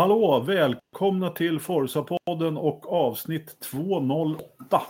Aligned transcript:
Hallå, 0.00 0.44
välkomna 0.46 1.30
till 1.30 1.58
Forza-podden 1.58 2.56
och 2.56 2.92
avsnitt 2.92 3.60
208. 3.60 4.82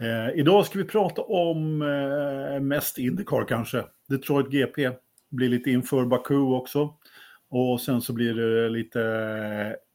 Eh, 0.00 0.38
idag 0.38 0.66
ska 0.66 0.78
vi 0.78 0.84
prata 0.84 1.22
om 1.22 1.82
eh, 1.82 2.60
mest 2.60 2.98
Indycar 2.98 3.44
kanske. 3.48 3.84
Detroit 4.08 4.50
GP 4.50 4.90
blir 5.30 5.48
lite 5.48 5.70
inför 5.70 6.04
Baku 6.04 6.34
också. 6.34 6.94
Och 7.50 7.80
sen 7.80 8.00
så 8.00 8.12
blir 8.12 8.34
det 8.34 8.68
lite, 8.68 9.00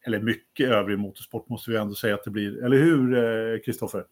eller 0.06 0.20
mycket 0.20 0.70
övrig 0.70 1.00
motorsport 1.00 1.50
måste 1.50 1.72
vi 1.72 1.78
ändå 1.78 1.94
säga 1.94 2.16
att 2.16 2.24
det 2.24 2.32
blir. 2.32 2.64
Eller 2.64 2.78
hur, 2.78 3.64
Kristoffer? 3.64 4.00
Eh, 4.00 4.06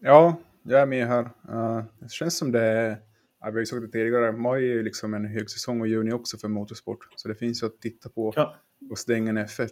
ja, 0.00 0.36
jag 0.62 0.80
är 0.80 0.86
med 0.86 1.06
här. 1.06 1.22
Uh, 1.24 1.82
det 2.00 2.10
känns 2.10 2.38
som 2.38 2.52
det 2.52 2.62
är 2.62 2.98
Ja, 3.40 3.46
vi 3.46 3.52
har 3.52 3.60
ju 3.60 3.66
sagt 3.66 3.82
det 3.82 3.88
tidigare, 3.88 4.32
maj 4.32 4.70
är 4.70 4.74
ju 4.74 4.82
liksom 4.82 5.14
en 5.14 5.24
högsäsong 5.24 5.80
och 5.80 5.88
juni 5.88 6.12
också 6.12 6.38
för 6.38 6.48
motorsport. 6.48 6.98
Så 7.16 7.28
det 7.28 7.34
finns 7.34 7.62
ju 7.62 7.66
att 7.66 7.80
titta 7.80 8.08
på 8.08 8.32
ja. 8.36 8.56
Och 8.90 8.98
stänga 8.98 9.32
F1. 9.32 9.70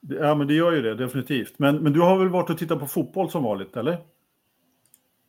Ja, 0.00 0.34
men 0.34 0.46
det 0.46 0.54
gör 0.54 0.72
ju 0.72 0.82
det, 0.82 0.94
definitivt. 0.94 1.58
Men, 1.58 1.82
men 1.82 1.92
du 1.92 2.00
har 2.00 2.18
väl 2.18 2.28
varit 2.28 2.50
och 2.50 2.58
tittat 2.58 2.80
på 2.80 2.86
fotboll 2.86 3.30
som 3.30 3.42
vanligt, 3.42 3.76
eller? 3.76 3.98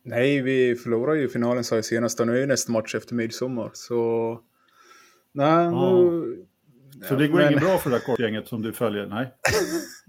Nej, 0.02 0.42
vi 0.42 0.74
förlorade 0.74 1.20
ju 1.20 1.28
finalen 1.28 1.64
sa 1.64 1.74
jag 1.74 1.84
senast. 1.84 2.18
Nu 2.18 2.32
är 2.32 2.40
ju 2.40 2.46
nästa 2.46 2.72
match 2.72 2.94
efter 2.94 3.14
midsommar, 3.14 3.70
så... 3.72 4.40
Nej, 5.32 5.70
nu... 5.70 6.46
Så 7.08 7.14
det 7.14 7.28
går 7.28 7.38
men... 7.38 7.50
inget 7.50 7.62
bra 7.62 7.78
för 7.78 7.90
det 7.90 7.96
där 7.96 8.04
kortgänget 8.04 8.48
som 8.48 8.62
du 8.62 8.72
följer? 8.72 9.06
Nej? 9.06 9.34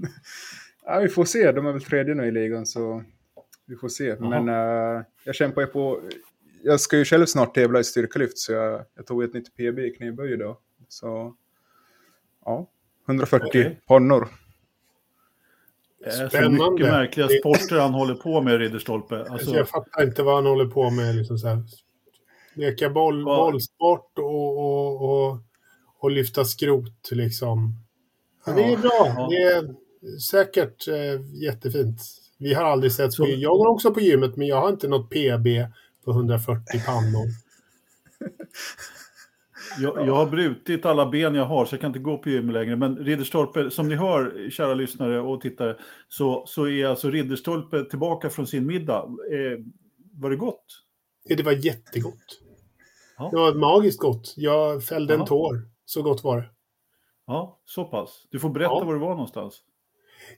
ja, 0.85 0.99
vi 0.99 1.09
får 1.09 1.25
se. 1.25 1.51
De 1.51 1.65
är 1.65 1.71
väl 1.71 1.81
tredje 1.81 2.15
nu 2.15 2.25
i 2.25 2.31
ligan, 2.31 2.65
så 2.65 3.03
vi 3.65 3.75
får 3.75 3.89
se. 3.89 4.11
Aha. 4.11 4.29
Men 4.29 4.49
uh, 4.49 5.03
jag 5.23 5.35
kämpar 5.35 5.61
ju 5.61 5.67
på 5.67 6.01
jag 6.65 6.79
ska 6.79 6.97
ju 6.97 7.05
själv 7.05 7.25
snart 7.25 7.55
tävla 7.55 7.79
i 7.79 7.83
styrkelyft 7.83 8.37
så 8.37 8.51
jag, 8.51 8.85
jag 8.95 9.05
tog 9.05 9.23
ett 9.23 9.33
nytt 9.33 9.55
PB 9.55 9.79
i 9.79 9.95
knäböj 9.97 10.33
idag. 10.33 10.57
Så 10.87 11.35
ja, 12.45 12.67
140 13.07 13.47
okay. 13.47 13.75
pannor. 13.87 14.27
Det 15.99 16.09
är 16.09 16.29
så 16.43 16.49
mycket 16.49 16.87
märkliga 16.87 17.27
sporter 17.27 17.79
han 17.79 17.93
håller 17.93 18.15
på 18.15 18.41
med, 18.41 18.59
Ridderstolpe. 18.59 19.25
Alltså... 19.29 19.55
Jag 19.55 19.69
fattar 19.69 20.03
inte 20.03 20.23
vad 20.23 20.35
han 20.35 20.45
håller 20.45 20.65
på 20.65 20.89
med. 20.89 21.15
Liksom 21.15 21.37
så 21.37 21.47
här. 21.47 21.63
Leka 22.53 22.89
boll, 22.89 23.19
ja. 23.19 23.37
bollsport 23.37 24.19
och, 24.19 24.57
och, 24.57 25.01
och, 25.01 25.39
och, 25.99 26.11
lyfta 26.11 26.45
skrot 26.45 27.11
liksom. 27.11 27.73
Ja, 28.45 28.53
det 28.53 28.63
är 28.63 28.77
bra. 28.77 29.13
Ja. 29.15 29.27
Det 29.29 29.41
är 29.41 29.75
säkert 30.19 30.87
äh, 30.87 31.43
jättefint. 31.43 32.01
Vi 32.37 32.53
har 32.53 32.63
aldrig 32.63 32.91
sett... 32.91 33.13
Så... 33.13 33.27
Jag 33.27 33.57
går 33.57 33.67
också 33.67 33.93
på 33.93 33.99
gymmet, 33.99 34.35
men 34.35 34.47
jag 34.47 34.61
har 34.61 34.69
inte 34.69 34.87
något 34.87 35.09
PB 35.09 35.47
på 36.05 36.11
140 36.11 36.81
pannor. 36.85 37.27
Jag, 39.79 40.07
jag, 40.07 40.15
har 40.15 40.25
brutit 40.25 40.85
alla 40.85 41.05
ben 41.09 41.35
jag 41.35 41.45
har 41.45 41.65
så 41.65 41.73
jag 41.73 41.81
kan 41.81 41.89
inte 41.89 41.99
gå 41.99 42.17
på 42.17 42.29
gym 42.29 42.49
längre. 42.49 42.75
Men 42.75 42.97
Ridderstolpe, 42.97 43.71
som 43.71 43.89
ni 43.89 43.95
hör, 43.95 44.49
kära 44.49 44.73
lyssnare 44.73 45.21
och 45.21 45.41
tittare, 45.41 45.77
så, 46.07 46.43
så 46.47 46.67
är 46.67 46.85
alltså 46.85 47.09
Ridderstolpe 47.09 47.83
tillbaka 47.83 48.29
från 48.29 48.47
sin 48.47 48.65
middag. 48.65 49.03
Eh, 49.31 49.59
var 50.13 50.29
det 50.29 50.35
gott? 50.35 50.65
Det 51.27 51.43
var 51.43 51.51
jättegott. 51.51 52.41
Ja. 53.17 53.29
Det 53.31 53.37
var 53.37 53.53
magiskt 53.53 53.99
gott. 53.99 54.33
Jag 54.37 54.83
fällde 54.83 55.13
ja. 55.13 55.19
en 55.19 55.25
tår. 55.25 55.61
Så 55.85 56.01
gott 56.01 56.23
var 56.23 56.37
det. 56.37 56.49
Ja, 57.27 57.59
så 57.65 57.85
pass. 57.85 58.27
Du 58.31 58.39
får 58.39 58.49
berätta 58.49 58.73
ja. 58.73 58.83
var 58.83 58.93
du 58.93 58.99
var 58.99 59.09
någonstans. 59.09 59.61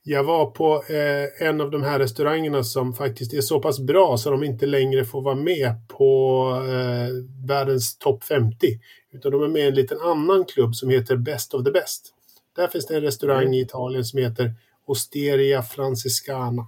Jag 0.03 0.23
var 0.23 0.45
på 0.45 0.83
eh, 0.89 1.47
en 1.47 1.61
av 1.61 1.71
de 1.71 1.83
här 1.83 1.99
restaurangerna 1.99 2.63
som 2.63 2.93
faktiskt 2.93 3.33
är 3.33 3.41
så 3.41 3.59
pass 3.59 3.79
bra 3.79 4.17
så 4.17 4.31
de 4.31 4.43
inte 4.43 4.65
längre 4.65 5.05
får 5.05 5.21
vara 5.21 5.35
med 5.35 5.87
på 5.87 6.49
eh, 6.67 7.47
världens 7.47 7.97
topp 7.97 8.23
50. 8.23 8.79
Utan 9.11 9.31
de 9.31 9.43
är 9.43 9.47
med 9.47 9.61
i 9.61 9.67
en 9.67 9.75
liten 9.75 9.99
annan 10.01 10.45
klubb 10.45 10.75
som 10.75 10.89
heter 10.89 11.15
Best 11.15 11.53
of 11.53 11.63
the 11.63 11.71
Best. 11.71 12.13
Där 12.55 12.67
finns 12.67 12.85
det 12.85 12.95
en 12.95 13.01
restaurang 13.01 13.41
mm. 13.41 13.53
i 13.53 13.61
Italien 13.61 14.05
som 14.05 14.19
heter 14.19 14.53
Osteria 14.85 15.63
Franciscana. 15.63 16.67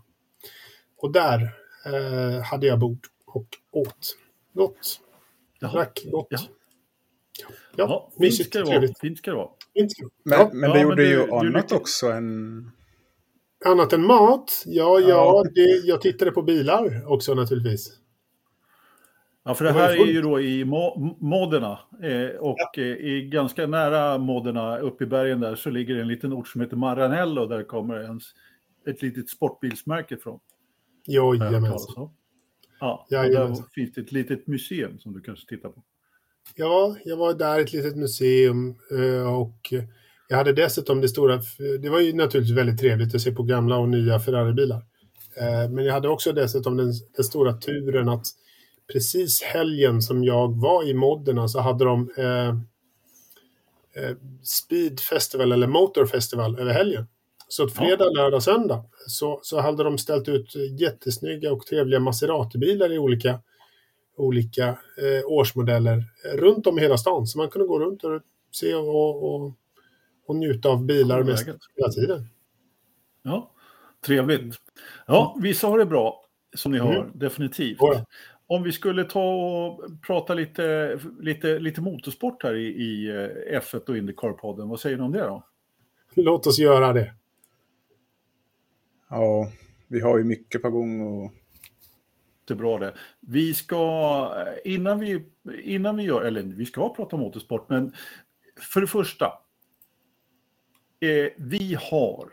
Och 0.97 1.11
där 1.11 1.41
eh, 1.85 2.43
hade 2.43 2.67
jag 2.67 2.79
bord 2.79 2.99
och 3.25 3.47
åt. 3.71 4.17
Gott. 4.53 4.99
Drack 5.61 6.05
gott. 6.11 6.27
Ja, 6.29 6.39
ja, 7.41 7.49
ja 7.77 8.11
fint 8.19 8.45
ska 8.45 8.59
det 8.59 8.65
vara. 8.65 8.93
Fint 9.01 9.17
ska 9.17 9.31
det 9.31 9.37
vara. 9.37 9.49
Men, 10.23 10.39
ja. 10.39 10.49
men 10.53 10.71
det 10.71 10.81
gjorde 10.81 10.95
men 10.95 11.05
du, 11.05 11.09
ju 11.09 11.31
annat 11.31 11.71
också 11.71 12.07
än 12.07 12.71
Annat 13.65 13.93
än 13.93 14.05
mat? 14.05 14.63
Ja, 14.65 14.99
ja, 14.99 15.43
det, 15.55 15.61
jag 15.85 16.01
tittade 16.01 16.31
på 16.31 16.41
bilar 16.41 17.11
också 17.11 17.33
naturligtvis. 17.33 17.99
Ja, 19.43 19.55
för 19.55 19.65
det 19.65 19.71
här 19.71 19.89
är 19.89 20.05
ju 20.05 20.21
då 20.21 20.41
i 20.41 20.65
Modena 21.19 21.79
eh, 22.03 22.39
och 22.39 22.57
ja. 22.57 22.81
eh, 22.81 22.87
i 22.87 23.29
ganska 23.31 23.67
nära 23.67 24.17
Modena 24.17 24.77
uppe 24.77 25.03
i 25.03 25.07
bergen 25.07 25.39
där 25.39 25.55
så 25.55 25.69
ligger 25.69 25.95
en 25.95 26.07
liten 26.07 26.33
ort 26.33 26.47
som 26.47 26.61
heter 26.61 26.75
Maranello 26.75 27.45
där 27.45 27.63
kommer 27.63 28.01
ens 28.03 28.23
ett 28.87 29.01
litet 29.01 29.29
sportbilsmärke 29.29 30.17
från. 30.17 30.39
Jajamensan. 31.07 32.09
Ja, 32.79 33.05
och 33.09 33.11
där 33.11 33.71
finns 33.73 33.93
det 33.93 34.01
ett 34.01 34.11
litet 34.11 34.47
museum 34.47 34.99
som 34.99 35.13
du 35.13 35.21
kanske 35.21 35.45
tittar 35.45 35.69
på. 35.69 35.83
Ja, 36.55 36.95
jag 37.05 37.17
var 37.17 37.33
där, 37.33 37.59
ett 37.59 37.73
litet 37.73 37.95
museum 37.95 38.75
eh, 38.91 39.35
och 39.39 39.73
jag 40.31 40.37
hade 40.37 40.53
dessutom 40.53 41.01
det 41.01 41.09
stora, 41.09 41.41
det 41.79 41.89
var 41.89 41.99
ju 41.99 42.13
naturligtvis 42.13 42.57
väldigt 42.57 42.79
trevligt 42.79 43.15
att 43.15 43.21
se 43.21 43.31
på 43.31 43.43
gamla 43.43 43.77
och 43.77 43.89
nya 43.89 44.19
Ferrari-bilar. 44.19 44.83
Eh, 45.37 45.69
men 45.69 45.85
jag 45.85 45.93
hade 45.93 46.09
också 46.09 46.33
dessutom 46.33 46.77
den, 46.77 46.93
den, 47.15 47.25
stora 47.25 47.53
turen 47.53 48.09
att 48.09 48.25
precis 48.93 49.43
helgen 49.43 50.01
som 50.01 50.23
jag 50.23 50.61
var 50.61 50.89
i 50.89 50.93
Modderna 50.93 51.47
så 51.47 51.59
hade 51.59 51.85
de 51.85 52.09
eh, 52.17 52.49
eh, 54.03 54.15
Speed 54.43 54.99
Festival 54.99 55.51
eller 55.51 55.67
Motor 55.67 56.05
Festival 56.05 56.59
över 56.59 56.73
helgen. 56.73 57.07
Så 57.47 57.63
att 57.63 57.73
fredag, 57.73 58.09
lördag, 58.09 58.43
söndag 58.43 58.85
så, 59.07 59.39
så 59.43 59.59
hade 59.59 59.83
de 59.83 59.97
ställt 59.97 60.27
ut 60.27 60.55
jättesnygga 60.79 61.53
och 61.53 61.65
trevliga 61.65 61.99
Maserati-bilar 61.99 62.93
i 62.93 62.99
olika, 62.99 63.39
olika 64.17 64.67
eh, 64.67 65.25
årsmodeller 65.25 66.03
runt 66.35 66.67
om 66.67 66.79
i 66.79 66.81
hela 66.81 66.97
stan. 66.97 67.27
Så 67.27 67.37
man 67.37 67.49
kunde 67.49 67.67
gå 67.67 67.79
runt 67.79 68.03
och 68.03 68.21
se 68.51 68.75
och, 68.75 69.35
och 69.35 69.53
och 70.29 70.35
njuta 70.35 70.69
av 70.69 70.85
bilar 70.85 71.23
mest 71.23 71.47
hela 71.75 71.89
tiden. 71.89 72.27
Ja, 73.23 73.51
trevligt. 74.05 74.55
Ja, 75.07 75.37
vissa 75.41 75.67
har 75.67 75.77
det 75.77 75.85
bra, 75.85 76.25
som 76.55 76.71
ni 76.71 76.77
mm. 76.77 76.91
hör, 76.91 77.11
definitivt. 77.13 77.77
Ja. 77.79 78.05
Om 78.47 78.63
vi 78.63 78.71
skulle 78.71 79.03
ta 79.03 79.23
och 79.23 79.81
prata 80.07 80.33
lite, 80.33 80.99
lite, 81.19 81.59
lite 81.59 81.81
motorsport 81.81 82.43
här 82.43 82.55
i, 82.55 82.67
i 82.67 83.07
eh, 83.07 83.59
F1 83.59 83.89
och 83.89 83.97
Indycar-podden, 83.97 84.69
vad 84.69 84.79
säger 84.79 84.97
ni 84.97 85.03
om 85.03 85.11
det 85.11 85.19
då? 85.19 85.43
Låt 86.15 86.47
oss 86.47 86.59
göra 86.59 86.93
det. 86.93 87.13
Ja, 89.09 89.51
vi 89.87 89.99
har 89.99 90.17
ju 90.17 90.23
mycket 90.23 90.61
på 90.61 90.69
gång 90.69 91.01
och 91.01 91.31
Det 92.45 92.53
är 92.53 92.57
bra 92.57 92.77
det. 92.77 92.93
Vi 93.19 93.53
ska, 93.53 94.45
innan 94.65 94.99
vi, 94.99 95.25
innan 95.63 95.97
vi 95.97 96.03
gör, 96.03 96.21
eller 96.21 96.43
vi 96.43 96.65
ska 96.65 96.93
prata 96.93 97.17
motorsport, 97.17 97.69
men 97.69 97.93
för 98.59 98.81
det 98.81 98.87
första, 98.87 99.33
Eh, 101.01 101.29
vi 101.37 101.77
har 101.81 102.29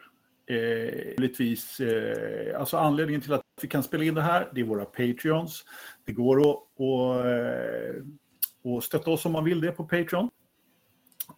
eh, 0.47 1.89
eh, 1.89 2.61
alltså 2.61 2.77
anledningen 2.77 3.21
till 3.21 3.33
att 3.33 3.43
vi 3.63 3.69
kan 3.69 3.83
spela 3.83 4.05
in 4.05 4.15
det 4.15 4.23
här, 4.23 4.49
det 4.55 4.61
är 4.61 4.65
våra 4.65 4.85
Patreons. 4.85 5.65
Det 6.05 6.13
går 6.13 6.51
att, 6.51 6.57
och, 6.77 7.27
eh, 7.27 8.81
stötta 8.83 9.11
oss 9.11 9.27
om 9.27 9.33
man 9.33 9.45
vill 9.45 9.61
det 9.61 9.73
på 9.73 9.85
Patreon. 9.85 10.31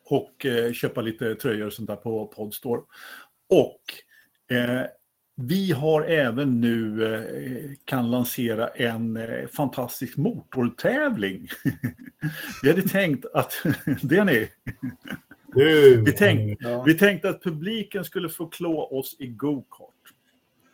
Och 0.04 0.46
eh, 0.46 0.72
köpa 0.72 1.00
lite 1.00 1.34
tröjor 1.34 1.66
och 1.66 1.72
sånt 1.72 1.88
där 1.88 1.96
på 1.96 2.26
Podstore. 2.26 2.82
Och 3.48 4.54
eh, 4.56 4.86
vi 5.40 5.72
har 5.72 6.02
även 6.02 6.60
nu 6.60 7.04
eh, 7.14 7.70
kan 7.84 8.10
lansera 8.10 8.68
en 8.68 9.16
eh, 9.16 9.46
fantastisk 9.46 10.16
motortävling. 10.16 11.48
vi 12.62 12.68
hade 12.70 12.82
tänkt 12.82 13.26
att, 13.34 13.52
det 14.02 14.16
är 14.16 14.24
ni, 14.24 14.48
vi, 16.04 16.12
tänk, 16.18 16.58
ja. 16.60 16.82
vi 16.82 16.94
tänkte 16.94 17.28
att 17.28 17.42
publiken 17.42 18.04
skulle 18.04 18.28
få 18.28 18.46
klå 18.46 18.98
oss 18.98 19.16
i 19.18 19.26
go-kart. 19.26 19.94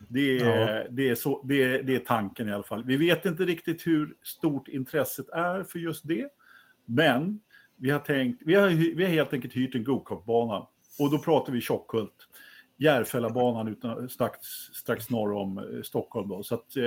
Det 0.07 0.39
är, 0.39 0.45
ja. 0.45 0.83
det, 0.89 1.09
är 1.09 1.15
så, 1.15 1.41
det, 1.43 1.63
är, 1.63 1.83
det 1.83 1.95
är 1.95 1.99
tanken 1.99 2.49
i 2.49 2.53
alla 2.53 2.63
fall. 2.63 2.83
Vi 2.83 2.97
vet 2.97 3.25
inte 3.25 3.43
riktigt 3.43 3.87
hur 3.87 4.15
stort 4.23 4.67
intresset 4.67 5.29
är 5.29 5.63
för 5.63 5.79
just 5.79 6.07
det. 6.07 6.29
Men 6.85 7.39
vi 7.75 7.89
har, 7.89 7.99
tänkt, 7.99 8.41
vi 8.45 8.55
har, 8.55 8.69
vi 8.95 9.03
har 9.03 9.11
helt 9.11 9.33
enkelt 9.33 9.53
hyrt 9.53 9.75
en 9.75 9.83
go-kartbana. 9.83 10.67
Och 10.99 11.11
då 11.11 11.19
pratar 11.19 11.53
vi 11.53 11.61
Tjockhult. 11.61 12.27
Järfällabanan 12.77 13.67
utan, 13.67 14.09
strax, 14.09 14.39
strax 14.73 15.09
norr 15.09 15.33
om 15.33 15.57
eh, 15.57 15.81
Stockholm. 15.83 16.29
Då. 16.29 16.43
Så 16.43 16.55
att, 16.55 16.77
eh, 16.77 16.83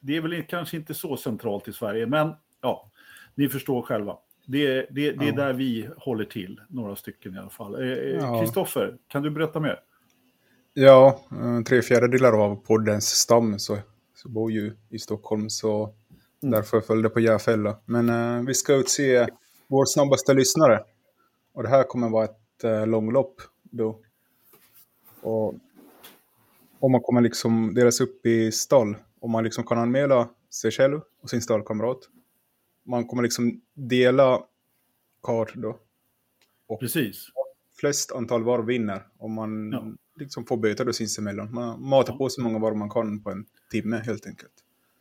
det 0.00 0.16
är 0.16 0.20
väl 0.20 0.42
kanske 0.42 0.76
inte 0.76 0.94
så 0.94 1.16
centralt 1.16 1.68
i 1.68 1.72
Sverige, 1.72 2.06
men 2.06 2.32
ja, 2.60 2.90
ni 3.34 3.48
förstår 3.48 3.82
själva. 3.82 4.18
Det, 4.50 4.86
det, 4.90 5.12
det 5.12 5.24
är 5.24 5.26
ja. 5.26 5.32
där 5.32 5.52
vi 5.52 5.88
håller 5.96 6.24
till, 6.24 6.60
några 6.68 6.96
stycken 6.96 7.34
i 7.34 7.38
alla 7.38 7.50
fall. 7.50 7.76
Kristoffer, 8.40 8.80
eh, 8.80 8.88
eh, 8.88 8.92
ja. 8.92 8.98
kan 9.08 9.22
du 9.22 9.30
berätta 9.30 9.60
mer? 9.60 9.80
Ja, 10.74 11.20
eh, 11.32 11.62
tre 11.62 11.82
fjärdedelar 11.82 12.32
av 12.44 12.56
poddens 12.56 13.06
stam 13.06 13.58
så, 13.58 13.78
så 14.14 14.28
bor 14.28 14.52
ju 14.52 14.72
i 14.88 14.98
Stockholm, 14.98 15.50
så 15.50 15.94
mm. 16.42 16.52
därför 16.52 16.80
följde 16.80 17.08
på 17.08 17.20
Järfälla. 17.20 17.76
Men 17.84 18.10
uh, 18.10 18.46
vi 18.46 18.54
ska 18.54 18.74
utse 18.74 19.26
vår 19.68 19.84
snabbaste 19.84 20.34
lyssnare. 20.34 20.80
Och 21.54 21.62
det 21.62 21.68
här 21.68 21.82
kommer 21.82 22.08
vara 22.08 22.24
ett 22.24 22.40
ett 22.60 22.64
eh, 22.64 22.86
långlopp 22.86 23.40
då. 23.62 23.98
Och, 25.20 25.54
och 26.78 26.90
man 26.90 27.00
kommer 27.00 27.20
liksom 27.20 27.74
delas 27.74 28.00
upp 28.00 28.26
i 28.26 28.52
stall. 28.52 28.96
Och 29.20 29.30
man 29.30 29.44
liksom 29.44 29.64
kan 29.64 29.78
anmäla 29.78 30.28
sig 30.50 30.70
själv 30.70 31.00
och 31.22 31.30
sin 31.30 31.42
stallkamrat. 31.42 31.98
Man 32.86 33.06
kommer 33.06 33.22
liksom 33.22 33.60
dela 33.74 34.40
kart 35.22 35.52
då. 35.54 35.78
Precis. 36.80 37.26
Flest 37.80 38.12
antal 38.12 38.44
varv 38.44 38.64
vinner. 38.66 39.02
Och 39.18 39.30
man 39.30 39.72
Ja. 39.72 39.84
liksom 40.16 40.46
får 40.46 40.56
böta 40.56 40.84
då 40.84 40.92
sinsemellan. 40.92 41.54
Man 41.54 41.88
matar 41.88 42.16
på 42.16 42.28
så 42.28 42.40
många 42.42 42.58
varv 42.58 42.76
man 42.76 42.90
kan 42.90 43.22
på 43.22 43.30
en 43.30 43.44
timme 43.70 44.02
helt 44.06 44.26
enkelt. 44.26 44.52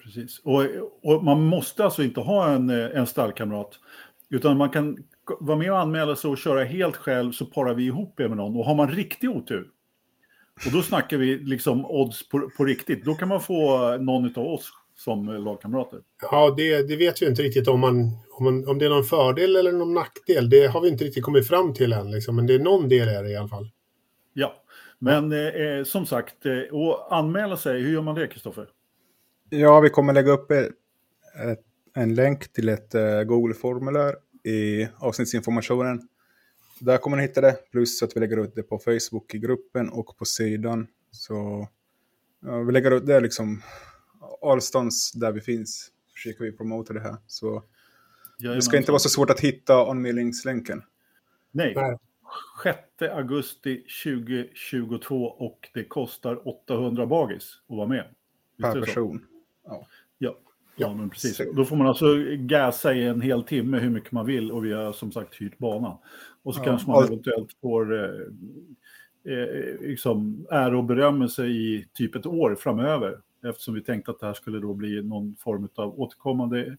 Precis. 0.04 0.40
Och, 0.40 0.64
och 1.04 1.24
man 1.24 1.42
måste 1.42 1.86
alltså 1.86 2.04
inte 2.04 2.20
ha 2.20 2.50
en, 2.52 2.70
eh, 2.70 2.98
en 3.00 3.08
stallkamrat. 3.08 3.80
Utan 4.30 4.58
man 4.58 4.70
kan 4.70 4.98
vara 5.40 5.58
med 5.58 5.72
och 5.72 5.80
anmäla 5.80 6.16
sig 6.16 6.30
och 6.30 6.38
köra 6.38 6.64
helt 6.64 6.96
själv 6.96 7.32
så 7.32 7.46
parar 7.46 7.74
vi 7.74 7.86
ihop 7.86 8.20
er 8.20 8.28
med 8.28 8.38
någon. 8.38 8.56
Och 8.56 8.66
har 8.66 8.76
man 8.76 8.92
riktig 8.92 9.30
otur, 9.30 9.70
och 10.66 10.72
då 10.72 10.82
snackar 10.82 11.18
vi 11.18 11.38
liksom 11.38 11.86
odds 11.86 12.30
på, 12.30 12.50
på 12.58 12.66
riktigt, 12.66 13.06
då 13.06 13.16
kan 13.16 13.28
man 13.28 13.42
få 13.42 13.92
eh, 13.94 14.00
någon 14.02 14.26
av 14.38 14.46
oss 14.48 14.72
som 15.00 15.30
eh, 15.30 15.40
lagkamrater. 15.40 16.00
Ja, 16.22 16.54
det, 16.58 16.88
det 16.88 16.96
vet 16.96 17.22
vi 17.22 17.26
inte 17.26 17.42
riktigt 17.42 17.68
om, 17.68 17.80
man, 17.80 18.18
om, 18.32 18.44
man, 18.44 18.68
om 18.68 18.80
det 18.80 18.86
är 18.86 18.90
någon 18.90 19.04
fördel 19.04 19.56
eller 19.56 19.72
någon 19.72 19.94
nackdel. 19.94 20.50
Det 20.50 20.68
har 20.68 20.82
vi 20.82 20.90
inte 20.90 21.04
riktigt 21.04 21.24
kommit 21.24 21.48
fram 21.48 21.74
till 21.74 21.94
än, 21.94 22.12
liksom. 22.12 22.36
men 22.36 22.48
det 22.48 22.54
är 22.54 22.60
någon 22.60 22.90
del 22.90 23.08
är 23.08 23.24
det 23.24 23.30
i 23.30 23.36
alla 23.36 23.48
fall. 23.48 23.70
Ja, 24.34 24.54
men 25.00 25.32
eh, 25.32 25.48
eh, 25.48 25.84
som 25.84 26.06
sagt, 26.06 26.46
eh, 26.46 26.76
och 26.76 27.16
anmäla 27.16 27.58
sig, 27.58 27.82
hur 27.82 27.94
gör 27.94 28.02
man 28.02 28.16
det 28.16 28.28
Kristoffer? 28.28 28.68
Ja, 29.50 29.80
vi 29.80 29.90
kommer 29.90 30.14
lägga 30.14 30.32
upp 30.32 30.52
ett, 30.52 30.68
ett, 31.52 31.64
en 31.96 32.16
länk 32.16 32.54
till 32.54 32.70
ett 32.70 32.96
eh, 32.96 33.24
Google-formulär 33.24 34.16
i 34.44 34.88
avsnittsinformationen. 34.98 36.02
Där 36.80 36.98
kommer 36.98 37.18
ni 37.18 37.24
hitta 37.24 37.42
det, 37.42 37.56
plus 37.72 38.04
att 38.04 38.16
vi 38.16 38.20
lägger 38.20 38.38
ut 38.38 38.56
det 38.56 38.64
på 38.64 38.80
Facebook 38.80 39.34
i 39.34 39.40
gruppen 39.40 39.90
och 39.90 40.18
på 40.18 40.26
sidan. 40.26 40.88
Så 41.12 41.68
ja, 42.46 42.58
vi 42.60 42.72
lägger 42.72 42.92
ut 42.92 43.06
det 43.06 43.20
liksom 43.20 43.62
allstans 44.42 45.12
där 45.12 45.32
vi 45.32 45.42
finns. 45.42 45.92
Försöker 46.14 46.44
vi 46.44 46.52
promota 46.52 46.94
det 46.94 47.00
här. 47.00 47.16
Så 47.28 47.64
det 48.40 48.62
ska 48.62 48.78
inte 48.78 48.92
vara 48.92 49.00
så 49.00 49.10
svårt 49.10 49.30
att 49.30 49.40
hitta 49.40 49.92
anmälningslänken. 49.92 50.84
Nej, 51.52 51.74
Nej. 51.76 51.98
6 52.64 52.78
augusti 53.02 53.84
2022 54.04 55.24
och 55.26 55.70
det 55.74 55.84
kostar 55.84 56.48
800 56.48 57.06
bagis 57.06 57.62
att 57.70 57.78
vara 57.78 57.88
med. 57.88 58.06
Visst 58.58 58.74
Per 58.74 58.82
person. 58.82 59.26
Ja, 60.18 60.38
ja 60.76 60.94
men 60.94 61.10
precis. 61.10 61.42
Då 61.56 61.66
får 61.66 61.76
man 61.76 61.88
alltså 61.88 62.06
gasa 62.38 62.94
i 62.94 63.06
en 63.06 63.22
hel 63.22 63.44
timme 63.44 63.80
hur 63.80 63.90
mycket 63.90 64.12
man 64.12 64.26
vill 64.26 64.52
och 64.52 64.66
vi 64.66 64.74
har 64.74 64.94
som 64.94 65.12
sagt 65.12 65.36
hyrt 65.36 65.58
banan. 65.58 65.98
Och 66.44 66.56
så 66.56 66.62
Ja, 66.62 66.66
kanske 66.66 66.90
man 66.90 67.04
eventuellt 67.04 67.54
får 67.62 67.96
eh, 67.96 68.22
eh, 69.34 69.82
liksom 69.82 70.48
ära 70.52 70.78
och 70.78 70.84
berömmelse 70.84 71.46
i 71.46 71.88
typ 71.94 72.16
ett 72.16 72.26
år 72.26 72.56
framöver. 72.56 73.20
Eftersom 73.44 73.74
vi 73.74 73.82
tänkte 73.82 74.12
att 74.12 74.20
det 74.20 74.26
här 74.26 74.34
skulle 74.34 74.60
då 74.60 74.74
bli 74.74 75.02
någon 75.04 75.36
form 75.40 75.68
av 75.76 76.00
återkommande 76.00 76.78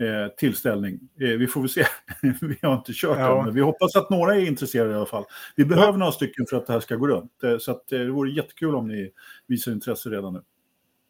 eh, 0.00 0.34
tillställning. 0.36 1.00
Eh, 1.20 1.28
vi 1.28 1.46
får 1.46 1.60
väl 1.60 1.70
se. 1.70 1.84
vi 2.40 2.58
har 2.62 2.74
inte 2.74 2.92
kört 2.94 3.18
Ja. 3.18 3.34
den, 3.34 3.44
men 3.44 3.54
vi 3.54 3.60
hoppas 3.60 3.96
att 3.96 4.10
några 4.10 4.34
är 4.36 4.46
intresserade 4.46 4.90
i 4.92 4.94
alla 4.94 5.06
fall. 5.06 5.24
Vi 5.56 5.64
behöver 5.64 5.98
några 5.98 6.12
stycken 6.12 6.46
för 6.46 6.56
att 6.56 6.66
det 6.66 6.72
här 6.72 6.80
ska 6.80 6.96
gå 6.96 7.08
runt. 7.08 7.42
Eh, 7.44 7.58
så 7.58 7.70
att, 7.70 7.92
eh, 7.92 7.98
det 7.98 8.10
vore 8.10 8.30
jättekul 8.30 8.74
om 8.74 8.88
ni 8.88 9.10
visar 9.46 9.72
intresse 9.72 10.08
redan 10.10 10.32
nu. 10.32 10.42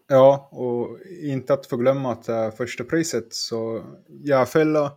Ja, 0.09 0.49
och 0.53 0.99
inte 1.23 1.55
att 1.55 1.67
förglömma 1.67 2.13
att 2.13 2.29
äh, 2.29 2.51
första 2.51 2.85
priset 2.85 3.35
så 3.35 3.85
Järfälla, 4.09 4.93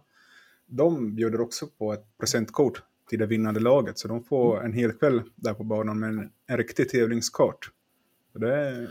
de 0.66 1.16
bjuder 1.16 1.42
också 1.42 1.68
på 1.68 1.94
ett 1.94 2.06
presentkort 2.20 2.82
till 3.10 3.20
det 3.20 3.26
vinnande 3.26 3.60
laget. 3.60 4.00
Så 4.00 4.08
de 4.08 4.24
får 4.24 4.66
en 4.66 4.74
hel 4.74 4.92
kväll 4.92 5.22
där 5.36 5.54
på 5.54 5.64
banan 5.64 6.00
med 6.00 6.10
en, 6.10 6.32
en 6.48 6.58
riktig 6.58 6.90
tävlingskart. 6.90 7.72
Så 8.34 8.40
det 8.40 8.88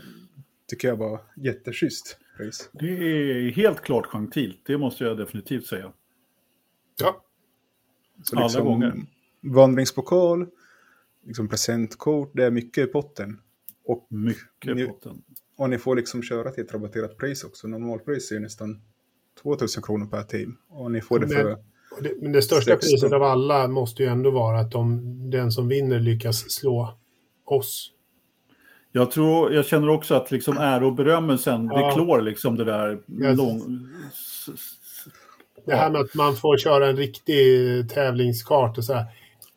tycker 0.67 0.87
jag 0.87 0.95
var 0.95 1.21
jätteschysst. 1.35 2.17
Det 2.71 2.85
är 2.87 3.51
helt 3.51 3.81
klart 3.81 4.05
gentilt, 4.05 4.61
det 4.65 4.77
måste 4.77 5.03
jag 5.03 5.17
definitivt 5.17 5.65
säga. 5.65 5.93
Ja, 7.01 7.23
Så 8.23 8.39
Alla 8.39 8.61
gånger. 8.61 8.93
Vandringspokal, 9.41 10.47
liksom 11.25 11.47
presentkort, 11.49 12.31
det 12.35 12.43
är 12.45 12.51
mycket 12.51 12.89
i 12.89 12.91
potten. 12.91 13.41
Och, 13.85 14.07
Mycket 14.09 14.75
Ni- 14.75 14.87
botten. 14.87 15.23
och 15.57 15.69
ni 15.69 15.77
får 15.77 15.95
liksom 15.95 16.23
köra 16.23 16.51
till 16.51 16.63
ett 16.63 16.73
rabatterat 16.73 17.17
pris 17.17 17.43
också. 17.43 17.67
Normalpris 17.67 18.31
är 18.31 18.35
ju 18.35 18.41
nästan 18.41 18.81
2000 19.43 19.83
kronor 19.83 20.05
per 20.05 20.23
team. 20.23 20.57
Och 20.69 20.91
ni 20.91 21.01
får 21.01 21.19
det 21.19 21.27
Men- 21.27 21.35
för... 21.35 21.51
och 21.97 22.03
det, 22.03 22.13
men 22.21 22.31
det 22.31 22.41
största 22.41 22.71
16. 22.71 22.79
priset 22.89 23.13
av 23.13 23.23
alla 23.23 23.67
måste 23.67 24.03
ju 24.03 24.09
ändå 24.09 24.31
vara 24.31 24.59
att 24.59 24.71
de, 24.71 25.01
den 25.29 25.51
som 25.51 25.67
vinner 25.67 25.99
lyckas 25.99 26.51
slå 26.51 26.97
oss. 27.45 27.93
Jag, 28.97 29.11
tror, 29.11 29.53
jag 29.53 29.65
känner 29.65 29.89
också 29.89 30.15
att 30.15 30.31
liksom 30.31 30.57
ära 30.57 30.85
och 30.85 30.93
berömmelsen, 30.95 31.67
det 31.67 31.79
Ja. 31.79 31.91
klår 31.91 32.21
liksom 32.21 32.55
det 32.55 32.63
där 32.63 32.99
Yes. 33.21 33.37
lång... 33.37 33.87
Det 35.65 35.75
här 35.75 35.89
med 35.89 36.01
att 36.01 36.13
man 36.15 36.35
får 36.35 36.57
köra 36.57 36.87
en 36.87 36.97
riktig 36.97 37.89
tävlingskart 37.89 38.77
och 38.77 38.83
så 38.83 38.93
här. 38.93 39.05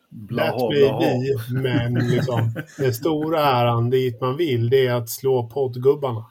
Blaha, 0.09 0.51
Lät 0.51 0.69
mig 0.69 0.79
blaha. 0.89 0.99
bli, 0.99 1.61
men 1.61 1.93
liksom, 1.93 2.53
den 2.77 2.93
stora 2.93 3.39
äran 3.43 3.89
dit 3.89 4.21
man 4.21 4.37
vill, 4.37 4.69
det 4.69 4.87
är 4.87 4.93
att 4.95 5.09
slå 5.09 5.49
poddgubbarna. 5.49 6.25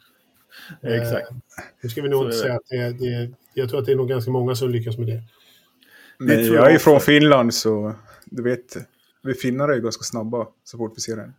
Exakt. 0.82 1.28
Nu 1.82 1.88
ska 1.88 2.02
vi 2.02 2.08
nog 2.08 2.20
Så 2.20 2.24
inte 2.26 2.36
är 2.36 2.40
säga 2.40 2.54
att 2.54 2.66
det 2.70 2.76
är, 2.76 2.92
det 2.92 3.14
är, 3.14 3.30
jag 3.54 3.68
tror 3.68 3.78
att 3.80 3.86
det 3.86 3.92
är 3.92 3.96
nog 3.96 4.08
ganska 4.08 4.30
många 4.30 4.54
som 4.54 4.70
lyckas 4.70 4.98
med 4.98 5.06
det. 5.06 5.22
Men 6.18 6.44
tror 6.44 6.56
jag 6.56 6.66
är 6.66 6.70
jag 6.70 6.80
från 6.80 6.94
också. 6.96 7.06
Finland 7.06 7.54
så 7.54 7.94
du 8.24 8.42
vet, 8.42 8.76
vi 9.22 9.34
finnar 9.34 9.68
är 9.68 9.74
ju 9.74 9.80
ganska 9.82 10.02
snabba 10.02 10.46
så 10.64 10.78
fort 10.78 10.92
vi 10.96 11.00
ser 11.00 11.16
en. 11.16 11.34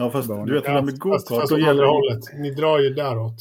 Ja, 0.00 0.10
fast 0.10 0.28
Bana. 0.28 0.44
du 0.46 0.52
vet 0.52 0.64
det 0.64 0.70
där 0.72 0.82
med 0.82 0.90
fast, 0.90 1.00
gokart, 1.00 1.28
fast 1.28 1.50
då 1.50 1.56
åt 1.56 1.62
gäller 1.62 1.84
hållet. 1.84 2.20
Ni 2.38 2.50
drar 2.54 2.78
ju 2.78 2.90
däråt. 2.94 3.36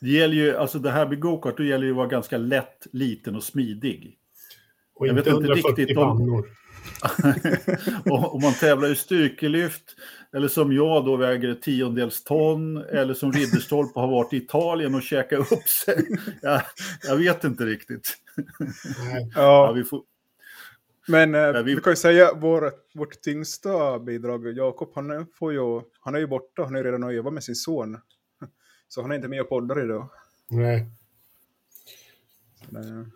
det 0.00 0.10
gäller 0.10 0.34
ju, 0.34 0.56
alltså 0.56 0.78
det 0.78 0.90
här 0.90 1.06
med 1.08 1.20
gokart, 1.20 1.56
då 1.56 1.62
gäller 1.64 1.84
det 1.84 1.90
att 1.90 1.96
vara 1.96 2.06
ganska 2.06 2.38
lätt, 2.38 2.86
liten 2.92 3.36
och 3.36 3.42
smidig. 3.42 4.14
Och 4.94 5.06
Jag 5.06 5.18
inte 5.18 5.30
vet 5.30 5.38
inte 5.38 5.46
140 5.52 5.80
riktigt 5.82 5.98
om- 5.98 6.18
pannor. 6.18 6.48
och 8.10 8.34
om 8.34 8.42
man 8.42 8.52
tävlar 8.52 8.88
i 8.92 8.94
styrkelyft, 8.96 9.82
eller 10.36 10.48
som 10.48 10.72
jag 10.72 11.04
då 11.04 11.16
väger 11.16 11.48
ett 11.48 11.62
tiondels 11.62 12.24
ton, 12.24 12.76
eller 12.76 13.14
som 13.14 13.32
Ridderstolpe 13.32 14.00
har 14.00 14.08
varit 14.08 14.32
i 14.32 14.36
Italien 14.36 14.94
och 14.94 15.02
käkat 15.02 15.52
upp 15.52 15.68
sig. 15.68 16.06
Jag, 16.42 16.62
jag 17.08 17.16
vet 17.16 17.44
inte 17.44 17.64
riktigt. 17.64 18.16
Nej. 19.04 19.30
Ja, 19.34 19.42
Ja, 19.66 19.72
vi 19.72 19.84
får, 19.84 20.02
men 21.08 21.34
eh, 21.34 21.62
vi- 21.62 21.74
vi... 21.74 21.80
kan 21.80 21.92
ju 21.92 21.96
säga 21.96 22.30
vår, 22.34 22.72
vårt 22.94 23.20
tyngsta 23.20 23.98
bidrag, 23.98 24.56
Jakob, 24.56 24.90
han, 24.94 25.10
är- 25.10 25.26
får 25.38 25.52
ju, 25.52 25.80
han 26.00 26.14
är 26.14 26.18
ju 26.18 26.26
borta, 26.26 26.62
han 26.64 26.74
är 26.74 26.78
ju 26.78 26.84
redan 26.84 27.04
och 27.04 27.12
övat 27.12 27.32
med 27.32 27.44
sin 27.44 27.54
son. 27.54 27.96
Så 28.88 29.02
han 29.02 29.10
är 29.10 29.16
inte 29.16 29.28
med 29.28 29.40
och 29.40 29.48
poddar 29.48 29.84
idag. 29.84 30.08
Nej. 30.50 30.76
Eh, 32.72 33.06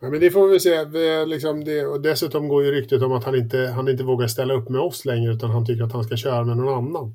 Ja, 0.00 0.10
men 0.10 0.20
det 0.20 0.30
får 0.30 0.48
vi 0.48 0.60
se. 0.60 0.84
Vi, 0.84 1.26
liksom 1.26 1.64
det, 1.64 1.86
och 1.86 2.00
dessutom 2.00 2.48
går 2.48 2.64
ju 2.64 2.70
ryktet 2.70 3.02
om 3.02 3.12
att 3.12 3.24
han 3.24 3.34
inte, 3.34 3.58
han 3.58 3.88
inte 3.88 4.04
vågar 4.04 4.26
ställa 4.26 4.54
upp 4.54 4.68
med 4.68 4.80
oss 4.80 5.04
längre 5.04 5.32
utan 5.32 5.50
han 5.50 5.66
tycker 5.66 5.84
att 5.84 5.92
han 5.92 6.04
ska 6.04 6.16
köra 6.16 6.44
med 6.44 6.56
någon 6.56 6.74
annan. 6.74 7.14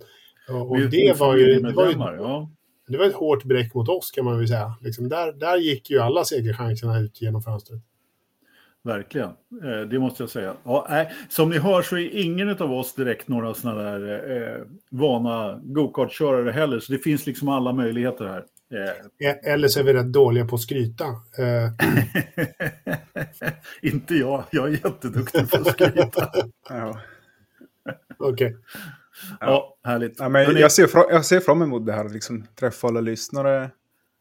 Och, 0.50 0.78
det, 0.90 1.14
var 1.20 1.36
ju, 1.38 1.60
det, 1.60 1.74
var 1.74 1.86
ju, 1.90 2.00
ja. 2.00 2.50
det 2.88 2.98
var 2.98 3.06
ett 3.06 3.14
hårt 3.14 3.44
bräck 3.44 3.74
mot 3.74 3.90
oss 3.90 4.12
kan 4.12 4.26
man 4.26 4.38
väl 4.38 4.48
säga. 4.48 4.76
Liksom 4.82 5.10
där, 5.10 5.32
där 5.34 5.58
gick 5.58 5.90
ju 5.90 6.00
alla 6.00 6.24
segerchanserna 6.26 7.00
ut 7.00 7.22
genom 7.22 7.42
fönstret. 7.42 7.82
Verkligen, 8.84 9.30
eh, 9.64 9.82
det 9.90 10.00
måste 10.00 10.24
jag 10.24 10.30
säga. 10.30 10.54
Ja, 10.64 10.88
nej, 10.90 11.12
som 11.30 11.50
ni 11.50 11.58
hör 11.58 11.82
så 11.82 11.98
är 11.98 12.16
ingen 12.16 12.50
av 12.50 12.72
oss 12.74 12.96
direkt 12.96 13.28
några 13.28 13.54
sådana 13.54 13.82
där 13.84 14.32
eh, 14.58 14.62
vana 14.92 15.60
gokartkörare 15.64 16.52
heller, 16.52 16.80
så 16.80 16.92
det 16.92 16.98
finns 17.00 17.26
liksom 17.26 17.50
alla 17.50 17.74
möjligheter 17.74 18.26
här. 18.26 18.46
Eh, 18.74 19.28
E- 19.30 19.40
Eller 19.44 19.68
så 19.68 19.80
är 19.80 19.84
vi 19.84 19.94
rätt 19.94 20.12
dåliga 20.14 20.46
på 20.46 20.56
att 20.56 20.62
skryta. 20.62 21.06
Eh, 21.38 21.72
inte 23.82 24.16
jag, 24.16 24.44
jag 24.52 24.68
är 24.68 24.72
jätteduktig 24.72 25.50
på 25.52 25.58
att 25.58 25.68
skryta. 25.68 26.32
ja. 26.70 27.00
Okej. 28.18 28.56
Ja, 29.40 29.76
härligt. 29.84 30.16
Ja, 30.20 30.30
men 30.30 30.46
Hörrni, 30.46 30.60
jag, 30.62 30.72
ser 30.72 30.88
fra, 30.88 31.04
jag 31.12 31.26
ser 31.26 31.40
fram 31.40 31.62
emot 31.62 31.86
det 31.86 31.94
här, 31.94 32.10
liksom 32.10 32.46
träffa 32.60 32.88
alla 32.88 33.02
lyssnare, 33.02 33.70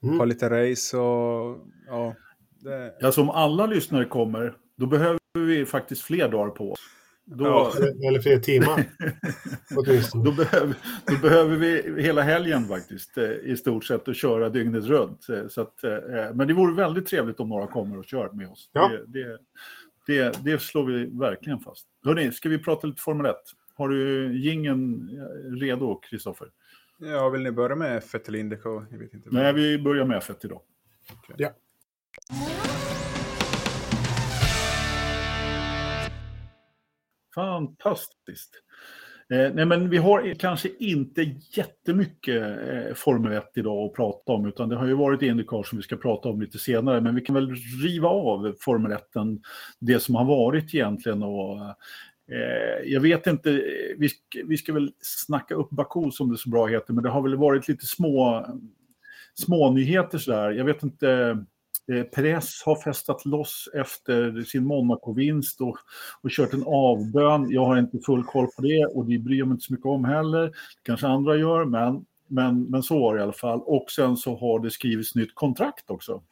Mm. 0.03 0.19
ha 0.19 0.25
lite 0.25 0.51
race 0.71 0.97
och 0.97 1.59
ja. 1.89 2.15
Det, 2.61 2.95
Alltså 3.03 3.21
om 3.21 3.31
alla 3.31 3.67
lyssnare 3.67 4.05
kommer, 4.05 4.55
då 4.77 4.87
behöver 4.87 5.19
vi 5.35 5.67
faktiskt 5.67 6.03
fler 6.03 6.29
dagar 6.29 6.51
på 6.51 6.73
oss. 6.73 6.79
Då, 7.25 7.45
Ja. 7.45 7.73
Eller 8.09 8.21
fler 8.21 8.39
timmar. 8.39 8.85
Då, 10.25 10.33
behöver, 10.33 10.75
då 11.07 11.17
behöver 11.23 11.57
vi 11.57 12.03
hela 12.03 12.23
helgen 12.23 12.69
faktiskt, 12.69 13.19
eh, 13.19 13.25
i 13.31 13.57
stort 13.57 13.85
sett, 13.85 14.09
och 14.09 14.15
köra 14.15 14.49
dygnet 14.49 14.85
runt. 14.85 15.29
Eh, 15.29 15.47
Så 15.49 15.61
att, 15.61 15.85
eh, 15.85 15.91
men 16.35 16.49
det 16.49 16.55
vore 16.55 16.75
väldigt 16.75 17.07
trevligt 17.07 17.41
om 17.41 17.49
några 17.49 17.67
kommer 17.67 17.99
och 17.99 18.05
kör 18.05 18.31
med 18.33 18.49
oss. 18.49 18.71
Ja. 18.73 18.89
Det, 18.89 19.07
det, 19.07 19.39
det, 20.07 20.45
det 20.45 20.63
slår 20.63 20.85
vi 20.85 21.05
verkligen 21.19 21.59
fast. 21.61 21.87
Hörrni, 22.05 22.33
ska 22.33 22.49
vi 22.49 22.59
prata 22.59 22.87
lite 22.87 23.03
Formel 23.03 23.27
1? 23.27 23.37
Har 23.75 23.89
du 23.89 24.33
gingen 24.39 25.11
redo, 25.61 26.01
Kristoffer? 26.01 26.49
ja, 26.99 27.29
vill 27.29 27.43
ni 27.43 27.51
börja 27.53 27.77
med 27.77 28.03
F1 28.03 28.29
eller 28.29 28.39
Indycar? 28.39 28.87
Jag 28.91 28.99
vet 28.99 29.15
inte. 29.15 29.29
Nej, 29.33 29.53
vi 29.53 29.79
börjar 29.79 30.05
med 30.05 30.23
F1 30.23 30.35
idag. 30.45 30.61
Ja. 31.37 31.51
Fantastiskt. 37.35 38.63
Eh, 39.31 39.55
nej, 39.55 39.65
men 39.65 39.91
vi 39.91 39.97
har 39.97 40.35
kanske 40.35 40.69
inte 40.79 41.35
jättemycket 41.57 42.43
eh, 42.43 42.95
Formel 42.95 43.33
1 43.33 43.45
idag 43.55 43.87
att 43.87 43.95
prata 43.95 44.33
om, 44.33 44.47
utan 44.47 44.69
det 44.69 44.77
har 44.77 44.87
ju 44.87 44.95
varit 44.95 45.23
Indycar 45.23 45.63
som 45.63 45.79
vi 45.79 45.83
ska 45.83 45.97
prata 45.97 46.29
om 46.29 46.41
lite 46.41 46.59
senare. 46.59 47.01
Men 47.01 47.15
vi 47.15 47.21
kan 47.21 47.35
väl 47.35 47.55
riva 47.83 48.09
av 48.09 48.55
Formel 48.61 48.93
1, 48.93 49.03
det 49.79 50.01
som 50.01 50.15
har 50.15 50.25
varit 50.25 50.75
egentligen. 50.75 51.23
Och, 51.23 51.59
eh, 52.33 52.85
jag 52.85 53.01
vet 53.01 53.27
inte, 53.27 53.51
vi 53.99 54.09
ska, 54.09 54.39
vi 54.45 54.57
ska 54.57 54.73
väl 54.73 54.93
snacka 55.01 55.55
upp 55.55 55.71
Baku 55.71 56.11
som 56.11 56.31
det 56.31 56.39
så 56.39 56.51
bra 56.51 56.67
heter, 56.67 56.93
men 56.93 57.05
det 57.05 57.11
har 57.11 57.23
väl 57.23 57.37
varit 57.37 57.69
lite 57.69 57.87
små, 57.87 58.47
små 59.35 59.71
nyheter 59.71 60.19
sådär. 60.19 60.51
Jag 60.51 60.65
vet 60.65 60.83
inte 60.83 61.39
Press 62.15 62.63
har 62.65 62.77
festat 62.77 63.25
loss 63.25 63.69
efter 63.75 64.43
sin 64.43 64.65
Monaco-vinst 64.65 65.61
och, 65.61 65.77
och 66.23 66.31
kört 66.31 66.53
en 66.53 66.65
avbön. 66.67 67.51
Jag 67.51 67.65
har 67.65 67.79
inte 67.79 67.99
full 67.99 68.25
koll 68.25 68.47
på 68.57 68.63
det 68.63 68.87
och 68.87 69.07
det 69.07 69.19
bryr 69.19 69.39
jag 69.39 69.49
mig 69.49 69.55
inte 69.55 69.65
så 69.65 69.73
mycket 69.73 69.87
om 69.87 70.05
heller. 70.05 70.53
kanske 70.83 71.07
andra 71.07 71.37
gör, 71.37 71.65
men, 71.65 72.05
men, 72.27 72.65
men 72.65 72.83
så 72.83 73.01
var 73.01 73.15
det 73.15 73.21
i 73.21 73.23
alla 73.23 73.33
fall. 73.33 73.61
Och 73.65 73.91
sen 73.91 74.17
så 74.17 74.37
har 74.37 74.61
det 74.61 74.71
skrivits 74.71 75.15
nytt 75.15 75.35
kontrakt 75.35 75.91
också. 75.91 76.23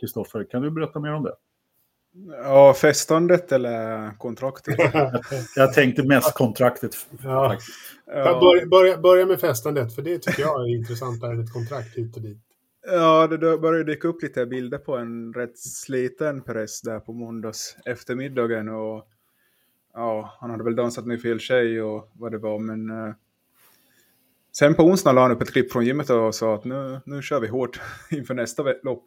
Kristoffer, 0.00 0.40
eh, 0.40 0.46
kan 0.46 0.62
du 0.62 0.70
berätta 0.70 1.00
mer 1.00 1.14
om 1.14 1.22
det? 1.22 1.34
Ja, 2.42 2.74
festandet 2.74 3.52
eller 3.52 4.10
kontraktet? 4.18 4.76
jag 5.56 5.72
tänkte 5.72 6.02
mest 6.02 6.34
kontraktet. 6.34 6.96
Ja. 7.24 7.58
Ja. 8.06 8.40
Börja, 8.40 8.66
börja, 8.66 8.98
börja 8.98 9.26
med 9.26 9.40
festandet, 9.40 9.94
för 9.94 10.02
det 10.02 10.18
tycker 10.18 10.42
jag 10.42 10.60
är 10.60 10.76
intressant. 10.76 11.24
Ett 11.24 11.52
kontrakt 11.52 11.96
hit 11.96 12.16
och 12.16 12.22
dit. 12.22 12.47
Ja, 12.90 13.26
det 13.26 13.38
började 13.38 13.84
dyka 13.84 14.08
upp 14.08 14.22
lite 14.22 14.46
bilder 14.46 14.78
på 14.78 14.96
en 14.96 15.32
rätt 15.32 15.58
sliten 15.58 16.42
press 16.42 16.82
där 16.82 17.00
på 17.00 17.12
måndags 17.12 17.76
eftermiddagen. 17.84 18.68
Och, 18.68 19.08
ja, 19.94 20.36
han 20.40 20.50
hade 20.50 20.64
väl 20.64 20.76
dansat 20.76 21.06
med 21.06 21.22
fel 21.22 21.40
tjej 21.40 21.82
och 21.82 22.10
vad 22.12 22.32
det 22.32 22.38
var, 22.38 22.58
men... 22.58 22.90
Eh, 22.90 23.14
sen 24.52 24.74
på 24.74 24.82
onsdagen 24.82 25.14
la 25.14 25.22
han 25.22 25.30
upp 25.30 25.42
ett 25.42 25.52
klipp 25.52 25.72
från 25.72 25.84
gymmet 25.84 26.10
och 26.10 26.34
sa 26.34 26.54
att 26.54 26.64
nu, 26.64 27.00
nu 27.04 27.22
kör 27.22 27.40
vi 27.40 27.48
hårt 27.48 27.80
inför 28.10 28.34
nästa 28.34 28.62
lopp. 28.82 29.04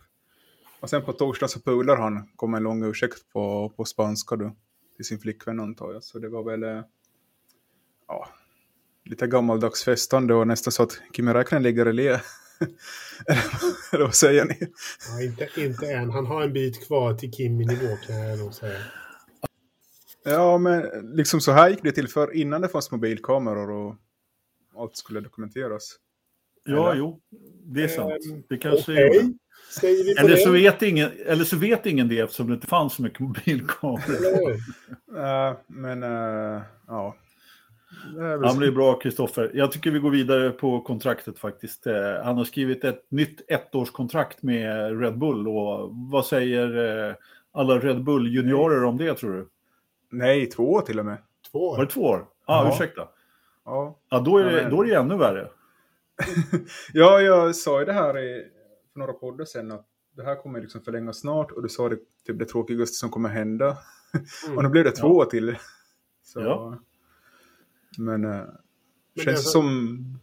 Och 0.80 0.90
sen 0.90 1.02
på 1.02 1.14
torsdag 1.14 1.48
så 1.48 1.60
pular 1.60 1.98
han, 1.98 2.30
kom 2.36 2.54
en 2.54 2.64
lång 2.64 2.84
ursäkt 2.84 3.34
på, 3.34 3.74
på 3.78 3.86
spanska 3.86 4.36
då. 4.36 4.56
Till 4.96 5.06
sin 5.06 5.20
flickvän 5.20 5.60
antar 5.60 5.94
jag. 5.94 6.04
Så 6.04 6.20
det 6.20 6.30
var 6.30 6.44
väl... 6.44 6.64
Eh, 6.64 6.84
ja, 8.08 8.28
lite 9.06 9.28
gammaldags 9.28 9.84
festande 9.84 10.34
och 10.34 10.48
nästan 10.48 10.72
så 10.72 10.84
att 10.84 11.02
Kimi 11.14 11.34
Räikkönen 11.34 11.64
ligger 11.64 11.88
i 11.88 11.94
le 11.94 12.20
Eller 13.94 14.04
vad 14.06 14.16
säger 14.16 14.46
ni? 14.46 14.58
Ja, 15.10 15.22
inte, 15.22 15.50
inte 15.58 15.92
än. 15.92 16.10
Han 16.10 16.26
har 16.26 16.42
en 16.42 16.54
bit 16.54 16.88
kvar 16.88 17.14
till 17.14 17.32
Kimi-nivå 17.32 17.98
kan 18.08 18.16
jag 18.16 18.40
nog 18.40 18.54
säga. 18.54 18.80
Ja, 20.24 20.58
men 20.58 20.82
liksom 21.16 21.42
så 21.42 21.52
här 21.52 21.70
gick 21.70 21.84
det 21.84 21.92
till 21.92 22.08
för 22.08 22.34
innan 22.34 22.62
det 22.62 22.70
fanns 22.70 22.92
mobilkameror 22.92 23.72
och 23.72 23.96
allt 24.78 24.98
skulle 24.98 25.20
dokumenteras. 25.20 25.96
Ja, 26.64 26.92
Eller? 26.92 27.00
jo, 27.00 27.20
det 27.66 27.84
är 27.84 27.88
sant. 27.88 28.26
Ehm, 28.32 28.44
det 28.50 28.58
kanske 28.58 28.92
okay. 28.92 29.18
är... 29.18 29.34
Eller 30.20 30.36
så, 30.36 30.52
vet 30.52 30.82
ingen, 30.82 31.12
eller 31.26 31.44
så 31.44 31.58
vet 31.58 31.86
ingen 31.86 32.08
det 32.08 32.20
eftersom 32.20 32.48
det 32.48 32.54
inte 32.54 32.68
fanns 32.68 32.94
så 32.94 33.02
mycket 33.02 33.20
mobilkameror. 33.20 34.52
uh, 34.52 35.58
men 35.68 36.04
uh, 36.04 36.62
ja, 36.88 37.16
Ja, 38.16 38.38
men 38.38 38.60
det 38.60 38.68
är 38.68 38.72
bra, 38.72 39.00
Kristoffer. 39.00 39.52
Jag 39.54 39.72
tycker 39.72 39.92
vi 39.92 40.00
går 40.00 40.10
vidare 40.10 40.50
på 40.50 40.82
kontraktet 40.82 41.40
faktiskt. 41.40 41.88
Eh, 41.88 42.24
han 42.24 42.38
har 42.38 42.44
skrivit 42.44 42.84
ett 42.84 43.06
nytt 43.10 43.42
ettårskontrakt 43.48 44.44
med 44.44 45.02
Red 45.02 45.18
Bull. 45.18 45.48
Och 45.48 45.90
vad 45.94 46.26
säger 46.26 46.98
eh, 47.10 47.16
alla 47.52 47.80
Red 47.80 48.04
Bull-juniorer 48.04 48.84
om 48.84 48.98
det, 48.98 49.14
tror 49.14 49.34
du? 49.34 49.50
Nej, 50.10 50.46
två 50.46 50.72
år 50.72 50.82
till 50.82 51.00
och 51.00 51.06
med. 51.06 51.18
Två 51.52 51.70
år? 51.70 51.78
Var 51.78 51.86
det 51.86 51.92
två 51.92 52.02
år? 52.02 52.28
Ah, 52.46 52.66
ja, 52.66 52.74
ursäkta. 52.74 53.08
Ja. 53.66 54.00
ja 54.10 54.20
då, 54.20 54.38
är 54.38 54.46
det, 54.46 54.70
då 54.70 54.84
är 54.84 54.88
det 54.88 54.96
ännu 54.96 55.18
värre. 55.18 55.50
ja, 56.94 57.22
jag 57.22 57.56
sa 57.56 57.80
ju 57.80 57.86
det 57.86 57.94
här 57.94 58.18
i, 58.18 58.46
för 58.94 59.00
några 59.00 59.14
poddar 59.14 59.46
sen 59.46 59.72
att 59.72 59.86
det 60.16 60.24
här 60.24 60.36
kommer 60.36 60.62
liksom 60.62 60.82
förlängas 60.82 61.20
snart 61.20 61.52
och 61.52 61.64
du 61.64 61.70
sa 61.70 61.90
det 61.90 61.98
typ 62.26 62.40
det 62.40 62.46
tråkigaste 62.46 62.96
som 62.96 63.10
kommer 63.10 63.30
hända. 63.30 63.78
Mm. 64.46 64.58
och 64.58 64.64
nu 64.64 64.70
blev 64.70 64.84
det 64.84 64.92
två 64.92 65.08
år 65.08 65.26
till. 65.26 65.58
Så... 66.24 66.42
Ja. 66.42 66.78
Men, 67.98 68.26
eh, 68.26 68.30
men 69.14 69.26
känns 69.26 69.44
det 69.44 69.50
som... 69.50 70.20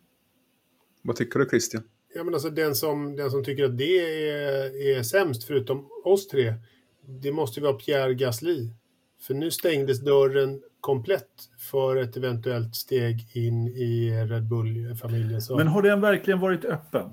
Vad 1.03 1.17
tycker 1.17 1.39
du 1.39 1.49
Christian? 1.49 1.83
Ja, 2.15 2.25
men 2.25 2.35
alltså, 2.35 2.51
den, 2.51 2.75
som, 2.75 3.17
den 3.17 3.31
som 3.31 3.45
tycker 3.45 3.65
att 3.65 3.79
det 3.79 4.29
är, 4.31 4.97
är 4.99 5.03
sämst, 5.03 5.45
förutom 5.45 5.89
oss 6.05 6.29
tre, 6.29 6.55
det 7.07 7.33
måste 7.33 7.61
vara 7.61 7.73
Pierre 7.73 8.15
Gasly. 8.15 8.69
För 9.21 9.35
nu 9.35 9.51
stängdes 9.51 10.01
dörren 10.01 10.63
komplett 10.81 11.49
för 11.71 11.97
ett 11.97 12.17
eventuellt 12.17 12.77
steg 12.77 13.37
in 13.37 13.69
i 13.69 14.11
Red 14.11 14.49
Bull-familjen. 14.49 15.41
Men 15.57 15.69
har 15.69 15.83
den 15.83 16.01
verkligen 16.01 16.41
varit 16.41 16.65
öppen? 16.65 17.13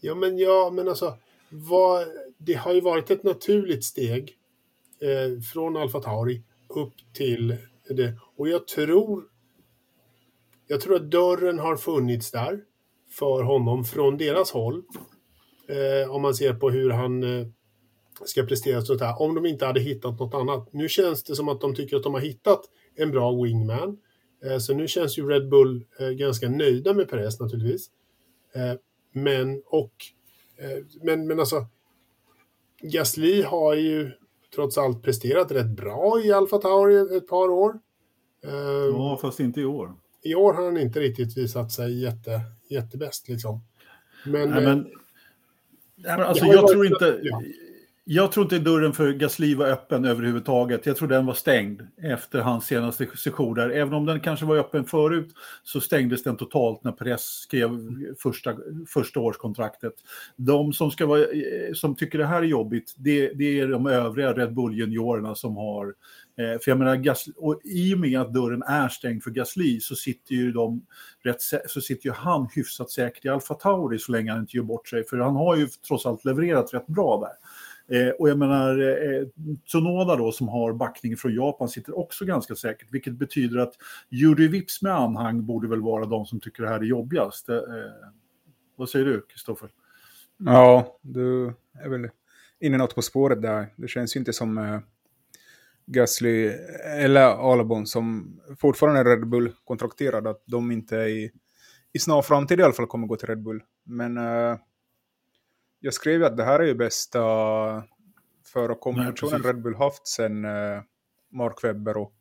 Ja, 0.00 0.14
men, 0.14 0.38
ja, 0.38 0.70
men 0.74 0.88
alltså, 0.88 1.16
vad, 1.48 2.06
det 2.38 2.54
har 2.54 2.74
ju 2.74 2.80
varit 2.80 3.10
ett 3.10 3.22
naturligt 3.22 3.84
steg 3.84 4.36
eh, 5.00 5.40
från 5.42 5.76
Alfa 5.76 6.00
Tauri 6.00 6.42
upp 6.68 6.94
till 7.12 7.56
det. 7.88 8.14
Och 8.36 8.48
jag 8.48 8.66
tror 8.66 9.24
jag 10.70 10.80
tror 10.80 10.96
att 10.96 11.10
dörren 11.10 11.58
har 11.58 11.76
funnits 11.76 12.30
där 12.30 12.60
för 13.10 13.42
honom 13.42 13.84
från 13.84 14.18
deras 14.18 14.50
håll. 14.50 14.82
Eh, 15.68 16.10
om 16.10 16.22
man 16.22 16.34
ser 16.34 16.54
på 16.54 16.70
hur 16.70 16.90
han 16.90 17.22
eh, 17.22 17.46
ska 18.24 18.42
prestera 18.42 18.82
sånt 18.82 19.00
här. 19.00 19.22
Om 19.22 19.34
de 19.34 19.46
inte 19.46 19.66
hade 19.66 19.80
hittat 19.80 20.18
något 20.18 20.34
annat. 20.34 20.72
Nu 20.72 20.88
känns 20.88 21.24
det 21.24 21.36
som 21.36 21.48
att 21.48 21.60
de 21.60 21.74
tycker 21.74 21.96
att 21.96 22.02
de 22.02 22.14
har 22.14 22.20
hittat 22.20 22.60
en 22.94 23.10
bra 23.10 23.42
wingman. 23.42 23.98
Eh, 24.44 24.58
så 24.58 24.74
nu 24.74 24.88
känns 24.88 25.18
ju 25.18 25.28
Red 25.28 25.48
Bull 25.48 25.84
eh, 25.98 26.08
ganska 26.08 26.48
nöjda 26.48 26.94
med 26.94 27.08
Perez 27.08 27.40
naturligtvis. 27.40 27.90
Eh, 28.54 28.72
men 29.12 29.62
och 29.66 29.94
eh, 30.56 30.84
men, 31.02 31.26
men 31.26 31.40
alltså 31.40 31.66
Gasly 32.82 33.42
har 33.42 33.74
ju 33.74 34.10
trots 34.54 34.78
allt 34.78 35.02
presterat 35.02 35.52
rätt 35.52 35.70
bra 35.70 36.20
i 36.24 36.32
Alfa 36.32 36.58
Tauri 36.58 37.16
ett 37.16 37.28
par 37.28 37.48
år. 37.48 37.80
Eh, 38.44 38.94
ja, 38.94 39.18
fast 39.22 39.40
inte 39.40 39.60
i 39.60 39.64
år 39.64 39.94
i 40.22 40.34
år 40.34 40.52
har 40.52 40.64
han 40.64 40.76
inte 40.76 41.00
riktigt 41.00 41.36
visat 41.36 41.72
sig 41.72 42.02
jätte, 42.02 42.40
jättebäst. 42.70 43.28
Liksom. 43.28 43.60
Men, 44.24 44.50
Nej, 44.50 44.64
men, 44.64 44.86
eh, 46.06 46.28
alltså, 46.28 46.44
jag, 46.44 46.68
tror 46.68 46.86
inte, 46.86 47.20
ja. 47.22 47.42
jag 48.04 48.32
tror 48.32 48.44
inte 48.44 48.58
dörren 48.58 48.92
för 48.92 49.12
Gasly 49.12 49.54
var 49.54 49.66
öppen 49.66 50.04
överhuvudtaget. 50.04 50.86
Jag 50.86 50.96
tror 50.96 51.08
den 51.08 51.26
var 51.26 51.34
stängd 51.34 51.82
efter 52.02 52.38
hans 52.40 52.66
senaste 52.66 53.06
session 53.16 53.54
där. 53.54 53.70
Även 53.70 53.94
om 53.94 54.06
den 54.06 54.20
kanske 54.20 54.46
var 54.46 54.56
öppen 54.56 54.84
förut 54.84 55.28
så 55.62 55.80
stängdes 55.80 56.22
den 56.22 56.36
totalt 56.36 56.84
när 56.84 56.92
Press 56.92 57.22
skrev 57.22 57.70
första, 58.18 58.56
första 58.88 59.20
årskontraktet. 59.20 59.94
De 60.36 60.72
som, 60.72 60.90
ska 60.90 61.06
vara, 61.06 61.20
eh, 61.20 61.72
som 61.74 61.96
tycker 61.96 62.18
det 62.18 62.26
här 62.26 62.42
är 62.42 62.46
jobbigt, 62.46 62.94
det, 62.96 63.32
det 63.32 63.60
är 63.60 63.68
de 63.68 63.86
övriga 63.86 64.32
Red 64.32 64.54
Bull-juniorerna 64.54 65.34
som 65.34 65.56
har 65.56 65.94
Eh, 66.40 66.58
för 66.60 66.70
jag 66.70 66.78
menar, 66.78 66.96
Gasly, 66.96 67.32
och 67.36 67.60
i 67.64 67.94
och 67.94 67.98
med 67.98 68.20
att 68.20 68.34
dörren 68.34 68.62
är 68.62 68.88
stängd 68.88 69.22
för 69.22 69.30
Gasly 69.30 69.80
så 69.80 69.94
sitter 69.94 70.34
ju, 70.34 70.52
de 70.52 70.86
rätt, 71.22 71.42
så 71.66 71.80
sitter 71.80 72.06
ju 72.06 72.12
han 72.12 72.48
hyfsat 72.54 72.90
säkert 72.90 73.24
i 73.24 73.28
Alfa 73.28 73.54
Tauri 73.54 73.98
så 73.98 74.12
länge 74.12 74.30
han 74.30 74.40
inte 74.40 74.56
gör 74.56 74.64
bort 74.64 74.88
sig. 74.88 75.04
För 75.04 75.18
han 75.18 75.36
har 75.36 75.56
ju 75.56 75.68
trots 75.88 76.06
allt 76.06 76.24
levererat 76.24 76.74
rätt 76.74 76.86
bra 76.86 77.20
där. 77.20 77.36
Eh, 77.90 78.10
och 78.10 78.28
jag 78.28 78.38
menar, 78.38 78.78
eh, 78.78 79.26
Tsunoda 79.66 80.16
då 80.16 80.32
som 80.32 80.48
har 80.48 80.72
backning 80.72 81.16
från 81.16 81.34
Japan 81.34 81.68
sitter 81.68 81.98
också 81.98 82.24
ganska 82.24 82.54
säkert. 82.54 82.88
Vilket 82.90 83.12
betyder 83.12 83.58
att 83.58 83.74
Juri 84.08 84.48
Vips 84.48 84.82
med 84.82 84.94
anhang 84.94 85.46
borde 85.46 85.68
väl 85.68 85.80
vara 85.80 86.06
de 86.06 86.26
som 86.26 86.40
tycker 86.40 86.62
det 86.62 86.68
här 86.68 86.80
är 86.80 86.84
jobbigast. 86.84 87.48
Eh, 87.48 87.56
vad 88.76 88.88
säger 88.88 89.06
du, 89.06 89.26
Kristoffer? 89.28 89.68
Ja, 90.38 90.98
du 91.02 91.54
är 91.74 91.88
väl 91.88 92.08
inne 92.60 92.78
något 92.78 92.94
på 92.94 93.02
spåret 93.02 93.42
där. 93.42 93.66
Det 93.76 93.88
känns 93.88 94.16
ju 94.16 94.18
inte 94.18 94.32
som 94.32 94.58
eh, 94.58 94.80
Gasly 95.92 96.46
eller 96.84 97.52
Albon 97.52 97.86
som 97.86 98.36
fortfarande 98.58 99.00
är 99.00 99.04
Red 99.04 99.28
Bull-kontrakterade, 99.28 100.30
att 100.30 100.42
de 100.46 100.70
inte 100.70 100.96
i, 100.96 101.30
i 101.92 101.98
snar 101.98 102.22
framtid 102.22 102.60
i 102.60 102.62
alla 102.62 102.72
fall 102.72 102.86
kommer 102.86 103.06
gå 103.06 103.16
till 103.16 103.28
Red 103.28 103.42
Bull. 103.42 103.62
Men 103.84 104.18
uh, 104.18 104.58
jag 105.80 105.94
skrev 105.94 106.20
ju 106.20 106.26
att 106.26 106.36
det 106.36 106.44
här 106.44 106.60
är 106.60 106.64
ju 106.64 106.74
bästa 106.74 107.20
förarkombinationen 108.52 109.42
Red 109.42 109.62
Bull 109.62 109.74
haft 109.74 110.06
sen 110.06 110.44
uh, 110.44 110.82
Mark 111.32 111.64
Webber 111.64 111.96
och 111.96 112.16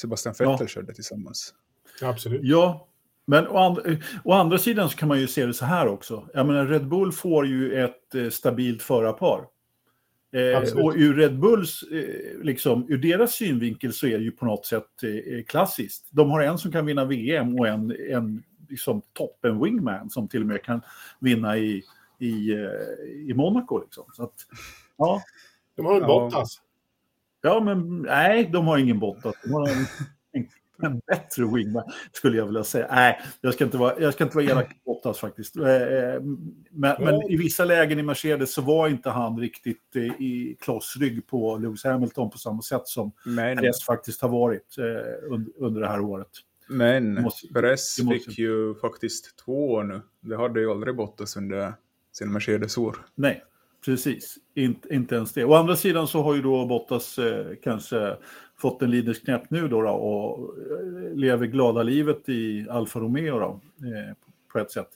Sebastian 0.00 0.34
Vettel 0.38 0.56
ja. 0.60 0.66
körde 0.66 0.94
tillsammans. 0.94 1.54
Absolut. 2.02 2.40
Ja, 2.44 2.88
men 3.26 3.48
å, 3.48 3.56
and 3.56 4.02
å, 4.24 4.32
andra 4.32 4.58
sidan 4.58 4.90
så 4.90 4.96
kan 4.96 5.08
man 5.08 5.20
ju 5.20 5.26
se 5.26 5.46
det 5.46 5.54
så 5.54 5.64
här 5.64 5.88
också. 5.88 6.28
Jag 6.34 6.46
menar, 6.46 6.66
Red 6.66 6.88
Bull 6.88 7.12
får 7.12 7.46
ju 7.46 7.84
ett 7.84 8.14
eh, 8.14 8.28
stabilt 8.28 8.82
förarpar. 8.82 9.46
Eh, 10.32 10.84
och 10.84 10.92
ur 10.96 11.14
Red 11.14 11.38
Bulls, 11.38 11.82
eh, 11.82 12.42
liksom, 12.42 12.86
ur 12.88 12.98
deras 12.98 13.32
synvinkel 13.32 13.92
så 13.92 14.06
är 14.06 14.18
det 14.18 14.24
ju 14.24 14.30
på 14.30 14.44
något 14.44 14.66
sätt 14.66 15.02
eh, 15.02 15.44
klassiskt. 15.44 16.08
De 16.10 16.30
har 16.30 16.40
en 16.40 16.58
som 16.58 16.72
kan 16.72 16.86
vinna 16.86 17.04
VM 17.04 17.58
och 17.58 17.68
en, 17.68 17.96
en 18.10 18.42
liksom, 18.68 19.02
toppen 19.12 19.62
wingman 19.62 20.10
som 20.10 20.28
till 20.28 20.40
och 20.40 20.46
med 20.46 20.62
kan 20.62 20.80
vinna 21.20 21.56
i, 21.58 21.82
i, 22.18 22.52
eh, 22.52 23.28
i 23.28 23.34
Monaco. 23.34 23.78
Liksom. 23.78 24.04
Så 24.12 24.22
att, 24.22 24.34
ja. 24.96 25.22
De 25.76 25.86
har 25.86 26.00
en. 26.00 26.06
Bottas. 26.06 26.60
Ja, 27.42 27.60
men 27.60 28.02
nej, 28.02 28.48
de 28.52 28.66
har 28.66 28.78
ingen 28.78 28.98
Bottas. 28.98 29.34
De 29.44 29.52
har 29.52 29.68
en, 29.68 29.86
en 30.86 31.00
bättre 31.06 31.46
wingback 31.54 31.86
skulle 32.12 32.36
jag 32.36 32.46
vilja 32.46 32.64
säga. 32.64 32.86
Nej, 32.90 33.20
jag 33.40 33.54
ska 33.54 33.64
inte 33.64 33.76
vara, 33.76 34.00
jag 34.00 34.14
ska 34.14 34.24
inte 34.24 34.36
vara 34.36 34.46
elak 34.46 34.68
mot 34.84 34.84
Bottas 35.02 35.18
faktiskt. 35.18 35.56
Eh, 35.56 35.62
men, 36.70 36.96
men, 36.98 37.30
i 37.30 37.36
vissa 37.36 37.64
lägen 37.64 37.98
i 37.98 38.02
Mercedes 38.02 38.52
så 38.54 38.62
var 38.62 38.88
inte 38.88 39.10
han 39.10 39.38
riktigt 39.38 39.96
i 40.18 40.56
klossrygg 40.60 41.26
på 41.26 41.56
Lewis 41.56 41.84
Hamilton 41.84 42.30
på 42.30 42.38
samma 42.38 42.62
sätt 42.62 42.86
som. 42.86 43.12
Perez 43.36 43.84
faktiskt 43.84 44.22
har 44.22 44.28
varit 44.28 44.76
under 45.56 45.80
det 45.80 45.88
här 45.88 46.00
året. 46.00 46.30
Men 46.68 47.30
Perez 47.54 47.96
fick 48.10 48.38
ju 48.38 48.74
faktiskt 48.74 49.38
två 49.44 49.70
år 49.70 49.84
nu. 49.84 50.00
Det 50.20 50.36
hade 50.36 50.60
ju 50.60 50.70
aldrig 50.70 50.96
Bottas 50.96 51.36
under 51.36 51.74
sin 52.12 52.32
Mercedes-år. 52.32 52.96
Nej, 53.14 53.44
precis. 53.84 54.36
Inte, 54.54 54.94
inte 54.94 55.14
ens 55.14 55.32
det. 55.32 55.44
Å 55.44 55.54
andra 55.54 55.76
sidan 55.76 56.08
så 56.08 56.22
har 56.22 56.34
ju 56.34 56.42
då 56.42 56.66
Bottas 56.66 57.18
eh, 57.18 57.46
kanske 57.62 58.16
fått 58.60 58.82
en 58.82 58.90
lidersknäpp 58.90 59.50
nu 59.50 59.68
då, 59.68 59.82
då 59.82 59.90
och 59.90 60.56
eh, 60.58 61.14
lever 61.14 61.46
glada 61.46 61.82
livet 61.82 62.28
i 62.28 62.66
Alfa 62.70 63.00
Romeo 63.00 63.38
då, 63.38 63.60
eh, 63.86 64.16
på 64.52 64.58
ett 64.58 64.70
sätt. 64.70 64.88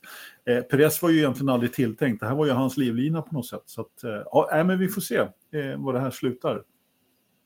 Eh, 0.44 0.61
Perez 0.61 1.02
var 1.02 1.11
ju 1.11 1.18
egentligen 1.18 1.49
aldrig 1.49 1.73
tilltänkt. 1.73 2.21
Det 2.21 2.26
här 2.26 2.35
var 2.35 2.47
ju 2.47 2.52
hans 2.52 2.76
livlina 2.76 3.23
på 3.23 3.35
något 3.35 3.47
sätt. 3.47 3.62
Så 3.66 3.80
att, 3.80 4.04
eh, 4.04 4.23
ja, 4.25 4.64
men 4.66 4.78
vi 4.78 4.88
får 4.88 5.00
se 5.00 5.16
eh, 5.16 5.76
vad 5.76 5.94
det 5.94 6.00
här 6.00 6.11
slutar. 6.11 6.62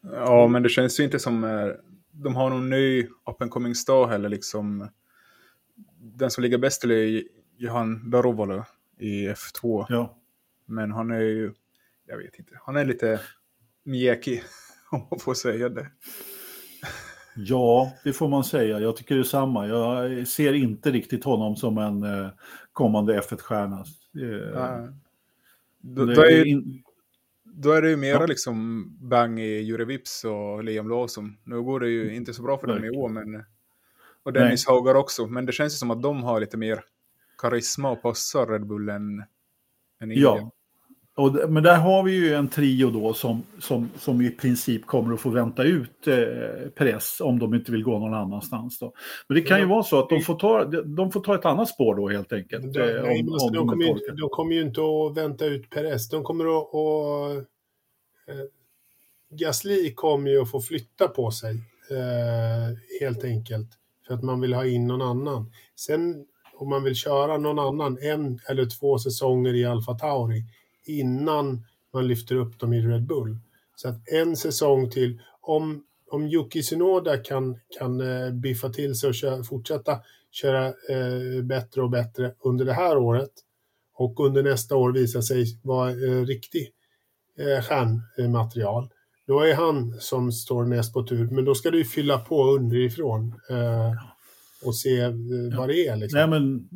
Ja, 0.03 0.47
men 0.47 0.63
det 0.63 0.69
känns 0.69 1.01
ju 1.01 1.05
inte 1.05 1.19
som 1.19 1.45
eh, 1.45 1.69
de 2.13 2.37
har 2.37 2.51
någon 2.51 2.71
ny 2.71 3.03
up 3.03 3.43
and 3.43 3.51
coming 3.51 3.75
star 3.75 4.07
heller 4.07 4.29
liksom. 4.29 4.89
Den 5.99 6.31
som 6.31 6.43
ligger 6.43 6.59
bäst 6.59 6.81
till 6.81 6.91
är 6.91 7.23
Johan 7.57 8.11
Darovalo 8.11 8.65
i 8.99 9.29
F2. 9.29 9.87
Ja. 9.89 10.19
Men 10.67 10.93
han 10.93 11.11
är 11.11 11.21
ju, 11.21 11.53
jag 12.07 12.19
vet 12.19 12.39
inte, 12.39 12.53
han 12.65 12.77
är 12.77 12.85
lite 12.85 13.21
mjäkig 13.85 14.43
om 14.90 15.07
man 15.11 15.21
får 15.21 15.35
säga 15.35 15.68
det. 15.68 15.87
Ja, 17.37 17.92
det 18.04 18.12
får 18.12 18.28
man 18.28 18.45
säga. 18.45 18.80
Jag 18.80 18.97
tycker 18.97 19.14
det 19.14 19.21
är 19.21 19.25
samma. 19.25 19.66
Jag 19.66 20.26
ser 20.28 20.52
inte 20.52 20.90
riktigt 20.90 21.25
honom 21.25 21.57
som 21.57 21.78
en 21.78 22.02
eh, 22.02 22.30
kommande 22.73 23.21
F1-stjärna. 23.21 23.85
Eh, 24.23 24.90
då, 25.78 26.04
då, 26.04 26.23
är, 26.23 26.45
in... 26.45 26.83
då 27.45 27.73
är 27.73 27.83
det 27.83 27.90
ju 27.90 27.97
mera 27.97 28.21
ja. 28.21 28.26
liksom 28.26 28.87
bang 29.09 29.40
i 29.40 29.61
Jure 29.61 29.85
Vips 29.85 30.25
och 30.25 30.64
Liam 30.64 30.88
Lawson. 30.88 31.37
Nu 31.45 31.62
går 31.62 31.80
det 31.80 31.88
ju 31.88 32.14
inte 32.14 32.35
så 32.35 32.42
bra 32.42 32.59
för 32.59 32.66
dem 32.66 32.85
i 32.85 32.90
år, 32.90 33.09
men... 33.09 33.45
Och 34.23 34.33
Dennis 34.33 34.66
Nej. 34.66 34.75
Haugar 34.75 34.95
också, 34.95 35.26
men 35.26 35.47
det 35.47 35.52
känns 35.52 35.73
ju 35.73 35.76
som 35.76 35.90
att 35.90 36.02
de 36.02 36.23
har 36.23 36.40
lite 36.40 36.57
mer 36.57 36.80
karisma 37.38 37.90
och 37.90 38.02
passar 38.02 38.47
Red 38.47 38.66
Bull 38.66 38.88
än, 38.88 39.25
än 40.00 40.11
Ja, 40.11 40.50
och, 41.19 41.51
men 41.51 41.63
där 41.63 41.77
har 41.77 42.03
vi 42.03 42.13
ju 42.13 42.35
en 42.35 42.49
trio 42.49 42.91
då 42.91 43.15
som, 43.15 43.43
som, 43.59 43.91
som 43.99 44.23
i 44.23 44.31
princip 44.31 44.87
kommer 44.87 45.15
att 45.15 45.21
få 45.21 45.31
vänta 45.31 45.63
ut 45.65 46.07
eh, 46.07 46.69
press 46.75 47.21
om 47.21 47.39
de 47.39 47.55
inte 47.55 47.73
vill 47.73 47.83
gå 47.83 47.99
någon 47.99 48.15
annanstans. 48.15 48.79
Då. 48.79 48.93
Men 49.29 49.35
det 49.35 49.43
kan 49.43 49.61
ju 49.61 49.67
vara 49.67 49.83
så 49.83 49.99
att 49.99 50.09
de 50.09 50.21
får, 50.21 50.35
ta, 50.35 50.65
de 50.85 51.13
får 51.13 51.21
ta 51.21 51.35
ett 51.35 51.45
annat 51.45 51.69
spår 51.69 51.95
då 51.95 52.09
helt 52.09 52.33
enkelt. 52.33 52.73
De, 52.73 52.81
eh, 52.81 53.03
om, 53.03 53.39
om 53.41 53.53
de, 53.53 53.69
kommer 53.69 53.85
ju, 53.85 53.95
de 53.95 54.29
kommer 54.29 54.55
ju 54.55 54.63
inte 54.63 54.81
att 54.81 55.17
vänta 55.17 55.47
ut 55.47 55.71
Perez. 55.71 56.09
De 56.09 56.23
kommer 56.23 56.45
att... 56.45 56.75
att 56.75 57.39
eh, 58.29 58.45
Gasly 59.31 59.95
kommer 59.95 60.31
ju 60.31 60.43
att 60.43 60.51
få 60.51 60.61
flytta 60.61 61.09
på 61.09 61.31
sig 61.31 61.51
eh, 61.91 63.01
helt 63.01 63.25
enkelt. 63.25 63.69
För 64.07 64.15
att 64.15 64.23
man 64.23 64.41
vill 64.41 64.55
ha 64.55 64.67
in 64.67 64.87
någon 64.87 65.03
annan. 65.03 65.53
Sen 65.77 66.27
om 66.55 66.69
man 66.69 66.85
vill 66.85 66.95
köra 66.95 67.38
någon 67.38 67.59
annan 67.59 67.99
en 67.99 68.40
eller 68.49 68.66
två 68.66 68.99
säsonger 68.99 69.55
i 69.55 69.64
Alfa 69.64 69.95
Tauri 69.95 70.45
innan 70.88 71.64
man 71.92 72.09
lyfter 72.09 72.35
upp 72.35 72.59
dem 72.59 72.72
i 72.72 72.81
Red 72.81 73.07
Bull. 73.07 73.38
Så 73.77 73.88
att 73.88 74.09
en 74.09 74.37
säsong 74.37 74.90
till, 74.90 75.20
om, 75.40 75.85
om 76.11 76.27
Yuki 76.27 76.62
Tsunoda 76.62 77.16
kan, 77.16 77.59
kan 77.79 78.01
eh, 78.01 78.31
biffa 78.31 78.68
till 78.68 78.94
sig 78.94 79.09
och 79.09 79.14
köra, 79.14 79.42
fortsätta 79.42 80.01
köra 80.31 80.66
eh, 80.66 81.42
bättre 81.42 81.83
och 81.83 81.90
bättre 81.90 82.35
under 82.44 82.64
det 82.64 82.72
här 82.72 82.98
året 82.98 83.31
och 83.94 84.20
under 84.20 84.42
nästa 84.42 84.77
år 84.77 84.92
visa 84.92 85.22
sig 85.22 85.61
vara 85.62 85.90
eh, 85.90 86.24
riktig 86.24 86.72
eh, 87.38 87.62
stjärnmaterial, 87.62 88.88
då 89.27 89.40
är 89.40 89.55
han 89.55 90.01
som 90.01 90.33
står 90.33 90.64
näst 90.64 90.92
på 90.92 91.03
tur. 91.03 91.31
Men 91.31 91.44
då 91.44 91.55
ska 91.55 91.70
du 91.70 91.85
fylla 91.85 92.18
på 92.18 92.44
underifrån 92.44 93.35
eh, 93.51 93.92
och 94.64 94.77
se 94.77 95.01
eh, 95.01 95.12
vad 95.59 95.68
det 95.68 95.87
är. 95.87 95.96
Liksom. 95.96 96.18
Nej, 96.18 96.29
men 96.29 96.68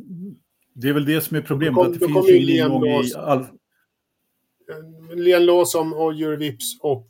det 0.75 0.89
är 0.89 0.93
väl 0.93 1.05
det 1.05 1.21
som 1.21 1.37
är 1.37 1.43
problemet, 1.43 1.75
kom, 1.75 1.87
att 1.87 2.01
det 2.01 2.07
finns 2.07 2.29
ju 2.29 2.37
ingen 2.37 2.85
i 2.85 3.13
all... 3.17 3.47
Lian 5.15 5.47
Lawson 5.47 5.93
och 5.93 6.15
Jure 6.15 6.37
Vips 6.37 6.81
och 6.81 7.07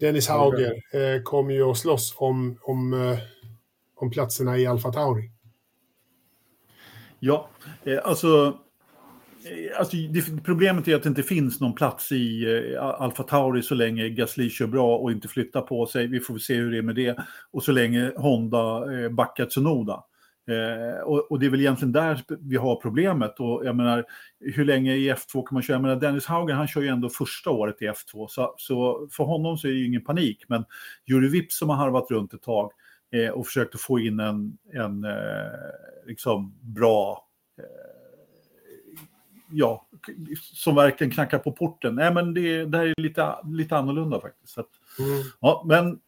Dennis 0.00 0.28
Hauger 0.28 0.72
eh, 0.92 1.22
kommer 1.22 1.54
ju 1.54 1.62
att 1.62 1.78
slåss 1.78 2.14
om, 2.16 2.58
om, 2.62 2.92
eh, 2.92 3.18
om 3.94 4.10
platserna 4.10 4.58
i 4.58 4.66
Alfa 4.66 4.92
Tauri. 4.92 5.30
Ja, 7.18 7.48
eh, 7.84 7.98
alltså, 8.04 8.58
eh, 9.44 9.78
alltså 9.78 9.96
det, 9.96 10.44
problemet 10.44 10.88
är 10.88 10.94
att 10.96 11.02
det 11.02 11.08
inte 11.08 11.22
finns 11.22 11.60
någon 11.60 11.74
plats 11.74 12.12
i 12.12 12.44
eh, 12.74 12.84
Alfa 12.84 13.22
Tauri 13.22 13.62
så 13.62 13.74
länge 13.74 14.08
Gasly 14.08 14.50
kör 14.50 14.66
bra 14.66 14.96
och 14.96 15.12
inte 15.12 15.28
flyttar 15.28 15.60
på 15.60 15.86
sig. 15.86 16.06
Vi 16.06 16.20
får 16.20 16.38
se 16.38 16.54
hur 16.54 16.70
det 16.70 16.78
är 16.78 16.82
med 16.82 16.94
det. 16.94 17.16
Och 17.50 17.62
så 17.62 17.72
länge 17.72 18.12
Honda 18.16 18.94
eh, 18.94 19.08
backar 19.08 19.46
Tsunoda. 19.46 20.04
Eh, 20.48 21.00
och, 21.00 21.30
och, 21.30 21.38
det 21.38 21.46
är 21.46 21.50
väl 21.50 21.60
egentligen 21.60 21.92
där 21.92 22.24
vi 22.40 22.56
har 22.56 22.76
problemet. 22.76 23.40
Och 23.40 23.66
jag 23.66 23.76
menar, 23.76 24.04
hur 24.40 24.64
länge 24.64 24.94
i 24.94 25.12
F2 25.12 25.32
kan 25.32 25.54
man 25.54 25.62
köra? 25.62 25.74
Jag 25.74 25.82
menar, 25.82 25.96
Dennis 25.96 26.26
Haugen 26.26 26.56
han 26.56 26.68
kör 26.68 26.80
ju 26.80 26.88
ändå 26.88 27.08
första 27.08 27.50
året 27.50 27.82
i 27.82 27.88
F2, 27.88 28.26
så, 28.28 28.54
så 28.58 29.08
för 29.10 29.24
honom 29.24 29.58
så 29.58 29.66
är 29.66 29.72
det 29.72 29.78
ju 29.78 29.86
ingen 29.86 30.04
panik. 30.04 30.44
Men 30.48 30.64
Juri 31.06 31.28
Vips 31.28 31.58
som 31.58 31.68
har 31.68 31.76
harvat 31.76 32.10
runt 32.10 32.34
ett 32.34 32.42
tag 32.42 32.72
eh, 33.12 33.30
och 33.30 33.46
försökt 33.46 33.74
att 33.74 33.80
få 33.80 34.00
in 34.00 34.20
en, 34.20 34.58
en 34.72 35.04
eh, 35.04 35.50
liksom 36.06 36.54
bra 36.60 37.26
eh, 37.58 37.64
ja, 39.50 39.86
som 40.40 40.74
verkligen 40.74 41.10
knackar 41.10 41.38
på 41.38 41.52
porten. 41.52 41.94
Nej, 41.94 42.14
men 42.14 42.34
det, 42.34 42.64
det 42.64 42.78
här 42.78 42.86
är 42.86 43.00
lite, 43.00 43.34
lite 43.44 43.76
annorlunda 43.76 44.20
faktiskt. 44.20 44.58
Att, 44.58 44.70
mm. 44.98 45.22
ja, 45.40 45.64
men 45.66 45.98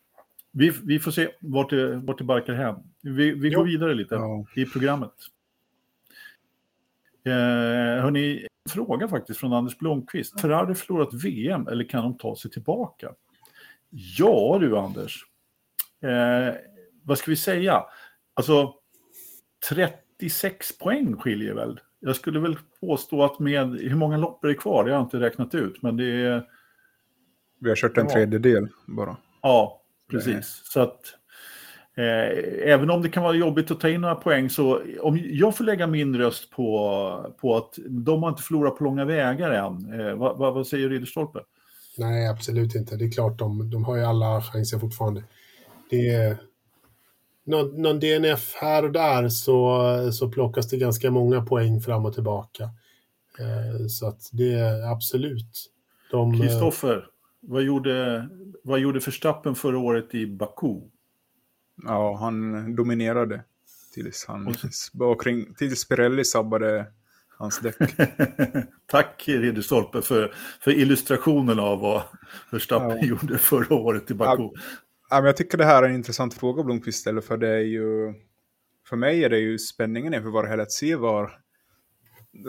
vi, 0.53 0.73
vi 0.85 0.99
får 0.99 1.11
se 1.11 1.29
vart 1.41 1.71
det, 1.71 1.97
vart 1.97 2.19
det 2.19 2.25
barkar 2.25 2.55
hem. 2.55 2.77
Vi, 3.01 3.31
vi 3.33 3.51
går 3.51 3.65
vidare 3.65 3.95
lite 3.95 4.15
ja. 4.15 4.47
i 4.57 4.65
programmet. 4.65 5.13
Eh, 7.25 8.03
hörni, 8.03 8.47
en 8.65 8.71
fråga 8.71 9.09
faktiskt 9.09 9.41
från 9.41 9.53
Anders 9.53 9.79
Blomqvist. 9.79 10.41
Ferrari 10.41 10.75
förlorat 10.75 11.15
VM 11.15 11.69
eller 11.69 11.85
kan 11.85 12.03
de 12.03 12.19
ta 12.19 12.37
sig 12.37 12.51
tillbaka? 12.51 13.13
Ja 13.91 14.59
du 14.61 14.79
Anders. 14.79 15.25
Eh, 16.03 16.55
vad 17.03 17.19
ska 17.19 17.31
vi 17.31 17.37
säga? 17.37 17.85
Alltså 18.35 18.75
36 19.69 20.79
poäng 20.79 21.17
skiljer 21.17 21.55
väl? 21.55 21.81
Jag 22.01 22.17
skulle 22.17 22.41
väl 22.41 22.59
påstå 22.81 23.25
att 23.25 23.39
med, 23.39 23.81
hur 23.81 23.97
många 23.97 24.17
lopp 24.17 24.45
är 24.45 24.49
det 24.49 24.55
kvar? 24.55 24.85
Det 24.85 24.91
har 24.91 24.97
jag 24.99 25.07
inte 25.07 25.21
räknat 25.21 25.55
ut, 25.55 25.83
men 25.83 25.97
det 25.97 26.05
är... 26.05 26.49
Vi 27.61 27.69
har 27.69 27.77
kört 27.77 27.99
en 27.99 28.07
ja. 28.07 28.13
tredjedel 28.13 28.69
bara. 28.87 29.17
Ja, 29.43 29.83
precis. 30.11 30.63
Så 30.65 30.81
att 30.81 31.01
eh, 31.97 32.73
även 32.73 32.91
om 32.91 33.03
det 33.03 33.09
kan 33.09 33.23
vara 33.23 33.37
jobbigt 33.37 33.71
att 33.71 33.81
ta 33.81 33.89
in 33.89 34.01
några 34.01 34.15
poäng 34.15 34.51
så 34.51 34.83
om 35.01 35.21
jag 35.23 35.57
får 35.57 35.65
lägga 35.65 35.87
min 35.87 36.17
röst 36.17 36.51
på, 36.51 37.35
på 37.41 37.57
att 37.57 37.75
de 37.89 38.23
har 38.23 38.31
inte 38.31 38.43
förlorat 38.43 38.77
på 38.79 38.85
långa 38.85 39.05
vägar 39.05 39.51
än. 39.51 40.01
Eh, 40.01 40.15
vad, 40.15 40.39
vad, 40.39 40.55
vad, 40.55 40.67
säger 40.67 40.89
Ridderstolpe? 40.89 41.39
Nej, 41.99 42.29
absolut 42.29 42.75
inte. 42.75 42.97
Det 42.97 43.05
är 43.05 43.11
klart, 43.11 43.39
de, 43.39 43.71
de 43.71 43.85
har 43.85 43.97
ju 43.97 44.05
alla 44.05 44.43
chanser 44.43 44.79
fortfarande. 44.79 45.25
Det 45.91 46.09
är, 46.09 46.37
någon, 47.49 47.83
någon 47.83 48.01
DNF 48.01 48.55
här 48.55 48.85
och 48.85 48.93
där 48.93 49.29
så, 49.29 50.13
så 50.13 50.29
plockas 50.29 50.69
det 50.69 50.77
ganska 50.77 51.11
många 51.11 51.43
poäng 51.43 51.81
fram 51.81 52.05
och 52.05 52.15
tillbaka. 52.15 52.65
Eh, 53.39 53.87
så 53.87 54.07
att 54.07 54.29
det 54.33 54.53
är 54.53 54.93
absolut. 54.93 55.71
Eh, 56.13 56.41
Kristoffer, 56.41 57.07
vad 57.41 57.63
gjorde, 57.63 58.29
vad 58.69 58.81
gjorde 58.81 58.99
Verstappen 58.99 59.55
förra 59.55 59.79
året 59.79 60.15
i 60.15 60.27
Baku? 60.27 60.81
Ja, 61.85 62.17
han 62.17 62.77
dominerade 62.77 63.45
tills, 63.95 64.25
han, 64.29 64.55
bakring, 64.93 65.55
tills 65.55 65.89
Pirelli 65.89 66.25
sabbade 66.25 66.87
hans 67.39 67.61
däck. 67.61 67.77
Tack 68.87 69.25
Ridderstolpe 69.27 70.03
för, 70.03 70.35
för 70.61 70.71
illustrationen 70.71 71.59
av 71.59 71.81
vad 71.81 72.03
Verstappen 72.51 72.99
ja. 73.01 73.07
gjorde 73.07 73.39
förra 73.39 73.75
året 73.75 74.11
i 74.11 74.15
Baku. 74.15 74.43
Ja, 75.11 75.17
men 75.17 75.25
jag 75.25 75.37
tycker 75.37 75.59
det 75.59 75.65
här 75.65 75.83
är 75.83 75.89
en 75.89 75.95
intressant 75.95 76.35
fråga 76.35 76.63
Blomqvist 76.63 77.01
ställer, 77.01 77.21
för 77.21 77.37
det 77.37 77.49
är 77.49 77.65
ju... 77.65 78.15
För 78.89 78.97
mig 78.97 79.25
är 79.25 79.31
det 79.31 79.39
ju 79.39 79.59
spänningen 79.59 80.15
inför 80.15 80.31
vad 80.31 80.45
det 80.45 80.49
här 80.49 80.59
att 80.59 80.73
se 80.73 80.97
var 80.97 81.33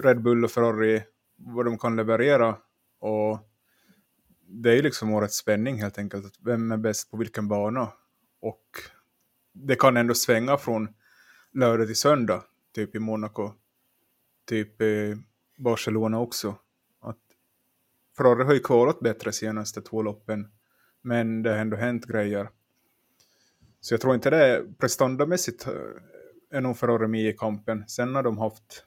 Red 0.04 0.22
Bull 0.22 0.46
och 0.46 0.52
Ferrari, 0.52 1.04
vad 1.38 1.66
de 1.66 1.78
kan 1.78 1.96
leverera. 1.96 2.58
Och 3.00 3.49
det 4.52 4.78
är 4.78 4.84
liksom 4.84 5.14
årets 5.14 5.38
spänning 5.38 5.82
helt 5.82 5.98
enkelt. 5.98 6.36
Vem 6.40 6.72
är 6.72 6.78
bäst 6.78 7.12
på 7.12 7.18
vilken 7.18 7.48
bana? 7.48 7.92
Och 8.40 8.66
det 9.54 9.76
kan 9.76 9.98
ändå 9.98 10.14
svänga 10.14 10.58
från 10.58 10.90
lördag 11.52 11.88
till 11.88 11.96
söndag, 11.96 12.44
typ 12.76 12.96
i 12.96 13.00
Monaco. 13.00 13.52
Typ 14.46 14.82
i 14.82 15.18
Barcelona 15.58 16.20
också. 16.20 16.56
Att 17.02 17.18
Ferrari 18.18 18.44
har 18.44 18.54
ju 18.54 18.60
kvalat 18.60 19.00
bättre 19.00 19.32
senaste 19.32 19.82
två 19.82 20.02
loppen, 20.02 20.48
men 21.02 21.44
det 21.44 21.50
har 21.50 21.58
ändå 21.58 21.78
hänt 21.78 22.06
grejer. 22.06 22.50
Så 23.82 23.94
jag 23.94 24.02
tror 24.02 24.16
inte 24.16 24.30
det 24.30 24.46
är 24.46 24.66
prestandamässigt 24.78 25.68
eh, 25.68 25.74
är 26.52 26.62
nog 26.62 26.78
Ferrari 26.78 27.08
med 27.08 27.30
i 27.30 27.34
kampen. 27.34 27.84
Sen 27.88 28.16
har 28.16 28.24
de 28.24 28.38
haft, 28.38 28.86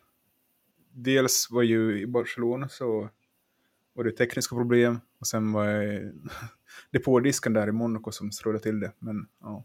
dels 0.90 1.48
var 1.50 1.62
ju 1.62 2.00
i 2.00 2.06
Barcelona 2.06 2.68
så 2.68 3.08
var 3.92 4.04
det 4.04 4.12
tekniska 4.12 4.56
problem 4.56 5.00
och 5.22 5.26
sen 5.26 5.52
var 5.52 5.66
det 5.66 6.12
depådisken 6.92 7.52
där 7.52 7.68
i 7.68 7.72
Monaco 7.72 8.12
som 8.12 8.32
strulade 8.32 8.62
till 8.62 8.80
det. 8.80 8.92
Men, 8.98 9.26
ja. 9.40 9.64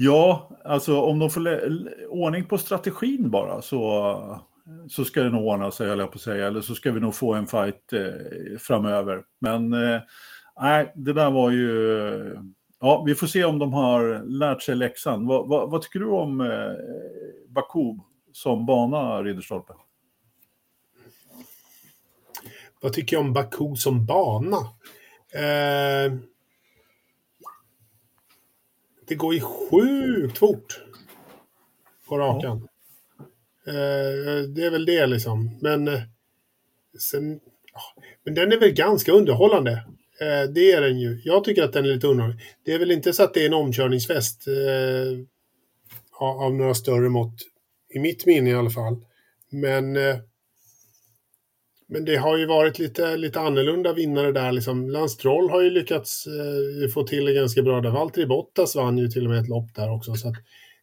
Ja, 0.00 0.50
alltså 0.64 1.00
om 1.00 1.18
de 1.18 1.30
får 1.30 1.60
ordning 2.08 2.44
på 2.44 2.58
strategin 2.58 3.30
bara 3.30 3.62
så, 3.62 4.40
så 4.88 5.04
ska 5.04 5.22
det 5.22 5.30
nog 5.30 5.46
ordna 5.46 5.70
sig, 5.70 5.88
höll 5.88 5.98
jag 5.98 6.12
på 6.12 6.16
att 6.16 6.20
säga. 6.22 6.46
Eller 6.46 6.60
så 6.60 6.74
ska 6.74 6.92
vi 6.92 7.00
nog 7.00 7.14
få 7.14 7.34
en 7.34 7.46
fight 7.46 7.92
eh, 7.92 8.58
framöver. 8.58 9.22
Men 9.40 9.72
eh, 9.72 10.00
nej, 10.60 10.92
det 10.94 11.12
där 11.12 11.30
var 11.30 11.50
ju... 11.50 12.38
Ja, 12.80 13.02
vi 13.06 13.14
får 13.14 13.26
se 13.26 13.44
om 13.44 13.58
de 13.58 13.72
har 13.72 14.22
lärt 14.24 14.62
sig 14.62 14.74
läxan. 14.74 15.26
Vad, 15.26 15.48
vad, 15.48 15.70
vad 15.70 15.82
tycker 15.82 16.00
du 16.00 16.06
om 16.06 16.40
eh, 16.40 16.72
Baku 17.48 17.94
som 18.32 18.66
bana, 18.66 19.22
Ridderstolpe? 19.22 19.72
Vad 22.80 22.92
tycker 22.92 23.16
jag 23.16 23.24
om 23.24 23.32
Baku 23.32 23.76
som 23.76 24.06
bana? 24.06 24.56
Eh, 25.32 26.12
det 29.08 29.14
går 29.14 29.34
ju 29.34 29.40
sjukt 29.40 30.38
fort 30.38 30.82
på 32.08 32.18
rakan. 32.18 32.68
Ja. 33.64 33.72
Eh, 33.72 34.42
det 34.42 34.64
är 34.64 34.70
väl 34.70 34.84
det 34.84 35.06
liksom. 35.06 35.58
Men 35.60 35.88
eh, 35.88 36.00
sen... 36.98 37.40
Men 38.24 38.34
den 38.34 38.52
är 38.52 38.60
väl 38.60 38.72
ganska 38.72 39.12
underhållande. 39.12 39.72
Eh, 40.20 40.50
det 40.50 40.72
är 40.72 40.80
den 40.80 40.98
ju. 40.98 41.20
Jag 41.24 41.44
tycker 41.44 41.62
att 41.62 41.72
den 41.72 41.84
är 41.84 41.88
lite 41.88 42.06
underhållande. 42.06 42.42
Det 42.64 42.72
är 42.72 42.78
väl 42.78 42.90
inte 42.90 43.12
så 43.12 43.22
att 43.22 43.34
det 43.34 43.42
är 43.42 43.46
en 43.46 43.54
omkörningsfest 43.54 44.48
eh, 44.48 45.18
av 46.20 46.54
några 46.54 46.74
större 46.74 47.08
mått. 47.08 47.34
I 47.88 47.98
mitt 47.98 48.26
minne 48.26 48.50
i 48.50 48.54
alla 48.54 48.70
fall. 48.70 49.04
Men 49.50 49.96
eh, 49.96 50.16
men 51.90 52.04
det 52.04 52.16
har 52.16 52.36
ju 52.36 52.46
varit 52.46 52.78
lite, 52.78 53.16
lite 53.16 53.40
annorlunda 53.40 53.92
vinnare 53.92 54.32
där. 54.32 54.52
Liksom. 54.52 54.90
Lance 54.90 55.14
Stroll 55.14 55.50
har 55.50 55.62
ju 55.62 55.70
lyckats 55.70 56.26
eh, 56.26 56.88
få 56.94 57.02
till 57.02 57.24
det 57.24 57.32
ganska 57.32 57.62
bra 57.62 57.80
där. 57.80 57.90
Valtteri 57.90 58.26
Bottas 58.26 58.76
vann 58.76 58.98
ju 58.98 59.08
till 59.08 59.24
och 59.24 59.30
med 59.30 59.40
ett 59.40 59.48
lopp 59.48 59.74
där 59.74 59.92
också. 59.92 60.14
Så 60.14 60.34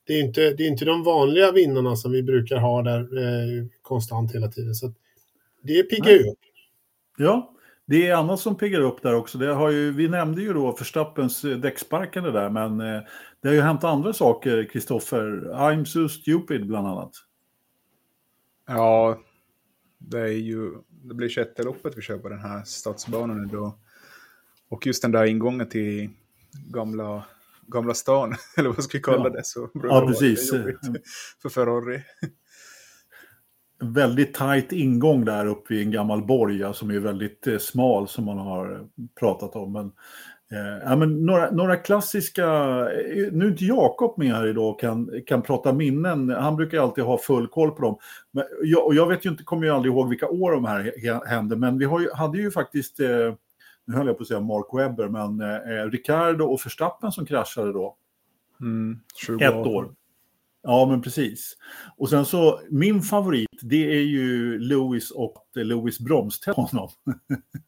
det, 0.08 0.13
är 0.13 0.24
inte, 0.24 0.54
det 0.54 0.63
är 0.63 0.68
inte 0.68 0.86
de 0.86 1.04
vanliga 1.04 1.52
vinnarna 1.52 1.96
som 1.96 2.12
vi 2.12 2.24
brukar 2.24 2.58
ha 2.58 2.82
där 2.82 3.00
eh, 3.00 3.65
konstant 3.82 4.36
hela 4.36 4.48
tiden. 4.48 4.76
Så 4.76 4.94
det 5.63 5.84
piggar 5.84 6.12
ju 6.12 6.30
upp. 6.30 6.39
Ja, 7.18 7.54
det 7.86 8.08
är 8.08 8.15
annat 8.15 8.39
som 8.39 8.58
piggar 8.58 8.82
upp 8.82 9.02
där 9.02 9.15
också. 9.15 9.38
Det 9.38 9.54
har 9.54 9.72
ju, 9.72 9.91
vi 9.91 10.08
nämnde 10.08 10.41
ju 10.41 10.54
då 10.54 10.74
Förstappens 10.74 11.44
eh, 11.44 11.58
däcksparkande 11.58 12.32
där, 12.32 12.50
men 12.50 12.82
eh, 12.82 13.02
det 13.41 13.48
har 13.48 13.56
ju 13.56 13.62
hänt 13.62 13.84
andra 13.84 14.13
saker, 14.13 14.70
Kristoffer. 14.72 15.52
I'm 15.54 15.86
so 15.86 16.10
stupid 16.10 16.68
bland 16.68 16.88
annat. 16.88 17.12
Ja, 18.68 19.20
det 19.98 20.20
är 20.20 20.28
ju 20.28 20.72
det 21.08 21.13
blir 21.13 21.30
sjätte 21.30 21.63
loppet 21.63 21.98
vi 21.98 22.02
kör 22.02 22.18
på 22.18 22.30
den 22.30 22.39
här 22.39 22.63
stadsbanan 22.63 23.48
då. 23.48 23.80
Och 24.70 24.88
just 24.88 25.02
den 25.02 25.12
där 25.12 25.26
ingången 25.26 25.70
till 25.70 26.10
gamla, 26.68 27.26
gamla 27.68 27.94
stan, 27.94 28.36
eller 28.58 28.70
vad 28.70 28.84
ska 28.84 28.98
vi 28.98 29.04
kalla 29.04 29.24
ja. 29.24 29.30
det, 29.30 29.46
så 29.46 29.70
ja, 29.74 30.08
precis. 30.08 30.52
för 31.41 31.50
Ferrari. 31.50 32.02
Väldigt 33.80 34.34
tajt 34.34 34.72
ingång 34.72 35.26
där 35.26 35.46
uppe 35.46 35.76
i 35.76 35.82
en 35.82 35.91
gammal 35.91 36.26
borg, 36.26 36.74
som 36.74 36.89
är 36.89 37.00
väldigt 37.00 37.48
eh, 37.48 37.58
smal 37.58 38.08
som 38.08 38.26
man 38.26 38.38
har 38.38 38.88
pratat 39.20 39.56
om. 39.56 39.74
Men 39.74 39.91
ja, 40.84 40.96
men 40.96 41.26
några, 41.26 41.52
några 41.52 41.76
klassiska, 41.76 42.46
eh, 42.46 43.32
nu 43.32 43.46
är 43.46 43.50
inte 43.50 43.65
Jakob 43.65 44.18
med 44.18 44.36
här 44.36 44.48
idag 44.48 44.70
och 44.70 44.80
kan, 44.80 45.10
kan 45.28 45.41
prata 45.41 45.74
minnen, 45.74 46.30
han 46.30 46.56
brukar 46.56 46.80
alltid 46.80 47.04
ha 47.04 47.18
full 47.18 47.48
koll 47.48 47.72
på 47.72 47.82
dem. 47.82 47.98
Men 48.32 48.44
jag, 48.63 48.86
och 48.86 48.96
jag 48.96 49.08
vet 49.08 49.26
ju 49.26 49.30
inte, 49.30 49.44
kommer 49.44 49.65
ju 49.65 49.74
aldrig 49.74 49.94
ihåg 49.94 50.10
vilka 50.10 50.30
år 50.30 50.52
de 50.52 50.65
här 50.65 51.28
hände, 51.28 51.56
men 51.56 51.78
vi 51.78 51.86
ju, 51.86 52.10
hade 52.13 52.38
ju 52.38 52.52
faktiskt, 52.52 53.00
eh, 53.00 53.34
nu 53.86 53.96
höll 53.96 54.08
jag 54.08 54.18
på 54.18 54.22
att 54.22 54.28
säga 54.28 54.39
Mark 54.39 54.65
Webber, 54.74 55.08
men 55.10 55.41
eh, 55.41 55.89
Ricardo 55.91 56.46
och 56.46 56.60
Verstappen 56.65 57.12
som 57.12 57.26
kraschade 57.26 57.74
då. 57.74 57.96
Mm, 58.62 59.00
Ett 59.41 59.68
år. 59.68 59.94
Ja, 60.67 60.86
men 60.86 61.01
precis. 61.01 61.58
Och 61.97 62.10
sen 62.10 62.25
så, 62.25 62.62
min 62.69 63.01
favorit, 63.01 63.60
det 63.62 63.91
är 63.97 64.01
ju 64.01 64.60
Lewis 64.60 65.12
och 65.12 65.45
Lewis 65.56 65.99
bromste 65.99 66.51
honom. 66.51 66.89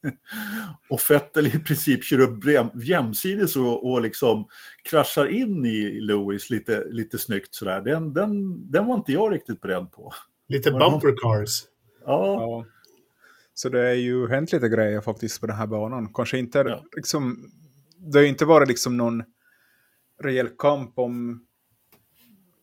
och 0.90 1.02
Fettel 1.02 1.48
i 1.48 1.60
princip 1.60 2.04
kör 2.04 2.20
upp 2.20 2.44
jämsides 2.84 3.56
och, 3.56 3.92
och 3.92 4.02
liksom 4.02 4.48
kraschar 4.90 5.28
in 5.28 5.66
i 5.66 6.00
Lewis 6.02 6.50
lite, 6.50 6.84
lite 6.90 7.18
snyggt 7.18 7.56
sådär. 7.56 7.82
Den, 7.82 8.14
den, 8.14 8.72
den 8.72 8.86
var 8.86 8.96
inte 8.96 9.12
jag 9.12 9.34
riktigt 9.34 9.62
beredd 9.62 9.92
på. 9.92 10.14
Lite 10.48 10.72
bumper 10.72 11.16
cars. 11.22 11.64
Ja. 12.06 12.42
ja. 12.42 12.66
Så 13.54 13.70
det 13.70 13.90
är 13.90 13.94
ju 13.94 14.28
hänt 14.28 14.52
lite 14.52 14.70
grejer 14.70 15.02
faktiskt 15.02 15.42
på 15.42 15.48
den 15.48 15.56
här 15.56 15.68
banan. 15.68 16.14
Kanske 16.14 16.38
inte 16.38 16.60
ja. 16.60 16.84
liksom, 16.96 17.52
det 17.98 18.20
har 18.20 18.26
inte 18.26 18.46
varit 18.46 18.68
liksom 18.68 18.98
någon 18.98 19.24
rejäl 20.24 20.50
kamp 20.58 21.00
om 21.00 21.48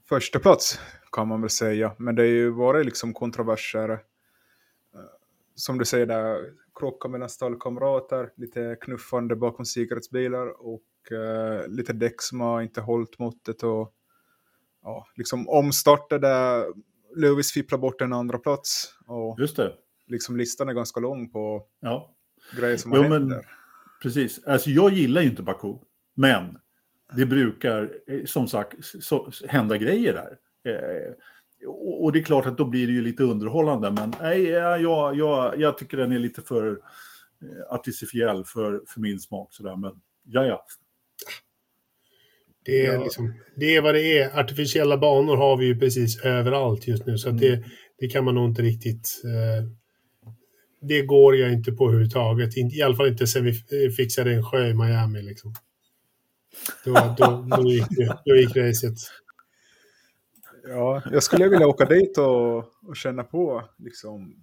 första 0.09 0.39
plats 0.39 0.81
kan 1.13 1.29
man 1.29 1.41
väl 1.41 1.51
säga. 1.51 1.93
Men 1.99 2.15
det 2.15 2.23
har 2.23 2.27
ju 2.27 2.51
varit 2.51 2.87
liksom 2.87 3.15
kontroverser. 3.15 3.91
Eh, 3.91 3.99
som 5.55 5.79
du 5.79 5.85
säger 5.85 6.07
där, 6.07 6.51
krockar 6.75 7.09
mellan 7.09 7.29
stallkamrater, 7.29 8.31
lite 8.37 8.77
knuffande 8.81 9.37
bakom 9.37 9.65
säkerhetsbilar 9.65 10.67
och 10.67 10.83
uh, 11.13 11.69
lite 11.69 11.93
däck 11.93 12.23
som 12.23 12.41
har 12.41 12.63
inte 12.63 12.81
hållit 12.81 13.19
måttet 13.19 13.63
och 13.63 13.95
ja, 14.83 15.07
liksom 15.17 15.49
omstarter 15.49 16.19
där 16.19 16.67
Lewis 17.17 17.53
fipplar 17.53 17.79
bort 17.79 18.01
en 18.01 18.13
andra 18.13 18.39
plats. 18.39 18.95
Och 19.07 19.41
Just 19.41 19.57
det. 19.57 19.75
Liksom 20.07 20.37
listan 20.37 20.69
är 20.69 20.73
ganska 20.73 21.01
lång 21.01 21.31
på 21.31 21.67
ja. 21.81 22.15
grejer 22.57 22.77
som 22.77 22.93
har 22.93 22.99
jo, 22.99 23.05
hänt 23.05 23.31
där. 23.31 23.47
Precis, 24.03 24.45
alltså 24.45 24.71
jag 24.71 24.93
gillar 24.93 25.23
ju 25.23 25.29
inte 25.29 25.43
Baku, 25.43 25.75
men 26.15 26.59
det 27.13 27.27
brukar 27.27 27.91
eh, 28.07 28.25
som 28.25 28.49
sagt 28.49 28.75
så, 29.01 29.31
hända 29.49 29.77
grejer 29.77 30.13
där. 30.13 30.37
Eh, 30.73 31.13
och, 31.67 32.05
och, 32.05 32.13
det 32.13 32.19
är 32.19 32.23
klart 32.23 32.47
att 32.47 32.59
då 32.59 32.65
blir 32.65 32.87
det 32.87 32.93
ju 32.93 33.03
lite 33.03 33.23
underhållande, 33.23 33.91
men 33.91 34.15
nej, 34.21 34.43
jag, 34.43 35.17
jag, 35.17 35.61
jag 35.61 35.79
tycker 35.79 35.97
den 35.97 36.13
är 36.13 36.19
lite 36.19 36.43
för 36.43 36.71
eh, 36.71 37.75
artificiell 37.75 38.45
för, 38.45 38.83
för 38.89 39.01
min 39.01 39.21
smak. 39.21 39.55
Sådär. 39.55 39.77
Men 39.77 39.93
ja, 40.25 40.47
ja. 40.47 40.67
Det 42.65 42.87
är, 42.87 42.99
liksom, 42.99 43.35
det 43.57 43.77
är 43.77 43.83
vad 43.83 43.95
det 43.95 44.19
är. 44.19 44.39
Artificiella 44.39 44.99
banor 44.99 45.37
har 45.37 45.57
vi 45.57 45.67
ju 45.67 45.79
precis 45.79 46.25
överallt 46.25 46.87
just 46.87 47.07
nu, 47.07 47.19
så 47.19 47.29
mm. 47.29 47.41
det, 47.41 47.65
det 47.99 48.09
kan 48.09 48.25
man 48.25 48.35
nog 48.35 48.51
inte 48.51 48.63
riktigt... 48.63 49.23
Eh, 49.25 49.69
det 50.89 51.03
går 51.03 51.37
jag 51.37 51.53
inte 51.53 51.73
på 51.73 51.85
överhuvudtaget. 51.85 52.57
I 52.57 52.83
alla 52.83 52.97
fall 52.97 53.09
inte 53.09 53.27
sen 53.27 53.45
vi 53.45 53.53
fixade 53.91 54.35
en 54.35 54.45
sjö 54.45 54.67
i 54.67 54.75
Miami. 54.75 55.23
Liksom. 55.23 55.55
Då, 56.85 57.15
då, 57.19 57.47
då, 57.57 57.63
gick, 57.63 57.87
då 58.25 58.37
gick 58.37 58.57
racet. 58.57 58.99
Ja, 60.67 61.03
jag 61.13 61.23
skulle 61.23 61.49
vilja 61.49 61.67
åka 61.67 61.85
dit 61.85 62.19
och, 62.19 62.59
och 62.59 62.97
känna 62.97 63.25
på 63.25 63.69
liksom, 63.79 64.37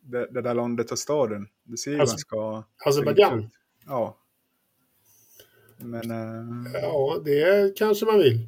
det, 0.00 0.26
det, 0.30 0.42
där 0.42 0.54
landet 0.54 0.90
och 0.90 0.98
staden. 0.98 1.46
Det 1.64 1.76
ser 1.76 1.90
ju 1.90 2.00
alltså, 2.00 2.14
ganska... 2.14 2.64
Azerbajdzjan? 2.86 3.50
Ja. 3.86 4.18
Men... 5.78 6.10
Äh... 6.10 6.72
Ja, 6.82 7.22
det 7.24 7.76
kanske 7.76 8.06
man 8.06 8.18
vill. 8.18 8.46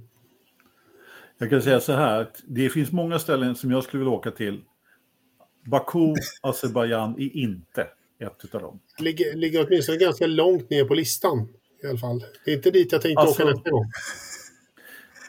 Jag 1.39 1.51
kan 1.51 1.63
säga 1.63 1.81
så 1.81 1.93
här, 1.93 2.31
det 2.45 2.71
finns 2.71 2.93
många 2.93 3.19
ställen 3.19 3.57
som 3.57 3.71
jag 3.71 3.85
skulle 3.85 3.99
vilja 3.99 4.15
åka 4.15 4.31
till. 4.31 4.65
Baku, 5.65 6.15
Azerbajdzjan 6.43 7.15
är 7.19 7.37
inte 7.37 7.87
ett 8.19 8.55
av 8.55 8.61
dem. 8.61 8.81
Ligger, 8.99 9.35
ligger 9.35 9.67
åtminstone 9.67 9.99
ganska 9.99 10.27
långt 10.27 10.71
ner 10.71 10.85
på 10.85 10.95
listan 10.95 11.49
i 11.83 11.87
alla 11.87 11.99
fall. 11.99 12.25
Det 12.45 12.51
är 12.51 12.57
inte 12.57 12.71
dit 12.71 12.93
jag 12.93 13.03
tänkte 13.03 13.21
alltså, 13.21 13.43
åka 13.43 13.53
nästa 13.53 13.71
gång. 13.71 13.85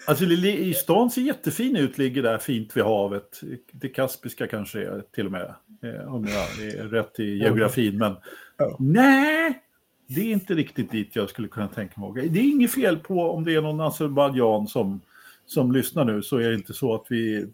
Alltså 0.08 0.26
i 0.26 0.74
stan 0.74 1.12
ser 1.12 1.22
jättefin 1.22 1.76
ut, 1.76 1.98
ligger 1.98 2.24
där 2.24 2.38
fint 2.38 2.78
vid 2.78 2.84
havet. 2.84 3.42
Det 3.72 3.90
Kaspiska 3.90 4.48
kanske 4.48 4.80
är 4.80 5.04
till 5.16 5.26
och 5.26 5.32
med, 5.32 5.56
eh, 5.84 6.14
om 6.14 6.28
jag 6.28 6.68
är 6.68 6.88
rätt 6.88 7.20
i 7.20 7.38
geografin. 7.38 7.98
Men 7.98 8.16
ja. 8.58 8.76
nej, 8.80 9.62
det 10.08 10.22
är 10.22 10.32
inte 10.32 10.54
riktigt 10.54 10.92
dit 10.92 11.16
jag 11.16 11.30
skulle 11.30 11.48
kunna 11.48 11.68
tänka 11.68 12.02
mig 12.02 12.10
åka. 12.10 12.22
Det 12.22 12.40
är 12.40 12.52
inget 12.52 12.72
fel 12.72 12.98
på 12.98 13.32
om 13.32 13.44
det 13.44 13.56
är 13.56 13.62
någon 13.62 13.82
Azerbajdzjan 13.82 14.68
som, 14.68 15.02
som 15.46 15.72
lyssnar 15.72 16.06
nu, 16.06 16.22
så 16.22 16.38
är 16.38 16.50
det 16.50 16.56
inte 16.56 16.74
så 16.74 16.96
att 16.96 17.06
vi 17.10 17.48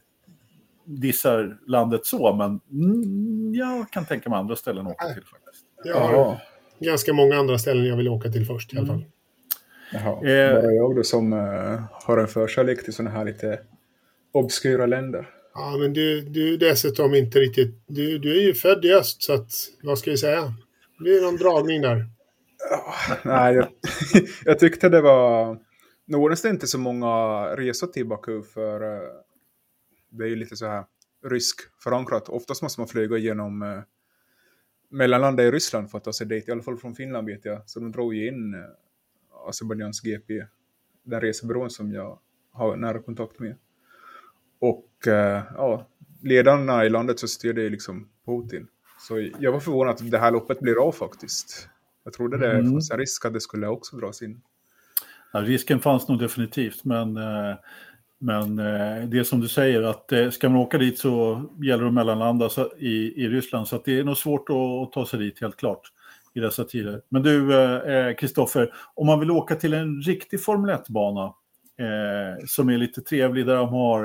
dissar 0.86 1.58
landet 1.68 2.06
så, 2.06 2.36
men 2.36 2.60
mm, 2.72 3.56
jag 3.56 3.92
kan 3.92 4.06
tänka 4.06 4.30
mig 4.30 4.40
andra 4.40 4.56
ställen 4.56 4.88
att 4.88 4.94
åka 4.94 5.14
till 5.14 5.24
faktiskt. 5.24 5.66
Ja, 5.84 6.40
ganska 6.84 7.14
många 7.14 7.36
andra 7.36 7.58
ställen 7.58 7.86
jag 7.86 7.98
vill 7.98 8.10
åka 8.10 8.32
till 8.32 8.46
först 8.46 8.74
i 8.74 8.78
alla 8.78 8.88
fall. 8.88 8.96
Mm. 8.96 9.10
Jaha, 9.94 10.20
eh, 10.26 10.72
jag 10.72 10.96
då 10.96 11.04
som 11.04 11.34
uh, 11.34 11.82
har 11.92 12.18
en 12.18 12.28
förkärlek 12.28 12.84
till 12.84 12.94
sådana 12.94 13.16
här 13.16 13.26
lite 13.26 13.60
obskyra 14.32 14.86
länder. 14.86 15.30
Ja, 15.54 15.78
men 15.80 15.94
du, 15.94 16.22
du 16.22 16.58
dessutom 16.58 17.16
inte 17.16 17.40
riktigt... 17.40 17.84
Du, 17.88 18.18
du 18.18 18.38
är 18.38 18.42
ju 18.42 18.54
född 18.54 18.86
i 18.86 18.94
öst, 18.94 19.24
så 19.24 19.34
att, 19.34 19.52
vad 19.84 20.00
ska 20.00 20.12
vi 20.12 20.18
säga? 20.18 20.54
Det 21.00 21.18
är 21.18 21.22
någon 21.22 21.38
dragning 21.38 21.82
där. 21.82 22.06
Ja, 22.70 22.94
nej, 23.24 23.56
jag, 23.56 23.68
jag, 24.46 24.60
tyckte 24.60 24.90
det 24.90 25.02
var 25.02 25.58
Nu 26.06 26.18
är 26.18 26.44
det 26.44 26.50
inte 26.50 26.68
så 26.68 26.78
många 26.78 27.46
resor 27.56 27.88
till 27.88 28.06
Baku 28.06 28.42
för 28.42 28.82
eh, 28.82 29.10
det 30.12 30.24
är 30.24 30.28
ju 30.28 30.36
lite 30.36 30.56
så 30.56 30.66
här 30.66 30.84
rysk 31.26 31.60
förankrat. 31.84 32.30
Oftast 32.30 32.62
måste 32.62 32.80
man 32.80 32.88
flyga 32.88 33.18
genom 33.18 33.62
eh, 33.62 33.80
mellanlanda 34.94 35.44
i 35.44 35.52
Ryssland 35.52 35.92
för 35.92 35.98
att 35.98 36.04
ta 36.04 36.14
sig 36.14 36.28
dit. 36.28 36.48
I 36.48 36.52
alla 36.52 36.62
fall 36.64 36.78
från 36.78 36.96
Finland 36.96 37.28
vet 37.28 37.46
jag. 37.46 37.62
Så 37.70 37.80
de 37.80 37.92
drog 37.92 38.14
ju 38.16 38.28
in 38.28 38.54
eh, 38.54 38.60
Azerbajdzjans 39.48 40.02
GP, 40.02 40.46
den 41.04 41.22
resebyrån 41.22 41.70
som 41.70 41.92
jag 41.92 42.20
har 42.52 42.76
nära 42.76 43.00
kontakt 43.00 43.40
med. 43.40 43.56
Och 44.60 45.08
eh, 45.08 45.44
ja, 45.56 45.88
ledarna 46.22 46.86
i 46.86 46.90
landet 46.90 47.20
så 47.20 47.28
styrde 47.28 47.62
ju 47.62 47.70
liksom 47.70 48.10
Putin. 48.26 48.68
Så 49.08 49.30
jag 49.40 49.52
var 49.52 49.60
förvånad 49.60 49.94
att 49.94 50.12
det 50.12 50.18
här 50.18 50.32
loppet 50.32 50.60
blir 50.60 50.88
av 50.88 50.92
faktiskt. 50.92 51.70
Jag 52.04 52.14
trodde 52.14 52.38
det 52.38 52.52
Mm. 52.52 52.72
fanns 52.72 52.92
en 52.92 52.98
risk 52.98 53.26
att 53.26 53.34
det 53.34 53.42
skulle 53.42 53.68
också 53.68 53.96
dras 53.98 54.22
in. 54.22 54.42
Ja, 55.34 55.40
risken 55.40 55.80
fanns 55.80 56.08
nog 56.08 56.20
definitivt, 56.20 56.84
men, 56.84 57.18
eh, 57.18 57.56
men 58.24 58.60
eh, 58.60 59.08
det 59.08 59.20
är 59.20 59.24
som 59.24 59.40
du 59.40 59.48
säger 59.48 59.82
att 59.84 60.12
eh, 60.12 60.30
ska 60.30 60.50
man 60.50 60.62
åka 60.62 60.78
dit 60.78 61.00
så 61.00 61.42
gäller 61.64 61.84
det 61.84 61.88
att 61.88 61.94
mellanlanda 61.94 62.50
så- 62.50 62.72
i, 62.78 63.24
i 63.24 63.30
Ryssland, 63.30 63.68
så 63.68 63.82
det 63.86 64.00
är 64.00 64.04
nog 64.04 64.18
svårt 64.18 64.50
att, 64.50 64.56
att 64.56 64.92
ta 64.92 65.06
sig 65.06 65.20
dit 65.20 65.42
helt 65.42 65.56
klart 65.56 65.82
i 66.34 66.40
dessa 66.40 66.64
tider. 66.64 67.02
Men 67.10 67.24
du, 67.24 67.56
eh, 67.56 68.16
Kristoffer, 68.16 68.74
om 68.94 69.08
man 69.08 69.20
vill 69.20 69.32
åka 69.32 69.56
till 69.56 69.74
en 69.74 70.02
riktig 70.02 70.44
Formel 70.44 70.76
1-bana 70.76 71.24
eh, 71.78 72.46
som 72.48 72.70
är 72.70 72.78
lite 72.78 73.02
trevlig, 73.02 73.46
där 73.46 73.56
de 73.56 73.70
har 73.70 74.04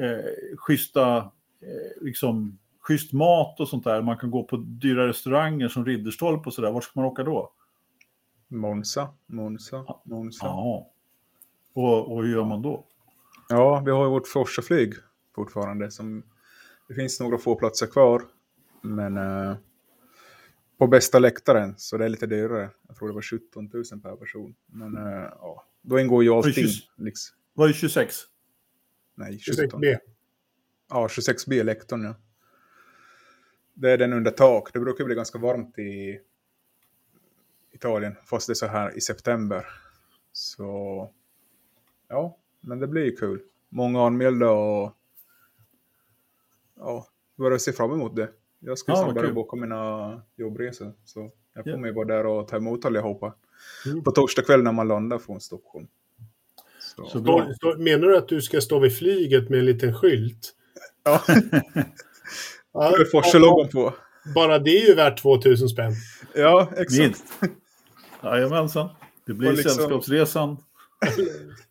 eh, 0.00 0.56
schyssta, 0.56 1.16
eh, 1.16 2.02
liksom, 2.02 2.58
schysst 2.80 3.12
mat 3.12 3.60
och 3.60 3.68
sånt 3.68 3.84
där, 3.84 4.02
man 4.02 4.16
kan 4.16 4.30
gå 4.30 4.42
på 4.42 4.56
dyra 4.56 5.08
restauranger 5.08 5.68
som 5.68 5.84
Ridderstolpe 5.84 6.46
och 6.48 6.54
sådär, 6.54 6.70
var 6.70 6.80
ska 6.80 6.92
man 6.94 7.04
åka 7.04 7.22
då? 7.24 7.50
Monza, 8.48 9.08
Monza, 9.26 9.84
Monza. 10.04 10.46
Ja. 10.46 10.90
Och, 11.74 12.12
och 12.12 12.22
hur 12.24 12.32
gör 12.32 12.44
man 12.44 12.62
då? 12.62 12.84
Ja, 13.48 13.82
vi 13.84 13.90
har 13.90 14.04
ju 14.04 14.10
vårt 14.10 14.28
Forsa-flyg 14.28 14.94
fortfarande. 15.34 15.90
Som, 15.90 16.22
det 16.88 16.94
finns 16.94 17.20
några 17.20 17.38
få 17.38 17.54
platser 17.54 17.86
kvar. 17.86 18.22
Men 18.80 19.16
eh, 19.16 19.56
på 20.78 20.86
bästa 20.86 21.18
läktaren, 21.18 21.74
så 21.76 21.96
det 21.96 22.04
är 22.04 22.08
lite 22.08 22.26
dyrare. 22.26 22.70
Jag 22.88 22.96
tror 22.96 23.08
det 23.08 23.14
var 23.14 23.22
17 23.22 23.70
000 23.72 23.84
per 24.02 24.16
person. 24.16 24.54
Men 24.66 24.96
eh, 24.96 25.28
ja, 25.40 25.66
då 25.82 26.00
ingår 26.00 26.24
ju 26.24 26.30
allting. 26.30 26.64
just- 26.64 26.90
Liksom. 26.96 27.36
Vad 27.54 27.68
är 27.68 27.72
26? 27.72 28.14
Nej, 29.14 29.38
17. 29.56 29.80
26B. 29.82 29.96
Ja, 30.90 31.06
26B 31.06 31.62
läktaren 31.62 32.02
ja. 32.04 32.14
Det 33.74 33.90
är 33.90 33.98
den 33.98 34.12
under 34.12 34.30
tak. 34.30 34.72
Det 34.72 34.80
brukar 34.80 35.04
bli 35.04 35.14
ganska 35.14 35.38
varmt 35.38 35.78
i 35.78 36.20
Italien, 37.72 38.14
fast 38.24 38.46
det 38.46 38.52
är 38.52 38.54
så 38.54 38.66
här 38.66 38.96
i 38.96 39.00
september. 39.00 39.66
Så 40.32 41.10
ja, 42.08 42.38
men 42.60 42.78
det 42.78 42.86
blir 42.86 43.04
ju 43.04 43.16
kul. 43.16 43.40
Många 43.68 44.06
anmälda 44.06 44.50
och 44.50 44.92
ja, 46.76 47.06
börjar 47.36 47.58
se 47.58 47.72
fram 47.72 47.92
emot 47.92 48.16
det. 48.16 48.28
Jag 48.60 48.78
ska 48.78 48.92
Ja, 48.92 48.96
snart 49.02 49.14
börja 49.14 49.32
boka 49.32 49.56
mina 49.56 50.22
jobbresor. 50.36 50.92
Så 51.04 51.30
jag 51.54 51.66
Ja. 51.66 51.72
kommer 51.72 51.88
ju 51.88 51.94
vara 51.94 52.06
där 52.06 52.26
och 52.26 52.48
ta 52.48 52.56
emot 52.56 52.84
allihopa. 52.84 53.34
Mm. 53.86 54.02
På 54.04 54.10
torsdag 54.10 54.42
kväll 54.42 54.62
när 54.62 54.72
man 54.72 54.88
landar 54.88 55.18
från 55.18 55.40
Stockholm. 55.40 55.86
Så. 56.96 57.04
Så 57.04 57.08
står- 57.54 57.76
Menar 57.78 58.08
du 58.08 58.16
att 58.16 58.28
du 58.28 58.42
ska 58.42 58.60
stå 58.60 58.78
vid 58.78 58.96
flyget 58.98 59.48
med 59.50 59.58
en 59.58 59.64
liten 59.64 59.94
skylt? 59.94 60.54
Ja, 61.04 61.22
Ja, 62.72 62.90
det 62.90 62.96
är 63.02 63.10
Forsa-logon 63.10 63.68
på. 63.68 63.94
Bara 64.34 64.58
det 64.58 64.70
är 64.70 64.88
ju 64.88 64.94
värt 64.94 65.18
2000 65.22 65.68
spänn. 65.68 65.92
Ja, 66.34 66.68
exakt. 66.76 66.98
Minst. 67.00 67.24
Jajamensan. 68.22 68.88
Det 69.26 69.34
blir 69.34 69.52
liksom- 69.52 69.70
Sällskapsresan. 69.70 70.56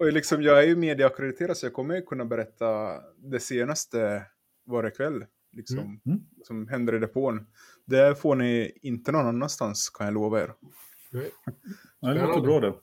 Och 0.00 0.12
liksom, 0.12 0.42
jag 0.42 0.58
är 0.62 0.66
ju 0.66 0.76
medieackrediterad 0.76 1.56
så 1.56 1.66
jag 1.66 1.72
kommer 1.72 1.94
ju 1.94 2.02
kunna 2.02 2.24
berätta 2.24 2.94
det 3.16 3.40
senaste 3.40 4.22
varje 4.66 4.90
kväll. 4.90 5.24
Liksom, 5.52 5.78
Mm. 5.78 6.00
Mm. 6.06 6.20
Som 6.44 6.68
händer 6.68 6.94
i 6.94 6.98
depån. 6.98 7.46
Det 7.86 8.20
får 8.20 8.34
ni 8.34 8.78
inte 8.82 9.12
någon 9.12 9.26
annanstans 9.26 9.90
kan 9.90 10.06
jag 10.06 10.14
lova 10.14 10.42
er. 10.42 10.52
Nej. 11.12 11.30
Det 12.00 12.26
låter 12.26 12.40
bra 12.40 12.60
det. 12.60 12.74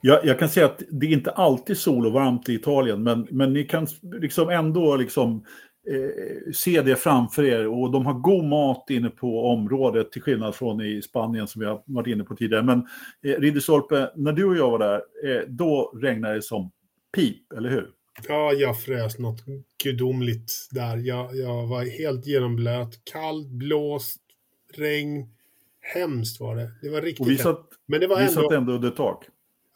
Jag, 0.00 0.24
jag 0.24 0.38
kan 0.38 0.48
säga 0.48 0.66
att 0.66 0.82
det 0.90 1.06
är 1.06 1.10
inte 1.10 1.30
alltid 1.30 1.78
sol 1.78 2.06
och 2.06 2.12
varmt 2.12 2.48
i 2.48 2.54
Italien, 2.54 3.02
men, 3.02 3.28
men 3.30 3.52
ni 3.52 3.64
kan 3.64 3.86
liksom 4.02 4.48
ändå 4.48 4.96
liksom, 4.96 5.44
eh, 5.90 6.52
se 6.52 6.82
det 6.82 6.96
framför 6.96 7.44
er. 7.44 7.66
Och 7.66 7.90
de 7.90 8.06
har 8.06 8.14
god 8.14 8.44
mat 8.44 8.90
inne 8.90 9.10
på 9.10 9.46
området, 9.46 10.12
till 10.12 10.22
skillnad 10.22 10.54
från 10.54 10.80
i 10.80 11.02
Spanien 11.02 11.46
som 11.46 11.60
vi 11.60 11.66
har 11.66 11.82
varit 11.86 12.06
inne 12.06 12.24
på 12.24 12.36
tidigare. 12.36 12.62
Men 12.62 12.78
eh, 13.22 13.40
Ridderstolpe, 13.40 14.10
när 14.16 14.32
du 14.32 14.44
och 14.44 14.56
jag 14.56 14.70
var 14.70 14.78
där, 14.78 15.02
eh, 15.24 15.42
då 15.48 15.98
regnade 16.02 16.34
det 16.34 16.42
som 16.42 16.70
pip, 17.14 17.52
eller 17.52 17.70
hur? 17.70 17.90
Ja, 18.28 18.52
jag 18.52 18.80
frös 18.80 19.18
något 19.18 19.44
gudomligt 19.84 20.52
där. 20.70 20.96
Jag, 20.96 21.36
jag 21.36 21.66
var 21.66 21.98
helt 21.98 22.26
genomblöt. 22.26 23.04
Kallt, 23.04 23.48
blåst, 23.48 24.20
regn. 24.74 25.28
Hemskt 25.80 26.40
var 26.40 26.56
det. 26.56 26.70
Det 26.82 26.88
var 26.88 27.02
riktigt 27.02 27.26
Och 27.26 27.30
vi 27.30 27.38
satt, 27.38 27.68
Men 27.86 28.00
det 28.00 28.06
var 28.06 28.16
vi 28.16 28.22
ändå... 28.22 28.32
satt 28.42 28.52
ändå 28.52 28.72
under 28.72 28.90
tak. 28.90 29.24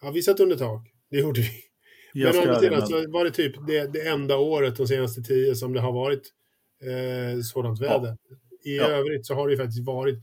Ja, 0.03 0.11
vi 0.11 0.23
satt 0.23 0.41
under 0.41 0.57
tak. 0.57 0.89
Det 1.11 1.19
gjorde 1.19 1.41
vi. 1.41 1.70
I 2.15 2.25
Men 2.25 2.37
å 2.37 2.41
andra 2.41 2.53
Askarien, 2.57 2.87
sidan 2.87 3.05
så 3.05 3.11
var 3.13 3.25
det 3.25 3.31
typ 3.31 3.67
det, 3.67 3.93
det 3.93 4.09
enda 4.09 4.37
året 4.39 4.77
de 4.77 4.87
senaste 4.89 5.23
tio 5.23 5.55
som 5.55 5.73
det 5.73 5.81
har 5.81 5.93
varit 5.93 6.33
eh, 6.83 7.41
sådant 7.43 7.81
väder. 7.81 8.17
I 8.65 8.77
Ja. 8.77 8.89
övrigt 8.89 9.27
så 9.27 9.35
har 9.35 9.49
det 9.49 9.53
ju 9.53 9.59
faktiskt 9.59 9.87
varit 9.87 10.19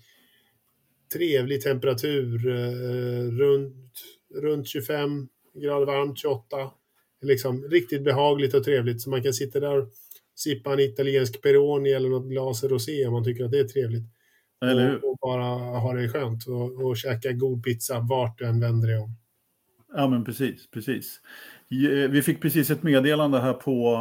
trevlig 1.13 1.62
temperatur. 1.62 2.47
Eh, 2.47 3.32
runt, 3.32 3.93
runt 4.36 4.67
25 4.67 5.28
grader 5.54 5.86
varmt, 5.86 6.19
28. 6.19 6.71
Liksom 7.21 7.63
riktigt 7.63 8.04
behagligt 8.04 8.54
och 8.54 8.63
trevligt. 8.63 9.02
Så 9.02 9.10
man 9.10 9.23
kan 9.23 9.34
sitta 9.34 9.60
där 9.60 9.78
och 9.78 9.89
sippa 10.36 10.73
en 10.73 10.80
italiensk 10.80 11.41
Peroni 11.41 11.91
eller 11.91 12.10
något 12.10 12.30
glas 12.30 12.63
rosé 12.63 13.06
om 13.08 13.13
man 13.13 13.23
tycker 13.23 13.43
att 13.45 13.52
det 13.52 13.60
är 13.60 13.63
trevligt. 13.67 14.04
Eller 14.65 14.89
hur? 14.89 14.97
Och, 15.06 15.12
och 15.12 15.17
bara 15.21 15.43
ha 15.80 15.93
det 15.93 16.10
skönt 16.10 16.47
och, 16.47 16.86
och 16.86 16.97
käka 16.97 17.32
god 17.32 17.63
pizza 17.63 18.00
vart 18.00 18.38
du 18.39 18.45
än 18.45 18.60
vänder 18.60 18.88
dig 18.88 18.97
om. 18.97 19.15
Ja, 19.93 20.08
men 20.08 20.23
precis, 20.26 20.69
precis. 20.71 21.19
Eh, 21.71 22.10
Vi 22.10 22.21
fick 22.21 22.41
precis 22.41 22.69
ett 22.69 22.84
meddelande 22.84 23.39
här 23.39 23.53
på, 23.53 23.95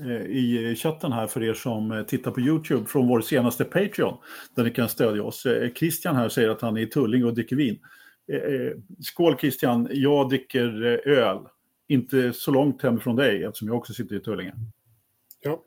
eh, 0.00 0.26
i 0.26 0.76
chatten 0.76 1.12
här 1.12 1.26
för 1.26 1.42
er 1.42 1.54
som 1.54 1.92
eh, 1.92 2.02
tittar 2.02 2.30
på 2.30 2.40
YouTube 2.40 2.86
från 2.86 3.08
vår 3.08 3.20
senaste 3.20 3.64
Patreon, 3.64 4.18
där 4.54 4.64
ni 4.64 4.70
kan 4.70 4.88
stödja 4.88 5.22
oss. 5.22 5.46
Christian 5.76 6.16
här 6.16 6.28
säger 6.28 6.48
att 6.48 6.60
han 6.60 6.76
är 6.76 6.80
i 6.80 6.86
Tullinge 6.86 7.24
och 7.24 7.34
dricker 7.34 7.56
vin. 7.56 7.78
Skål 9.00 9.38
Christian, 9.38 9.88
jag 9.90 10.28
dricker 10.28 10.82
öl. 11.08 11.38
Inte 11.88 12.32
så 12.32 12.50
långt 12.50 12.82
hemifrån 12.82 13.16
dig 13.16 13.44
eftersom 13.44 13.68
jag 13.68 13.76
också 13.76 13.92
sitter 13.92 14.16
i 14.16 14.20
Tullinge. 14.20 14.54
Ja. 15.42 15.62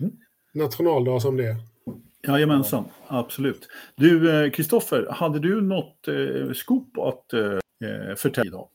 Mm. 0.00 0.12
Nationaldag 0.52 1.22
som 1.22 1.36
det 1.36 1.46
är. 1.46 1.56
Jajamensan, 2.22 2.84
absolut. 3.06 3.68
Du, 3.96 4.50
Kristoffer, 4.50 5.06
hade 5.10 5.38
du 5.38 5.60
något 5.60 6.08
eh, 6.08 6.52
scoop 6.52 6.98
att 6.98 7.32
eh, 7.32 8.14
förtälla 8.16 8.46
idag? 8.46 8.68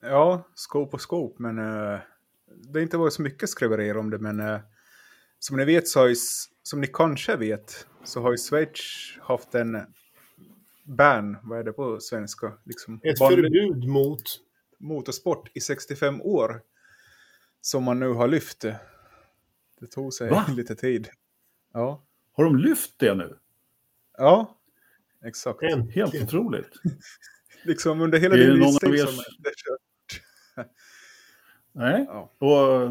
Ja, 0.00 0.48
skåp 0.54 0.94
och 0.94 1.00
skåp, 1.00 1.38
men 1.38 1.58
eh, 1.58 1.98
det 2.46 2.78
har 2.78 2.80
inte 2.80 2.96
varit 2.96 3.12
så 3.12 3.22
mycket 3.22 3.48
skriverier 3.50 3.96
om 3.96 4.10
det, 4.10 4.18
men 4.18 4.40
eh, 4.40 4.60
som 5.38 5.56
ni 5.56 5.64
vet 5.64 5.88
så 5.88 6.00
har 6.00 6.06
ju, 6.08 6.14
som 6.62 6.80
ni 6.80 6.86
kanske 6.86 7.36
vet, 7.36 7.86
så 8.04 8.20
har 8.22 8.30
ju 8.30 8.36
Schweiz 8.36 8.80
haft 9.20 9.54
en 9.54 9.78
ban, 10.84 11.36
vad 11.42 11.58
är 11.58 11.64
det 11.64 11.72
på 11.72 12.00
svenska? 12.00 12.52
Liksom, 12.64 13.00
Ett 13.02 13.18
ban- 13.20 13.28
förbud 13.30 13.84
mot... 13.88 14.22
motorsport 14.78 15.48
i 15.54 15.60
65 15.60 16.20
år, 16.22 16.62
som 17.60 17.84
man 17.84 18.00
nu 18.00 18.08
har 18.08 18.28
lyft. 18.28 18.60
Det 19.80 19.86
tog 19.90 20.14
sig 20.14 20.30
Va? 20.30 20.46
lite 20.56 20.74
tid. 20.74 21.08
Ja, 21.72 22.04
Har 22.32 22.44
de 22.44 22.56
lyft 22.56 22.94
det 22.96 23.14
nu? 23.14 23.38
ja 24.18 24.58
exakt. 25.24 25.58
Helt 25.94 26.14
otroligt. 26.22 26.70
Liksom 27.64 28.00
under 28.00 28.18
hela 28.18 28.34
din 28.36 28.54
livstid 28.54 29.00
som 29.00 29.08
s- 29.08 29.26
det 29.38 29.48
är 29.48 29.54
kört. 29.54 30.70
Nej. 31.78 32.04
Ja. 32.08 32.32
Och 32.38 32.82
eh, 32.82 32.90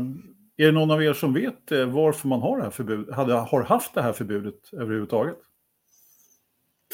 är 0.58 0.66
det 0.66 0.72
någon 0.72 0.92
av 0.92 1.04
er 1.04 1.14
som 1.14 1.34
vet 1.34 1.72
eh, 1.72 1.86
varför 1.86 2.28
man 2.28 2.42
har 2.42 2.58
det 2.58 2.64
här 2.64 2.72
förbudet, 2.72 3.16
hade, 3.16 3.34
har 3.34 3.64
haft 3.64 3.94
det 3.94 4.02
här 4.02 4.14
förbudet 4.14 4.74
överhuvudtaget? 4.74 5.38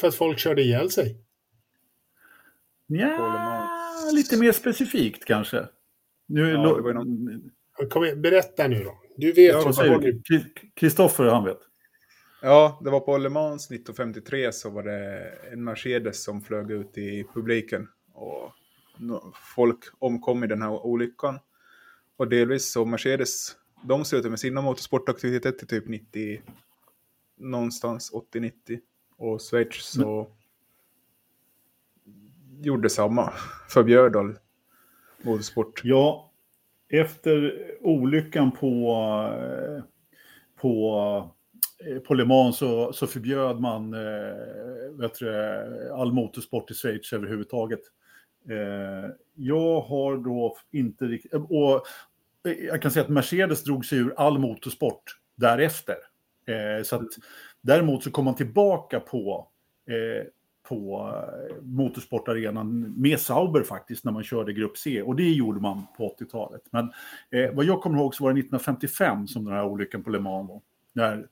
För 0.00 0.08
att 0.08 0.14
folk 0.14 0.38
körde 0.38 0.62
ihjäl 0.62 0.90
sig. 0.90 1.16
Ja, 2.86 3.68
lite 4.12 4.38
mer 4.38 4.52
specifikt 4.52 5.24
kanske. 5.24 5.68
Nu, 6.26 6.50
Ja, 6.50 6.62
lo- 6.64 7.02
ju 7.80 7.88
Kom 7.90 8.04
igen, 8.04 8.22
berätta 8.22 8.68
nu 8.68 8.84
då. 8.84 8.98
Du 9.16 9.26
vet 9.32 9.54
Ja, 9.54 9.94
ju 10.30 10.44
Kristoffer, 10.74 11.24
han 11.24 11.44
vet. 11.44 11.58
Ja, 12.42 12.80
det 12.84 12.90
var 12.90 13.00
på 13.00 13.18
Le 13.18 13.28
Mans 13.28 13.70
1953 13.70 14.52
så 14.52 14.70
var 14.70 14.82
det 14.82 15.32
en 15.52 15.64
Mercedes 15.64 16.24
som 16.24 16.42
flög 16.42 16.70
ut 16.70 16.98
i 16.98 17.24
publiken. 17.34 17.88
Och 18.12 18.52
folk 19.56 19.78
omkom 19.98 20.44
i 20.44 20.46
den 20.46 20.62
här 20.62 20.86
olyckan. 20.86 21.38
Och 22.16 22.28
delvis 22.28 22.72
så 22.72 22.84
Mercedes, 22.84 23.56
de 23.82 24.04
slutade 24.04 24.30
med 24.30 24.40
sina 24.40 24.60
motorsportaktiviteter 24.60 25.58
till 25.58 25.66
typ 25.66 25.88
90, 25.88 26.42
någonstans 27.36 28.12
80-90. 28.12 28.52
Och 29.16 29.40
Schweiz 29.40 29.84
så 29.84 30.26
gjorde 32.62 32.90
samma, 32.90 33.32
förbjöd 33.68 34.16
all 34.16 34.38
motorsport? 35.22 35.80
Ja, 35.84 36.30
efter 36.88 37.60
olyckan 37.80 38.52
på, 38.52 38.96
eh, 39.38 39.82
på, 40.60 41.30
eh, 41.86 41.98
på 41.98 42.14
Le 42.14 42.24
Mans 42.24 42.56
så, 42.56 42.92
så 42.92 43.06
förbjöd 43.06 43.60
man 43.60 43.94
eh, 43.94 44.00
all 45.92 46.12
motorsport 46.12 46.70
i 46.70 46.74
Schweiz 46.74 47.12
överhuvudtaget. 47.12 47.80
Eh, 48.50 49.10
jag 49.34 49.80
har 49.80 50.16
då 50.16 50.56
inte 50.70 51.04
riktigt... 51.04 51.34
Eh, 51.34 51.42
och 51.42 51.86
eh, 52.48 52.52
jag 52.52 52.82
kan 52.82 52.90
säga 52.90 53.04
att 53.04 53.10
Mercedes 53.10 53.64
drog 53.64 53.84
sig 53.84 53.98
ur 53.98 54.14
all 54.16 54.38
motorsport 54.38 55.02
därefter. 55.34 55.96
Eh, 56.46 56.82
så 56.84 56.96
att, 56.96 57.08
däremot 57.60 58.04
så 58.04 58.10
kom 58.10 58.24
man 58.24 58.34
tillbaka 58.34 59.00
på, 59.00 59.48
eh, 59.88 60.26
på 60.68 61.10
eh, 61.50 61.56
motorsportarenan 61.62 62.94
med 62.96 63.20
Sauber 63.20 63.62
faktiskt 63.62 64.04
när 64.04 64.12
man 64.12 64.24
körde 64.24 64.52
Grupp 64.52 64.78
C. 64.78 65.02
Och 65.02 65.16
det 65.16 65.32
gjorde 65.32 65.60
man 65.60 65.86
på 65.96 66.16
80-talet. 66.20 66.62
Men 66.70 66.92
eh, 67.30 67.54
vad 67.54 67.64
jag 67.64 67.82
kommer 67.82 67.98
ihåg 67.98 68.14
så 68.14 68.24
var 68.24 68.30
det 68.30 68.40
1955 68.40 69.26
som 69.26 69.44
den 69.44 69.54
här 69.54 69.64
olyckan 69.64 70.02
på 70.02 70.10
Le 70.10 70.20
Mans 70.20 70.48
var. 70.48 70.60
När, 70.92 71.26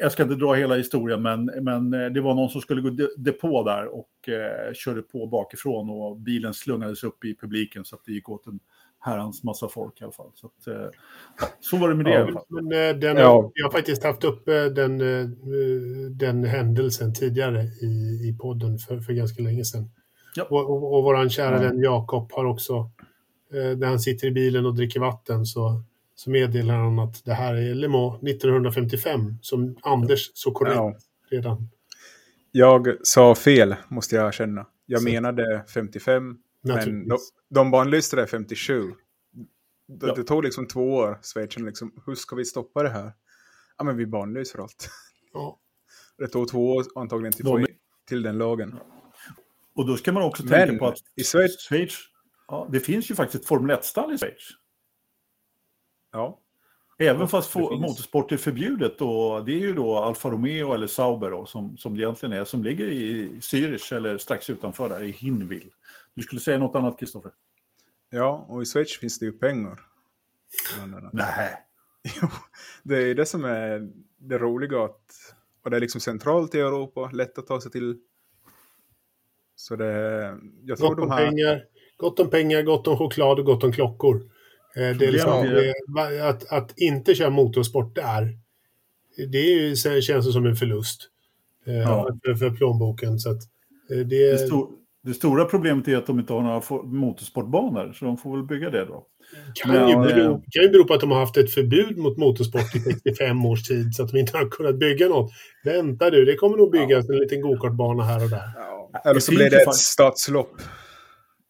jag 0.00 0.12
ska 0.12 0.22
inte 0.22 0.34
dra 0.34 0.54
hela 0.54 0.76
historien, 0.76 1.22
men, 1.22 1.44
men 1.44 1.94
eh, 1.94 2.10
det 2.10 2.20
var 2.20 2.34
någon 2.34 2.48
som 2.48 2.60
skulle 2.60 2.80
gå 2.80 3.06
depå 3.16 3.64
där 3.64 3.86
och 3.86 4.28
eh, 4.28 4.72
körde 4.74 5.02
på 5.02 5.26
bakifrån 5.26 5.90
och 5.90 6.16
bilen 6.16 6.54
slungades 6.54 7.04
upp 7.04 7.24
i 7.24 7.36
publiken 7.40 7.84
så 7.84 7.96
att 7.96 8.02
det 8.04 8.12
gick 8.12 8.28
åt 8.28 8.46
en 8.46 8.60
herrans 9.00 9.42
massa 9.44 9.68
folk 9.68 10.00
i 10.00 10.04
alla 10.04 10.12
fall. 10.12 10.30
Så, 10.34 10.46
att, 10.46 10.66
eh, 10.66 10.88
så 11.60 11.76
var 11.76 11.88
det 11.88 11.94
med 11.94 12.04
det. 12.04 12.12
Ja, 12.12 12.44
men, 12.48 12.64
eh, 12.64 12.96
den, 12.96 13.16
ja. 13.16 13.50
Jag 13.54 13.66
har 13.66 13.72
faktiskt 13.72 14.04
haft 14.04 14.24
upp 14.24 14.44
den, 14.74 15.00
eh, 15.00 15.28
den 16.10 16.44
händelsen 16.44 17.14
tidigare 17.14 17.62
i, 17.62 17.86
i 18.28 18.36
podden 18.40 18.78
för, 18.78 19.00
för 19.00 19.12
ganska 19.12 19.42
länge 19.42 19.64
sedan. 19.64 19.90
Ja. 20.34 20.44
Och, 20.50 20.70
och, 20.70 20.96
och 20.96 21.04
vår 21.04 21.28
kära 21.28 21.54
ja. 21.54 21.60
vän 21.60 21.80
Jakob 21.80 22.32
har 22.32 22.44
också, 22.44 22.90
när 23.50 23.86
han 23.86 24.00
sitter 24.00 24.26
i 24.26 24.30
bilen 24.30 24.66
och 24.66 24.74
dricker 24.74 25.00
vatten 25.00 25.46
så, 25.46 25.82
så 26.20 26.30
meddelar 26.30 26.74
han 26.74 26.98
att 26.98 27.24
det 27.24 27.34
här 27.34 27.54
är 27.54 27.74
Le 27.74 27.88
Mans 27.88 28.22
1955, 28.22 29.38
som 29.42 29.76
Anders 29.82 30.30
så 30.34 30.52
korrekt 30.52 30.76
ja. 30.76 30.96
redan. 31.30 31.68
Jag 32.50 33.06
sa 33.06 33.34
fel, 33.34 33.76
måste 33.88 34.16
jag 34.16 34.28
erkänna. 34.28 34.66
Jag 34.86 35.00
så. 35.00 35.08
menade 35.08 35.64
55, 35.74 36.38
men 36.62 37.08
de, 37.08 37.18
de 37.50 37.70
banlystade 37.70 38.26
57. 38.26 38.82
Det, 39.86 40.06
ja. 40.06 40.14
det 40.14 40.24
tog 40.24 40.44
liksom 40.44 40.66
två 40.66 40.94
år, 40.94 41.18
Schweiz, 41.22 41.58
liksom, 41.58 42.02
hur 42.06 42.14
ska 42.14 42.36
vi 42.36 42.44
stoppa 42.44 42.82
det 42.82 42.90
här? 42.90 43.12
Ja, 43.78 43.84
men 43.84 43.96
vi 43.96 44.06
banlyser 44.06 44.58
allt. 44.58 44.90
Ja. 45.32 45.60
Det 46.18 46.28
tog 46.28 46.48
två 46.48 46.74
år 46.74 46.84
antagligen 46.94 47.32
till, 47.32 47.44
de... 47.44 47.66
till 48.08 48.22
den 48.22 48.38
lagen. 48.38 48.78
Och 49.74 49.86
då 49.86 49.96
ska 49.96 50.12
man 50.12 50.22
också 50.22 50.44
men, 50.44 50.52
tänka 50.52 50.78
på 50.78 50.86
att 50.86 50.98
i 51.16 51.24
Schweiz, 51.24 51.68
Schweiz 51.68 51.98
ja, 52.48 52.68
det 52.72 52.80
finns 52.80 53.10
ju 53.10 53.14
faktiskt 53.14 53.42
ett 53.42 53.48
Formel 53.48 53.76
1-stall 53.76 54.14
i 54.14 54.18
Schweiz. 54.18 54.59
Ja. 56.12 56.40
Även 56.98 57.28
fast 57.28 57.54
motorsport 57.54 58.32
är 58.32 58.36
förbjudet 58.36 59.00
och 59.00 59.44
det 59.44 59.52
är 59.52 59.58
ju 59.58 59.72
då 59.72 59.96
Alfa 59.96 60.30
Romeo 60.30 60.72
eller 60.74 60.86
Sauber 60.86 61.30
då, 61.30 61.46
som, 61.46 61.76
som 61.76 61.96
det 61.96 62.02
egentligen 62.02 62.32
är, 62.32 62.44
som 62.44 62.64
ligger 62.64 62.86
i 62.86 63.28
Zürich 63.40 63.96
eller 63.96 64.18
strax 64.18 64.50
utanför 64.50 64.88
där 64.88 65.02
i 65.02 65.10
Hinwil. 65.10 65.70
Du 66.14 66.22
skulle 66.22 66.40
säga 66.40 66.58
något 66.58 66.76
annat, 66.76 66.98
Kristoffer? 66.98 67.32
Ja, 68.10 68.46
och 68.48 68.62
i 68.62 68.64
Schweiz 68.64 68.98
finns 68.98 69.18
det 69.18 69.26
ju 69.26 69.32
pengar. 69.32 69.80
Nej. 71.12 71.54
Jo, 72.22 72.28
det 72.82 72.96
är 72.96 73.14
det 73.14 73.26
som 73.26 73.44
är 73.44 73.90
det 74.18 74.38
roliga. 74.38 74.84
Att, 74.84 75.34
och 75.64 75.70
det 75.70 75.76
är 75.76 75.80
liksom 75.80 76.00
centralt 76.00 76.54
i 76.54 76.60
Europa, 76.60 77.10
lätt 77.12 77.38
att 77.38 77.46
ta 77.46 77.60
sig 77.60 77.70
till. 77.70 77.98
Så 79.56 79.76
det 79.76 79.92
jag 80.62 80.78
tror 80.78 80.88
gott 80.88 80.98
de 80.98 81.10
här... 81.10 81.26
pengar, 81.26 81.64
gott 81.96 82.20
om 82.20 82.30
pengar, 82.30 82.62
gott 82.62 82.86
om 82.86 82.96
choklad 82.96 83.38
och 83.38 83.44
gott 83.44 83.64
om 83.64 83.72
klockor. 83.72 84.30
Eh, 84.76 84.96
det 84.96 85.06
är 85.06 85.12
liksom, 85.12 85.46
det, 85.46 86.28
att, 86.28 86.52
att 86.52 86.78
inte 86.78 87.14
köra 87.14 87.30
motorsport 87.30 87.94
där, 87.94 88.38
det 89.32 89.38
är 89.38 89.60
ju, 89.60 90.02
känns 90.02 90.32
som 90.32 90.46
en 90.46 90.56
förlust 90.56 91.08
eh, 91.66 91.74
ja. 91.74 92.08
för, 92.24 92.34
för 92.34 92.50
plånboken. 92.50 93.18
Så 93.18 93.30
att 93.30 93.42
eh, 93.90 93.98
det, 93.98 94.32
det, 94.32 94.38
stod, 94.38 94.70
det 95.02 95.14
stora 95.14 95.44
problemet 95.44 95.88
är 95.88 95.96
att 95.96 96.06
de 96.06 96.20
inte 96.20 96.32
har 96.32 96.42
några 96.42 96.82
motorsportbanor, 96.84 97.92
så 97.92 98.04
de 98.04 98.16
får 98.16 98.36
väl 98.36 98.46
bygga 98.46 98.70
det 98.70 98.84
då. 98.84 99.06
Kan, 99.54 99.72
Men, 99.72 99.88
ju 99.88 99.96
bero, 99.96 100.42
kan 100.50 100.62
ju 100.62 100.68
bero 100.68 100.84
på 100.84 100.94
att 100.94 101.00
de 101.00 101.10
har 101.10 101.20
haft 101.20 101.36
ett 101.36 101.50
förbud 101.50 101.98
mot 101.98 102.16
motorsport 102.16 102.76
i 102.76 102.80
65 102.80 103.46
års 103.46 103.68
tid, 103.68 103.94
så 103.94 104.02
att 104.02 104.10
de 104.10 104.18
inte 104.18 104.38
har 104.38 104.48
kunnat 104.48 104.78
bygga 104.78 105.08
något. 105.08 105.30
Vänta 105.64 106.10
du, 106.10 106.24
det 106.24 106.34
kommer 106.34 106.56
nog 106.56 106.70
byggas 106.70 107.04
ja. 107.08 107.14
en 107.14 107.20
liten 107.20 107.40
gokartbana 107.40 108.04
här 108.04 108.24
och 108.24 108.30
där. 108.30 108.50
Ja. 108.56 109.00
Eller 109.04 109.20
så 109.20 109.34
blir 109.34 109.50
det 109.50 109.62
ett 109.62 109.74
stadslopp. 109.74 110.52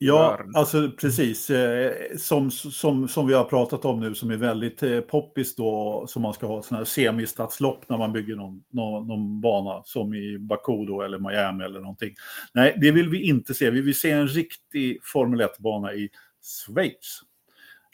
Ja, 0.02 0.40
alltså 0.54 0.90
precis. 0.90 1.50
Eh, 1.50 2.16
som, 2.16 2.50
som, 2.50 3.08
som 3.08 3.26
vi 3.26 3.34
har 3.34 3.44
pratat 3.44 3.84
om 3.84 4.00
nu 4.00 4.14
som 4.14 4.30
är 4.30 4.36
väldigt 4.36 4.82
eh, 4.82 5.00
poppis 5.00 5.56
då, 5.56 6.04
som 6.08 6.22
man 6.22 6.34
ska 6.34 6.46
ha 6.46 6.62
sådana 6.62 6.78
här 6.80 6.84
semistadslopp 6.84 7.88
när 7.88 7.98
man 7.98 8.12
bygger 8.12 8.36
någon, 8.36 8.64
någon, 8.70 9.06
någon, 9.06 9.40
bana, 9.40 9.82
som 9.84 10.14
i 10.14 10.38
Baku 10.38 10.84
då, 10.86 11.02
eller 11.02 11.18
Miami 11.18 11.64
eller 11.64 11.80
någonting. 11.80 12.14
Nej, 12.54 12.78
det 12.80 12.90
vill 12.90 13.08
vi 13.08 13.22
inte 13.22 13.54
se. 13.54 13.70
Vi 13.70 13.80
vill 13.80 14.00
se 14.00 14.10
en 14.10 14.28
riktig 14.28 15.00
Formel 15.02 15.42
1-bana 15.42 15.94
i 15.94 16.10
Schweiz. 16.42 17.20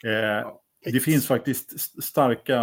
Eh, 0.03 0.51
det 0.91 0.99
finns 0.99 1.27
faktiskt 1.27 2.03
starka 2.03 2.61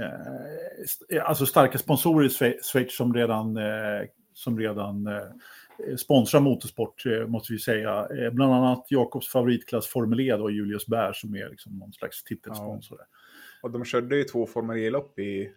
eh, 0.00 1.28
alltså 1.28 1.46
starka 1.46 1.78
sponsorer 1.78 2.26
i 2.26 2.58
Schweiz 2.62 2.96
som 2.96 3.14
redan, 3.14 3.56
eh, 3.56 4.08
som 4.32 4.58
redan 4.58 5.06
eh, 5.06 5.22
sponsrar 5.98 6.40
motorsport, 6.40 7.06
eh, 7.06 7.26
måste 7.26 7.52
vi 7.52 7.58
säga. 7.58 8.06
Eh, 8.06 8.30
bland 8.30 8.54
annat 8.54 8.86
Jakobs 8.88 9.28
favoritklass 9.28 9.86
Formel 9.86 10.20
E, 10.20 10.36
då, 10.36 10.50
Julius 10.50 10.86
Bär, 10.86 11.12
som 11.12 11.34
är 11.34 11.50
liksom 11.50 11.78
någon 11.78 11.92
slags 11.92 12.24
titelsponsor. 12.24 12.98
Ja. 13.00 13.06
Och 13.62 13.70
de 13.70 13.84
körde 13.84 14.16
ju 14.16 14.24
två 14.24 14.46
Formel 14.46 14.78
E-lopp 14.78 15.18
i... 15.18 15.52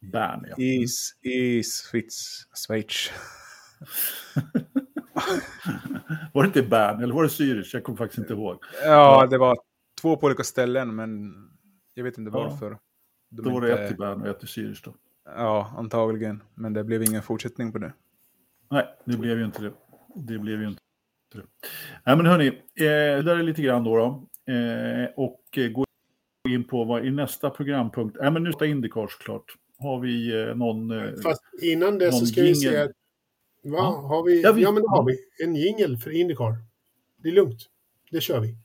Bern, 0.00 0.46
ja. 0.48 0.56
I, 0.64 0.86
i 1.22 1.62
Schweiz. 1.62 2.46
Schweiz. 2.66 3.12
var 6.32 6.42
det 6.42 6.46
inte 6.46 6.62
Bern, 6.62 7.02
eller 7.02 7.14
var 7.14 7.22
det 7.22 7.28
Zürich? 7.28 7.70
Jag 7.72 7.84
kommer 7.84 7.96
faktiskt 7.98 8.18
inte 8.18 8.32
ihåg. 8.32 8.64
Ja, 8.84 9.26
det 9.26 9.38
var 9.38 9.58
två 10.00 10.16
på 10.16 10.26
olika 10.26 10.44
ställen, 10.44 10.94
men 10.94 11.34
jag 11.94 12.04
vet 12.04 12.18
inte 12.18 12.30
varför. 12.30 12.70
Ja. 12.70 12.78
De 13.30 13.42
då 13.42 13.50
var 13.50 13.60
det 13.60 13.78
ett 13.78 13.92
i 13.92 13.94
Bern 13.94 14.20
och 14.20 14.28
ett 14.28 14.42
i 14.42 14.46
Zürich 14.46 14.80
då. 14.84 14.94
Ja, 15.24 15.74
antagligen. 15.76 16.42
Men 16.54 16.72
det 16.72 16.84
blev 16.84 17.02
ingen 17.02 17.22
fortsättning 17.22 17.72
på 17.72 17.78
det. 17.78 17.92
Nej, 18.70 18.86
det 19.04 19.16
blev 19.16 19.38
ju 19.38 19.44
inte 19.44 19.62
det. 19.62 19.72
Det 20.14 20.38
blev 20.38 20.60
ju 20.60 20.68
inte 20.68 20.80
det. 21.34 21.42
Nej, 22.06 22.16
men 22.16 22.26
hörni, 22.26 22.46
eh, 22.46 22.52
det 22.76 23.22
där 23.22 23.36
är 23.36 23.42
lite 23.42 23.62
grann 23.62 23.84
då. 23.84 23.96
då. 23.96 24.52
Eh, 24.52 25.08
och 25.16 25.58
eh, 25.58 25.68
gå 25.68 25.84
in 26.48 26.64
på 26.64 26.84
vad 26.84 27.06
i 27.06 27.10
nästa 27.10 27.50
programpunkt. 27.50 28.16
Nej, 28.20 28.30
men 28.30 28.44
nu 28.44 28.52
ska 28.52 28.66
Indycar 28.66 29.06
såklart. 29.06 29.44
Har 29.78 30.00
vi 30.00 30.42
eh, 30.42 30.54
någon... 30.54 30.90
Eh, 30.90 31.14
Fast 31.22 31.42
innan 31.62 31.98
det 31.98 32.12
så 32.12 32.26
ska 32.26 32.40
jingle. 32.40 32.50
vi 32.50 32.54
se. 32.54 32.82
Va? 32.82 32.90
Ja. 33.62 34.06
Har 34.08 34.24
vi, 34.24 34.42
ja, 34.42 34.52
vi, 34.52 34.62
ja, 34.62 34.72
men 34.72 34.82
då 34.82 34.88
har 34.88 35.04
vi 35.04 35.18
en 35.44 35.56
jingel 35.56 35.96
för 35.96 36.10
Indycar. 36.10 36.56
Det 37.16 37.28
är 37.28 37.32
lugnt. 37.32 37.60
Det 38.10 38.20
kör 38.20 38.40
vi. 38.40 38.56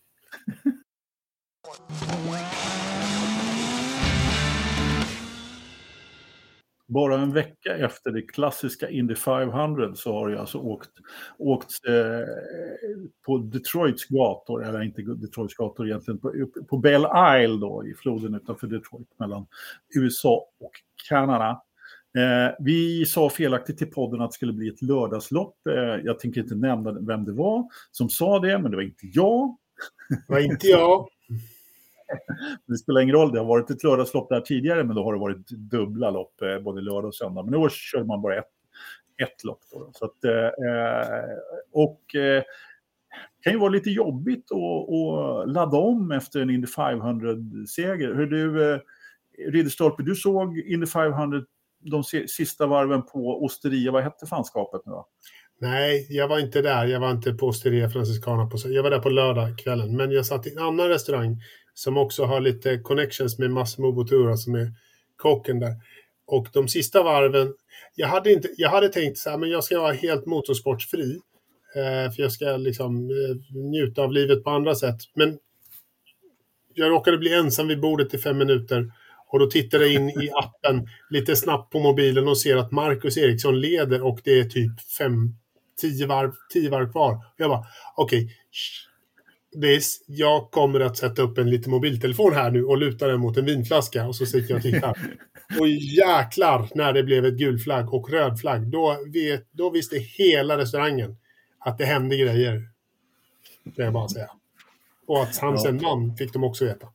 bara 6.91 7.19
en 7.19 7.33
vecka 7.33 7.77
efter 7.77 8.11
det 8.11 8.21
klassiska 8.21 8.89
Indy 8.89 9.15
500 9.15 9.95
så 9.95 10.13
har 10.13 10.29
jag 10.29 10.39
alltså 10.39 10.57
åkt, 10.57 10.89
åkt 11.37 11.87
eh, 11.87 12.27
på 13.25 13.37
Detroits 13.37 14.05
gator, 14.05 14.65
eller 14.65 14.81
inte 14.81 15.01
Detroits 15.01 15.55
gator 15.55 15.87
egentligen, 15.87 16.19
på, 16.19 16.33
på 16.69 16.77
Belle 16.77 17.07
Isle 17.43 17.59
då 17.59 17.87
i 17.87 17.93
floden 17.93 18.35
utanför 18.35 18.67
Detroit 18.67 19.19
mellan 19.19 19.47
USA 19.95 20.45
och 20.59 20.71
Kanada. 21.09 21.61
Eh, 22.17 22.55
vi 22.59 23.05
sa 23.05 23.29
felaktigt 23.29 23.77
till 23.77 23.91
podden 23.91 24.21
att 24.21 24.29
det 24.29 24.35
skulle 24.35 24.53
bli 24.53 24.67
ett 24.67 24.81
lördagslopp. 24.81 25.55
Eh, 25.69 25.75
jag 26.03 26.19
tänker 26.19 26.41
inte 26.41 26.55
nämna 26.55 26.91
vem 26.91 27.25
det 27.25 27.33
var 27.33 27.63
som 27.91 28.09
sa 28.09 28.39
det, 28.39 28.59
men 28.59 28.71
det 28.71 28.77
var 28.77 28.83
inte 28.83 29.07
jag. 29.13 29.57
Det 30.09 30.33
var 30.33 30.39
inte 30.39 30.67
jag. 30.67 31.07
det 32.67 32.77
spelar 32.77 33.01
ingen 33.01 33.15
roll, 33.15 33.31
det 33.31 33.39
har 33.39 33.45
varit 33.45 33.69
ett 33.69 33.83
lördagslopp 33.83 34.29
där 34.29 34.41
tidigare, 34.41 34.83
men 34.83 34.95
då 34.95 35.03
har 35.03 35.13
det 35.13 35.19
varit 35.19 35.47
dubbla 35.47 36.11
lopp, 36.11 36.41
eh, 36.41 36.59
både 36.59 36.81
lördag 36.81 37.05
och 37.05 37.15
söndag. 37.15 37.43
Men 37.43 37.53
i 37.53 37.57
år 37.57 37.69
körde 37.69 38.05
man 38.05 38.21
bara 38.21 38.37
ett, 38.37 38.51
ett 39.23 39.43
lopp. 39.43 39.59
Då. 39.71 39.89
Så 39.93 40.05
att, 40.05 40.23
eh, 40.23 40.31
eh 40.31 41.37
och 41.71 42.15
eh, 42.15 42.43
det 43.37 43.43
kan 43.43 43.53
ju 43.53 43.59
vara 43.59 43.69
lite 43.69 43.89
jobbigt 43.89 44.51
att, 44.51 45.49
ladda 45.49 45.77
om 45.77 46.11
efter 46.11 46.39
en 46.39 46.49
Indy 46.49 46.67
500-seger. 46.67 48.13
Hur 48.15 48.27
du, 48.27 48.73
eh, 48.73 48.79
Ridderstolpe, 49.51 50.03
du 50.03 50.15
såg 50.15 50.57
Indy 50.59 50.87
500 50.87 51.41
de 51.83 52.03
sista 52.27 52.67
varven 52.67 53.01
på 53.01 53.43
Osteria, 53.43 53.91
vad 53.91 54.03
hette 54.03 54.25
fanskapet 54.25 54.81
nu 54.85 54.91
då? 54.91 55.07
Nej, 55.61 56.07
jag 56.09 56.27
var 56.27 56.39
inte 56.39 56.61
där. 56.61 56.85
Jag 56.85 56.99
var 56.99 57.11
inte 57.11 57.33
på 57.33 57.47
Osteria 57.47 57.89
Franciscana. 57.89 58.45
På, 58.45 58.57
jag 58.65 58.83
var 58.83 58.89
där 58.89 58.99
på 58.99 59.09
lördagskvällen. 59.09 59.95
Men 59.95 60.11
jag 60.11 60.25
satt 60.25 60.47
i 60.47 60.51
en 60.51 60.63
annan 60.63 60.87
restaurang 60.87 61.41
som 61.83 61.97
också 61.97 62.25
har 62.25 62.41
lite 62.41 62.77
connections 62.77 63.39
med 63.39 63.51
Massimo 63.51 63.91
Bottura 63.91 64.37
som 64.37 64.55
är 64.55 64.71
kocken 65.17 65.59
där. 65.59 65.75
Och 66.27 66.47
de 66.53 66.67
sista 66.67 67.03
varven, 67.03 67.53
jag 67.95 68.07
hade, 68.07 68.33
inte, 68.33 68.49
jag 68.57 68.69
hade 68.69 68.89
tänkt 68.89 69.17
så 69.17 69.29
här, 69.29 69.37
men 69.37 69.49
jag 69.49 69.63
ska 69.63 69.81
vara 69.81 69.93
helt 69.93 70.25
motorsportsfri. 70.25 71.19
Eh, 71.75 72.11
för 72.11 72.23
jag 72.23 72.31
ska 72.31 72.45
liksom 72.45 73.09
eh, 73.09 73.55
njuta 73.55 74.01
av 74.01 74.11
livet 74.11 74.43
på 74.43 74.49
andra 74.49 74.75
sätt. 74.75 74.97
Men 75.15 75.37
jag 76.73 76.91
råkade 76.91 77.17
bli 77.17 77.33
ensam 77.33 77.67
vid 77.67 77.81
bordet 77.81 78.13
i 78.13 78.17
fem 78.17 78.37
minuter. 78.37 78.91
Och 79.27 79.39
då 79.39 79.45
tittar 79.45 79.79
jag 79.79 79.93
in 79.93 80.09
i 80.09 80.29
appen 80.33 80.87
lite 81.09 81.35
snabbt 81.35 81.71
på 81.71 81.79
mobilen 81.79 82.27
och 82.27 82.37
ser 82.37 82.57
att 82.57 82.71
Marcus 82.71 83.17
Eriksson 83.17 83.59
leder 83.59 84.01
och 84.01 84.19
det 84.23 84.39
är 84.39 84.43
typ 84.43 84.81
fem, 84.97 85.35
tio 85.81 86.05
varv, 86.05 86.31
tio 86.53 86.69
varv 86.69 86.91
kvar. 86.91 87.17
Jag 87.37 87.49
bara, 87.49 87.65
okej. 87.95 88.23
Okay, 88.23 88.35
jag 90.05 90.51
kommer 90.51 90.79
att 90.79 90.97
sätta 90.97 91.21
upp 91.21 91.37
en 91.37 91.49
liten 91.49 91.71
mobiltelefon 91.71 92.33
här 92.33 92.51
nu 92.51 92.63
och 92.63 92.77
luta 92.77 93.07
den 93.07 93.19
mot 93.19 93.37
en 93.37 93.45
vinflaska 93.45 94.07
och 94.07 94.15
så 94.15 94.25
sitter 94.25 94.49
jag 94.49 94.57
och 94.57 94.63
tittar. 94.63 94.97
Och 95.59 95.67
jäklar 95.67 96.69
när 96.75 96.93
det 96.93 97.03
blev 97.03 97.25
ett 97.25 97.37
gul 97.37 97.59
flagg 97.59 97.93
och 97.93 98.09
röd 98.09 98.39
flagg. 98.39 98.67
Då, 98.67 98.97
vet, 99.13 99.47
då 99.51 99.69
visste 99.69 99.97
hela 99.97 100.57
restaurangen 100.57 101.17
att 101.59 101.77
det 101.77 101.85
hände 101.85 102.17
grejer. 102.17 102.69
Det 103.63 103.83
jag 103.83 103.93
bara 103.93 104.07
säga. 104.07 104.29
Och 105.07 105.23
att 105.23 105.37
han 105.37 105.59
sen 105.59 105.77
vann 105.77 106.15
fick 106.17 106.33
de 106.33 106.43
också 106.43 106.65
veta. 106.65 106.87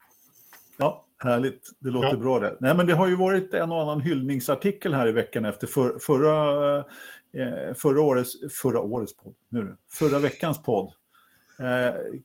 Ja, 0.77 1.05
härligt. 1.19 1.71
Det 1.79 1.91
låter 1.91 2.09
ja. 2.09 2.17
bra 2.17 2.41
det. 2.41 2.57
Nej, 2.61 2.75
men 2.75 2.87
det 2.87 2.95
har 2.95 3.09
ju 3.09 3.17
varit 3.17 3.55
en 3.55 3.73
och 3.73 3.83
annan 3.83 4.01
hyllningsartikel 4.01 4.95
här 4.95 5.09
i 5.09 5.13
veckan 5.13 5.45
efter 5.45 5.67
för, 5.67 5.99
förra, 5.99 6.77
eh, 6.79 7.75
förra, 7.75 8.01
årets, 8.01 8.33
förra 8.63 8.81
årets 8.81 9.17
podd. 9.17 9.35
Nu, 9.49 9.77
förra 9.93 10.19
veckans 10.19 10.63
podd. 10.63 10.93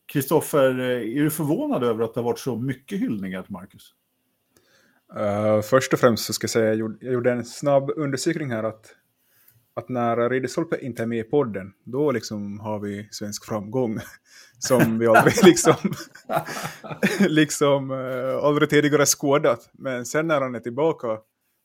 Kristoffer, 0.05 0.79
eh, 0.79 1.17
är 1.17 1.23
du 1.23 1.29
förvånad 1.29 1.83
över 1.83 2.03
att 2.03 2.13
det 2.13 2.19
har 2.19 2.25
varit 2.25 2.39
så 2.39 2.55
mycket 2.55 2.99
hyllningar 2.99 3.43
till 3.43 3.51
Marcus? 3.51 3.93
Uh, 5.19 5.61
först 5.61 5.93
och 5.93 5.99
främst 5.99 6.25
så 6.25 6.33
ska 6.33 6.45
jag 6.45 6.49
säga, 6.49 6.65
jag 6.65 6.75
gjorde, 6.75 6.97
jag 7.01 7.13
gjorde 7.13 7.31
en 7.31 7.45
snabb 7.45 7.91
undersökning 7.95 8.51
här 8.51 8.63
att 8.63 8.95
att 9.73 9.89
när 9.89 10.29
Ridderstolpe 10.29 10.77
inte 10.81 11.03
är 11.03 11.07
med 11.07 11.19
i 11.19 11.23
podden, 11.23 11.73
då 11.83 12.11
liksom 12.11 12.59
har 12.59 12.79
vi 12.79 13.07
svensk 13.11 13.45
framgång. 13.45 13.99
Som 14.59 14.99
vi 14.99 15.07
aldrig 15.07 15.33
liksom, 15.43 15.75
liksom 17.19 17.91
uh, 17.91 18.43
aldrig 18.43 18.69
tidigare 18.69 19.05
skådat. 19.05 19.69
Men 19.73 20.05
sen 20.05 20.27
när 20.27 20.41
han 20.41 20.55
är 20.55 20.59
tillbaka 20.59 21.07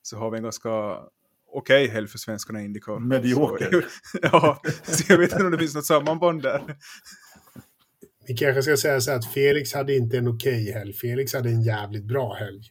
så 0.03 0.17
har 0.17 0.31
vi 0.31 0.37
en 0.37 0.43
ganska 0.43 0.71
okej 0.71 1.85
okay 1.85 1.89
helg 1.89 2.09
för 2.09 2.19
svenskarna 2.19 2.63
i 2.63 2.65
Indycar. 2.65 2.99
Medioker. 2.99 3.87
ja, 4.23 4.63
så 4.83 5.13
jag 5.13 5.19
vet 5.19 5.33
inte 5.33 5.45
om 5.45 5.51
det 5.51 5.59
finns 5.59 5.75
något 5.75 5.87
sammanband 5.87 6.43
där. 6.43 6.77
Vi 8.29 8.35
kanske 8.35 8.63
ska 8.63 8.77
säga 8.77 9.01
så 9.01 9.13
att 9.13 9.27
Felix 9.27 9.75
hade 9.75 9.97
inte 9.97 10.19
en 10.19 10.29
okej 10.29 10.63
okay 10.63 10.73
helg. 10.73 10.93
Felix 10.93 11.35
hade 11.35 11.49
en 11.49 11.63
jävligt 11.63 12.05
bra 12.05 12.35
helg. 12.35 12.63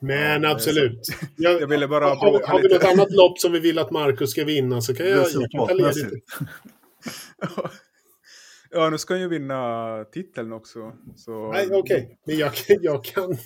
Men 0.00 0.42
ja, 0.42 0.50
absolut. 0.50 1.00
Jag, 1.36 1.60
jag, 1.60 1.68
ville 1.68 1.88
bara 1.88 2.04
har, 2.04 2.46
har 2.46 2.62
vi 2.62 2.68
något 2.68 2.84
annat 2.84 3.10
lopp 3.10 3.38
som 3.38 3.52
vi 3.52 3.58
vill 3.58 3.78
att 3.78 3.90
Marcus 3.90 4.30
ska 4.30 4.44
vinna 4.44 4.80
så 4.80 4.94
kan 4.94 5.06
jag, 5.06 5.26
jag 5.32 5.50
kan 5.50 5.66
ta 5.66 5.74
ledigt. 5.74 6.24
Ja, 8.76 8.90
nu 8.90 8.98
ska 8.98 9.14
han 9.14 9.20
ju 9.20 9.28
vinna 9.28 10.04
titeln 10.12 10.52
också. 10.52 10.92
Så... 11.16 11.52
Nej, 11.52 11.66
okej. 11.66 11.78
Okay. 11.78 12.16
Men 12.26 12.38
jag, 12.38 12.52
jag, 12.80 13.04
kan, 13.04 13.36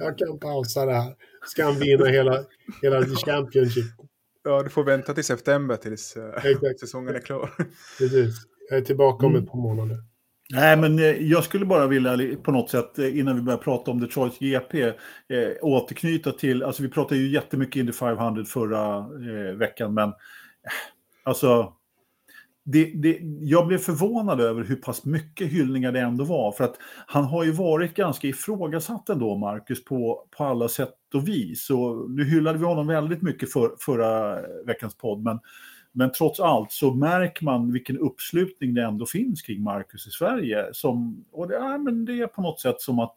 jag 0.00 0.18
kan 0.18 0.38
pausa 0.38 0.86
det 0.86 0.92
här. 0.92 1.14
Ska 1.46 1.64
han 1.64 1.78
vinna 1.78 2.06
hela, 2.06 2.44
hela 2.82 3.06
Championship? 3.06 3.84
Ja, 4.44 4.62
du 4.62 4.70
får 4.70 4.84
vänta 4.84 5.14
till 5.14 5.24
september 5.24 5.76
tills 5.76 6.16
uh, 6.16 6.76
säsongen 6.80 7.14
är 7.14 7.20
klar. 7.20 7.50
Precis. 7.98 8.34
Jag 8.70 8.78
är 8.78 8.82
tillbaka 8.82 9.26
om 9.26 9.32
mm. 9.32 9.44
ett 9.44 9.50
par 9.50 9.58
månader. 9.58 9.96
Nej, 10.50 10.76
men 10.76 10.98
eh, 10.98 11.04
jag 11.04 11.44
skulle 11.44 11.64
bara 11.64 11.86
vilja 11.86 12.18
på 12.42 12.52
något 12.52 12.70
sätt 12.70 12.98
eh, 12.98 13.18
innan 13.18 13.36
vi 13.36 13.42
börjar 13.42 13.58
prata 13.58 13.90
om 13.90 14.00
Detroit 14.00 14.38
GP 14.38 14.82
eh, 14.82 14.92
återknyta 15.62 16.32
till, 16.32 16.62
alltså 16.62 16.82
vi 16.82 16.88
pratade 16.88 17.20
ju 17.20 17.28
jättemycket 17.28 17.80
Indy 17.80 17.92
500 17.92 18.44
förra 18.44 18.98
eh, 18.98 19.56
veckan, 19.56 19.94
men 19.94 20.08
eh, 20.08 20.14
alltså 21.24 21.72
det, 22.68 22.92
det, 22.94 23.18
jag 23.40 23.66
blev 23.66 23.78
förvånad 23.78 24.40
över 24.40 24.64
hur 24.64 24.76
pass 24.76 25.04
mycket 25.04 25.48
hyllningar 25.48 25.92
det 25.92 26.00
ändå 26.00 26.24
var. 26.24 26.52
För 26.52 26.64
att 26.64 26.76
han 27.06 27.24
har 27.24 27.44
ju 27.44 27.50
varit 27.50 27.94
ganska 27.94 28.28
ifrågasatt 28.28 29.08
ändå, 29.08 29.36
Marcus, 29.36 29.84
på, 29.84 30.26
på 30.36 30.44
alla 30.44 30.68
sätt 30.68 30.94
och 31.14 31.28
vis. 31.28 31.70
Och 31.70 32.10
nu 32.10 32.24
hyllade 32.24 32.58
vi 32.58 32.64
honom 32.64 32.86
väldigt 32.86 33.22
mycket 33.22 33.52
för, 33.52 33.70
förra 33.80 34.38
eh, 34.38 34.44
veckans 34.66 34.96
podd, 34.96 35.22
men 35.22 35.38
men 35.96 36.12
trots 36.12 36.40
allt 36.40 36.72
så 36.72 36.94
märker 36.94 37.44
man 37.44 37.72
vilken 37.72 37.98
uppslutning 37.98 38.74
det 38.74 38.82
ändå 38.82 39.06
finns 39.06 39.42
kring 39.42 39.62
Marcus 39.62 40.06
i 40.06 40.10
Sverige. 40.10 40.68
Som, 40.72 41.24
och 41.32 41.48
det, 41.48 41.54
ja, 41.54 41.78
men 41.78 42.04
det 42.04 42.20
är 42.20 42.26
på 42.26 42.42
något 42.42 42.60
sätt 42.60 42.80
som 42.80 42.98
att 42.98 43.14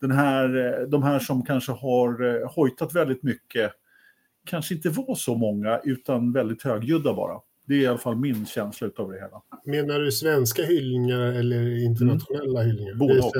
den 0.00 0.10
här, 0.10 0.86
de 0.86 1.02
här 1.02 1.18
som 1.18 1.44
kanske 1.44 1.72
har 1.72 2.40
eh, 2.42 2.50
hojtat 2.50 2.94
väldigt 2.94 3.22
mycket 3.22 3.72
kanske 4.44 4.74
inte 4.74 4.90
var 4.90 5.14
så 5.14 5.34
många 5.34 5.80
utan 5.84 6.32
väldigt 6.32 6.62
högljudda 6.62 7.14
bara. 7.14 7.40
Det 7.66 7.74
är 7.74 7.78
i 7.78 7.86
alla 7.86 7.98
fall 7.98 8.16
min 8.16 8.46
känsla 8.46 8.90
av 8.96 9.10
det 9.10 9.18
hela. 9.18 9.42
Menar 9.64 10.00
du 10.00 10.12
svenska 10.12 10.62
hyllningar 10.62 11.20
eller 11.20 11.84
internationella 11.84 12.62
mm. 12.62 12.70
hyllningar? 12.70 12.94
Både 12.94 13.20
och. 13.20 13.32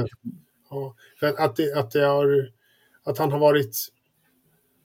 Ja, 0.71 0.95
för 1.21 1.27
att, 1.27 1.57
det, 1.57 1.75
att, 1.75 1.91
det 1.91 2.05
har, 2.05 2.49
att 3.05 3.19
han 3.19 3.33
har 3.33 3.39
varit 3.39 3.89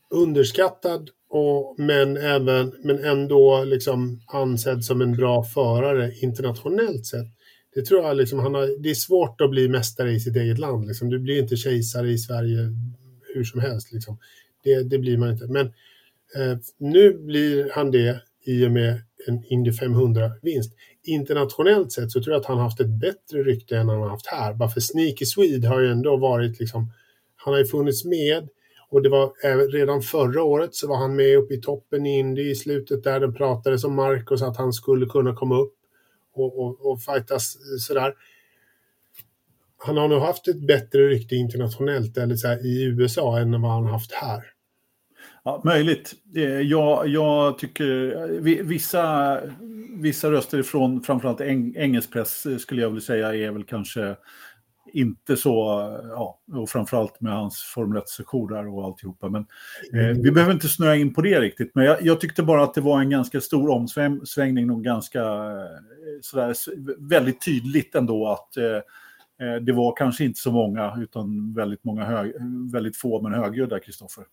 underskattad 0.10 1.10
och, 1.36 1.76
men, 1.78 2.18
även, 2.18 2.74
men 2.84 3.06
ändå 3.06 3.64
liksom 3.64 4.22
ansedd 4.28 4.84
som 4.84 5.02
en 5.02 5.16
bra 5.16 5.44
förare 5.44 6.12
internationellt 6.22 7.06
sett. 7.06 7.28
Det 7.76 7.86
tror 7.86 8.04
jag 8.04 8.18
liksom, 8.18 8.40
han 8.40 8.54
har, 8.54 8.84
det 8.84 8.90
är 8.90 8.94
svårt 8.94 9.42
att 9.42 9.50
bli 9.50 9.70
mästare 9.70 10.12
i 10.12 10.20
sitt 10.20 10.36
eget 10.36 10.60
land. 10.60 10.88
Liksom. 10.88 11.10
Du 11.10 11.20
blir 11.20 11.40
inte 11.40 11.56
kejsare 11.56 12.12
i 12.12 12.18
Sverige 12.18 12.60
hur 13.36 13.44
som 13.44 13.60
helst. 13.60 13.92
Liksom. 13.92 14.18
Det, 14.64 14.84
det 14.84 15.00
blir 15.00 15.18
man 15.18 15.30
inte. 15.30 15.48
Men 15.48 15.66
eh, 16.36 16.58
nu 16.78 17.14
blir 17.14 17.70
han 17.72 17.92
det 17.92 18.22
i 18.46 18.66
och 18.66 18.72
med 18.72 19.02
en 19.28 19.44
Indy 19.50 19.72
500-vinst. 19.72 20.74
Internationellt 21.04 21.92
sett 21.92 22.12
så 22.12 22.24
tror 22.24 22.34
jag 22.34 22.40
att 22.40 22.48
han 22.48 22.58
har 22.58 22.64
haft 22.64 22.80
ett 22.80 23.00
bättre 23.00 23.44
rykte 23.44 23.78
än 23.78 23.90
han 23.90 24.02
har 24.02 24.10
haft 24.10 24.28
här. 24.28 24.54
Bara 24.54 24.70
för 24.70 24.82
Sneaky 24.82 25.26
Swede 25.26 25.68
har 25.68 25.80
ju 25.80 25.92
ändå 25.92 26.18
varit 26.18 26.60
liksom, 26.60 26.92
han 27.36 27.54
har 27.54 27.60
ju 27.60 27.66
funnits 27.66 28.06
med 28.06 28.50
och 28.94 29.02
det 29.02 29.10
var 29.10 29.24
eh, 29.44 29.58
redan 29.58 30.02
förra 30.02 30.44
året 30.44 30.76
så 30.76 30.88
var 30.88 30.98
han 30.98 31.16
med 31.16 31.38
uppe 31.38 31.54
i 31.54 31.62
toppen 31.62 32.06
i 32.06 32.20
Indy 32.20 32.50
i 32.50 32.56
slutet 32.56 33.04
där 33.04 33.20
den 33.20 33.34
pratades 33.34 33.84
om 33.84 33.96
Marcus 33.96 34.42
att 34.42 34.58
han 34.58 34.74
skulle 34.74 35.06
kunna 35.06 35.36
komma 35.36 35.60
upp 35.60 35.74
och, 36.34 36.60
och, 36.60 36.92
och 36.92 37.02
fightas 37.02 37.56
eh, 37.56 37.78
sådär. 37.80 38.14
Han 39.78 39.98
har 39.98 40.08
nog 40.08 40.22
haft 40.22 40.48
ett 40.48 40.68
bättre 40.68 41.10
rykte 41.10 41.36
internationellt 41.36 42.18
eller 42.18 42.36
så 42.36 42.48
här, 42.48 42.66
i 42.66 42.84
USA 42.84 43.40
än 43.40 43.62
vad 43.62 43.72
han 43.72 43.86
haft 43.86 44.12
här. 44.12 44.44
Ja, 45.44 45.62
möjligt. 45.66 46.14
Eh, 46.36 46.44
jag, 46.44 47.08
jag 47.08 47.58
tycker 47.58 48.64
vissa, 48.64 49.40
vissa 50.02 50.32
röster 50.32 50.60
ifrån 50.60 51.02
framförallt 51.02 51.42
engelsk 51.42 52.14
press 52.14 52.62
skulle 52.62 52.82
jag 52.82 52.90
vilja 52.90 53.02
säga 53.02 53.36
är 53.36 53.52
väl 53.52 53.64
kanske 53.64 54.16
inte 54.94 55.38
så, 55.38 55.52
ja, 56.10 56.40
och 56.54 56.70
framförallt 56.70 57.22
med 57.22 57.34
hans 57.34 57.62
Formel 57.62 58.02
1-sektion 58.02 58.52
där 58.52 58.68
och 58.68 58.86
alltihopa. 58.86 59.30
Men 59.30 59.46
eh, 59.94 60.18
vi 60.24 60.32
behöver 60.32 60.54
inte 60.54 60.68
snöa 60.68 60.96
in 60.96 61.14
på 61.14 61.22
det 61.22 61.42
riktigt. 61.42 61.72
Men 61.76 61.86
jag, 61.86 62.02
jag, 62.02 62.22
tyckte 62.22 62.44
bara 62.44 62.64
att 62.64 62.74
det 62.74 62.82
var 62.82 63.00
en 63.00 63.10
ganska 63.10 63.42
stor 63.42 63.70
omsvängning 63.70 64.72
och 64.72 64.84
ganska 64.84 65.22
eh, 65.22 66.20
sådär, 66.22 66.56
väldigt 67.10 67.46
tydligt 67.46 67.96
ändå 67.96 68.28
att 68.28 68.58
eh, 68.58 69.48
eh, 69.48 69.56
det 69.62 69.74
var 69.74 69.96
kanske 69.96 70.24
inte 70.24 70.40
så 70.40 70.52
många 70.52 70.98
utan 70.98 71.54
väldigt, 71.54 71.84
många 71.84 72.06
hög, 72.06 72.34
väldigt 72.72 72.98
få 72.98 73.22
men 73.22 73.34
högljudda, 73.34 73.80
Kristoffer. 73.80 74.26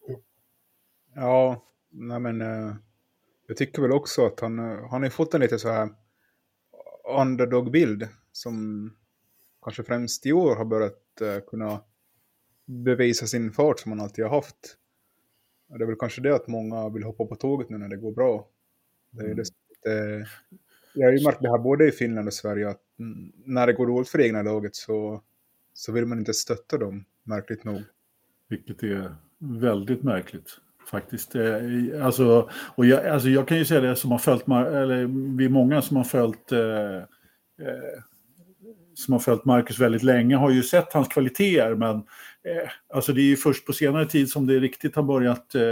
Ja, 1.15 1.63
nej 1.91 2.21
men 2.21 2.41
eh, 2.41 2.75
jag 3.47 3.57
tycker 3.57 3.83
väl 3.83 3.93
också 3.93 4.27
att 4.27 4.41
han, 4.41 4.59
eh, 4.59 4.89
han 4.91 5.03
har 5.03 5.11
fått 5.11 5.35
en 5.35 5.41
lite 5.41 5.59
så 5.59 5.69
här 5.69 5.89
underdog-bild 7.19 8.09
som 8.33 8.91
kanske 9.63 9.83
främst 9.83 10.27
i 10.27 10.33
år 10.33 10.57
har 10.57 10.65
börjat 10.65 11.03
uh, 11.23 11.41
kunna 11.51 11.81
bevisa 12.67 13.27
sin 13.27 13.53
fart 13.53 13.79
som 13.79 13.91
man 13.91 14.01
alltid 14.01 14.25
har 14.25 14.35
haft. 14.35 14.77
Det 15.69 15.85
är 15.85 15.87
väl 15.87 15.97
kanske 15.97 16.21
det 16.21 16.35
att 16.35 16.49
många 16.49 16.89
vill 16.89 17.03
hoppa 17.03 17.25
på 17.25 17.37
tåget 17.37 17.71
nu 17.71 17.79
när 17.79 17.89
det 17.89 17.97
går 17.97 18.13
bra. 18.13 18.49
Det 19.11 19.23
är 19.23 19.25
mm. 19.25 19.37
det, 19.37 20.27
jag 20.95 21.07
har 21.07 21.13
ju 21.13 21.25
märkt 21.25 21.43
det 21.43 21.51
här 21.51 21.59
både 21.59 21.89
i 21.89 21.91
Finland 21.91 22.29
och 22.29 22.35
Sverige 22.35 22.69
att 22.69 22.81
när 23.45 23.67
det 23.67 23.73
går 23.73 23.87
dåligt 23.87 24.09
för 24.09 24.19
det 24.19 24.27
egna 24.27 24.43
laget 24.43 24.77
så, 24.77 25.23
så 25.75 25.93
vill 25.93 26.07
man 26.07 26.19
inte 26.19 26.35
stötta 26.35 26.79
dem, 26.79 27.05
märkligt 27.23 27.65
nog. 27.65 27.83
Vilket 28.49 28.83
är 28.83 29.15
väldigt 29.39 30.03
märkligt 30.03 30.61
faktiskt. 30.91 31.35
Eh, 31.35 32.05
alltså, 32.05 32.51
och 32.75 32.87
jag, 32.87 33.07
alltså 33.07 33.29
jag 33.29 33.49
kan 33.49 33.59
ju 33.59 33.65
säga 33.65 33.81
det 33.81 33.97
som 33.97 34.11
har 34.11 34.19
följt, 34.19 34.49
eller 34.49 35.37
vi 35.37 35.45
är 35.45 35.49
många 35.49 35.83
som 35.83 35.97
har 35.97 36.05
följt 36.05 36.53
eh, 36.53 36.97
eh, 37.67 38.03
som 39.01 39.13
har 39.13 39.19
följt 39.19 39.45
Marcus 39.45 39.79
väldigt 39.79 40.03
länge 40.03 40.37
har 40.37 40.51
ju 40.51 40.63
sett 40.63 40.93
hans 40.93 41.09
kvaliteter 41.09 41.75
men 41.75 41.97
eh, 41.97 42.71
alltså 42.95 43.13
det 43.13 43.21
är 43.21 43.25
ju 43.25 43.37
först 43.37 43.67
på 43.67 43.73
senare 43.73 44.07
tid 44.07 44.31
som 44.31 44.47
det 44.47 44.59
riktigt 44.59 44.97
har 44.97 45.03
börjat 45.03 45.55
eh, 45.55 45.63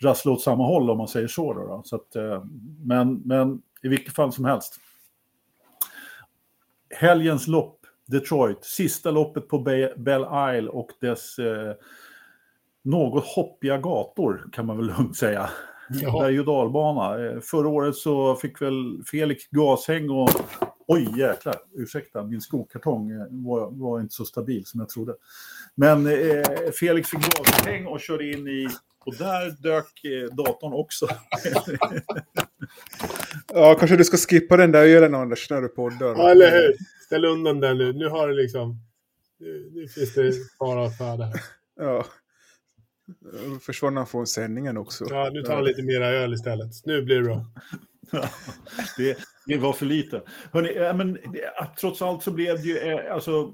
rassla 0.00 0.32
åt 0.32 0.42
samma 0.42 0.66
håll 0.66 0.90
om 0.90 0.98
man 0.98 1.08
säger 1.08 1.28
så. 1.28 1.54
Då, 1.54 1.66
då. 1.66 1.82
så 1.84 1.96
att, 1.96 2.16
eh, 2.16 2.44
men, 2.84 3.22
men 3.24 3.62
i 3.82 3.88
vilket 3.88 4.14
fall 4.14 4.32
som 4.32 4.44
helst. 4.44 4.80
Helgens 6.94 7.46
lopp, 7.46 7.86
Detroit, 8.06 8.64
sista 8.64 9.10
loppet 9.10 9.48
på 9.48 9.58
Belle 9.96 10.56
Isle 10.56 10.68
och 10.68 10.90
dess 11.00 11.38
eh, 11.38 11.74
något 12.82 13.24
hoppiga 13.24 13.78
gator 13.78 14.48
kan 14.52 14.66
man 14.66 14.76
väl 14.76 14.86
lugnt 14.86 15.16
säga. 15.16 15.50
Berg 16.02 16.40
och 16.40 16.46
dalbana. 16.46 17.26
Eh, 17.26 17.40
förra 17.40 17.68
året 17.68 17.96
så 17.96 18.34
fick 18.34 18.62
väl 18.62 19.02
Felix 19.10 19.44
gashäng 19.50 20.10
och 20.10 20.30
Oj, 20.92 21.18
jäklar. 21.18 21.56
Ursäkta, 21.74 22.24
min 22.24 22.40
skokartong 22.40 23.10
eh, 23.10 23.26
var, 23.30 23.70
var 23.70 24.00
inte 24.00 24.14
så 24.14 24.24
stabil 24.24 24.66
som 24.66 24.80
jag 24.80 24.88
trodde. 24.88 25.14
Men 25.74 26.06
eh, 26.06 26.42
Felix 26.80 27.10
fick 27.10 27.20
gaspeng 27.20 27.86
och 27.86 28.00
körde 28.00 28.30
in 28.30 28.48
i... 28.48 28.68
Och 29.04 29.16
där 29.16 29.62
dök 29.62 30.04
eh, 30.04 30.34
datorn 30.34 30.72
också. 30.72 31.06
ja, 33.52 33.76
kanske 33.78 33.96
du 33.96 34.04
ska 34.04 34.16
skippa 34.16 34.56
den 34.56 34.72
där 34.72 34.86
ölen 34.86 35.14
Anders 35.14 35.50
när 35.50 35.62
du 35.62 35.68
poddar. 35.68 36.06
Ja, 36.06 36.30
eller 36.30 36.50
hur? 36.50 36.74
Ställ 37.06 37.24
undan 37.24 37.60
den 37.60 37.78
nu. 37.78 37.92
Nu 37.92 38.08
har 38.08 38.28
det 38.28 38.34
liksom... 38.34 38.76
Nu, 39.72 39.88
finns 39.88 40.14
det 40.14 40.32
fara 40.58 40.90
för 40.90 41.16
det 41.16 41.24
här. 41.24 41.40
Ja. 41.76 42.06
Försvann 43.60 43.96
han 43.96 44.06
från 44.06 44.26
sändningen 44.26 44.76
också. 44.76 45.06
Ja, 45.10 45.30
nu 45.32 45.42
tar 45.42 45.54
han 45.54 45.64
lite 45.64 45.82
mera 45.82 46.06
öl 46.06 46.34
istället. 46.34 46.70
Nu 46.84 47.02
blir 47.02 47.16
det 47.16 47.22
bra. 47.22 47.46
det, 48.96 49.18
det 49.46 49.56
var 49.56 49.72
för 49.72 49.86
lite. 49.86 50.22
Hörrni, 50.52 50.92
men, 50.94 51.18
trots 51.80 52.02
allt 52.02 52.22
så 52.22 52.30
blev 52.30 52.56
det 52.56 52.68
ju, 52.68 52.78
eh, 52.78 53.14
alltså, 53.14 53.52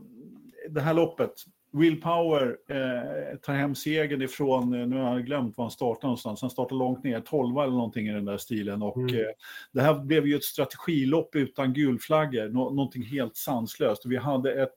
det 0.69 0.81
här 0.81 0.95
loppet, 0.95 1.33
Will 1.73 2.01
Power 2.01 2.57
eh, 2.69 3.37
tar 3.37 3.55
hem 3.55 3.75
segern 3.75 4.23
ifrån, 4.23 4.75
eh, 4.75 4.87
nu 4.87 4.97
har 4.97 5.13
jag 5.13 5.27
glömt 5.27 5.57
var 5.57 5.65
han 5.65 5.71
startade 5.71 6.07
någonstans, 6.07 6.41
han 6.41 6.51
startade 6.51 6.79
långt 6.79 7.05
ner, 7.05 7.21
12 7.21 7.59
eller 7.59 7.73
någonting 7.73 8.09
i 8.09 8.13
den 8.13 8.25
där 8.25 8.37
stilen. 8.37 8.83
Och 8.83 8.97
mm. 8.97 9.15
eh, 9.15 9.27
det 9.73 9.81
här 9.81 9.95
blev 9.95 10.27
ju 10.27 10.37
ett 10.37 10.45
strategilopp 10.45 11.35
utan 11.35 11.73
gulflaggor, 11.73 12.49
Nå 12.49 12.71
någonting 12.71 13.03
helt 13.03 13.37
sanslöst. 13.37 14.07
Vi 14.07 14.17
hade 14.17 14.63
ett 14.63 14.77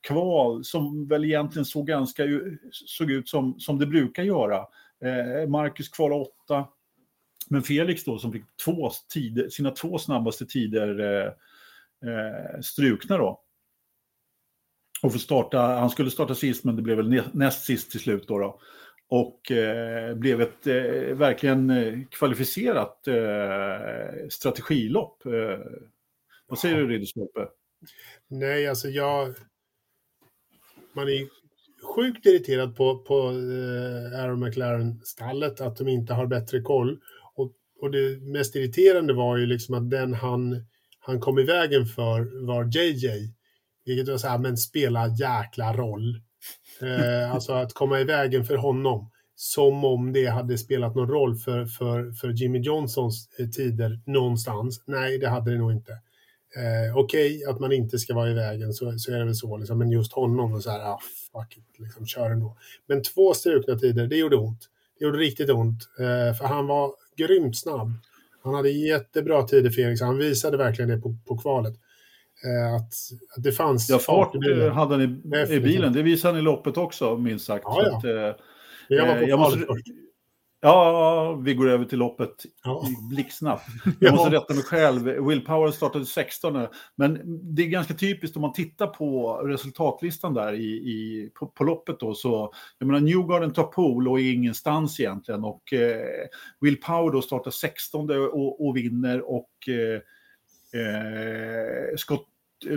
kval 0.00 0.64
som 0.64 1.06
väl 1.06 1.24
egentligen 1.24 1.64
såg 1.64 1.86
ganska 1.86 2.22
såg 2.70 3.10
ut 3.10 3.28
som, 3.28 3.60
som 3.60 3.78
det 3.78 3.86
brukar 3.86 4.22
göra. 4.22 4.58
Eh, 5.04 5.48
Marcus 5.48 5.88
kvalade 5.88 6.20
åtta, 6.20 6.68
men 7.50 7.62
Felix 7.62 8.04
då 8.04 8.18
som 8.18 8.32
fick 8.32 8.44
två 8.64 8.90
tider, 9.08 9.48
sina 9.48 9.70
två 9.70 9.98
snabbaste 9.98 10.46
tider 10.46 11.00
eh, 11.00 11.26
eh, 12.10 12.60
strukna 12.60 13.18
då. 13.18 13.40
Och 15.02 15.12
får 15.12 15.18
starta, 15.18 15.58
han 15.58 15.90
skulle 15.90 16.10
starta 16.10 16.34
sist 16.34 16.64
men 16.64 16.76
det 16.76 16.82
blev 16.82 16.96
väl 16.96 17.22
näst 17.32 17.64
sist 17.64 17.90
till 17.90 18.00
slut 18.00 18.28
då. 18.28 18.38
då. 18.38 18.60
Och 19.08 19.50
eh, 19.50 20.14
blev 20.14 20.40
ett 20.40 20.66
eh, 20.66 21.16
verkligen 21.16 21.70
eh, 21.70 21.98
kvalificerat 22.10 23.08
eh, 23.08 24.28
strategilopp. 24.30 25.22
vad 26.48 26.58
säger 26.58 26.76
du 26.76 26.88
Ridderstorpe? 26.88 27.48
Nej, 28.28 28.68
alltså 28.68 28.88
jag... 28.88 29.34
Man 30.92 31.08
är 31.08 31.28
sjukt 31.82 32.26
irriterad 32.26 32.76
på, 32.76 32.98
på 32.98 33.14
eh, 33.28 34.20
Aaron 34.20 34.40
McLaren-stallet, 34.40 35.60
att 35.60 35.76
de 35.76 35.88
inte 35.88 36.14
har 36.14 36.26
bättre 36.26 36.60
koll. 36.60 37.00
Och, 37.80 37.90
det 37.90 38.20
mest 38.20 38.56
irriterande 38.56 39.12
var 39.12 39.36
ju 39.36 39.46
liksom 39.46 39.74
att 39.74 39.90
den 39.90 40.14
han, 40.14 40.64
han 41.00 41.20
kom 41.20 41.38
i 41.38 41.42
vägen 41.42 41.86
för 41.86 42.46
var 42.46 42.64
JJ. 42.64 43.34
Vilket 43.84 44.08
var 44.08 44.18
så 44.18 44.28
här, 44.28 44.38
men 44.38 44.56
spela 44.56 45.08
jäkla 45.08 45.72
roll. 45.72 46.20
Eh, 46.82 47.34
alltså 47.34 47.52
att 47.52 47.74
komma 47.74 48.00
i 48.00 48.04
vägen 48.04 48.44
för 48.44 48.56
honom. 48.56 49.10
Som 49.34 49.84
om 49.84 50.12
det 50.12 50.26
hade 50.26 50.58
spelat 50.58 50.94
någon 50.94 51.08
roll 51.08 51.36
för, 51.36 51.66
för, 51.66 52.12
för 52.12 52.28
Jimmy 52.28 52.58
Johnsons 52.58 53.28
eh, 53.38 53.48
tider 53.48 54.00
någonstans. 54.06 54.82
Nej, 54.86 55.18
det 55.18 55.28
hade 55.28 55.50
det 55.50 55.58
nog 55.58 55.72
inte. 55.72 55.92
Eh, 56.56 56.96
Okej 56.96 57.36
okay, 57.36 57.50
att 57.50 57.60
man 57.60 57.72
inte 57.72 57.98
ska 57.98 58.14
vara 58.14 58.30
i 58.30 58.34
vägen, 58.34 58.72
så, 58.72 58.98
så 58.98 59.12
är 59.12 59.18
det 59.18 59.24
väl 59.24 59.34
så. 59.34 59.56
Liksom. 59.56 59.78
Men 59.78 59.90
just 59.90 60.12
honom, 60.12 60.52
och 60.52 60.62
så 60.62 60.70
här, 60.70 60.80
ah, 60.80 61.00
fuck 61.32 61.56
it, 61.56 61.78
liksom, 61.78 62.06
kör 62.06 62.30
ändå. 62.30 62.56
Men 62.86 63.02
två 63.02 63.34
strukna 63.34 63.78
tider, 63.78 64.06
det 64.06 64.16
gjorde 64.16 64.36
ont. 64.36 64.68
Det 64.98 65.04
gjorde 65.04 65.18
riktigt 65.18 65.50
ont. 65.50 65.88
Eh, 65.98 66.34
för 66.34 66.44
han 66.44 66.66
var 66.66 66.92
grymt 67.26 67.58
snabb. 67.58 67.92
Han 68.42 68.54
hade 68.54 68.70
jättebra 68.70 69.42
tider, 69.42 69.70
Felix. 69.70 70.00
Han 70.00 70.18
visade 70.18 70.56
verkligen 70.56 70.90
det 70.90 71.00
på, 71.00 71.16
på 71.26 71.38
kvalet. 71.38 71.74
Eh, 72.44 72.74
att, 72.74 72.92
att 73.36 73.42
det 73.42 73.52
fanns 73.52 73.90
ja, 73.90 73.98
fart 73.98 74.32
bilen. 74.32 74.72
hade 74.72 74.94
han 74.94 75.02
i, 75.02 75.54
i, 75.54 75.60
bilen. 75.60 75.92
Det 75.92 76.02
visade 76.02 76.34
han 76.34 76.40
i 76.40 76.44
loppet 76.44 76.76
också, 76.76 77.16
minst 77.16 77.46
sagt. 77.46 77.64
Ja, 77.66 77.82
ja. 77.86 77.96
Att, 77.96 78.04
eh, 78.04 78.44
jag 78.88 79.06
var 79.06 79.20
på 79.20 79.28
jag 79.28 79.38
måste, 79.38 79.58
först. 79.58 79.86
Ja, 80.62 81.40
vi 81.44 81.54
går 81.54 81.68
över 81.68 81.84
till 81.84 81.98
loppet 81.98 82.46
ja. 82.64 82.84
blixtsnabbt. 83.10 83.66
Jag 84.00 84.14
måste 84.14 84.30
rätta 84.30 84.54
mig 84.54 84.62
själv. 84.62 85.04
Willpower 85.04 85.70
startade 85.70 86.06
16, 86.06 86.66
men 86.96 87.20
det 87.54 87.62
är 87.62 87.66
ganska 87.66 87.94
typiskt 87.94 88.36
om 88.36 88.42
man 88.42 88.52
tittar 88.52 88.86
på 88.86 89.32
resultatlistan 89.32 90.34
där 90.34 90.52
i, 90.52 90.66
i 90.66 91.30
på, 91.34 91.46
på, 91.46 91.64
loppet 91.64 92.00
då. 92.00 92.14
Så, 92.14 92.52
jag 92.78 92.86
menar, 92.86 93.00
Newgarden 93.00 93.52
tar 93.52 93.64
pool 93.64 94.08
och 94.08 94.20
är 94.20 94.32
ingenstans 94.32 95.00
egentligen. 95.00 95.44
Och 95.44 95.72
eh, 95.72 96.26
Willpower 96.60 97.12
då 97.12 97.22
startar 97.22 97.50
16 97.50 98.10
och, 98.10 98.66
och 98.66 98.76
vinner 98.76 99.30
och 99.30 99.68
eh, 99.68 100.00
eh, 100.80 101.96
Scott, 101.96 102.26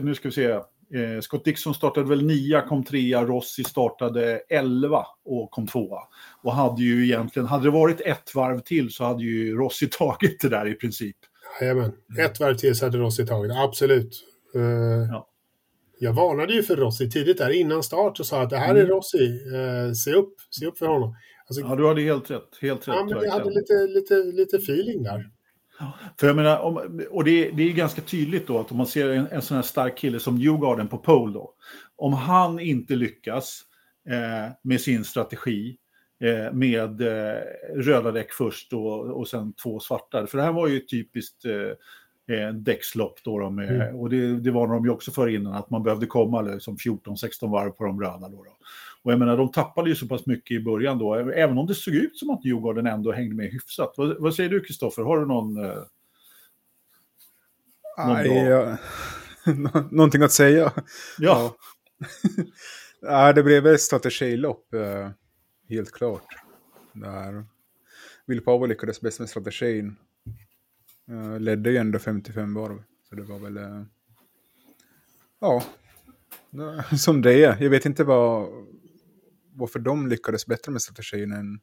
nu 0.01 0.15
ska 0.15 0.27
vi 0.27 0.33
se, 0.33 0.59
Eh, 0.93 1.21
Scott 1.21 1.45
Dixon 1.45 1.73
startade 1.73 2.09
väl 2.09 2.25
nia, 2.25 2.61
kom 2.61 2.83
trea, 2.83 3.23
Rossi 3.23 3.63
startade 3.63 4.41
elva 4.49 5.05
och 5.25 5.51
kom 5.51 5.67
tvåa. 5.67 5.99
Och 6.41 6.53
hade 6.53 6.81
ju 6.81 7.03
egentligen, 7.03 7.47
hade 7.47 7.63
det 7.63 7.71
varit 7.71 8.01
ett 8.01 8.35
varv 8.35 8.59
till 8.59 8.93
så 8.93 9.03
hade 9.03 9.23
ju 9.23 9.55
Rossi 9.55 9.87
tagit 9.91 10.41
det 10.41 10.49
där 10.49 10.67
i 10.67 10.73
princip. 10.73 11.15
Jajamän, 11.61 11.91
ett 12.19 12.39
varv 12.39 12.55
till 12.55 12.75
så 12.75 12.85
hade 12.85 12.97
Rossi 12.97 13.25
tagit 13.25 13.51
det, 13.51 13.61
absolut. 13.61 14.23
Uh, 14.55 14.63
ja. 15.11 15.29
Jag 15.99 16.13
varnade 16.13 16.53
ju 16.53 16.63
för 16.63 16.75
Rossi 16.75 17.09
tidigt 17.09 17.37
där 17.37 17.49
innan 17.49 17.83
start 17.83 18.19
och 18.19 18.25
sa 18.25 18.41
att 18.41 18.49
det 18.49 18.57
här 18.57 18.75
är 18.75 18.79
mm. 18.79 18.87
Rossi, 18.87 19.39
uh, 19.55 19.93
se 19.93 20.13
upp, 20.13 20.35
se 20.49 20.65
upp 20.65 20.77
för 20.77 20.87
honom. 20.87 21.15
Alltså, 21.47 21.61
ja, 21.61 21.75
du 21.75 21.87
hade 21.87 22.01
helt 22.01 22.31
rätt. 22.31 22.49
Helt 22.61 22.87
rätt 22.87 22.95
ja, 22.95 23.05
men 23.05 23.23
jag 23.23 23.31
hade 23.31 23.49
lite, 23.49 23.73
lite, 23.73 24.15
lite 24.15 24.57
feeling 24.57 25.03
där. 25.03 25.29
För 26.19 26.27
jag 26.27 26.35
menar, 26.35 26.59
om, 26.59 27.01
och 27.11 27.23
det, 27.23 27.51
det, 27.51 27.63
är 27.63 27.73
ganska 27.73 28.01
tydligt 28.01 28.47
då 28.47 28.59
att 28.59 28.71
om 28.71 28.77
man 28.77 28.87
ser 28.87 29.09
en, 29.09 29.27
en 29.27 29.41
sån 29.41 29.55
här 29.55 29.61
stark 29.61 29.97
kille 29.97 30.19
som 30.19 30.37
Newgarden 30.37 30.87
på 30.87 30.97
pole 30.97 31.33
då. 31.33 31.53
Om 31.95 32.13
han 32.13 32.59
inte 32.59 32.95
lyckas 32.95 33.61
eh, 34.09 34.53
med 34.61 34.81
sin 34.81 35.03
strategi 35.03 35.77
eh, 36.23 36.53
med 36.53 37.01
eh, 37.01 37.41
röda 37.75 38.11
däck 38.11 38.31
först 38.31 38.73
och, 38.73 39.19
och 39.19 39.27
sen 39.27 39.53
två 39.53 39.79
svarta. 39.79 40.27
För 40.27 40.37
det 40.37 40.43
här 40.43 40.53
var 40.53 40.67
ju 40.67 40.79
typiskt 40.79 41.45
eh, 41.45 42.35
eh 42.35 42.53
däckslopp 42.53 43.19
då. 43.23 43.39
De, 43.39 43.59
mm. 43.59 43.95
Och 43.95 44.09
det, 44.09 44.39
det 44.39 44.51
var 44.51 44.67
de 44.67 44.85
ju 44.85 44.91
också 44.91 45.11
för 45.11 45.27
innan, 45.27 45.53
att 45.53 45.69
man 45.69 45.83
behövde 45.83 46.05
komma 46.05 46.41
liksom 46.41 46.77
14-16 46.77 47.51
varv 47.51 47.71
på 47.71 47.83
de 47.83 48.01
röda. 48.01 48.29
Då, 48.29 48.43
då. 48.43 48.57
Och 49.03 49.11
jag 49.11 49.19
menar, 49.19 49.37
de 49.37 49.51
tappade 49.51 49.89
ju 49.89 49.95
så 49.95 50.07
pass 50.07 50.25
mycket 50.25 50.55
i 50.55 50.63
början 50.63 50.97
då, 50.97 51.15
även 51.15 51.57
om 51.57 51.67
det 51.67 51.75
såg 51.75 51.93
ut 51.93 52.17
som 52.17 52.29
att 52.29 52.45
Djurgården 52.45 52.87
ändå 52.87 53.11
hängde 53.11 53.35
med 53.35 53.51
hyfsat. 53.51 53.93
Vad, 53.97 54.21
vad 54.21 54.35
säger 54.35 54.49
du, 54.49 54.59
Kristoffer? 54.59 55.03
Har 55.03 55.19
du 55.19 55.25
någon... 55.25 55.65
Eh, 55.65 55.75
någon 57.97 58.15
Aj, 58.15 58.27
ja. 58.27 58.77
Någonting 59.91 60.21
att 60.21 60.31
säga? 60.31 60.71
Ja. 61.19 61.55
ja. 63.01 63.33
det 63.35 63.43
blev 63.43 63.67
ett 63.67 63.81
strategilopp, 63.81 64.73
eh, 64.73 65.09
helt 65.69 65.91
klart. 65.91 66.25
Där 66.93 67.45
Will 68.25 68.41
Power 68.41 68.67
lyckades 68.67 69.01
bäst 69.01 69.19
med 69.19 69.29
strategin. 69.29 69.95
Uh, 71.11 71.39
ledde 71.39 71.71
ju 71.71 71.77
ändå 71.77 71.99
55 71.99 72.53
varv. 72.53 72.83
Så 73.09 73.15
det 73.15 73.21
var 73.21 73.39
väl... 73.39 73.57
Uh, 73.57 73.83
ja, 75.39 75.63
som 76.97 77.21
det 77.21 77.43
är. 77.43 77.63
Jag 77.63 77.69
vet 77.69 77.85
inte 77.85 78.03
vad, 78.03 78.49
varför 79.53 79.79
de 79.79 80.07
lyckades 80.07 80.45
bättre 80.45 80.71
med 80.71 80.81
strategin 80.81 81.31
än 81.33 81.59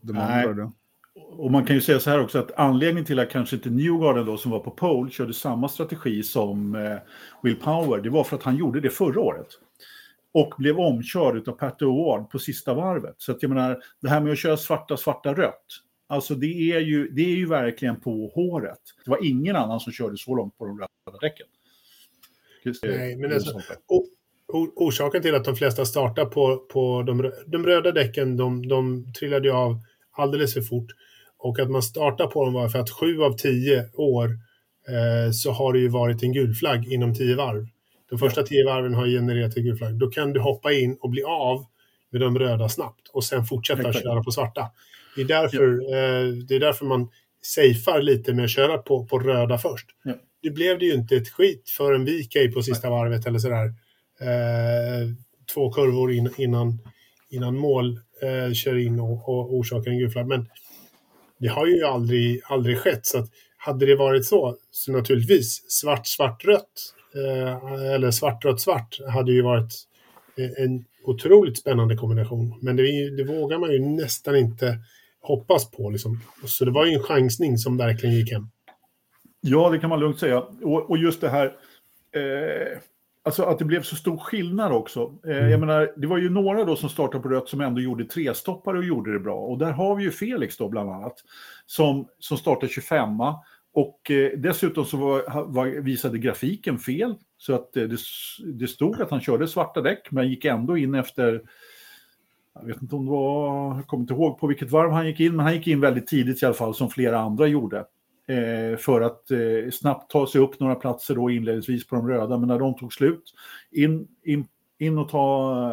de 0.00 0.12
Nej. 0.12 0.46
andra. 0.46 0.62
Då. 0.62 0.72
Och 1.14 1.50
man 1.50 1.64
kan 1.64 1.76
ju 1.76 1.82
säga 1.82 2.00
så 2.00 2.10
här 2.10 2.20
också 2.20 2.38
att 2.38 2.52
anledningen 2.52 3.04
till 3.04 3.18
att 3.18 3.30
kanske 3.30 3.56
inte 3.56 3.70
Newgarden 3.70 4.26
då 4.26 4.36
som 4.36 4.50
var 4.50 4.58
på 4.58 4.70
pole 4.70 5.10
körde 5.10 5.34
samma 5.34 5.68
strategi 5.68 6.22
som 6.22 6.74
eh, 6.74 6.98
Will 7.42 7.56
Power, 7.56 8.00
det 8.00 8.10
var 8.10 8.24
för 8.24 8.36
att 8.36 8.42
han 8.42 8.56
gjorde 8.56 8.80
det 8.80 8.90
förra 8.90 9.20
året. 9.20 9.48
Och 10.34 10.54
blev 10.58 10.80
omkörd 10.80 11.48
av 11.48 11.52
Pat 11.52 11.80
O'Ward 11.80 12.24
på 12.24 12.38
sista 12.38 12.74
varvet. 12.74 13.14
Så 13.18 13.32
att 13.32 13.42
jag 13.42 13.48
menar, 13.48 13.82
det 14.00 14.08
här 14.08 14.20
med 14.20 14.32
att 14.32 14.38
köra 14.38 14.56
svarta, 14.56 14.96
svarta, 14.96 15.34
rött. 15.34 15.66
Alltså 16.06 16.34
det 16.34 16.72
är 16.72 16.80
ju, 16.80 17.08
det 17.08 17.22
är 17.22 17.36
ju 17.36 17.46
verkligen 17.46 18.00
på 18.00 18.32
håret. 18.34 18.80
Det 19.04 19.10
var 19.10 19.26
ingen 19.26 19.56
annan 19.56 19.80
som 19.80 19.92
körde 19.92 20.16
så 20.16 20.34
långt 20.34 20.58
på 20.58 20.66
de 20.66 20.78
röda 20.78 21.18
däcken. 21.20 21.46
Nej, 22.82 23.16
men 23.16 23.32
alltså, 23.32 23.60
och, 23.86 24.06
orsaken 24.52 25.22
till 25.22 25.34
att 25.34 25.44
de 25.44 25.56
flesta 25.56 25.84
startar 25.84 26.24
på, 26.24 26.56
på 26.56 27.02
de, 27.02 27.32
de 27.46 27.66
röda 27.66 27.92
däcken, 27.92 28.36
de, 28.36 28.68
de 28.68 29.12
trillade 29.12 29.48
ju 29.48 29.54
av 29.54 29.80
alldeles 30.12 30.54
för 30.54 30.60
fort. 30.60 30.86
Och 31.38 31.58
att 31.58 31.70
man 31.70 31.82
startar 31.82 32.26
på 32.26 32.44
dem 32.44 32.54
var 32.54 32.68
för 32.68 32.78
att 32.78 32.90
sju 32.90 33.22
av 33.22 33.36
tio 33.36 33.88
år 33.94 34.28
eh, 34.88 35.32
så 35.32 35.50
har 35.50 35.72
det 35.72 35.78
ju 35.78 35.88
varit 35.88 36.22
en 36.22 36.32
gul 36.32 36.54
flagg 36.54 36.92
inom 36.92 37.14
tio 37.14 37.36
varv. 37.36 37.66
De 38.10 38.18
första 38.18 38.42
tio 38.42 38.64
varven 38.64 38.94
har 38.94 39.06
genererat 39.06 39.56
en 39.56 39.64
gul 39.64 39.76
flagg. 39.76 39.94
Då 39.98 40.10
kan 40.10 40.32
du 40.32 40.40
hoppa 40.40 40.72
in 40.72 40.96
och 41.00 41.10
bli 41.10 41.22
av 41.22 41.66
med 42.10 42.20
de 42.20 42.38
röda 42.38 42.68
snabbt 42.68 43.08
och 43.12 43.24
sen 43.24 43.44
fortsätta 43.44 43.88
Exakt. 43.88 44.04
köra 44.04 44.22
på 44.22 44.30
svarta. 44.30 44.70
Det 45.16 45.22
är 45.22 45.26
därför, 45.26 45.64
eh, 45.64 46.32
det 46.48 46.54
är 46.54 46.60
därför 46.60 46.84
man 46.84 47.08
safear 47.42 48.02
lite 48.02 48.34
med 48.34 48.44
att 48.44 48.50
köra 48.50 48.78
på, 48.78 49.06
på 49.06 49.18
röda 49.18 49.58
först. 49.58 49.86
Ja. 50.02 50.12
Det 50.42 50.50
blev 50.50 50.78
det 50.78 50.84
ju 50.84 50.94
inte 50.94 51.16
ett 51.16 51.28
skit 51.28 51.70
förrän 51.76 52.04
VK 52.04 52.54
på 52.54 52.62
sista 52.62 52.90
varvet 52.90 53.26
eller 53.26 53.38
sådär 53.38 53.74
Eh, 54.22 55.08
två 55.54 55.70
kurvor 55.70 56.12
in, 56.12 56.30
innan, 56.36 56.78
innan 57.30 57.58
mål 57.58 58.00
eh, 58.22 58.52
kör 58.52 58.78
in 58.78 59.00
och, 59.00 59.28
och 59.28 59.54
orsakar 59.54 59.90
en 59.90 59.98
gul. 59.98 60.26
Men 60.26 60.48
det 61.38 61.48
har 61.48 61.66
ju 61.66 61.84
aldrig, 61.84 62.40
aldrig 62.44 62.78
skett. 62.78 63.06
Så 63.06 63.18
att 63.18 63.28
hade 63.56 63.86
det 63.86 63.96
varit 63.96 64.26
så, 64.26 64.56
så 64.70 64.92
naturligtvis 64.92 65.70
svart, 65.70 66.06
svart, 66.06 66.44
rött 66.44 66.94
eh, 67.14 67.92
eller 67.94 68.10
svartrött 68.10 68.60
svart 68.60 68.98
hade 69.08 69.32
ju 69.32 69.42
varit 69.42 69.74
eh, 70.38 70.64
en 70.64 70.84
otroligt 71.04 71.58
spännande 71.58 71.96
kombination. 71.96 72.58
Men 72.62 72.76
det, 72.76 73.16
det 73.16 73.24
vågar 73.24 73.58
man 73.58 73.72
ju 73.72 73.78
nästan 73.78 74.36
inte 74.36 74.78
hoppas 75.20 75.70
på. 75.70 75.90
Liksom. 75.90 76.20
Så 76.46 76.64
det 76.64 76.70
var 76.70 76.86
ju 76.86 76.92
en 76.92 77.02
chansning 77.02 77.58
som 77.58 77.76
verkligen 77.76 78.14
gick 78.14 78.32
hem. 78.32 78.48
Ja, 79.40 79.70
det 79.70 79.78
kan 79.78 79.90
man 79.90 80.00
lugnt 80.00 80.18
säga. 80.18 80.40
Och, 80.40 80.90
och 80.90 80.98
just 80.98 81.20
det 81.20 81.28
här, 81.28 81.46
eh, 82.14 82.78
alltså 83.22 83.42
att 83.42 83.58
det 83.58 83.64
blev 83.64 83.82
så 83.82 83.96
stor 83.96 84.16
skillnad 84.16 84.72
också. 84.72 85.18
Eh, 85.26 85.36
mm. 85.36 85.50
Jag 85.50 85.60
menar, 85.60 85.92
det 85.96 86.06
var 86.06 86.18
ju 86.18 86.30
några 86.30 86.64
då 86.64 86.76
som 86.76 86.88
startade 86.88 87.22
på 87.22 87.28
rött 87.28 87.48
som 87.48 87.60
ändå 87.60 87.80
gjorde 87.80 88.04
tre 88.04 88.34
stoppare 88.34 88.78
och 88.78 88.84
gjorde 88.84 89.12
det 89.12 89.20
bra. 89.20 89.36
Och 89.36 89.58
där 89.58 89.70
har 89.70 89.96
vi 89.96 90.04
ju 90.04 90.10
Felix 90.10 90.56
då 90.56 90.68
bland 90.68 90.90
annat, 90.90 91.14
som, 91.66 92.08
som 92.18 92.36
startade 92.38 92.72
25 92.72 93.08
och 93.74 94.10
eh, 94.10 94.38
dessutom 94.38 94.84
så 94.84 94.96
var, 94.96 95.44
var, 95.44 95.66
visade 95.66 96.18
grafiken 96.18 96.78
fel. 96.78 97.14
Så 97.38 97.54
att 97.54 97.76
eh, 97.76 97.82
det, 97.82 97.98
det 98.54 98.68
stod 98.68 99.00
att 99.00 99.10
han 99.10 99.20
körde 99.20 99.48
svarta 99.48 99.80
däck, 99.80 100.10
men 100.10 100.28
gick 100.28 100.44
ändå 100.44 100.76
in 100.76 100.94
efter 100.94 101.42
jag 102.54 102.66
vet 102.66 102.82
inte 102.82 102.96
om 102.96 103.04
det 103.04 103.10
var, 103.10 103.74
jag 103.76 103.86
kommer 103.86 104.00
inte 104.00 104.14
ihåg 104.14 104.38
på 104.38 104.46
vilket 104.46 104.70
varv 104.70 104.90
han 104.90 105.06
gick 105.06 105.20
in, 105.20 105.36
men 105.36 105.46
han 105.46 105.54
gick 105.54 105.66
in 105.66 105.80
väldigt 105.80 106.06
tidigt 106.06 106.42
i 106.42 106.46
alla 106.46 106.54
fall, 106.54 106.74
som 106.74 106.90
flera 106.90 107.18
andra 107.18 107.46
gjorde. 107.46 107.84
Eh, 108.32 108.76
för 108.76 109.00
att 109.00 109.30
eh, 109.30 109.70
snabbt 109.72 110.10
ta 110.10 110.26
sig 110.26 110.40
upp 110.40 110.60
några 110.60 110.74
platser 110.74 111.14
då 111.14 111.30
inledningsvis 111.30 111.86
på 111.86 111.96
de 111.96 112.08
röda, 112.08 112.38
men 112.38 112.48
när 112.48 112.58
de 112.58 112.74
tog 112.74 112.92
slut, 112.92 113.22
in, 113.70 114.08
in, 114.24 114.46
in 114.78 114.98
och 114.98 115.08
ta, 115.08 115.64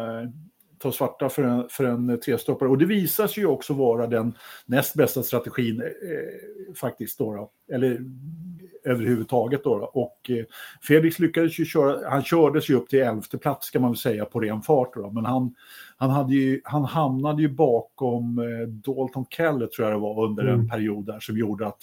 ta 0.78 0.92
svarta 0.92 1.28
för 1.28 1.42
en, 1.42 1.68
för 1.68 1.84
en 1.84 2.20
trestoppare. 2.20 2.68
Och 2.68 2.78
det 2.78 2.86
visar 2.86 3.26
sig 3.26 3.42
ju 3.42 3.46
också 3.46 3.74
vara 3.74 4.06
den 4.06 4.34
näst 4.66 4.94
bästa 4.94 5.22
strategin 5.22 5.80
eh, 5.80 6.74
faktiskt. 6.74 7.18
Då, 7.18 7.34
då, 7.34 7.50
Eller 7.74 8.00
överhuvudtaget. 8.84 9.64
Då, 9.64 9.78
då. 9.78 9.84
Och 9.84 10.30
eh, 10.30 10.44
Felix 10.82 11.18
lyckades 11.18 11.58
ju 11.58 11.64
köra, 11.64 12.10
han 12.10 12.22
kördes 12.22 12.70
ju 12.70 12.74
upp 12.74 12.88
till 12.88 12.98
elfte 12.98 13.38
plats 13.38 13.66
ska 13.66 13.80
man 13.80 13.90
väl 13.90 13.98
säga 13.98 14.24
på 14.24 14.40
ren 14.40 14.62
fart. 14.62 14.94
Då, 14.94 15.10
men 15.10 15.24
han, 15.24 15.54
han, 15.96 16.10
hade 16.10 16.34
ju, 16.34 16.60
han 16.64 16.84
hamnade 16.84 17.42
ju 17.42 17.48
bakom 17.48 18.38
eh, 18.38 18.68
Dalton 18.68 19.24
Keller 19.30 19.66
tror 19.66 19.88
jag 19.88 19.96
det 19.96 20.00
var 20.00 20.24
under 20.24 20.42
mm. 20.42 20.60
en 20.60 20.68
period 20.68 21.06
där 21.06 21.20
som 21.20 21.38
gjorde 21.38 21.66
att 21.66 21.80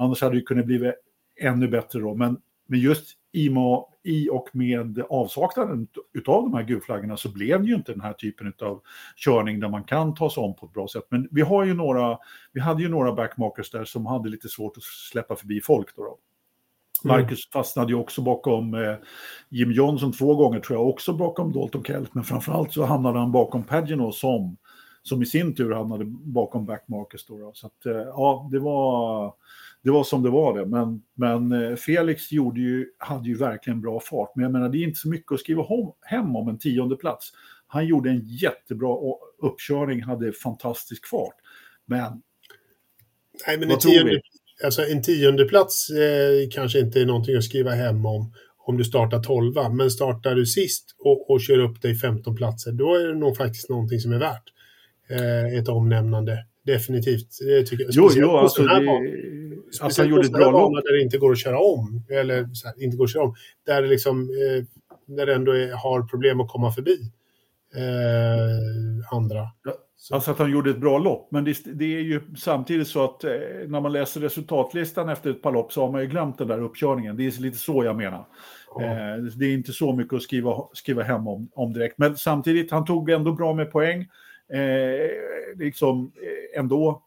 annars 0.00 0.22
hade 0.22 0.34
det 0.34 0.40
kunnat 0.40 0.66
bli 0.66 0.92
ännu 1.40 1.68
bättre 1.68 2.00
då. 2.00 2.14
Men, 2.14 2.40
men 2.66 2.80
just 2.80 3.16
i, 3.32 3.50
i 4.02 4.28
och 4.30 4.48
med 4.52 5.02
avsaknaden 5.10 5.88
av 6.26 6.42
de 6.42 6.54
här 6.54 6.62
gulflaggorna 6.62 7.16
så 7.16 7.28
blev 7.32 7.62
det 7.62 7.68
ju 7.68 7.74
inte 7.74 7.92
den 7.92 8.00
här 8.00 8.12
typen 8.12 8.52
av 8.62 8.80
körning 9.16 9.60
där 9.60 9.68
man 9.68 9.84
kan 9.84 10.14
ta 10.14 10.30
sig 10.30 10.42
om 10.42 10.54
på 10.54 10.66
ett 10.66 10.72
bra 10.72 10.88
sätt. 10.88 11.04
Men 11.08 11.28
vi 11.30 11.40
har 11.40 11.64
ju 11.64 11.74
några, 11.74 12.18
vi 12.52 12.60
hade 12.60 12.82
ju 12.82 12.88
några 12.88 13.12
backmarkers 13.12 13.70
där 13.70 13.84
som 13.84 14.06
hade 14.06 14.28
lite 14.28 14.48
svårt 14.48 14.76
att 14.76 14.82
släppa 14.82 15.36
förbi 15.36 15.60
folk 15.60 15.96
då. 15.96 16.02
då. 16.02 16.18
Mm. 17.04 17.16
Marcus 17.16 17.46
mm. 17.46 17.52
fastnade 17.52 17.92
ju 17.92 17.98
också 17.98 18.22
bakom 18.22 18.74
eh, 18.74 18.94
Jim 19.48 19.72
Johnson 19.72 20.12
två 20.12 20.36
gånger 20.36 20.60
tror 20.60 20.78
jag, 20.78 20.88
också 20.88 21.12
bakom 21.12 21.52
Dalton 21.52 21.84
Kelt, 21.84 22.14
men 22.14 22.24
framförallt 22.24 22.72
så 22.72 22.84
hamnade 22.84 23.18
han 23.18 23.32
bakom 23.32 23.64
Pagino 23.64 24.12
som, 24.12 24.56
som 25.02 25.22
i 25.22 25.26
sin 25.26 25.54
tur 25.54 25.72
hamnade 25.72 26.04
bakom 26.06 26.66
backmarkers. 26.66 27.26
Då, 27.26 27.38
då. 27.38 27.52
Så 27.54 27.66
att, 27.66 27.86
eh, 27.86 27.92
ja, 27.92 28.48
det 28.52 28.58
var, 28.58 29.34
det 29.82 29.90
var 29.90 30.04
som 30.04 30.22
det 30.22 30.30
var 30.30 30.58
det. 30.58 30.66
Men, 30.66 31.02
men 31.14 31.52
eh, 31.52 31.76
Felix 31.76 32.32
gjorde 32.32 32.60
ju, 32.60 32.86
hade 32.98 33.28
ju 33.28 33.36
verkligen 33.36 33.80
bra 33.80 34.00
fart. 34.00 34.32
Men 34.34 34.42
jag 34.42 34.52
menar, 34.52 34.68
det 34.68 34.78
är 34.78 34.84
inte 34.84 35.00
så 35.00 35.08
mycket 35.08 35.32
att 35.32 35.40
skriva 35.40 35.66
hem 36.00 36.36
om 36.36 36.48
en 36.48 36.58
tionde 36.58 36.96
plats. 36.96 37.32
Han 37.66 37.86
gjorde 37.86 38.10
en 38.10 38.20
jättebra 38.26 38.96
uppkörning, 39.42 40.02
hade 40.02 40.32
fantastisk 40.32 41.06
fart. 41.06 41.34
Men... 41.86 42.22
Nej, 43.46 43.58
men 43.58 43.70
en 43.70 43.78
tionde, 43.78 44.20
alltså 44.64 44.82
en 44.82 45.02
tionde 45.02 45.44
plats 45.44 45.90
eh, 45.90 46.48
kanske 46.50 46.80
inte 46.80 47.00
är 47.00 47.06
någonting 47.06 47.36
att 47.36 47.44
skriva 47.44 47.70
hem 47.70 48.06
om 48.06 48.32
om 48.70 48.76
du 48.76 48.84
startar 48.84 49.20
12 49.22 49.54
men 49.74 49.90
startar 49.90 50.34
du 50.34 50.46
sist 50.46 50.96
och, 50.98 51.30
och 51.30 51.40
kör 51.40 51.58
upp 51.58 51.82
dig 51.82 51.94
15 51.94 52.36
platser, 52.36 52.72
då 52.72 52.94
är 52.94 53.06
det 53.06 53.14
nog 53.14 53.36
faktiskt 53.36 53.68
någonting 53.68 54.00
som 54.00 54.12
är 54.12 54.18
värt 54.18 54.44
eh, 55.10 55.58
ett 55.58 55.68
omnämnande. 55.68 56.46
Definitivt. 56.66 57.38
Det 57.40 57.62
tycker 57.62 57.84
jag. 57.84 57.92
Jo, 57.94 58.10
jo, 58.14 58.30
alltså 58.30 58.62
det, 58.62 58.80
Speciellt 59.60 59.82
alltså, 59.82 60.02
han 60.02 60.10
gjorde 60.10 60.26
ett 60.26 60.32
bra 60.32 60.50
lopp. 60.50 60.72
Där 60.84 60.96
det 60.96 61.02
inte 61.02 61.18
går 61.18 61.32
att 61.32 61.38
köra 61.38 61.58
om. 61.58 62.02
Eller 62.10 62.36
här, 62.64 62.82
inte 62.84 62.96
går 62.96 63.04
att 63.04 63.12
köra 63.12 63.24
om. 63.24 63.34
Där 63.66 63.82
det 63.82 63.88
liksom, 63.88 64.20
eh, 64.20 64.64
där 65.06 65.26
det 65.26 65.34
ändå 65.34 65.52
är, 65.52 65.72
har 65.72 66.02
problem 66.02 66.40
att 66.40 66.48
komma 66.48 66.72
förbi 66.72 66.98
eh, 67.74 69.14
andra. 69.16 69.48
Ja, 69.64 69.72
alltså 70.12 70.30
att 70.30 70.38
han 70.38 70.50
gjorde 70.50 70.70
ett 70.70 70.80
bra 70.80 70.98
lopp. 70.98 71.28
Men 71.30 71.44
det, 71.44 71.56
det 71.64 71.96
är 71.96 72.00
ju 72.00 72.20
samtidigt 72.36 72.88
så 72.88 73.04
att 73.04 73.24
eh, 73.24 73.30
när 73.66 73.80
man 73.80 73.92
läser 73.92 74.20
resultatlistan 74.20 75.08
efter 75.08 75.30
ett 75.30 75.42
par 75.42 75.52
lopp 75.52 75.72
så 75.72 75.80
har 75.80 75.92
man 75.92 76.00
ju 76.00 76.06
glömt 76.06 76.38
den 76.38 76.48
där 76.48 76.62
uppkörningen. 76.62 77.16
Det 77.16 77.26
är 77.26 77.40
lite 77.40 77.58
så 77.58 77.84
jag 77.84 77.96
menar. 77.96 78.26
Ja. 78.74 78.82
Eh, 78.82 79.22
det 79.22 79.46
är 79.46 79.54
inte 79.54 79.72
så 79.72 79.92
mycket 79.92 80.14
att 80.14 80.22
skriva, 80.22 80.68
skriva 80.72 81.02
hem 81.02 81.28
om, 81.28 81.48
om 81.54 81.72
direkt. 81.72 81.98
Men 81.98 82.16
samtidigt, 82.16 82.70
han 82.70 82.84
tog 82.84 83.10
ändå 83.10 83.32
bra 83.32 83.54
med 83.54 83.72
poäng. 83.72 84.00
Eh, 84.52 85.10
liksom 85.56 86.12
eh, 86.16 86.60
ändå 86.60 87.02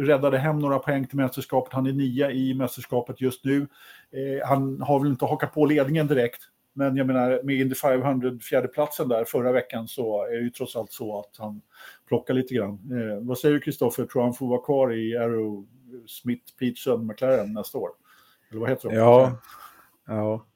räddade 0.00 0.38
hem 0.38 0.58
några 0.58 0.78
poäng 0.78 1.06
till 1.06 1.16
mästerskapet. 1.16 1.72
Han 1.72 1.86
är 1.86 1.92
nia 1.92 2.30
i 2.30 2.54
mästerskapet 2.54 3.20
just 3.20 3.44
nu. 3.44 3.66
Eh, 4.10 4.48
han 4.48 4.80
har 4.80 5.00
väl 5.00 5.10
inte 5.10 5.24
hakat 5.24 5.54
på 5.54 5.66
ledningen 5.66 6.06
direkt, 6.06 6.42
men 6.72 6.96
jag 6.96 7.06
menar 7.06 7.40
med 7.42 7.56
Indy 7.56 7.74
500 7.74 8.38
fjärdeplatsen 8.42 9.08
där 9.08 9.24
förra 9.24 9.52
veckan 9.52 9.88
så 9.88 10.26
är 10.26 10.36
det 10.36 10.42
ju 10.42 10.50
trots 10.50 10.76
allt 10.76 10.92
så 10.92 11.18
att 11.20 11.36
han 11.38 11.60
plockar 12.08 12.34
lite 12.34 12.54
grann. 12.54 12.72
Eh, 12.72 13.26
vad 13.26 13.38
säger 13.38 13.54
du 13.54 13.60
Kristoffer, 13.60 14.04
tror 14.04 14.22
han 14.22 14.34
får 14.34 14.48
vara 14.48 14.62
kvar 14.62 14.92
i 14.92 15.16
Arrow 15.16 15.66
Smith, 16.06 16.52
Peterson, 16.58 17.06
McLaren 17.06 17.52
nästa 17.52 17.78
år? 17.78 17.90
Eller 18.50 18.60
vad 18.60 18.70
heter 18.70 18.88
de? 18.88 18.94
Ja, 18.94 19.36
ja. 20.06 20.46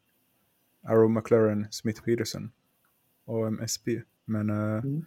Arrow 0.87 1.11
McLaren, 1.11 1.67
Smith 1.71 2.03
Peterson 2.03 2.51
och 3.25 3.47
MSP. 3.47 4.03
Men 4.25 4.51
uh, 4.51 4.85
mm. 4.85 5.05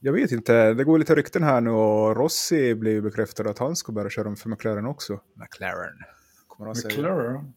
Jag 0.00 0.12
vet 0.12 0.32
inte, 0.32 0.74
det 0.74 0.84
går 0.84 0.98
lite 0.98 1.14
rykten 1.14 1.42
här 1.42 1.60
nu 1.60 1.70
och 1.70 2.16
Rossi 2.16 2.74
blev 2.74 3.02
bekräftad 3.02 3.50
att 3.50 3.58
han 3.58 3.76
ska 3.76 3.92
börja 3.92 4.10
köra 4.10 4.36
för 4.36 4.48
McLaren 4.48 4.86
också. 4.86 5.20
McLaren. 5.34 5.98
Kommer 6.46 6.66
han 6.66 6.76
McLaren? 6.84 7.40
Säga. 7.40 7.52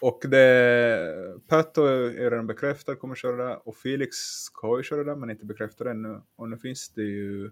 Och 0.00 0.24
det, 0.28 1.38
Pato 1.48 1.82
är 1.84 2.30
redan 2.30 2.46
bekräftad, 2.46 2.96
kommer 2.96 3.14
köra 3.14 3.48
där. 3.48 3.68
Och 3.68 3.76
Felix 3.76 4.16
ska 4.16 4.76
ju 4.76 4.82
köra 4.82 5.04
där, 5.04 5.16
men 5.16 5.30
inte 5.30 5.44
bekräftad 5.46 5.90
ännu. 5.90 6.20
Och 6.36 6.48
nu 6.48 6.58
finns 6.58 6.88
det 6.88 7.02
ju 7.02 7.50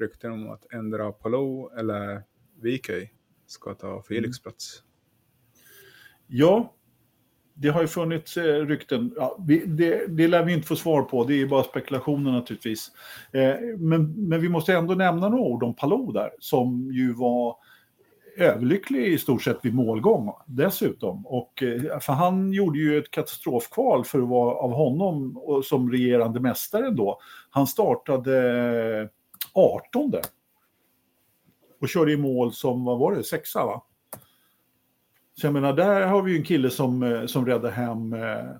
rykten 0.00 0.32
om 0.32 0.50
att 0.50 0.72
ändra 0.72 1.12
Palou 1.12 1.70
eller 1.78 2.22
VK 2.54 2.90
ska 3.46 3.74
ta 3.74 4.02
Felix 4.02 4.38
mm. 4.38 4.42
plats. 4.42 4.82
Ja, 6.26 6.74
det 7.54 7.68
har 7.68 7.80
ju 7.80 7.86
funnits 7.86 8.36
eh, 8.36 8.66
rykten, 8.66 9.14
ja, 9.16 9.36
vi, 9.46 9.64
det, 9.66 10.06
det 10.06 10.28
lär 10.28 10.44
vi 10.44 10.52
inte 10.52 10.68
få 10.68 10.76
svar 10.76 11.02
på, 11.02 11.24
det 11.24 11.42
är 11.42 11.46
bara 11.46 11.62
spekulationer 11.62 12.32
naturligtvis. 12.32 12.90
Eh, 13.32 13.54
men, 13.78 14.28
men 14.28 14.40
vi 14.40 14.48
måste 14.48 14.74
ändå 14.74 14.94
nämna 14.94 15.28
några 15.28 15.44
ord 15.44 15.62
om 15.62 15.74
Palou 15.74 16.12
där, 16.12 16.30
som 16.38 16.90
ju 16.92 17.12
var 17.12 17.56
överlycklig 18.36 19.06
i 19.06 19.18
stort 19.18 19.42
sett 19.42 19.58
vid 19.62 19.74
målgång 19.74 20.32
dessutom. 20.46 21.26
Och, 21.26 21.62
eh, 21.62 21.98
för 21.98 22.12
han 22.12 22.52
gjorde 22.52 22.78
ju 22.78 22.98
ett 22.98 23.10
katastrofkval 23.10 24.04
för 24.04 24.22
att 24.22 24.28
vara 24.28 24.54
av 24.54 24.72
honom 24.72 25.36
och 25.36 25.64
som 25.64 25.90
regerande 25.90 26.40
mästare 26.40 26.90
då. 26.90 27.20
Han 27.50 27.66
startade 27.66 28.36
eh, 29.00 29.08
18 29.52 30.12
och 31.80 31.88
körde 31.88 32.12
i 32.12 32.16
mål 32.16 32.52
som, 32.52 32.84
vad 32.84 32.98
var 32.98 33.14
det, 33.14 33.24
sexa 33.24 33.66
va? 33.66 33.82
Så 35.34 35.46
jag 35.46 35.52
menar, 35.52 35.72
där 35.72 36.06
har 36.06 36.22
vi 36.22 36.32
ju 36.32 36.38
en 36.38 36.44
kille 36.44 36.70
som, 36.70 37.02
eh, 37.02 37.26
som 37.26 37.46
räddar 37.46 37.70
hem, 37.70 38.12
eh, 38.12 38.50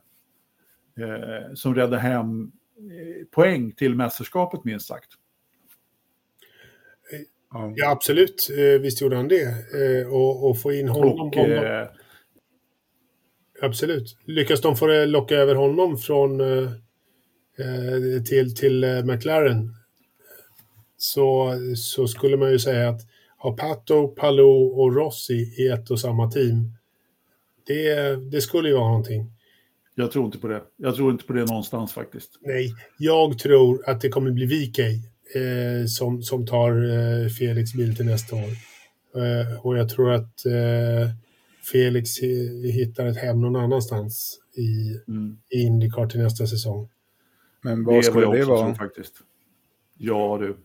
eh, 1.07 1.55
som 1.55 1.75
räddar 1.75 1.99
hem 1.99 2.53
eh, 2.77 3.27
poäng 3.31 3.73
till 3.73 3.95
mästerskapet 3.95 4.65
minst 4.65 4.87
sagt. 4.87 5.09
Ja, 7.77 7.91
absolut. 7.91 8.51
Visst 8.81 9.01
gjorde 9.01 9.17
han 9.17 9.29
det. 9.29 9.55
Och, 10.07 10.51
och 10.51 10.61
få 10.61 10.73
in 10.73 10.89
honom. 10.89 11.21
Och, 11.21 11.37
honom. 11.37 11.87
Absolut. 13.63 14.17
Lyckas 14.25 14.61
de 14.61 14.77
få 14.77 15.05
locka 15.05 15.35
över 15.35 15.55
honom 15.55 15.99
från 15.99 16.41
till, 18.29 18.55
till 18.55 19.03
McLaren 19.05 19.75
så, 20.97 21.55
så 21.77 22.09
skulle 22.09 22.37
man 22.37 22.51
ju 22.51 22.59
säga 22.59 22.89
att 22.89 23.01
ha 23.43 23.57
Pato, 23.57 24.09
Palou 24.09 24.81
och 24.81 24.95
Rossi 24.97 25.55
i 25.59 25.69
ett 25.69 25.91
och 25.91 26.01
samma 26.01 26.31
team, 26.31 26.73
det, 27.67 28.17
det 28.31 28.41
skulle 28.41 28.69
ju 28.69 28.75
vara 28.75 28.89
någonting. 28.89 29.33
Jag 29.95 30.11
tror 30.11 30.25
inte 30.25 30.39
på 30.39 30.49
det. 30.49 30.63
Jag 30.77 30.95
tror 30.95 31.13
inte 31.13 31.25
på 31.25 31.33
det 31.33 31.45
någonstans 31.45 31.93
faktiskt. 31.93 32.39
Nej, 32.41 32.75
jag 32.99 33.39
tror 33.39 33.89
att 33.89 34.01
det 34.01 34.09
kommer 34.09 34.31
bli 34.31 34.47
VK 34.47 34.79
eh, 34.79 35.87
som, 35.87 36.23
som 36.23 36.47
tar 36.47 36.71
eh, 36.71 37.29
Felix 37.29 37.73
bil 37.75 37.97
till 37.97 38.07
nästa 38.07 38.37
år. 38.37 38.51
Eh, 39.23 39.67
och 39.67 39.79
jag 39.79 39.89
tror 39.89 40.13
att 40.13 40.47
eh, 40.47 41.11
Felix 41.73 42.19
hittar 42.75 43.07
ett 43.07 43.17
hem 43.17 43.41
någon 43.41 43.57
annanstans 43.57 44.39
i, 44.57 45.11
mm. 45.11 45.39
i 45.51 45.63
Indycar 45.63 46.07
till 46.07 46.21
nästa 46.21 46.47
säsong. 46.47 46.89
Men 47.63 47.85
vad 47.85 48.05
skulle 48.05 48.37
det 48.37 48.45
vara? 48.45 48.75
Faktiskt. 48.75 49.15
Ja, 49.99 50.39
du. 50.41 50.57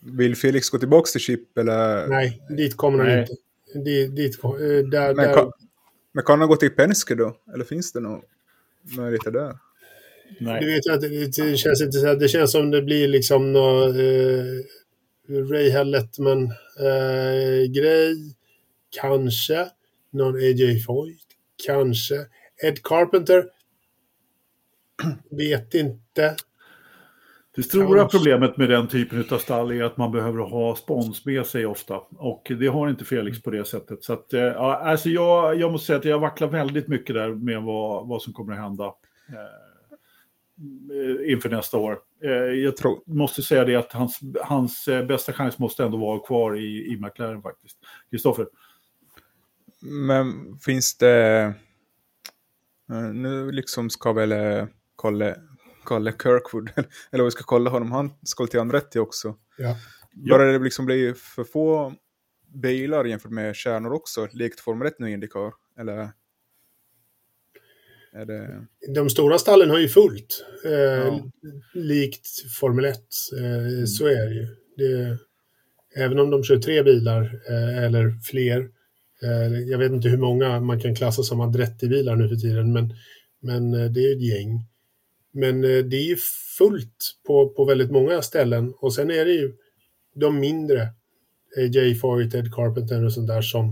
Vill 0.00 0.36
Felix 0.36 0.70
gå 0.70 0.78
tillbaka 0.78 1.06
till 1.06 1.20
Chip 1.20 1.58
eller? 1.58 2.06
Nej, 2.06 2.42
dit 2.48 2.76
kommer 2.76 3.04
han 3.04 3.18
inte. 3.18 3.32
Dit, 3.84 4.16
dit, 4.16 4.44
eh, 4.44 4.50
där, 4.90 5.14
Men 5.14 5.28
där... 5.28 5.52
Men 6.12 6.24
kan 6.24 6.40
han 6.40 6.48
gå 6.48 6.56
till 6.56 6.70
Penske 6.70 7.14
då? 7.14 7.36
Eller 7.54 7.64
finns 7.64 7.92
det 7.92 8.00
några 8.00 8.20
möjligheter 8.96 9.30
där? 9.30 9.58
Nej. 10.40 10.64
vet 10.64 10.86
jag 10.86 10.94
inte. 10.94 11.08
Det, 11.08 11.50
det 11.50 11.56
känns 11.56 11.82
inte 11.82 11.98
så 11.98 12.06
här, 12.06 12.16
Det 12.16 12.28
känns 12.28 12.52
som 12.52 12.70
det 12.70 12.82
blir 12.82 13.08
liksom 13.08 13.52
någon 13.52 13.90
eh, 13.90 14.62
Ray 15.28 15.70
Halletman 15.70 16.42
eh, 16.80 17.70
grej. 17.70 18.34
Kanske. 19.00 19.68
Någon 20.10 20.34
AJ 20.36 20.80
Foyt. 20.80 21.26
Kanske. 21.66 22.26
Ed 22.62 22.82
Carpenter. 22.82 23.44
vet 25.30 25.74
inte. 25.74 26.36
Det 27.56 27.62
stora 27.62 28.08
problemet 28.08 28.56
med 28.56 28.68
den 28.70 28.88
typen 28.88 29.24
av 29.30 29.38
stall 29.38 29.72
är 29.72 29.82
att 29.84 29.96
man 29.96 30.12
behöver 30.12 30.38
ha 30.38 30.76
spons 30.76 31.26
med 31.26 31.46
sig 31.46 31.66
ofta. 31.66 31.96
Och 32.16 32.52
det 32.58 32.66
har 32.66 32.88
inte 32.90 33.04
Felix 33.04 33.42
på 33.42 33.50
det 33.50 33.64
sättet. 33.64 34.04
Så 34.04 34.12
att, 34.12 34.32
eh, 34.32 34.40
ja, 34.40 34.76
alltså 34.76 35.08
jag, 35.08 35.60
jag 35.60 35.72
måste 35.72 35.86
säga 35.86 35.98
att 35.98 36.04
jag 36.04 36.18
vacklar 36.18 36.48
väldigt 36.48 36.88
mycket 36.88 37.14
där 37.14 37.34
med 37.34 37.62
vad, 37.62 38.08
vad 38.08 38.22
som 38.22 38.32
kommer 38.32 38.52
att 38.52 38.58
hända 38.58 38.84
eh, 39.28 41.32
inför 41.32 41.48
nästa 41.50 41.78
år. 41.78 41.98
Eh, 42.24 42.30
jag 42.32 42.76
Tror- 42.76 43.02
måste 43.06 43.42
säga 43.42 43.64
det 43.64 43.76
att 43.76 43.92
hans, 43.92 44.20
hans 44.42 44.88
eh, 44.88 45.06
bästa 45.06 45.32
chans 45.32 45.58
måste 45.58 45.84
ändå 45.84 45.98
vara 45.98 46.18
kvar 46.18 46.56
i, 46.56 46.92
i 46.92 46.96
McLaren 47.00 47.42
faktiskt. 47.42 47.78
Kristoffer? 48.10 48.46
Men 49.80 50.58
finns 50.64 50.98
det... 50.98 51.42
eh, 52.90 53.00
Nu 53.12 53.52
liksom 53.52 53.90
ska 53.90 54.12
väl 54.12 54.32
eh, 54.32 54.66
Kalle, 55.86 56.12
Kirkwood, 56.22 56.70
eller 57.10 57.22
vad 57.22 57.24
vi 57.24 57.30
ska 57.30 57.42
kolla 57.44 57.70
honom, 57.70 57.92
han 57.92 58.10
ska 58.22 58.46
till 58.46 58.60
Andretti 58.60 58.98
också. 58.98 59.34
Ja. 59.58 59.76
Börjar 60.30 60.52
det 60.52 60.64
liksom 60.64 60.86
bli 60.86 61.14
för 61.14 61.44
få 61.44 61.94
bilar 62.54 63.04
jämfört 63.04 63.30
med 63.30 63.56
stjärnor 63.56 63.92
också, 63.92 64.28
likt 64.32 64.60
Formel 64.60 64.88
1 64.88 64.98
nu 64.98 65.10
i 65.10 65.12
Indycar? 65.12 65.52
Eller? 65.78 66.10
Är 68.12 68.26
det... 68.26 68.66
De 68.94 69.10
stora 69.10 69.38
stallen 69.38 69.70
har 69.70 69.78
ju 69.78 69.88
fullt. 69.88 70.44
Eh, 70.64 70.72
Ja. 70.72 71.30
Likt 71.74 72.26
Formel 72.60 72.84
1. 72.84 72.96
Eh, 73.38 73.84
Så 73.86 74.06
är 74.06 74.26
det 74.28 74.34
ju. 74.34 74.46
Det, 74.76 75.18
även 75.96 76.18
om 76.18 76.30
de 76.30 76.44
kör 76.44 76.56
tre 76.56 76.82
bilar 76.82 77.40
eh, 77.50 77.84
eller 77.84 78.10
fler. 78.30 78.68
Eh, 79.22 79.58
jag 79.60 79.78
vet 79.78 79.92
inte 79.92 80.08
hur 80.08 80.18
många 80.18 80.60
man 80.60 80.80
kan 80.80 80.94
klassa 80.94 81.22
som 81.22 81.40
Andretti-bilar 81.40 82.16
nu 82.16 82.28
för 82.28 82.36
tiden. 82.36 82.72
Men, 82.72 82.94
men 83.42 83.74
eh, 83.74 83.90
det 83.90 84.00
är 84.00 84.08
ju 84.08 84.16
ett 84.16 84.36
gäng. 84.36 84.66
Men 85.34 85.64
eh, 85.64 85.84
det 85.84 85.96
är 85.96 86.08
ju 86.08 86.16
fullt 86.58 87.14
på, 87.26 87.48
på 87.48 87.64
väldigt 87.64 87.90
många 87.90 88.22
ställen. 88.22 88.74
Och 88.76 88.94
sen 88.94 89.10
är 89.10 89.24
det 89.24 89.32
ju 89.32 89.52
de 90.14 90.40
mindre. 90.40 90.82
Eh, 91.56 91.70
Jay 91.70 91.94
Foyt, 91.94 92.32
Ted 92.32 92.54
Carpenter 92.54 93.04
och 93.04 93.12
sånt 93.12 93.28
där 93.28 93.42
som 93.42 93.68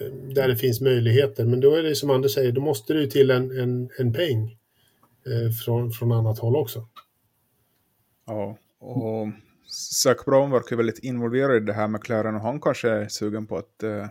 eh, 0.00 0.06
där 0.34 0.48
det 0.48 0.56
finns 0.56 0.80
möjligheter. 0.80 1.44
Men 1.44 1.60
då 1.60 1.74
är 1.74 1.82
det 1.82 1.94
som 1.94 2.10
Anders 2.10 2.34
säger, 2.34 2.52
då 2.52 2.60
måste 2.60 2.92
det 2.92 3.00
ju 3.00 3.06
till 3.06 3.30
en, 3.30 3.58
en, 3.60 3.90
en 3.98 4.12
peng 4.12 4.58
från, 5.64 5.90
från 5.90 6.12
annat 6.12 6.38
håll 6.38 6.56
också. 6.56 6.88
Ja, 8.26 8.58
och 8.78 9.28
Zac 9.72 10.24
Brown 10.24 10.50
verkar 10.50 10.76
väldigt 10.76 10.98
involverad 10.98 11.62
i 11.62 11.66
det 11.66 11.72
här 11.72 11.88
med 11.88 12.00
McLaren 12.00 12.34
och 12.34 12.40
han 12.40 12.60
kanske 12.60 12.90
är 12.90 13.08
sugen 13.08 13.46
på 13.46 13.56
att... 13.56 13.82
Eh, 13.82 14.06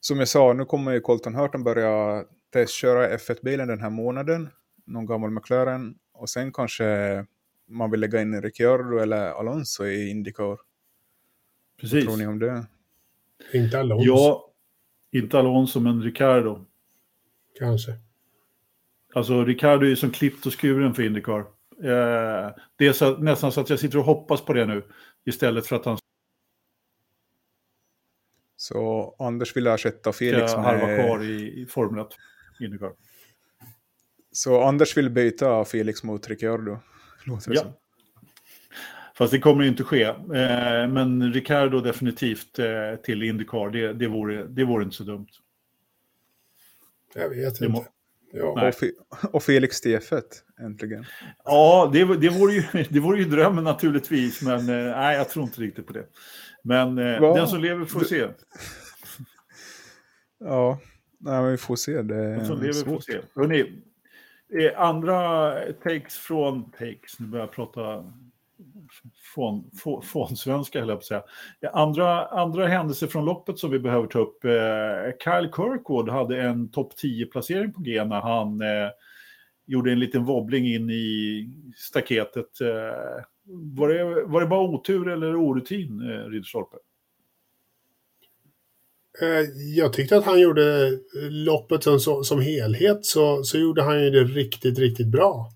som 0.00 0.18
jag 0.18 0.28
sa, 0.28 0.52
nu 0.52 0.64
kommer 0.64 0.92
ju 0.92 1.00
Colton 1.00 1.34
Hurton 1.34 1.64
börja 1.64 2.24
testköra 2.52 3.16
F1-bilen 3.16 3.68
den 3.68 3.80
här 3.80 3.90
månaden. 3.90 4.48
Någon 4.88 5.06
gammal 5.06 5.30
McLaren. 5.30 5.98
Och 6.12 6.28
sen 6.30 6.52
kanske 6.52 6.84
man 7.66 7.90
vill 7.90 8.00
lägga 8.00 8.22
in 8.22 8.42
Ricciardo 8.42 8.98
eller 8.98 9.30
Alonso 9.30 9.84
i 9.86 10.10
Indycar. 10.10 10.58
Precis. 11.80 12.04
Tror 12.04 12.16
ni 12.16 12.26
om 12.26 12.38
det? 12.38 12.66
Inte 13.54 13.80
Alonso, 13.80 14.04
Ja, 14.06 14.52
inte 15.12 15.38
Alonso 15.38 15.80
men 15.80 16.02
Ricardo. 16.02 16.64
kanske. 17.58 17.92
Alltså 19.14 19.44
Ricardo 19.44 19.86
är 19.86 19.94
som 19.94 20.10
klippt 20.10 20.46
och 20.46 20.60
skuren 20.60 20.94
för 20.94 21.02
Indycar. 21.02 21.40
Eh, 21.82 22.50
det 22.76 22.86
är 22.86 22.92
så, 22.92 23.16
nästan 23.16 23.52
så 23.52 23.60
att 23.60 23.70
jag 23.70 23.78
sitter 23.78 23.98
och 23.98 24.04
hoppas 24.04 24.40
på 24.44 24.52
det 24.52 24.66
nu. 24.66 24.82
Istället 25.24 25.66
för 25.66 25.76
att 25.76 25.84
han 25.84 25.98
Så 28.56 29.14
Anders 29.18 29.56
vill 29.56 29.66
ersätta 29.66 30.12
Felix 30.12 30.50
ska 30.52 30.60
harva 30.60 30.86
med... 30.86 31.06
kvar 31.06 31.24
i, 31.24 31.60
i 31.62 31.66
Formel 31.66 32.00
1. 32.06 32.08
Indycar. 32.60 32.92
Så 34.32 34.62
Anders 34.62 34.96
vill 34.96 35.10
byta 35.10 35.64
Felix 35.64 36.02
mot 36.02 36.28
Ricciardo. 36.28 36.78
Låter 37.24 37.50
det 37.50 37.54
Ja. 37.56 37.62
som. 37.62 37.72
Fast 39.14 39.32
det 39.32 39.38
kommer 39.38 39.62
ju 39.62 39.68
inte 39.68 39.84
ske. 39.84 40.02
Eh, 40.04 40.88
men 40.88 41.32
Ricardo 41.32 41.80
definitivt 41.80 42.58
eh, 42.58 42.66
till 43.04 43.22
Indycar, 43.22 43.70
det, 43.70 43.92
det, 43.92 44.06
vore, 44.06 44.46
det 44.46 44.64
vore 44.64 44.84
inte 44.84 44.96
så 44.96 45.04
dumt. 45.04 45.26
Jag 47.14 47.28
vet 47.28 47.60
inte. 47.60 47.84
Ja. 48.32 48.44
Och, 48.44 48.58
Fe- 48.58 49.26
och 49.32 49.42
Felix 49.42 49.80
till 49.80 49.98
F1, 49.98 50.22
äntligen. 50.60 51.04
Ja, 51.44 51.90
det, 51.92 52.16
det, 52.16 52.28
vore 52.28 52.52
ju, 52.52 52.62
det 52.90 53.00
vore 53.00 53.18
ju 53.18 53.24
drömmen 53.24 53.64
naturligtvis, 53.64 54.42
men 54.42 54.58
eh, 54.60 54.96
nej, 54.96 55.16
jag 55.16 55.28
tror 55.28 55.44
inte 55.44 55.60
riktigt 55.60 55.86
på 55.86 55.92
det. 55.92 56.06
Men 56.64 56.96
Va? 56.96 57.34
den 57.34 57.48
som 57.48 57.60
lever 57.60 57.84
får 57.84 58.00
se. 58.00 58.26
Ja, 60.40 60.80
nej, 61.20 61.50
vi 61.50 61.56
får 61.56 61.76
se. 61.76 62.02
Det 62.02 62.14
Den 62.34 62.46
som 62.46 62.56
lever 62.60 62.72
får 62.72 62.80
svårt. 62.80 63.04
se. 63.04 63.18
Hörrni, 63.34 63.82
Eh, 64.54 64.80
andra 64.80 65.52
takes 65.72 66.16
från 66.18 66.70
takes, 66.70 67.18
nu 67.18 67.26
börjar 67.26 67.46
jag 67.46 67.52
prata 67.52 68.04
från, 69.34 69.70
från, 69.82 70.02
från 70.02 70.36
svenska, 70.36 70.80
höll 70.80 70.88
jag 70.88 70.98
på 70.98 71.00
att 71.00 71.04
säga. 71.04 71.22
Eh, 71.60 71.70
andra, 71.76 72.26
andra 72.26 72.66
händelser 72.66 73.06
från 73.06 73.24
loppet 73.24 73.58
som 73.58 73.70
vi 73.70 73.78
behöver 73.78 74.06
ta 74.06 74.18
upp. 74.18 74.44
Eh, 74.44 74.50
Kyle 75.24 75.52
Kirkwood 75.56 76.08
hade 76.08 76.42
en 76.42 76.70
topp 76.70 76.92
10-placering 77.02 77.72
på 77.72 77.80
G 77.80 78.04
när 78.04 78.20
han 78.20 78.60
eh, 78.60 78.90
gjorde 79.66 79.92
en 79.92 80.00
liten 80.00 80.24
wobbling 80.24 80.66
in 80.66 80.90
i 80.90 81.48
staketet. 81.76 82.60
Eh, 82.60 83.24
var, 83.50 83.88
det, 83.88 84.24
var 84.24 84.40
det 84.40 84.46
bara 84.46 84.68
otur 84.68 85.08
eller 85.08 85.36
orutin, 85.36 86.00
eh, 86.10 86.30
Ridderstolpe? 86.30 86.76
Eh, 89.22 89.44
Jag 89.76 89.92
tyckte 89.92 90.16
att 90.16 90.24
han 90.24 90.40
gjorde 90.40 90.98
loppet 91.30 91.82
som, 92.00 92.24
som, 92.24 92.40
helhet 92.40 93.06
så, 93.06 93.42
så 93.44 93.58
gjorde 93.58 93.82
han 93.82 94.02
ju 94.04 94.10
det 94.10 94.24
riktigt, 94.24 94.78
riktigt 94.78 95.06
bra. 95.08 95.52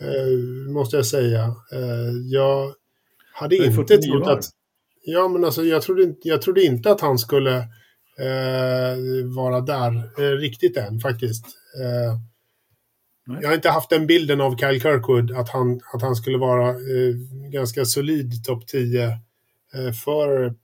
Eh, 0.00 0.70
måste 0.72 0.96
jag 0.96 1.06
säga. 1.06 1.42
Eh, 1.72 2.12
jag 2.24 2.74
hade 3.32 3.56
inte 3.56 3.70
49 3.72 4.10
trott 4.12 4.28
att... 4.28 4.44
Ja, 5.02 5.28
men 5.28 5.44
alltså 5.44 5.64
jag 5.64 5.82
trodde, 5.82 6.02
inte- 6.02 6.28
jag 6.28 6.42
trodde 6.42 6.62
inte 6.62 6.90
att 6.90 7.00
han 7.00 7.18
skulle 7.18 7.56
eh, 8.18 8.96
vara 9.36 9.60
där 9.60 9.96
eh, 10.22 10.36
riktigt 10.36 10.76
än 10.76 11.00
faktiskt. 11.00 11.44
Eh, 11.82 12.18
jag 13.40 13.48
har 13.48 13.54
inte 13.54 13.70
haft 13.70 13.90
den 13.90 14.06
bilden 14.06 14.40
av 14.40 14.56
Kyle 14.56 14.80
Kirkwood 14.80 15.30
att 15.32 15.48
han, 15.48 15.80
att 15.94 16.02
han 16.02 16.16
skulle 16.16 16.38
vara 16.38 16.74
ganska 17.52 17.84
solid 17.84 18.44
topp 18.44 18.66
10 18.66 19.04
eh, 19.74 19.92
för 20.04 20.54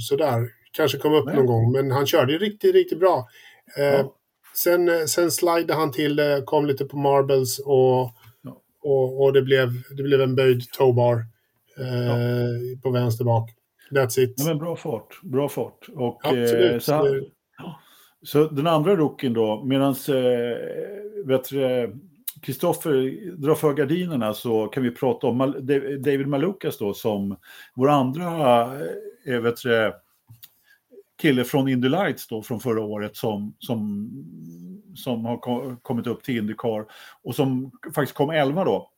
sådär. 0.00 0.48
Kanske 0.72 0.98
kom 0.98 1.14
upp 1.14 1.26
Nej. 1.26 1.36
någon 1.36 1.46
gång, 1.46 1.72
men 1.72 1.90
han 1.90 2.06
körde 2.06 2.32
ju 2.32 2.38
riktigt, 2.38 2.74
riktigt 2.74 2.98
bra. 3.00 3.26
Eh, 3.78 3.84
Ja. 3.84 4.14
Sen, 4.56 4.88
eh, 4.88 5.04
sen 5.06 5.30
slidade 5.30 5.74
han 5.74 5.92
till 5.92 6.16
det, 6.16 6.42
kom 6.46 6.66
lite 6.66 6.84
på 6.84 6.96
marbles 6.96 7.58
och, 7.58 8.10
Ja. 8.42 8.60
och, 8.82 9.22
och 9.22 9.32
det, 9.32 9.42
blev, 9.42 9.68
det 9.96 10.02
blev 10.02 10.20
en 10.20 10.34
böjd 10.34 10.70
towbar 10.70 11.14
eh, 11.78 12.80
på 12.82 12.90
vänster 12.90 13.24
bak. 13.24 13.50
That's 13.90 14.20
it. 14.20 14.34
Ja, 14.36 14.44
men 14.44 14.58
bra 14.58 14.76
fart, 14.76 15.20
bra 15.22 15.48
fart. 15.48 15.88
Och, 15.94 16.20
Absolut. 16.26 16.72
eh, 16.72 16.78
så, 16.78 16.94
han, 16.94 17.24
så 18.22 18.44
den 18.48 18.66
andra 18.66 18.96
rookien 18.96 19.32
då, 19.32 19.64
medan 19.64 19.90
eh, 19.90 21.90
Kristoffer 22.42 22.92
drar 23.36 23.54
för 23.54 23.72
gardinerna 23.74 24.34
så 24.34 24.66
kan 24.66 24.82
vi 24.82 24.90
prata 24.90 25.26
om 25.26 25.42
Mal- 25.42 25.60
David 26.02 26.26
Malukas 26.26 26.78
då 26.78 26.94
som 26.94 27.36
vår 27.74 27.88
andra 27.88 28.62
eh, 29.26 29.40
vet 29.40 29.62
du, 29.62 29.92
kille 31.22 31.44
från 31.44 31.68
Indy 31.68 31.88
Lights 31.88 32.26
då 32.26 32.42
från 32.42 32.60
förra 32.60 32.80
året 32.80 33.16
som, 33.16 33.54
som, 33.58 34.08
som 34.94 35.24
har 35.24 35.36
ko- 35.36 35.76
kommit 35.82 36.06
upp 36.06 36.22
till 36.22 36.36
Indycar 36.36 36.84
och 37.22 37.34
som 37.34 37.70
faktiskt 37.94 38.16
kom 38.16 38.30
11 38.30 38.64
då. 38.64 38.90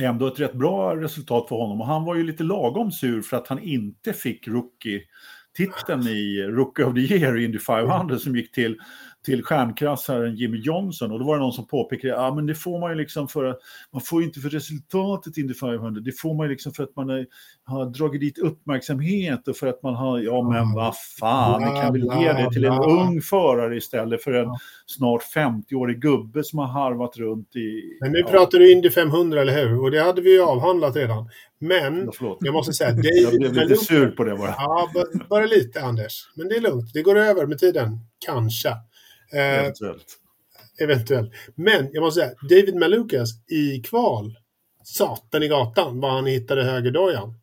Ändå 0.00 0.26
ett 0.26 0.40
rätt 0.40 0.54
bra 0.54 0.96
resultat 0.96 1.48
för 1.48 1.56
honom 1.56 1.80
och 1.80 1.86
han 1.86 2.04
var 2.04 2.14
ju 2.14 2.22
lite 2.22 2.42
lagom 2.42 2.92
sur 2.92 3.22
för 3.22 3.36
att 3.36 3.48
han 3.48 3.58
inte 3.58 4.12
fick 4.12 4.48
rookie 4.48 5.02
titeln 5.56 6.02
i 6.02 6.42
Rookie 6.42 6.84
of 6.84 6.94
the 6.94 7.00
Year 7.00 7.38
i 7.38 7.44
Indy 7.44 7.58
500 7.58 8.18
som 8.18 8.36
gick 8.36 8.52
till 8.52 8.78
till 9.24 9.42
stjärnkrassaren 9.42 10.36
Jimmy 10.36 10.58
Johnson 10.58 11.12
och 11.12 11.18
då 11.18 11.24
var 11.24 11.36
det 11.36 11.42
någon 11.42 11.52
som 11.52 11.66
påpekade, 11.66 12.14
ja 12.14 12.20
ah, 12.20 12.34
men 12.34 12.46
det 12.46 12.54
får 12.54 12.80
man 12.80 12.90
ju 12.90 12.96
liksom 12.96 13.28
för 13.28 13.44
att, 13.44 13.58
man 13.92 14.02
får 14.02 14.20
ju 14.20 14.26
inte 14.26 14.40
för 14.40 14.48
resultatet 14.48 15.36
Indy 15.36 15.54
500, 15.54 16.00
det 16.00 16.12
får 16.20 16.34
man 16.34 16.46
ju 16.46 16.52
liksom 16.52 16.72
för 16.72 16.82
att 16.82 16.96
man 16.96 17.10
är, 17.10 17.26
har 17.64 17.86
dragit 17.86 18.20
dit 18.20 18.38
uppmärksamhet 18.38 19.48
och 19.48 19.56
för 19.56 19.66
att 19.66 19.82
man 19.82 19.94
har, 19.94 20.18
ja 20.18 20.42
men 20.50 20.74
vad 20.74 20.94
fan, 21.20 21.60
ni 21.60 21.80
kan 21.80 21.92
väl 21.92 22.22
ge 22.22 22.32
det 22.32 22.50
till 22.52 22.64
en 22.64 22.82
ung 22.82 23.20
förare 23.20 23.76
istället 23.76 24.22
för 24.22 24.32
en 24.32 24.48
snart 24.86 25.22
50-årig 25.34 26.00
gubbe 26.00 26.44
som 26.44 26.58
har 26.58 26.66
harvat 26.66 27.16
runt 27.16 27.56
i... 27.56 27.98
Men 28.00 28.12
nu 28.12 28.18
ja. 28.18 28.26
pratar 28.26 28.58
du 28.58 28.72
Indy 28.72 28.90
500, 28.90 29.40
eller 29.40 29.68
hur? 29.68 29.82
Och 29.82 29.90
det 29.90 30.02
hade 30.02 30.20
vi 30.20 30.32
ju 30.32 30.42
avhandlat 30.42 30.96
redan. 30.96 31.28
Men 31.58 32.10
ja, 32.20 32.36
jag 32.40 32.52
måste 32.52 32.72
säga... 32.72 32.90
David 32.90 33.22
jag 33.22 33.52
blev 33.52 33.68
lite 33.68 33.84
sur 33.84 34.10
på 34.10 34.24
det 34.24 34.36
bara. 34.36 34.54
Ja, 34.58 34.88
bara 35.28 35.46
lite 35.46 35.82
Anders. 35.82 36.30
Men 36.34 36.48
det 36.48 36.54
är 36.54 36.60
lugnt, 36.60 36.92
det 36.94 37.02
går 37.02 37.18
över 37.18 37.46
med 37.46 37.58
tiden. 37.58 37.98
Kanske. 38.26 38.68
Eh, 39.32 39.58
eventuellt. 39.58 40.18
Eventuellt. 40.80 41.32
Men 41.54 41.88
jag 41.92 42.02
måste 42.02 42.20
säga, 42.20 42.34
David 42.50 42.76
Malukas 42.76 43.30
i 43.50 43.82
kval, 43.82 44.36
satan 44.84 45.42
i 45.42 45.48
gatan 45.48 46.00
vad 46.00 46.12
han 46.12 46.26
hittade 46.26 46.64
högerdojan. 46.64 47.34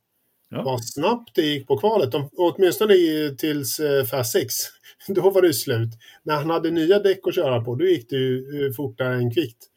Ja. 0.49 0.63
Vad 0.63 0.85
snabbt 0.85 1.35
det 1.35 1.41
gick 1.41 1.67
på 1.67 1.77
kvalet, 1.77 2.11
De, 2.11 2.29
åtminstone 2.37 2.93
tills 3.37 3.79
eh, 3.79 4.05
Fast 4.05 4.31
6. 4.31 4.53
Då 5.07 5.29
var 5.29 5.41
det 5.41 5.53
slut. 5.53 5.89
När 6.23 6.35
han 6.35 6.49
hade 6.49 6.71
nya 6.71 6.99
däck 6.99 7.27
att 7.27 7.35
köra 7.35 7.61
på, 7.61 7.75
då 7.75 7.85
gick 7.85 8.09
det 8.09 8.15
ju 8.15 8.65
eh, 8.65 8.73
fortare 8.73 9.15
än 9.15 9.33
kvickt. 9.33 9.67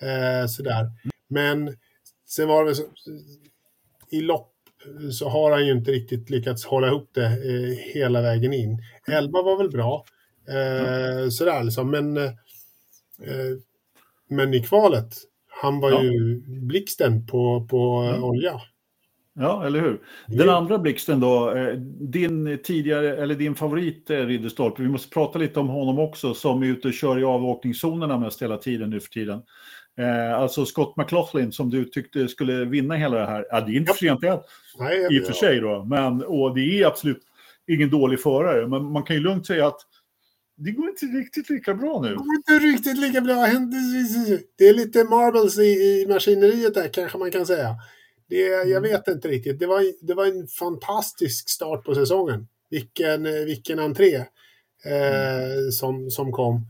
Eh, 0.00 0.46
sådär. 0.46 0.90
Men 1.28 1.76
sen 2.28 2.48
var 2.48 2.64
det 2.64 2.74
så, 2.74 2.82
i 4.10 4.20
lopp 4.20 4.50
så 5.12 5.28
har 5.28 5.50
han 5.50 5.66
ju 5.66 5.72
inte 5.72 5.90
riktigt 5.90 6.30
lyckats 6.30 6.64
hålla 6.64 6.86
ihop 6.86 7.10
det 7.12 7.26
eh, 7.26 7.94
hela 7.94 8.22
vägen 8.22 8.52
in. 8.52 8.78
11 9.08 9.42
var 9.42 9.56
väl 9.56 9.70
bra, 9.70 10.04
eh, 10.48 11.28
sådär 11.28 11.64
liksom, 11.64 11.90
men, 11.90 12.16
eh, 12.16 12.32
men 14.28 14.54
i 14.54 14.62
kvalet, 14.62 15.14
han 15.48 15.80
var 15.80 15.90
ja. 15.90 16.02
ju 16.02 16.42
blixten 16.46 17.26
på, 17.26 17.66
på 17.70 17.86
mm. 17.88 18.24
olja. 18.24 18.60
Ja, 19.36 19.66
eller 19.66 19.80
hur? 19.80 20.00
Den 20.26 20.48
andra 20.48 20.78
blixten 20.78 21.20
då, 21.20 21.50
eh, 21.50 21.74
din 22.00 22.58
tidigare, 22.64 23.16
eller 23.16 23.34
din 23.34 23.54
favorit 23.54 24.10
eh, 24.10 24.26
Ridderstolpe, 24.26 24.82
vi 24.82 24.88
måste 24.88 25.10
prata 25.10 25.38
lite 25.38 25.60
om 25.60 25.68
honom 25.68 25.98
också, 25.98 26.34
som 26.34 26.62
är 26.62 26.66
ute 26.66 26.88
och 26.88 26.94
kör 26.94 27.18
i 27.18 27.24
avåkningszonerna 27.24 28.18
mest 28.18 28.42
hela 28.42 28.56
tiden 28.56 28.90
nu 28.90 29.00
för 29.00 29.08
tiden. 29.08 29.42
Eh, 29.98 30.38
alltså 30.38 30.64
Scott 30.64 30.96
McLaughlin 30.96 31.52
som 31.52 31.70
du 31.70 31.84
tyckte 31.84 32.28
skulle 32.28 32.64
vinna 32.64 32.94
hela 32.94 33.18
det 33.18 33.26
här. 33.26 33.46
Ja, 33.50 33.60
det 33.60 33.72
är 33.72 33.76
inte 33.76 33.92
för 33.92 33.98
sent 33.98 34.24
än, 34.24 34.38
i 35.10 35.20
och 35.20 35.26
för 35.26 35.32
sig 35.32 35.60
då. 35.60 35.84
Men, 35.84 36.24
och 36.24 36.54
det 36.54 36.60
är 36.60 36.86
absolut 36.86 37.22
ingen 37.66 37.90
dålig 37.90 38.20
förare. 38.20 38.68
Men 38.68 38.84
man 38.84 39.02
kan 39.02 39.16
ju 39.16 39.22
lugnt 39.22 39.46
säga 39.46 39.66
att 39.66 39.80
det 40.56 40.70
går 40.70 40.88
inte 40.88 41.06
riktigt 41.06 41.50
lika 41.50 41.74
bra 41.74 42.00
nu. 42.00 42.08
Det 42.08 42.14
går 42.14 42.34
inte 42.34 42.66
riktigt 42.66 42.98
lika 42.98 43.20
bra. 43.20 43.34
Det 44.56 44.68
är 44.68 44.74
lite 44.74 45.04
marbles 45.04 45.58
i, 45.58 45.62
i 45.62 46.06
maskineriet 46.08 46.74
där 46.74 46.88
kanske 46.88 47.18
man 47.18 47.30
kan 47.30 47.46
säga. 47.46 47.76
Det, 48.26 48.40
jag 48.40 48.70
mm. 48.70 48.82
vet 48.82 49.08
inte 49.08 49.28
riktigt. 49.28 49.58
Det 49.58 49.66
var, 49.66 50.06
det 50.06 50.14
var 50.14 50.26
en 50.26 50.46
fantastisk 50.46 51.50
start 51.50 51.84
på 51.84 51.94
säsongen. 51.94 52.48
Vilken, 52.70 53.22
vilken 53.22 53.78
entré 53.78 54.14
eh, 54.84 55.44
mm. 55.44 55.70
som, 55.72 56.10
som 56.10 56.32
kom. 56.32 56.66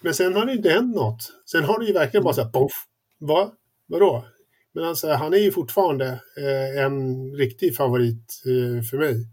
Men 0.00 0.14
sen 0.14 0.34
har 0.34 0.46
det 0.46 0.52
inte 0.52 0.70
hänt 0.70 0.96
något. 0.96 1.32
Sen 1.46 1.64
har 1.64 1.78
det 1.78 1.86
ju 1.86 1.92
verkligen 1.92 2.24
bara 2.24 2.34
så 2.34 2.42
här, 2.42 2.50
poff. 2.50 2.86
Va? 3.18 3.52
Vadå? 3.86 4.24
Men 4.72 4.84
alltså, 4.84 5.12
han 5.12 5.34
är 5.34 5.38
ju 5.38 5.52
fortfarande 5.52 6.06
eh, 6.36 6.84
en 6.84 7.26
riktig 7.34 7.76
favorit 7.76 8.42
eh, 8.46 8.82
för 8.82 8.98
mig. 8.98 9.26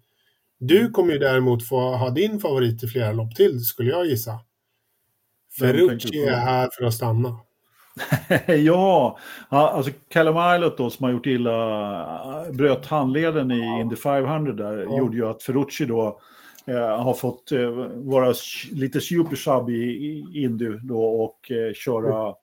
Du 0.59 0.89
kommer 0.89 1.13
ju 1.13 1.19
däremot 1.19 1.67
få 1.67 1.79
ha 1.79 2.09
din 2.09 2.39
favorit 2.39 2.83
i 2.83 2.87
flera 2.87 3.11
lopp 3.11 3.35
till, 3.35 3.65
skulle 3.65 3.89
jag 3.89 4.05
gissa. 4.05 4.39
Ferrucci 5.59 6.25
är 6.25 6.35
här 6.35 6.69
för 6.77 6.85
att 6.85 6.93
stanna. 6.93 7.39
ja, 8.47 9.19
alltså 9.49 9.91
Callum 10.09 10.55
Islet 10.55 10.77
då 10.77 10.89
som 10.89 11.03
har 11.03 11.11
gjort 11.11 11.25
illa, 11.25 12.45
bröt 12.51 12.85
handleden 12.85 13.51
i 13.51 13.59
ja. 13.59 13.81
Indy 13.81 13.95
500 13.95 14.53
där, 14.53 14.77
ja. 14.77 14.97
gjorde 14.97 15.17
ju 15.17 15.27
att 15.27 15.43
Ferrucci 15.43 15.85
då 15.85 16.19
eh, 16.65 17.03
har 17.03 17.13
fått 17.13 17.51
eh, 17.51 17.69
vara 17.95 18.33
lite 18.71 19.01
super 19.01 19.35
sub 19.35 19.69
i, 19.69 19.83
i 19.83 20.43
Indy 20.43 20.69
då 20.81 21.03
och 21.03 21.51
eh, 21.51 21.73
köra, 21.73 22.33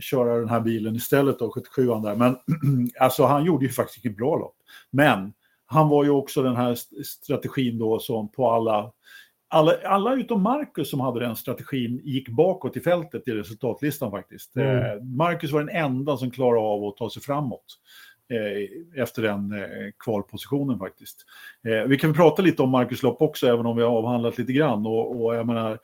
köra 0.00 0.38
den 0.38 0.48
här 0.48 0.60
bilen 0.60 0.96
istället 0.96 1.38
då, 1.38 1.50
77 1.50 1.86
där. 1.86 2.14
Men 2.14 2.36
alltså 3.00 3.24
han 3.24 3.44
gjorde 3.44 3.64
ju 3.64 3.70
faktiskt 3.70 4.06
ett 4.06 4.16
bra 4.16 4.36
lopp. 4.36 4.56
Men 4.90 5.32
han 5.66 5.88
var 5.88 6.04
ju 6.04 6.10
också 6.10 6.42
den 6.42 6.56
här 6.56 6.74
strategin 7.04 7.78
då 7.78 7.98
som 7.98 8.28
på 8.28 8.50
alla 8.50 8.92
alla, 9.48 9.72
alla 9.84 10.14
utom 10.14 10.42
Marcus 10.42 10.90
som 10.90 11.00
hade 11.00 11.20
den 11.20 11.36
strategin 11.36 12.00
gick 12.04 12.28
bakåt 12.28 12.76
i 12.76 12.80
fältet 12.80 13.28
i 13.28 13.30
resultatlistan 13.30 14.10
faktiskt. 14.10 14.56
Mm. 14.56 14.76
Eh, 14.76 15.02
Marcus 15.02 15.52
var 15.52 15.60
den 15.60 15.76
enda 15.76 16.16
som 16.16 16.30
klarade 16.30 16.60
av 16.60 16.84
att 16.84 16.96
ta 16.96 17.10
sig 17.10 17.22
framåt 17.22 17.64
eh, 18.30 19.02
efter 19.02 19.22
den 19.22 19.52
eh, 19.52 19.90
kvalpositionen 19.98 20.78
faktiskt. 20.78 21.24
Eh, 21.66 21.88
vi 21.88 21.98
kan 21.98 22.14
prata 22.14 22.42
lite 22.42 22.62
om 22.62 22.70
Marcus 22.70 23.02
lopp 23.02 23.22
också, 23.22 23.46
även 23.46 23.66
om 23.66 23.76
vi 23.76 23.82
har 23.82 23.90
avhandlat 23.90 24.38
lite 24.38 24.52
grann. 24.52 24.86
Och, 24.86 25.24
och 25.24 25.34
jag 25.34 25.46
menar, 25.46 25.78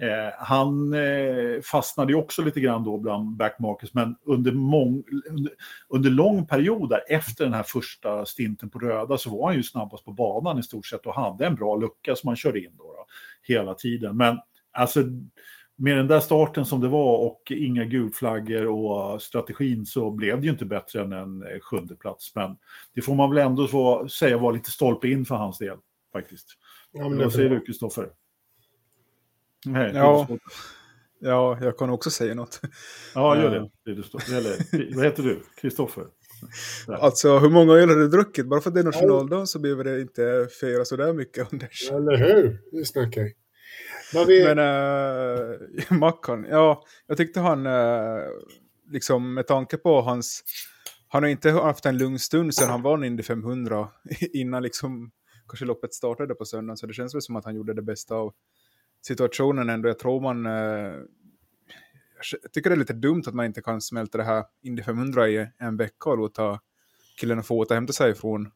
Eh, 0.00 0.32
han 0.38 0.94
eh, 0.94 1.60
fastnade 1.62 2.12
ju 2.12 2.18
också 2.18 2.42
lite 2.42 2.60
grann 2.60 2.84
då 2.84 2.98
bland 2.98 3.36
backmarkers, 3.36 3.94
men 3.94 4.16
under, 4.24 4.52
mång, 4.52 5.04
under, 5.30 5.52
under 5.88 6.10
lång 6.10 6.46
period 6.46 6.88
där, 6.88 7.00
efter 7.08 7.44
den 7.44 7.54
här 7.54 7.62
första 7.62 8.26
stinten 8.26 8.70
på 8.70 8.78
röda 8.78 9.18
så 9.18 9.30
var 9.30 9.46
han 9.46 9.56
ju 9.56 9.62
snabbast 9.62 10.04
på 10.04 10.12
banan 10.12 10.58
i 10.58 10.62
stort 10.62 10.86
sett 10.86 11.06
och 11.06 11.14
hade 11.14 11.46
en 11.46 11.54
bra 11.54 11.76
lucka 11.76 12.16
som 12.16 12.28
han 12.28 12.36
körde 12.36 12.58
in 12.58 12.76
då, 12.78 12.84
då 12.84 13.06
hela 13.42 13.74
tiden. 13.74 14.16
Men 14.16 14.38
alltså 14.72 15.00
med 15.76 15.96
den 15.96 16.06
där 16.06 16.20
starten 16.20 16.64
som 16.64 16.80
det 16.80 16.88
var 16.88 17.18
och 17.18 17.52
inga 17.56 17.84
gulflaggor 17.84 18.66
och 18.66 19.22
strategin 19.22 19.86
så 19.86 20.10
blev 20.10 20.40
det 20.40 20.46
ju 20.46 20.52
inte 20.52 20.64
bättre 20.64 21.00
än 21.00 21.12
en 21.12 21.42
eh, 21.42 21.60
sjunde 21.60 21.96
plats. 21.96 22.34
Men 22.34 22.56
det 22.94 23.02
får 23.02 23.14
man 23.14 23.30
väl 23.30 23.46
ändå 23.46 23.66
få 23.66 24.08
säga 24.08 24.38
var 24.38 24.52
lite 24.52 24.70
stolpe 24.70 25.08
in 25.08 25.24
för 25.24 25.34
hans 25.34 25.58
del 25.58 25.76
faktiskt. 26.12 26.46
Ja, 26.92 27.08
men 27.08 27.18
Vad 27.18 27.32
säger 27.32 27.50
du, 27.50 27.60
Kristoffer? 27.60 28.10
Nej, 29.66 29.92
ja. 29.94 30.28
ja, 31.20 31.58
jag 31.60 31.78
kan 31.78 31.90
också 31.90 32.10
säga 32.10 32.34
något. 32.34 32.60
Ja, 33.14 33.36
gör 33.36 33.50
det. 33.50 33.70
det 33.84 34.34
Eller, 34.36 34.94
vad 34.94 35.04
heter 35.04 35.22
du? 35.22 35.42
Kristoffer? 35.60 36.04
Alltså, 36.88 37.38
hur 37.38 37.50
många 37.50 37.72
öl 37.72 37.88
har 37.88 37.96
du 37.96 38.08
druckit? 38.08 38.46
Bara 38.46 38.60
för 38.60 38.70
att 38.70 38.74
det 38.74 38.80
är 38.80 38.84
nationaldagen 38.84 39.46
så 39.46 39.58
behöver 39.58 39.84
det 39.84 40.00
inte 40.00 40.48
fira 40.60 40.84
sådär 40.84 41.12
mycket, 41.12 41.52
Anders. 41.52 41.90
Eller 41.90 42.16
hur? 42.16 42.60
Det 42.72 42.84
snackar 42.84 43.22
vi. 43.22 43.34
Men 44.44 44.58
äh, 44.58 45.98
Mackan, 45.98 46.46
ja, 46.50 46.82
jag 47.06 47.16
tyckte 47.16 47.40
han, 47.40 47.66
äh, 47.66 48.22
liksom 48.90 49.34
med 49.34 49.46
tanke 49.46 49.76
på 49.76 50.00
hans... 50.00 50.44
Han 51.08 51.22
har 51.22 51.30
inte 51.30 51.50
haft 51.50 51.86
en 51.86 51.98
lugn 51.98 52.18
stund 52.18 52.54
sedan 52.54 52.70
han 52.70 52.82
vann 52.82 53.04
Indy 53.04 53.22
500 53.22 53.88
innan 54.32 54.62
liksom 54.62 55.10
kanske 55.48 55.64
loppet 55.64 55.94
startade 55.94 56.34
på 56.34 56.44
söndagen. 56.44 56.76
Så 56.76 56.86
det 56.86 56.92
känns 56.92 57.14
väl 57.14 57.22
som 57.22 57.36
att 57.36 57.44
han 57.44 57.54
gjorde 57.54 57.74
det 57.74 57.82
bästa 57.82 58.14
av 58.14 58.32
situationen 59.06 59.70
ändå. 59.70 59.88
Jag 59.88 59.98
tror 59.98 60.20
man... 60.20 60.46
Eh, 60.46 60.94
jag 62.42 62.52
tycker 62.52 62.70
det 62.70 62.74
är 62.74 62.78
lite 62.78 62.92
dumt 62.92 63.22
att 63.26 63.34
man 63.34 63.46
inte 63.46 63.62
kan 63.62 63.80
smälta 63.80 64.18
det 64.18 64.24
här 64.24 64.44
Indy 64.62 64.82
500 64.82 65.28
i 65.28 65.48
en 65.58 65.76
vecka 65.76 66.10
och 66.10 66.18
låta 66.18 66.60
killarna 67.20 67.42
få 67.42 67.58
återhämta 67.58 67.92
sig 67.92 68.14
från 68.14 68.50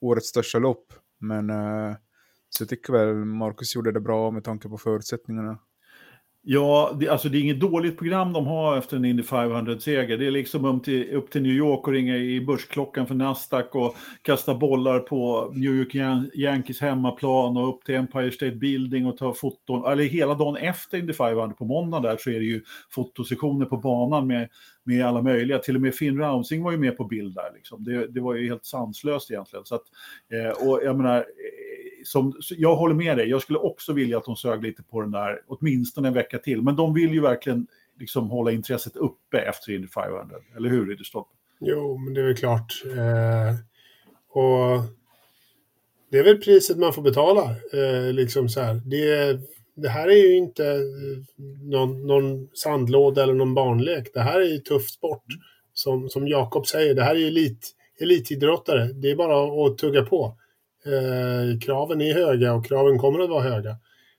årets 0.00 0.28
största 0.28 0.58
lopp. 0.58 0.92
Men 1.18 1.50
eh, 1.50 1.96
så 2.48 2.62
jag 2.62 2.68
tycker 2.68 2.92
väl 2.92 3.14
Marcus 3.14 3.74
gjorde 3.74 3.92
det 3.92 4.00
bra 4.00 4.30
med 4.30 4.44
tanke 4.44 4.68
på 4.68 4.78
förutsättningarna. 4.78 5.58
Ja, 6.50 6.96
det, 7.00 7.08
alltså 7.08 7.28
det 7.28 7.38
är 7.38 7.40
inget 7.40 7.60
dåligt 7.60 7.98
program 7.98 8.32
de 8.32 8.46
har 8.46 8.76
efter 8.76 8.96
en 8.96 9.04
Indy 9.04 9.22
500-seger. 9.22 10.18
Det 10.18 10.26
är 10.26 10.30
liksom 10.30 10.64
upp 10.64 10.84
till, 10.84 11.14
upp 11.14 11.30
till 11.30 11.42
New 11.42 11.52
York 11.52 11.86
och 11.86 11.92
ringa 11.92 12.16
i 12.16 12.40
börsklockan 12.40 13.06
för 13.06 13.14
Nasdaq 13.14 13.74
och 13.74 13.96
kasta 14.22 14.54
bollar 14.54 15.00
på 15.00 15.52
New 15.54 15.74
York 15.74 15.94
Yan 15.94 16.30
Yankees 16.34 16.80
hemmaplan 16.80 17.56
och 17.56 17.68
upp 17.68 17.84
till 17.84 17.94
Empire 17.94 18.30
State 18.30 18.56
Building 18.56 19.06
och 19.06 19.16
ta 19.16 19.34
foton. 19.34 19.92
Eller 19.92 20.04
hela 20.04 20.34
dagen 20.34 20.56
efter 20.56 20.98
Indy 20.98 21.12
500 21.12 21.56
på 21.58 21.64
måndag, 21.64 22.00
där 22.00 22.16
så 22.16 22.30
är 22.30 22.38
det 22.38 22.46
ju 22.46 22.62
fotosessioner 22.90 23.66
på 23.66 23.76
banan 23.76 24.26
med, 24.26 24.48
med 24.84 25.06
alla 25.06 25.22
möjliga. 25.22 25.58
Till 25.58 25.76
och 25.76 25.82
med 25.82 25.94
Finn 25.94 26.18
Rausing 26.18 26.62
var 26.62 26.72
ju 26.72 26.78
med 26.78 26.96
på 26.96 27.04
bild 27.04 27.34
där. 27.34 27.54
Liksom. 27.54 27.84
Det, 27.84 28.06
det 28.06 28.20
var 28.20 28.34
ju 28.34 28.48
helt 28.48 28.64
sanslöst 28.64 29.30
egentligen. 29.30 29.64
Så 29.64 29.74
att, 29.74 29.84
eh, 30.32 30.68
och 30.68 30.80
jag 30.84 30.96
menar, 30.96 31.24
som, 32.04 32.34
jag 32.50 32.76
håller 32.76 32.94
med 32.94 33.16
dig, 33.16 33.28
jag 33.28 33.42
skulle 33.42 33.58
också 33.58 33.92
vilja 33.92 34.18
att 34.18 34.24
de 34.24 34.36
sög 34.36 34.62
lite 34.62 34.82
på 34.82 35.00
den 35.00 35.10
där, 35.10 35.40
åtminstone 35.46 36.08
en 36.08 36.14
vecka 36.14 36.38
till. 36.38 36.62
Men 36.62 36.76
de 36.76 36.94
vill 36.94 37.12
ju 37.12 37.20
verkligen 37.20 37.66
liksom 37.98 38.30
hålla 38.30 38.52
intresset 38.52 38.96
uppe 38.96 39.38
efter 39.38 39.72
Indy 39.72 39.88
500, 39.88 40.36
eller 40.56 40.68
hur 40.70 40.86
Ridderstolpe? 40.86 41.30
Jo, 41.60 41.98
men 41.98 42.14
det 42.14 42.20
är 42.20 42.24
väl 42.24 42.36
klart. 42.36 42.82
Eh, 42.86 43.54
och 44.28 44.82
det 46.10 46.18
är 46.18 46.24
väl 46.24 46.38
priset 46.38 46.78
man 46.78 46.92
får 46.92 47.02
betala. 47.02 47.56
Eh, 47.72 48.12
liksom 48.12 48.48
så 48.48 48.60
här. 48.60 48.74
Det, 48.74 49.40
det 49.74 49.88
här 49.88 50.08
är 50.08 50.16
ju 50.16 50.36
inte 50.36 50.66
eh, 50.66 51.44
någon, 51.62 52.06
någon 52.06 52.48
sandlåda 52.54 53.22
eller 53.22 53.34
någon 53.34 53.54
barnlek. 53.54 54.10
Det 54.14 54.20
här 54.20 54.40
är 54.40 54.46
ju 54.46 54.58
tuff 54.58 54.88
sport. 54.88 55.24
Som, 55.72 56.08
som 56.08 56.28
Jakob 56.28 56.66
säger, 56.66 56.94
det 56.94 57.02
här 57.02 57.14
är 57.14 57.18
ju 57.18 57.28
elit, 57.28 57.70
elitidrottare. 58.00 58.92
Det 58.92 59.10
är 59.10 59.16
bara 59.16 59.66
att 59.66 59.78
tugga 59.78 60.02
på. 60.02 60.36
Eh, 60.88 61.58
kraven 61.60 62.00
är 62.00 62.14
höga 62.14 62.54
och 62.54 62.66
kraven 62.66 62.98
kommer 62.98 63.20
att 63.20 63.30
vara 63.30 63.42
höga. 63.42 63.76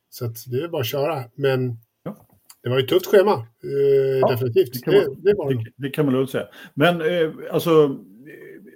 Så 0.09 0.25
det 0.47 0.57
är 0.63 0.67
bara 0.67 0.81
att 0.81 0.87
köra. 0.87 1.23
Men 1.35 1.77
Ja. 2.03 2.15
det 2.63 2.69
var 2.69 2.77
ju 2.77 2.83
ett 2.83 2.89
tufft 2.89 3.05
schema, 3.05 3.31
eh, 3.33 4.29
definitivt. 4.29 4.73
det 4.73 4.81
kan 4.83 4.93
man- 4.93 5.21
det, 5.23 5.33
det. 5.33 5.53
Det, 5.53 5.71
det 5.77 5.89
kan 5.89 6.05
man 6.05 6.13
lugnt 6.13 6.29
säga. 6.29 6.47
Men 6.73 7.01
eh, 7.01 7.31
alltså, 7.51 7.83
eh, 7.83 7.89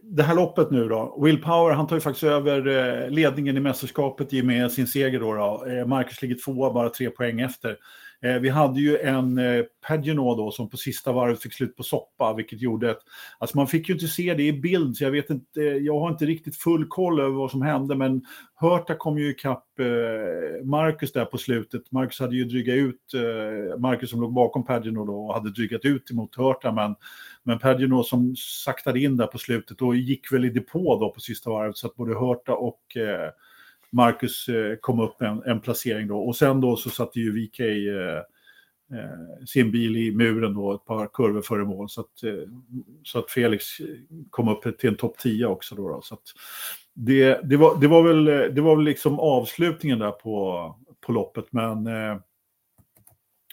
det 0.04 0.24
här 0.24 0.36
loppet 0.36 0.72
nu 0.72 0.88
då. 0.88 1.20
Will 1.24 1.42
Power, 1.42 1.74
han 1.74 1.88
tar 1.88 1.96
ju 1.96 2.00
faktiskt 2.00 2.24
över 2.24 2.68
eh, 2.68 3.10
ledningen 3.10 3.58
i 3.58 3.60
mästerskapet 3.60 4.34
i 4.34 4.42
och 4.42 4.46
med 4.46 4.72
sin 4.72 4.88
seger 4.88 5.20
då. 5.20 5.34
då. 5.34 5.66
Eh, 5.72 5.86
Marcus 5.86 6.22
ligger 6.22 6.36
tvåa, 6.36 6.74
bara 6.74 6.90
tre 6.90 7.10
poäng 7.10 7.42
efter. 7.42 7.78
Eh, 8.24 8.40
vi 8.40 8.50
hade 8.50 8.80
ju 8.80 8.98
en 8.98 9.38
eh, 9.38 9.64
Pagino 9.88 10.36
då 10.36 10.52
som 10.52 10.70
på 10.70 10.78
sista 10.78 11.12
varvet 11.12 11.42
fick 11.42 11.54
slut 11.54 11.76
på 11.76 11.84
soppa, 11.84 12.34
vilket 12.34 12.62
gjorde 12.62 12.92
att... 12.92 13.02
Alltså 13.40 13.58
man 13.58 13.68
fick 13.68 13.90
ju 13.90 13.94
inte 13.94 14.08
se 14.08 14.34
det 14.34 14.44
i 14.44 14.54
bild, 14.54 14.98
så 14.98 15.04
jag 15.04 15.12
vet 15.12 15.30
inte, 15.30 15.62
eh, 15.62 15.66
jag 15.66 16.00
har 16.00 16.10
inte 16.10 16.26
riktigt 16.26 16.56
full 16.56 16.88
koll 16.88 17.20
över 17.20 17.36
vad 17.36 17.52
som 17.52 17.62
hände, 17.62 17.96
men 17.96 18.22
Hörta 18.56 18.96
kom 18.96 19.18
ju 19.18 19.30
ikapp 19.30 19.80
eh, 19.80 20.66
Marcus 20.66 21.12
där 21.12 21.26
på 21.26 21.38
slutet. 21.38 21.92
Marcus 21.92 22.20
hade 22.20 22.36
ju 22.36 22.44
drygat 22.44 22.76
ut, 22.76 23.14
Marcus 23.78 24.10
som 24.10 24.22
låg 24.22 24.34
bakom 24.34 24.66
Pagino 24.66 25.06
då, 25.06 25.26
och 25.26 25.34
hade 25.34 25.52
drygat 25.52 25.86
ut 25.86 26.12
emot 26.12 26.36
Hörta, 26.36 26.72
men 26.72 26.96
men 27.44 27.60
Pagino 27.60 28.04
som 28.04 28.36
saktade 28.36 29.00
in 29.00 29.18
där 29.18 29.28
på 29.28 29.38
slutet 29.38 29.82
och 29.82 29.96
gick 29.96 30.34
väl 30.34 30.46
i 30.46 30.50
depå 30.50 31.00
då 31.00 31.10
på 31.10 31.20
sista 31.20 31.50
varvet 31.50 31.78
så 31.78 31.88
att 31.88 31.96
både 31.96 32.20
Hörta 32.20 32.56
och 32.56 32.98
eh, 32.98 33.30
Marcus 33.94 34.50
eh, 34.50 34.76
kom 34.82 35.00
upp 35.00 35.22
en, 35.22 35.44
en 35.44 35.60
placering 35.60 36.08
då. 36.08 36.18
Och 36.18 36.36
sen 36.36 36.62
då 36.62 36.76
så 36.76 36.90
satte 36.90 37.20
ju 37.20 37.32
VK 37.32 37.60
eh, 37.60 38.18
eh, 39.00 39.46
sin 39.46 39.72
bil 39.72 39.98
i 39.98 40.12
muren 40.12 40.54
då 40.54 40.74
ett 40.74 40.86
par 40.86 41.08
kurvor 41.14 41.42
före 41.42 41.66
mål. 41.66 41.90
Så 41.90 42.02
att, 42.02 42.24
eh, 42.24 42.50
så 43.04 43.20
att 43.20 43.32
Felix 43.32 43.66
kom 44.30 44.48
upp 44.48 44.80
till 44.80 44.90
en 44.90 44.96
topp 44.96 45.18
10 45.18 45.46
också 45.46 45.76
då. 45.76 45.90
då. 45.90 46.02
Så 46.02 46.14
att 46.14 46.22
det, 46.94 47.40
det, 47.44 47.58
var, 47.58 47.82
det, 47.82 47.88
var 47.88 48.04
väl, 48.04 48.26
det 48.56 48.62
var 48.62 48.76
väl 48.76 48.86
liksom 48.86 49.20
avslutningen 49.20 50.00
där 50.00 50.12
på, 50.12 50.76
på 51.06 51.12
loppet. 51.12 51.46
Men 51.50 51.88
eh, 51.88 52.18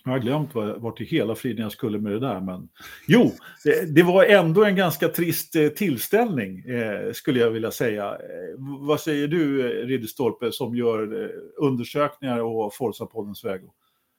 jag 0.05 0.13
har 0.13 0.19
glömt 0.19 0.55
vart 0.55 1.01
i 1.01 1.05
hela 1.05 1.35
friden 1.35 1.63
jag 1.63 1.73
skulle 1.73 1.99
med 1.99 2.13
det 2.13 2.21
där. 2.21 2.41
Men 2.41 2.69
jo, 3.07 3.33
det, 3.65 3.95
det 3.95 4.03
var 4.03 4.25
ändå 4.25 4.65
en 4.65 4.77
ganska 4.77 5.09
trist 5.09 5.57
eh, 5.57 5.69
tillställning 5.69 6.59
eh, 6.59 7.13
skulle 7.13 7.41
jag 7.41 7.51
vilja 7.51 7.71
säga. 7.71 8.05
Eh, 8.05 8.55
vad 8.81 9.01
säger 9.01 9.29
du 9.29 9.61
eh, 9.61 9.87
Ridderstolpe 9.87 10.53
som 10.53 10.77
gör 10.77 11.31
undersökningar 11.57 12.39
och 12.39 12.75
Forza-poddens? 12.75 13.61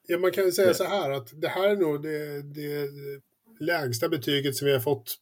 Ja, 0.08 0.18
man 0.18 0.32
kan 0.32 0.52
säga 0.52 0.74
så 0.74 0.84
här 0.84 1.12
att 1.12 1.42
det 1.42 1.48
här 1.48 1.70
är 1.70 1.76
nog 1.76 2.04
det, 2.04 2.42
det 2.42 2.90
lägsta 3.60 4.10
betyget 4.10 4.56
som 4.56 4.66
vi 4.66 4.74
har 4.74 4.80
fått 4.80 5.18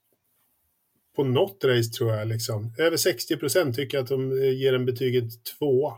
på 1.16 1.24
något 1.24 1.64
race 1.64 1.90
tror 1.90 2.12
jag. 2.12 2.28
Liksom. 2.28 2.74
Över 2.78 2.98
60 2.98 3.38
procent 3.38 3.76
tycker 3.76 4.00
att 4.00 4.08
de 4.08 4.32
ger 4.32 4.74
en 4.74 4.86
betyget 4.86 5.44
två 5.60 5.94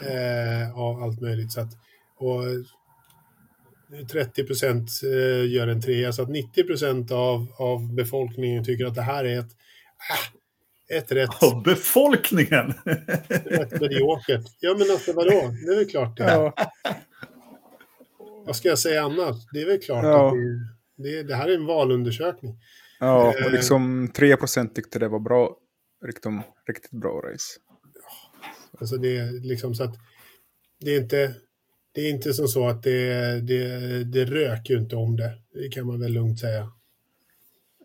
eh, 0.00 0.78
av 0.78 1.02
allt 1.02 1.20
möjligt. 1.20 1.52
Så 1.52 1.60
att, 1.60 1.72
och 2.16 2.42
30 4.12 4.44
procent 4.44 4.90
eh, 5.04 5.50
gör 5.52 5.68
en 5.68 5.82
trea, 5.82 6.12
så 6.12 6.22
att 6.22 6.28
90 6.28 6.64
procent 6.64 7.10
av, 7.12 7.46
av 7.58 7.94
befolkningen 7.94 8.64
tycker 8.64 8.84
att 8.86 8.94
det 8.94 9.02
här 9.02 9.24
är 9.24 9.38
ett, 9.38 9.50
ah, 10.10 10.94
ett 10.96 11.12
rätt, 11.12 11.42
Av 11.42 11.62
befolkningen! 11.62 12.74
rätt 13.28 13.80
mediokert. 13.80 14.46
Ja, 14.60 14.72
men 14.78 14.90
alltså 14.90 15.12
vadå? 15.12 15.30
Det 15.66 15.72
är 15.72 15.76
väl 15.76 15.88
klart 15.90 16.16
det. 16.16 16.24
Ja, 16.24 16.54
Vad 18.46 18.56
ska 18.56 18.68
jag 18.68 18.78
säga 18.78 19.02
annars? 19.02 19.36
Det 19.52 19.60
är 19.62 19.66
väl 19.66 19.80
klart 19.80 20.04
Ja. 20.04 20.28
att 20.28 20.34
det, 20.96 21.10
det, 21.10 21.22
det 21.22 21.34
här 21.34 21.48
är 21.48 21.54
en 21.54 21.66
valundersökning. 21.66 22.58
ja 23.00 23.34
Eh. 23.38 23.44
och 23.46 23.52
liksom 23.52 24.08
3% 24.08 24.68
tyckte 24.74 24.98
det 24.98 25.08
var 25.08 25.20
bra. 25.20 25.56
Riktigt, 26.06 26.32
riktigt 26.68 26.90
bra 27.00 27.20
race. 27.32 27.58
Alltså 28.80 28.96
det 28.96 29.16
är 29.16 29.48
liksom 29.48 29.74
så 29.74 29.84
att 29.84 29.94
det 30.80 30.90
är 30.94 31.00
inte, 31.00 31.34
det 31.94 32.00
är 32.00 32.10
inte 32.10 32.32
som 32.32 32.48
så 32.48 32.68
att 32.68 32.82
det, 32.82 33.40
det, 33.40 34.04
det 34.04 34.24
rök 34.24 34.70
ju 34.70 34.78
inte 34.78 34.96
om 34.96 35.16
det. 35.16 35.32
Det 35.54 35.68
kan 35.68 35.86
man 35.86 36.00
väl 36.00 36.12
lugnt 36.12 36.40
säga. 36.40 36.72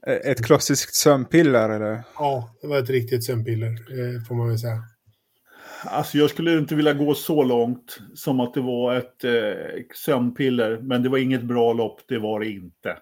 Eh, 0.08 0.32
Ett 0.32 0.45
klassiskt 0.45 0.95
sömnpiller 0.95 1.70
eller? 1.70 2.04
Ja, 2.16 2.56
det 2.62 2.68
var 2.68 2.80
ett 2.80 2.89
riktigt 2.89 3.24
sömnpiller, 3.24 3.68
eh, 3.68 4.24
får 4.28 4.36
man 4.36 4.49
väl 4.49 4.60
säga. 4.60 4.84
Alltså 5.86 6.18
jag 6.18 6.30
skulle 6.30 6.58
inte 6.58 6.76
vilja 6.76 6.93
gå 6.93 7.16
så 7.16 7.43
långt 7.43 7.99
som 8.16 8.39
att 8.39 8.54
det 8.54 8.62
var 8.62 8.95
ett 8.95 9.24
eh, 9.24 9.84
sömnpiller, 9.95 10.78
men 10.82 11.04
det 11.04 11.10
var 11.10 11.18
inget 11.18 11.43
bra 11.43 11.74
lopp, 11.74 12.01
det 12.08 12.20
var 12.20 12.39
det 12.39 12.49
inte. 12.49 12.97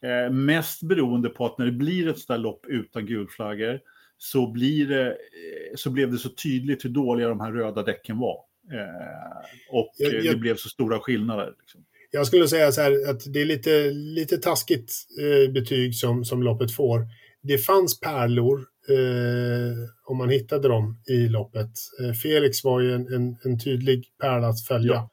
Eh, 0.00 0.32
mest 0.32 0.82
beroende 0.82 1.28
på 1.28 1.46
att 1.46 1.58
när 1.58 1.66
det 1.66 1.72
blir 1.72 2.08
ett 2.08 2.18
sådant 2.18 2.42
lopp 2.42 2.66
utan 2.68 3.06
gulflaggor 3.06 3.80
så, 4.18 4.50
blir 4.50 4.88
det, 4.88 5.06
eh, 5.10 5.74
så 5.76 5.90
blev 5.90 6.12
det 6.12 6.18
så 6.18 6.28
tydligt 6.28 6.84
hur 6.84 6.90
dåliga 6.90 7.28
de 7.28 7.40
här 7.40 7.52
röda 7.52 7.82
däcken 7.82 8.18
var. 8.18 8.36
Eh, 8.72 9.46
och 9.70 9.92
Jag- 9.98 10.14
jag- 10.24 10.34
det 10.34 10.38
blev 10.40 10.56
så 10.56 10.68
stora 10.68 11.00
skillnader. 11.00 11.52
Liksom. 11.60 11.84
Jag 12.10 12.26
skulle 12.26 12.48
säga 12.48 12.72
så 12.72 12.80
här 12.80 13.10
att 13.10 13.32
det 13.32 13.40
är 13.40 13.44
lite, 13.46 13.90
lite 13.90 14.36
taskigt 14.38 14.92
eh, 15.20 15.52
betyg 15.52 15.94
som, 15.94 16.24
som 16.24 16.42
loppet 16.42 16.72
får. 16.72 17.06
Det 17.42 17.58
fanns 17.58 18.00
pärlor, 18.00 18.58
eh, 18.88 19.76
om 20.04 20.16
man 20.18 20.28
hittade 20.28 20.68
dem 20.68 21.02
i 21.08 21.28
loppet. 21.28 21.70
Eh, 22.02 22.12
Felix 22.12 22.64
var 22.64 22.80
ju 22.80 22.92
en, 22.94 23.14
en, 23.14 23.36
en 23.44 23.60
tydlig 23.60 24.04
pärla 24.20 24.48
att 24.48 24.64
följa. 24.66 25.08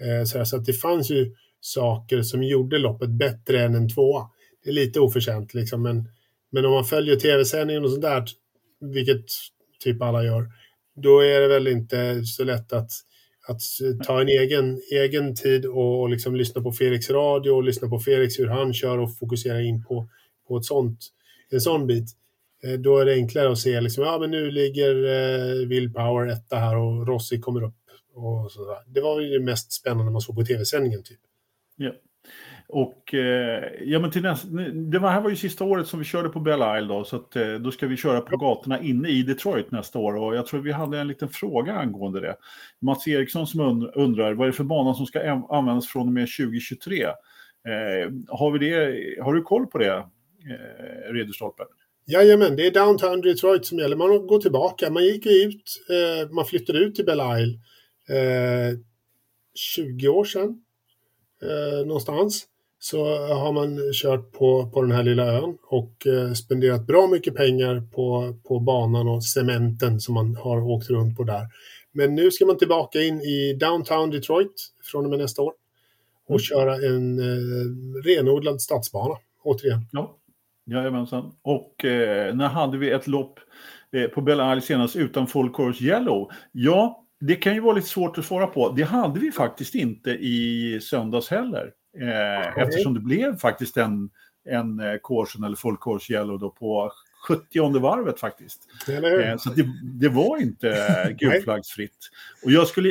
Eh, 0.00 0.24
så, 0.24 0.38
här, 0.38 0.44
så 0.44 0.56
att 0.56 0.64
det 0.64 0.72
fanns 0.72 1.10
ju 1.10 1.34
saker 1.60 2.22
som 2.22 2.42
gjorde 2.42 2.78
loppet 2.78 3.10
bättre 3.10 3.62
än 3.62 3.74
en 3.74 3.88
tvåa. 3.88 4.28
Det 4.64 4.70
är 4.70 4.74
lite 4.74 5.00
oförtjänt 5.00 5.54
liksom, 5.54 5.82
men, 5.82 6.08
men 6.52 6.64
om 6.64 6.72
man 6.72 6.84
följer 6.84 7.16
tv-sändningen 7.16 7.84
och 7.84 7.90
sånt 7.90 8.02
där, 8.02 8.24
vilket 8.80 9.24
typ 9.80 10.02
alla 10.02 10.24
gör, 10.24 10.46
då 10.96 11.20
är 11.20 11.40
det 11.40 11.48
väl 11.48 11.68
inte 11.68 12.24
så 12.24 12.44
lätt 12.44 12.72
att 12.72 12.90
att 13.48 13.60
ta 14.06 14.20
en 14.20 14.28
egen, 14.28 14.80
egen 14.92 15.34
tid 15.34 15.66
och, 15.66 16.00
och 16.00 16.08
liksom 16.08 16.36
lyssna 16.36 16.62
på 16.62 16.72
Felix 16.72 17.10
radio 17.10 17.50
och 17.50 17.64
lyssna 17.64 17.88
på 17.88 17.98
Felix 17.98 18.38
hur 18.38 18.46
han 18.46 18.74
kör 18.74 18.98
och 18.98 19.18
fokusera 19.18 19.62
in 19.62 19.84
på, 19.84 20.08
på 20.48 20.56
ett 20.56 20.64
sånt, 20.64 20.98
en 21.50 21.60
sån 21.60 21.86
bit. 21.86 22.10
Eh, 22.64 22.72
då 22.72 22.98
är 22.98 23.04
det 23.04 23.14
enklare 23.14 23.52
att 23.52 23.58
se 23.58 23.80
liksom, 23.80 24.04
ja 24.04 24.18
men 24.18 24.30
nu 24.30 24.50
ligger 24.50 25.04
eh, 25.04 25.66
Will 25.68 25.92
Power 25.92 26.26
etta 26.26 26.56
här 26.56 26.76
och 26.76 27.06
Rossi 27.06 27.40
kommer 27.40 27.62
upp. 27.62 27.74
Och 28.14 28.52
sådär. 28.52 28.78
Det 28.86 29.00
var 29.00 29.20
ju 29.20 29.38
det 29.38 29.44
mest 29.44 29.72
spännande 29.72 30.12
man 30.12 30.20
såg 30.20 30.36
på 30.36 30.44
tv-sändningen 30.44 31.02
typ. 31.02 31.20
Ja. 31.76 31.92
Och 32.68 33.14
eh, 33.14 33.64
ja, 33.84 33.98
men 33.98 34.10
till 34.10 34.22
nästa, 34.22 34.48
det 34.72 34.98
var, 34.98 35.10
här 35.10 35.20
var 35.20 35.30
ju 35.30 35.36
sista 35.36 35.64
året 35.64 35.86
som 35.86 35.98
vi 35.98 36.04
körde 36.04 36.28
på 36.28 36.40
Belle 36.40 36.78
Isle 36.78 36.88
då, 36.88 37.04
så 37.04 37.16
att, 37.16 37.36
eh, 37.36 37.54
då 37.54 37.70
ska 37.70 37.86
vi 37.86 37.96
köra 37.96 38.20
på 38.20 38.36
gatorna 38.36 38.80
inne 38.80 39.08
i 39.08 39.22
Detroit 39.22 39.70
nästa 39.70 39.98
år. 39.98 40.16
Och 40.16 40.36
jag 40.36 40.46
tror 40.46 40.60
vi 40.60 40.72
hade 40.72 40.98
en 40.98 41.08
liten 41.08 41.28
fråga 41.28 41.74
angående 41.74 42.20
det. 42.20 42.36
Mats 42.80 43.08
Eriksson 43.08 43.46
som 43.46 43.60
und- 43.60 43.92
undrar, 43.94 44.34
vad 44.34 44.46
är 44.46 44.50
det 44.50 44.56
för 44.56 44.64
bana 44.64 44.94
som 44.94 45.06
ska 45.06 45.30
användas 45.50 45.88
från 45.88 46.06
och 46.06 46.12
med 46.12 46.28
2023? 46.28 47.02
Eh, 47.02 47.12
har, 48.28 48.50
vi 48.50 48.58
det, 48.58 49.22
har 49.22 49.34
du 49.34 49.42
koll 49.42 49.66
på 49.66 49.78
det, 49.78 49.96
eh, 49.96 51.12
Ridderstolpe? 51.12 51.62
Jajamän, 52.06 52.56
det 52.56 52.66
är 52.66 52.70
Downtown 52.70 53.20
Detroit 53.20 53.66
som 53.66 53.78
gäller. 53.78 53.96
Man 53.96 54.26
går 54.26 54.38
tillbaka. 54.38 54.90
Man 54.90 55.04
gick 55.04 55.26
ut, 55.26 55.62
eh, 55.90 56.30
man 56.30 56.44
flyttade 56.44 56.78
ut 56.78 56.94
till 56.94 57.04
Belle 57.04 57.40
Isle 57.40 57.58
eh, 58.08 58.78
20 59.54 60.08
år 60.08 60.24
sedan. 60.24 60.64
Eh, 61.42 61.86
någonstans. 61.86 62.46
Så 62.84 63.04
har 63.34 63.52
man 63.52 63.92
kört 63.92 64.32
på, 64.32 64.70
på 64.70 64.82
den 64.82 64.90
här 64.90 65.02
lilla 65.02 65.24
ön 65.24 65.56
och 65.62 66.06
eh, 66.06 66.32
spenderat 66.32 66.86
bra 66.86 67.06
mycket 67.06 67.34
pengar 67.34 67.82
på, 67.94 68.36
på 68.48 68.60
banan 68.60 69.08
och 69.08 69.24
cementen 69.24 70.00
som 70.00 70.14
man 70.14 70.36
har 70.36 70.62
åkt 70.62 70.90
runt 70.90 71.16
på 71.16 71.24
där. 71.24 71.46
Men 71.92 72.14
nu 72.14 72.30
ska 72.30 72.46
man 72.46 72.58
tillbaka 72.58 73.02
in 73.02 73.20
i 73.20 73.56
Downtown 73.60 74.10
Detroit 74.10 74.68
från 74.82 75.04
och 75.04 75.10
med 75.10 75.18
nästa 75.18 75.42
år 75.42 75.52
och 76.28 76.40
köra 76.40 76.74
en 76.74 77.18
eh, 77.18 78.02
renodlad 78.04 78.60
stadsbana 78.60 79.14
återigen. 79.42 79.86
Ja, 79.92 80.16
jajamensan. 80.66 81.32
Och 81.42 81.84
eh, 81.84 82.34
när 82.34 82.48
hade 82.48 82.78
vi 82.78 82.90
ett 82.90 83.06
lopp 83.06 83.38
eh, 83.92 84.10
på 84.10 84.20
Belle 84.20 84.52
Isle 84.52 84.60
senast 84.60 84.96
utan 84.96 85.26
full 85.26 85.52
course 85.52 85.84
yellow? 85.84 86.30
Ja, 86.52 87.04
det 87.20 87.34
kan 87.34 87.54
ju 87.54 87.60
vara 87.60 87.74
lite 87.74 87.88
svårt 87.88 88.18
att 88.18 88.24
svara 88.24 88.46
på. 88.46 88.68
Det 88.68 88.82
hade 88.82 89.20
vi 89.20 89.32
faktiskt 89.32 89.74
inte 89.74 90.10
i 90.10 90.78
söndags 90.82 91.28
heller. 91.28 91.72
Eh, 92.00 92.58
eftersom 92.58 92.94
det 92.94 93.00
blev 93.00 93.36
faktiskt 93.36 93.76
en, 93.76 94.10
en 94.44 94.80
eh, 94.80 94.94
caution 95.02 95.44
eller 95.44 95.56
full 95.56 95.76
course 95.76 96.12
yellow 96.12 96.38
då 96.38 96.50
på 96.50 96.92
70 97.28 97.78
varvet 97.80 98.20
faktiskt. 98.20 98.68
Eh, 98.88 99.36
så 99.38 99.50
det, 99.50 99.66
det 99.82 100.08
var 100.08 100.42
inte 100.42 100.68
eh, 100.70 101.10
gulflaggsfritt. 101.18 101.96
Och 102.44 102.50
jag 102.50 102.66
skulle, 102.66 102.88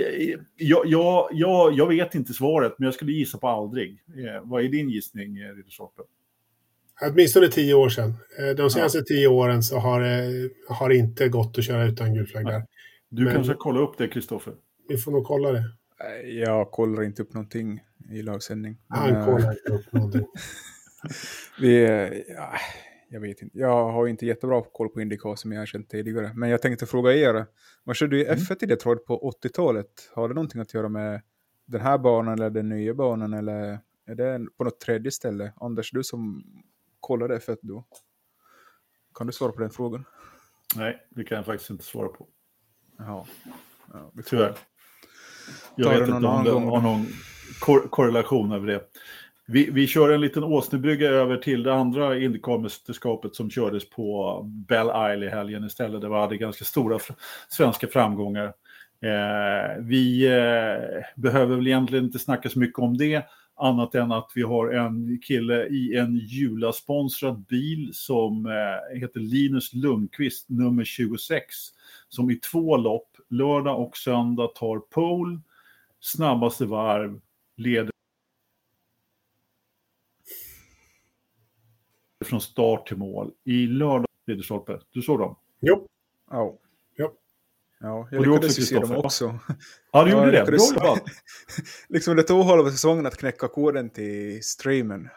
jag, 0.56 0.86
jag, 0.86 1.30
jag, 1.32 1.74
jag 1.74 1.88
vet 1.88 2.16
inte 2.16 2.34
svaret, 2.34 2.74
men 2.78 2.86
jag 2.86 2.94
skulle 2.94 3.12
gissa 3.12 3.38
på 3.38 3.48
aldrig. 3.48 4.04
Eh, 4.08 4.42
vad 4.44 4.64
är 4.64 4.70
din 4.70 4.90
gissning, 4.90 5.38
Ridderstolpe? 5.40 6.02
Åtminstone 7.02 7.48
tio 7.48 7.74
år 7.74 7.90
sedan. 7.90 8.14
De 8.58 8.70
senaste 8.70 9.02
tio 9.04 9.28
åren 9.28 9.64
så 9.64 9.78
har 9.78 10.02
det 10.02 10.50
har 10.70 10.90
inte 10.90 11.28
gått 11.30 11.58
att 11.58 11.64
köra 11.66 11.86
utan 11.86 12.14
gul 12.14 12.28
flagg 12.28 12.46
där. 12.46 12.64
Du 13.10 13.24
Men- 13.24 13.34
kanske 13.34 13.54
kollar 13.54 13.82
upp 13.82 13.98
det, 13.98 14.08
Kristoffer? 14.08 14.54
Vi 14.88 14.98
får 14.98 15.12
nog 15.12 15.24
kolla 15.26 15.52
det. 15.52 15.64
Jag 16.30 16.72
kollar 16.72 17.04
inte 17.04 17.22
upp 17.22 17.34
någonting 17.34 17.80
i 18.10 18.22
lagsändning. 18.22 18.78
Han 18.88 19.10
eh, 19.16 19.26
kollar 19.26 19.52
inte 19.52 19.72
upp 19.74 19.94
någonting. 19.94 20.28
Vi, 21.60 21.84
ja, 22.38 22.54
jag 23.10 23.20
vet 23.22 23.42
inte. 23.42 23.58
Jag 23.58 23.92
har 23.92 24.08
inte 24.08 24.26
jättebra 24.26 24.64
koll 24.74 24.90
på 24.90 25.02
Indycar 25.02 25.36
som 25.36 25.52
jag 25.52 25.62
har 25.62 25.66
känt 25.66 25.90
tidigare. 25.90 26.32
Men 26.36 26.50
jag 26.50 26.62
tänkte 26.62 26.86
fråga 26.86 27.14
er. 27.14 27.46
Man 27.84 27.96
körde 27.96 28.18
ju 28.18 28.26
Mm. 28.26 28.38
F1 28.38 28.64
i 28.64 28.66
Detroit 28.66 29.06
på 29.06 29.34
80-talet. 29.44 29.88
Har 30.16 30.28
det 30.30 30.34
någonting 30.36 30.62
att 30.62 30.74
göra 30.74 30.90
med 30.90 31.22
den 31.66 31.82
här 31.82 31.98
banan 31.98 32.34
eller 32.34 32.50
den 32.50 32.70
nya 32.70 32.94
banan 32.94 33.34
eller 33.34 33.80
är 34.06 34.16
det 34.16 34.46
på 34.58 34.64
något 34.64 34.80
tredje 34.80 35.12
ställe? 35.12 35.54
Anders, 35.56 35.92
du 35.92 36.04
som 36.04 36.44
kollade 37.00 37.40
fett 37.40 37.60
då. 37.62 37.86
Kan 39.18 39.28
du 39.28 39.34
svara 39.34 39.52
på 39.52 39.62
den 39.62 39.70
frågan? 39.70 40.06
Nej, 40.76 41.08
det 41.10 41.24
kan 41.24 41.36
jag 41.36 41.46
faktiskt 41.46 41.70
inte 41.70 41.84
svara 41.84 42.08
på. 42.08 42.28
Ja, 42.98 43.28
får- 44.16 44.22
Tyvärr. 44.22 44.58
Jag 45.76 45.86
Ta 45.86 46.00
vet 46.00 46.02
inte 46.02 46.14
om 46.28 46.44
det 46.44 46.52
har 46.52 46.82
någon 46.82 47.06
kor 47.64 47.88
korrelation 47.90 48.52
över 48.52 48.68
det. 48.68 48.82
Vi, 49.48 49.70
vi 49.72 49.88
kör 49.88 50.14
en 50.14 50.22
liten 50.22 50.44
åsnebrygga 50.44 51.10
över 51.10 51.38
till 51.38 51.64
det 51.64 51.74
andra 51.74 52.18
Indycar-mästerskapet 52.18 53.36
som 53.36 53.50
kördes 53.50 53.90
på 53.90 54.40
Belle 54.44 55.14
Isle 55.14 55.26
i 55.26 55.30
helgen 55.30 55.66
istället. 55.66 56.02
Där 56.02 56.10
vi 56.10 56.16
hade 56.16 56.38
ganska 56.38 56.66
stora 56.66 56.98
fr- 56.98 57.16
svenska 57.50 57.88
framgångar. 57.88 58.46
Eh, 59.02 59.82
vi 59.82 60.26
eh, 60.26 61.04
behöver 61.16 61.56
väl 61.56 61.68
egentligen 61.68 62.06
inte 62.06 62.20
snacka 62.20 62.50
så 62.50 62.60
mycket 62.60 62.80
om 62.80 62.98
det, 62.98 63.26
annat 63.56 63.96
än 63.96 64.12
att 64.12 64.32
vi 64.36 64.42
har 64.42 64.74
en 64.74 65.20
kille 65.22 65.66
i 65.66 65.98
en 65.98 66.16
Jula-sponsrad 66.16 67.46
bil 67.46 67.90
som 67.94 68.46
eh, 68.46 69.00
heter 69.00 69.20
Linus 69.20 69.74
Lundqvist, 69.74 70.50
nummer 70.50 70.84
26, 70.84 71.56
som 72.10 72.32
i 72.32 72.36
två 72.36 72.78
lopp, 72.78 73.10
lördag 73.30 73.80
och 73.80 73.98
söndag, 73.98 74.48
tar 74.48 74.80
pole, 74.80 75.40
snabbaste 76.00 76.66
varv, 76.66 77.20
leder 77.64 77.92
från 82.26 82.42
start 82.42 82.88
till 82.88 82.98
mål 82.98 83.32
i 83.44 83.68
lördag, 83.68 84.08
Ridderstolpe. 84.28 84.80
Du 84.92 85.02
såg 85.02 85.20
dem? 85.20 85.36
Jo, 85.60 85.88
Ja. 86.32 86.58
Ja. 86.96 87.14
Ja, 87.80 88.08
jag 88.12 88.20
Och 88.20 88.28
lyckades 88.28 88.50
också, 88.50 88.62
ju 88.62 88.66
se 88.66 88.80
dem 88.80 88.98
också. 88.98 89.40
Ja, 89.92 90.04
du 90.04 90.12
gjorde 90.12 90.32
det. 90.32 90.44
Bra 90.46 90.58
jobbat! 90.74 91.04
liksom 91.90 92.16
det 92.16 92.24
tog 92.24 92.46
halva 92.46 92.72
säsongen 92.72 93.06
att 93.06 93.18
knäcka 93.18 93.48
koden 93.48 93.90
till 93.90 94.44
streamen. 94.44 95.10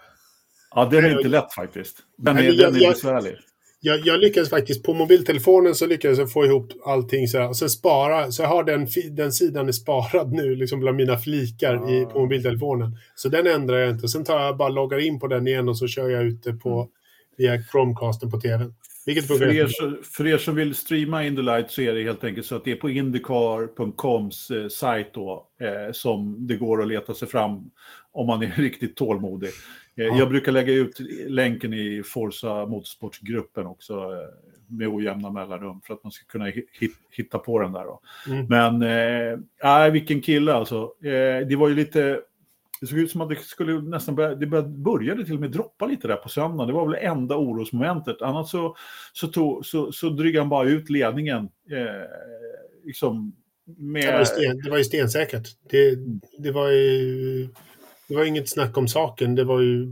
Ja, 0.70 0.84
den 0.84 1.04
är 1.04 1.16
inte 1.16 1.28
lätt 1.28 1.52
faktiskt. 1.52 1.98
Den 2.16 2.36
är, 2.38 2.42
den 2.42 2.76
är 2.76 2.88
besvärlig. 2.90 3.38
Jag, 3.86 4.06
jag 4.06 4.20
lyckades 4.20 4.50
faktiskt, 4.50 4.82
på 4.82 4.94
mobiltelefonen 4.94 5.74
så 5.74 5.86
lyckades 5.86 6.18
jag 6.18 6.32
få 6.32 6.44
ihop 6.44 6.72
allting 6.84 7.28
så 7.28 7.38
här. 7.38 7.48
Och 7.48 7.56
sen 7.56 7.70
spara, 7.70 8.32
så 8.32 8.42
jag 8.42 8.48
har 8.48 8.64
den, 8.64 8.86
den 9.16 9.32
sidan 9.32 9.68
är 9.68 9.72
sparad 9.72 10.32
nu, 10.32 10.56
liksom 10.56 10.80
bland 10.80 10.96
mina 10.96 11.18
flikar 11.18 11.74
i, 11.74 12.04
på 12.04 12.18
Ah. 12.18 12.22
mobiltelefonen. 12.22 12.96
Så 13.14 13.28
den 13.28 13.46
ändrar 13.46 13.76
jag 13.76 13.90
inte. 13.90 14.08
Sen 14.08 14.24
tar 14.24 14.44
jag 14.44 14.56
bara 14.56 14.68
loggar 14.68 14.98
in 14.98 15.20
på 15.20 15.26
den 15.26 15.46
igen 15.48 15.68
och 15.68 15.78
så 15.78 15.86
kör 15.86 16.08
jag 16.08 16.22
ut 16.24 16.42
det 16.44 16.52
på, 16.52 16.88
via 17.36 17.62
Chromecasten 17.62 18.30
på 18.30 18.40
tvn. 18.40 18.74
Vilket 19.06 19.26
För 19.26 19.52
er, 19.52 19.68
för 20.02 20.26
er 20.26 20.38
som 20.38 20.54
vill 20.54 20.74
streama 20.74 21.24
In 21.24 21.36
the 21.36 21.42
Light 21.42 21.70
så 21.70 21.82
är 21.82 21.94
det 21.94 22.02
helt 22.02 22.24
enkelt 22.24 22.46
så 22.46 22.56
att 22.56 22.64
det 22.64 22.72
är 22.72 22.76
på 22.76 22.90
Indycar.coms 22.90 24.50
eh, 24.50 24.68
sajt 24.68 25.14
då 25.14 25.46
eh, 25.60 25.92
som 25.92 26.46
det 26.46 26.56
går 26.56 26.82
att 26.82 26.88
leta 26.88 27.14
sig 27.14 27.28
fram 27.28 27.70
om 28.12 28.26
man 28.26 28.42
är 28.42 28.46
riktigt 28.56 28.96
tålmodig. 28.96 29.50
Eh, 29.96 30.04
Ja. 30.04 30.18
Jag 30.18 30.28
brukar 30.28 30.52
lägga 30.52 30.72
ut 30.72 31.00
länken 31.28 31.74
i 31.74 32.02
Forza 32.04 32.66
Motorsportsgruppen 32.66 33.66
också 33.66 33.94
eh, 33.94 34.28
med 34.68 34.88
ojämna 34.88 35.30
mellanrum 35.30 35.80
för 35.80 35.94
att 35.94 36.04
man 36.04 36.12
ska 36.12 36.24
kunna 36.26 36.46
hi- 36.50 36.66
hit- 36.80 36.98
hitta 37.10 37.38
på 37.38 37.58
den 37.58 37.72
där. 37.72 37.84
Då. 37.84 38.00
Mm. 38.28 38.46
Men, 38.46 38.82
eh, 38.82 39.38
nej, 39.62 39.90
vilken 39.90 40.20
kille 40.20 40.52
alltså. 40.52 40.92
Det 41.48 41.56
var 41.58 41.68
ju 41.68 41.74
lite... 41.74 42.20
Det 42.80 42.86
såg 42.86 42.98
ut 42.98 43.10
som 43.10 43.20
att 43.20 43.28
det 43.28 43.36
skulle 43.36 43.80
nästan 43.80 44.14
börja, 44.14 44.34
det 44.34 44.46
började, 44.46 44.68
började 44.68 45.24
till 45.24 45.34
och 45.34 45.40
med 45.40 45.50
droppa 45.50 45.86
lite 45.86 46.08
där 46.08 46.16
på 46.16 46.28
söndagen. 46.28 46.66
Det 46.68 46.74
var 46.74 46.86
väl 46.86 47.04
enda 47.04 47.36
orosmomentet. 47.36 48.22
Annars 48.22 48.50
så, 48.50 48.76
så, 49.12 49.26
tog, 49.28 49.66
så, 49.66 49.92
så 49.92 50.08
drygade 50.08 50.40
han 50.42 50.48
bara 50.48 50.68
ut 50.68 50.90
ledningen. 50.90 51.48
Eh, 51.70 52.08
liksom 52.84 53.32
med... 53.76 54.02
Det 54.04 54.12
var 54.12 54.18
ju, 54.18 54.24
sten, 54.24 54.58
det 54.64 54.70
var 54.70 54.78
ju 54.78 54.84
stensäkert. 54.84 55.48
Det, 55.70 55.98
det, 56.38 56.50
var 56.50 56.70
ju, 56.70 57.48
det 58.08 58.14
var 58.16 58.24
inget 58.24 58.48
snack 58.48 58.76
om 58.76 58.88
saken. 58.88 59.34
Det 59.34 59.44
var 59.44 59.60
ju 59.60 59.86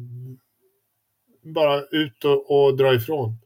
bara 1.43 1.81
ut 1.81 2.25
och, 2.25 2.51
och 2.67 2.77
dra 2.77 2.95
ifrån. 2.95 3.37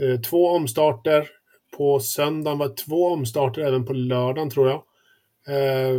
Eh, 0.00 0.20
två 0.20 0.48
omstarter 0.48 1.28
på 1.76 2.00
söndagen. 2.00 2.58
var 2.58 2.68
två 2.68 3.06
omstarter 3.06 3.62
även 3.62 3.86
på 3.86 3.92
lördagen 3.92 4.50
tror 4.50 4.68
jag. 4.68 4.82
Eh, 5.56 5.96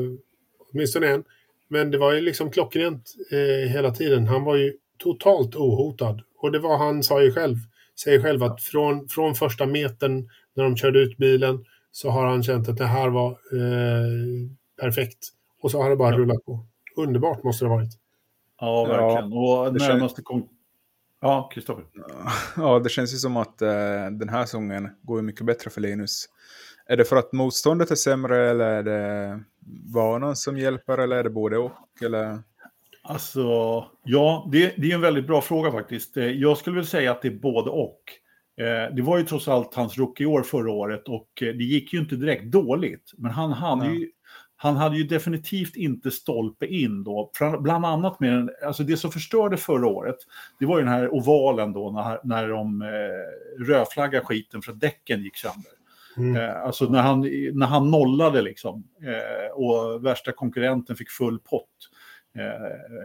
åtminstone 0.72 1.08
en. 1.08 1.24
Men 1.68 1.92
det 1.92 1.98
var 1.98 2.14
ju 2.14 2.22
liksom 2.22 2.52
klockrent 2.52 3.14
eh, 3.32 3.72
hela 3.72 3.92
tiden. 3.92 4.28
Han 4.28 4.44
var 4.44 4.56
ju 4.56 4.74
totalt 4.98 5.56
ohotad. 5.56 6.22
Och 6.38 6.52
det 6.52 6.60
var 6.60 6.78
han 6.78 7.04
sa 7.04 7.24
ju 7.24 7.32
själv. 7.32 7.56
Säger 8.04 8.22
själv 8.22 8.44
att 8.44 8.62
från, 8.64 9.08
från 9.08 9.36
första 9.36 9.66
metern 9.66 10.30
när 10.56 10.64
de 10.64 10.78
körde 10.78 11.00
ut 11.00 11.18
bilen 11.18 11.66
så 11.92 12.10
har 12.10 12.26
han 12.26 12.44
känt 12.44 12.70
att 12.70 12.78
det 12.78 12.86
här 12.86 13.10
var 13.10 13.32
eh, 13.32 14.50
perfekt. 14.82 15.20
Och 15.62 15.72
så 15.72 15.82
har 15.82 15.90
det 15.90 15.96
bara 15.96 16.12
Ja. 16.12 16.18
rullat 16.18 16.46
på. 16.46 16.66
Underbart 16.96 17.44
måste 17.44 17.66
det 17.66 17.70
ha 17.70 17.76
varit. 17.76 18.03
Ja, 18.66 18.86
verkligen. 18.86 19.34
och 19.34 19.74
det 19.74 19.80
känns- 19.80 19.94
närmaste 19.94 20.22
kon... 20.22 20.48
Ja, 21.22 21.50
Kristoffer. 21.54 21.86
Ja, 22.58 22.80
det 22.80 22.90
känns 22.90 23.14
ju 23.14 23.18
som 23.18 23.38
att 23.38 23.62
eh, 23.62 23.70
den 24.12 24.30
här 24.30 24.46
säsongen 24.46 24.90
går 25.02 25.22
mycket 25.22 25.46
bättre 25.46 25.70
för 25.70 25.82
Linus. 25.82 26.26
Är 26.88 26.98
det 26.98 27.06
för 27.06 27.16
att 27.16 27.34
motståndet 27.34 27.92
är 27.92 27.96
sämre 27.96 28.50
eller 28.50 28.66
är 28.66 28.84
det 28.84 29.44
banan 29.94 30.36
som 30.36 30.58
hjälper 30.58 30.98
eller 30.98 31.16
är 31.16 31.24
det 31.24 31.30
både 31.30 31.58
och? 31.58 31.72
Eller? 32.06 32.40
Alltså, 33.04 33.42
ja, 34.04 34.50
det, 34.52 34.74
det 34.78 34.92
är 34.92 34.96
en 34.96 35.02
väldigt 35.02 35.28
bra 35.28 35.42
fråga 35.42 35.72
faktiskt. 35.72 36.18
Eh, 36.18 36.24
Jag 36.26 36.58
skulle 36.58 36.76
väl 36.76 36.86
säga 36.86 37.12
att 37.12 37.22
det 37.22 37.28
är 37.28 37.40
både 37.40 37.70
och. 37.70 38.00
Eh, 38.58 38.96
Det 38.96 39.02
var 39.02 39.18
ju 39.18 39.24
trots 39.24 39.48
allt 39.48 39.76
hans 39.76 39.98
rookie-år 39.98 40.42
förra 40.44 40.72
året 40.72 41.08
och 41.10 41.30
eh, 41.42 41.54
det 41.54 41.64
gick 41.64 41.94
ju 41.94 42.00
inte 42.00 42.16
direkt 42.16 42.44
dåligt. 42.52 43.12
Men 43.18 43.32
han 43.32 43.52
hade 43.52 43.88
ju, 43.88 44.10
han 44.64 44.76
hade 44.76 44.98
ju 44.98 45.04
definitivt 45.04 45.76
inte 45.76 46.12
stolpe 46.12 46.66
in 46.66 47.04
då. 47.04 47.32
Bland 47.60 47.86
annat 47.86 48.20
med 48.20 48.34
den, 48.34 48.50
alltså 48.66 48.84
det 48.84 48.98
som 48.98 49.12
förstörde 49.12 49.58
förra 49.58 49.88
året, 49.88 50.16
det 50.60 50.66
var 50.66 50.78
ju 50.78 50.84
den 50.84 50.94
här 50.94 51.14
ovalen 51.14 51.74
då 51.74 51.92
när, 51.92 52.20
när 52.24 52.50
de 52.50 52.82
eh, 52.82 53.66
rödflaggade 53.66 54.26
skiten 54.26 54.62
för 54.62 54.72
att 54.72 54.80
däcken 54.80 55.24
gick 55.24 55.38
sönder. 55.38 55.72
Mm. 56.18 56.36
Eh, 56.36 56.62
alltså 56.62 56.86
när 56.86 57.02
han, 57.02 57.22
när 57.54 57.66
han 57.66 57.92
nollade 57.92 58.42
liksom 58.42 58.84
eh, 59.02 59.52
och 59.52 60.06
värsta 60.06 60.32
konkurrenten 60.32 60.96
fick 60.96 61.10
full 61.10 61.40
pott. 61.40 61.90
Eh, 62.38 63.04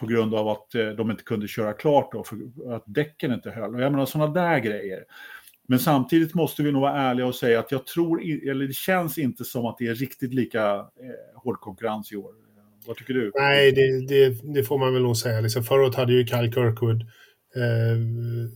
på 0.00 0.06
grund 0.06 0.34
av 0.34 0.48
att 0.48 0.74
eh, 0.74 0.88
de 0.88 1.10
inte 1.10 1.24
kunde 1.24 1.48
köra 1.48 1.72
klart 1.72 2.12
då, 2.12 2.24
för 2.24 2.36
att 2.74 2.84
däcken 2.86 3.32
inte 3.32 3.50
höll. 3.50 3.74
Och 3.74 3.80
jag 3.80 3.92
menar 3.92 4.06
sådana 4.06 4.32
där 4.32 4.58
grejer. 4.58 5.04
Men 5.68 5.78
samtidigt 5.78 6.34
måste 6.34 6.62
vi 6.62 6.72
nog 6.72 6.82
vara 6.82 6.96
ärliga 6.98 7.26
och 7.26 7.34
säga 7.34 7.60
att 7.60 7.72
jag 7.72 7.86
tror, 7.86 8.22
eller 8.50 8.66
det 8.66 8.74
känns 8.74 9.18
inte 9.18 9.44
som 9.44 9.66
att 9.66 9.78
det 9.78 9.86
är 9.86 9.94
riktigt 9.94 10.34
lika 10.34 10.74
eh, 10.74 11.42
hård 11.42 11.60
konkurrens 11.60 12.12
i 12.12 12.16
år. 12.16 12.32
Vad 12.86 12.96
tycker 12.96 13.14
du? 13.14 13.32
Nej, 13.34 13.72
det, 13.72 14.06
det, 14.06 14.54
det 14.54 14.62
får 14.62 14.78
man 14.78 14.92
väl 14.94 15.02
nog 15.02 15.16
säga. 15.16 15.40
Liksom, 15.40 15.64
förra 15.64 15.82
året 15.82 15.94
hade 15.94 16.12
ju 16.12 16.26
Kyle 16.26 16.52
Kirkwood 16.52 17.02
eh, 17.56 17.98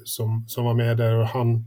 som, 0.04 0.44
som 0.48 0.64
var 0.64 0.74
med 0.74 0.96
där 0.96 1.14
och 1.14 1.26
han, 1.26 1.64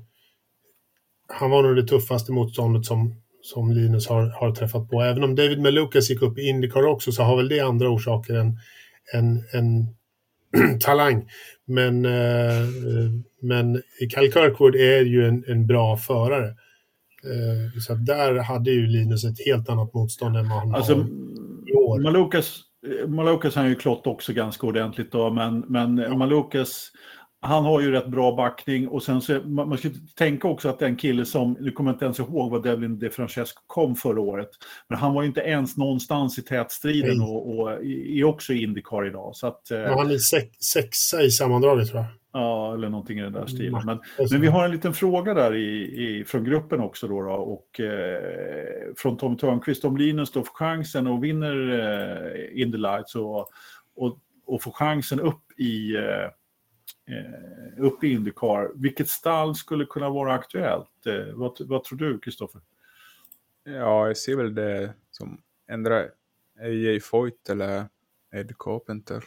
han 1.27 1.49
var 1.49 1.63
nog 1.63 1.75
det 1.75 1.87
tuffaste 1.87 2.31
motståndet 2.31 2.85
som, 2.85 3.15
som 3.41 3.71
Linus 3.71 4.07
har, 4.07 4.29
har 4.29 4.55
träffat 4.55 4.89
på. 4.89 5.01
Även 5.01 5.23
om 5.23 5.35
David 5.35 5.61
Melukas 5.61 6.09
gick 6.09 6.21
upp 6.21 6.37
i 6.37 6.41
Indycar 6.41 6.87
också 6.87 7.11
så 7.11 7.23
har 7.23 7.37
väl 7.37 7.49
det 7.49 7.59
andra 7.59 7.89
orsaker 7.89 8.33
än, 8.33 8.57
än, 9.13 9.43
än 9.53 9.87
talang. 10.79 11.29
Men, 11.65 12.05
eh, 12.05 12.61
eh 12.61 13.11
men 13.41 13.81
Kyle 13.99 14.31
Kirkwood 14.31 14.75
är 14.75 15.01
ju 15.01 15.27
en, 15.27 15.43
en 15.47 15.67
bra 15.67 15.97
förare. 15.97 16.47
Eh, 17.23 17.79
så 17.81 17.93
där 17.93 18.35
hade 18.35 18.71
ju 18.71 18.87
Linus 18.87 19.23
ett 19.23 19.45
helt 19.45 19.69
annat 19.69 19.93
motstånd 19.93 20.37
än 20.37 20.49
vad 20.49 20.59
han 20.59 20.75
Alltså, 20.75 20.93
har 20.93 21.07
i 21.67 21.73
år. 21.73 21.99
Malukas, 21.99 22.59
Malukas 23.07 23.55
har 23.55 23.65
ju 23.65 23.75
klott 23.75 24.07
också 24.07 24.33
ganska 24.33 24.67
ordentligt 24.67 25.11
då, 25.11 25.29
men, 25.29 25.59
men 25.59 26.17
Malukas, 26.17 26.91
han 27.43 27.63
har 27.63 27.81
ju 27.81 27.91
rätt 27.91 28.07
bra 28.07 28.35
backning 28.35 28.87
och 28.87 29.03
sen 29.03 29.21
så, 29.21 29.33
man, 29.45 29.69
man 29.69 29.77
ska 29.77 29.89
tänka 30.15 30.47
också 30.47 30.69
att 30.69 30.79
den 30.79 30.95
kille 30.95 31.25
som, 31.25 31.57
nu 31.59 31.71
kommer 31.71 31.89
jag 31.89 31.95
inte 31.95 32.05
ens 32.05 32.19
ihåg 32.19 32.51
vad 32.51 32.63
Devlin 32.63 32.99
De 32.99 33.09
Francesco 33.09 33.61
kom 33.67 33.95
förra 33.95 34.21
året, 34.21 34.49
men 34.89 34.97
han 34.97 35.13
var 35.13 35.21
ju 35.21 35.27
inte 35.27 35.41
ens 35.41 35.77
någonstans 35.77 36.39
i 36.39 36.41
tätstriden 36.41 37.17
Nej. 37.17 37.27
och, 37.27 37.59
och 37.59 37.71
är 37.85 38.23
också 38.23 38.53
i 38.53 38.63
Indycar 38.63 39.07
idag. 39.07 39.35
Så 39.35 39.47
att, 39.47 39.61
Men 39.69 39.93
han 39.93 40.11
är 40.11 40.17
sex, 40.17 40.57
sexa 40.57 41.21
i 41.21 41.31
sammandraget 41.31 41.87
tror 41.87 41.99
jag. 41.99 42.09
ja, 42.41 42.73
eller 42.73 42.89
någonting 42.89 43.19
i 43.19 43.21
den 43.21 43.33
där 43.33 43.45
stilen. 43.45 43.81
Men, 43.85 43.99
Alltså, 44.19 44.33
men 44.33 44.41
vi 44.41 44.47
har 44.47 44.65
en 44.65 44.71
liten 44.71 44.93
fråga 44.93 45.33
där 45.33 45.55
i, 45.55 45.81
i, 46.05 46.23
från 46.25 46.43
gruppen 46.43 46.79
också 46.79 47.07
då, 47.07 47.21
då 47.21 47.31
och 47.31 47.79
eh, 47.79 48.93
från 48.97 49.17
Tom 49.17 49.37
Törnqvist 49.37 49.85
om 49.85 49.97
Linus 49.97 50.31
då 50.31 50.43
får 50.43 50.53
chansen 50.53 51.07
och 51.07 51.23
vinner 51.23 51.69
eh, 51.79 52.61
In 52.61 52.71
the 52.71 52.77
Lights 52.77 53.15
och, 53.15 53.49
och, 53.95 54.17
och 54.45 54.63
får 54.63 54.71
chansen 54.71 55.19
upp 55.19 55.51
i, 55.57 55.95
eh, 55.95 56.01
upp 57.77 58.03
i 58.03 58.11
Indycar. 58.11 58.71
Vilket 58.75 59.09
stall 59.09 59.55
skulle 59.55 59.85
kunna 59.85 60.09
vara 60.09 60.33
aktuellt? 60.33 61.05
Eh, 61.05 61.33
vad, 61.33 61.57
vad 61.61 61.83
tror 61.83 61.97
du, 61.97 62.19
Kristoffer? 62.19 62.61
Ja, 63.63 64.07
jag 64.07 64.17
ser 64.17 64.35
väl 64.35 64.55
det 64.55 64.93
som 65.11 65.41
ändra 65.67 66.05
AJ 66.61 66.99
Foyt 66.99 67.49
eller 67.49 67.85
Ed 68.31 68.57
Carpenter. 68.59 69.23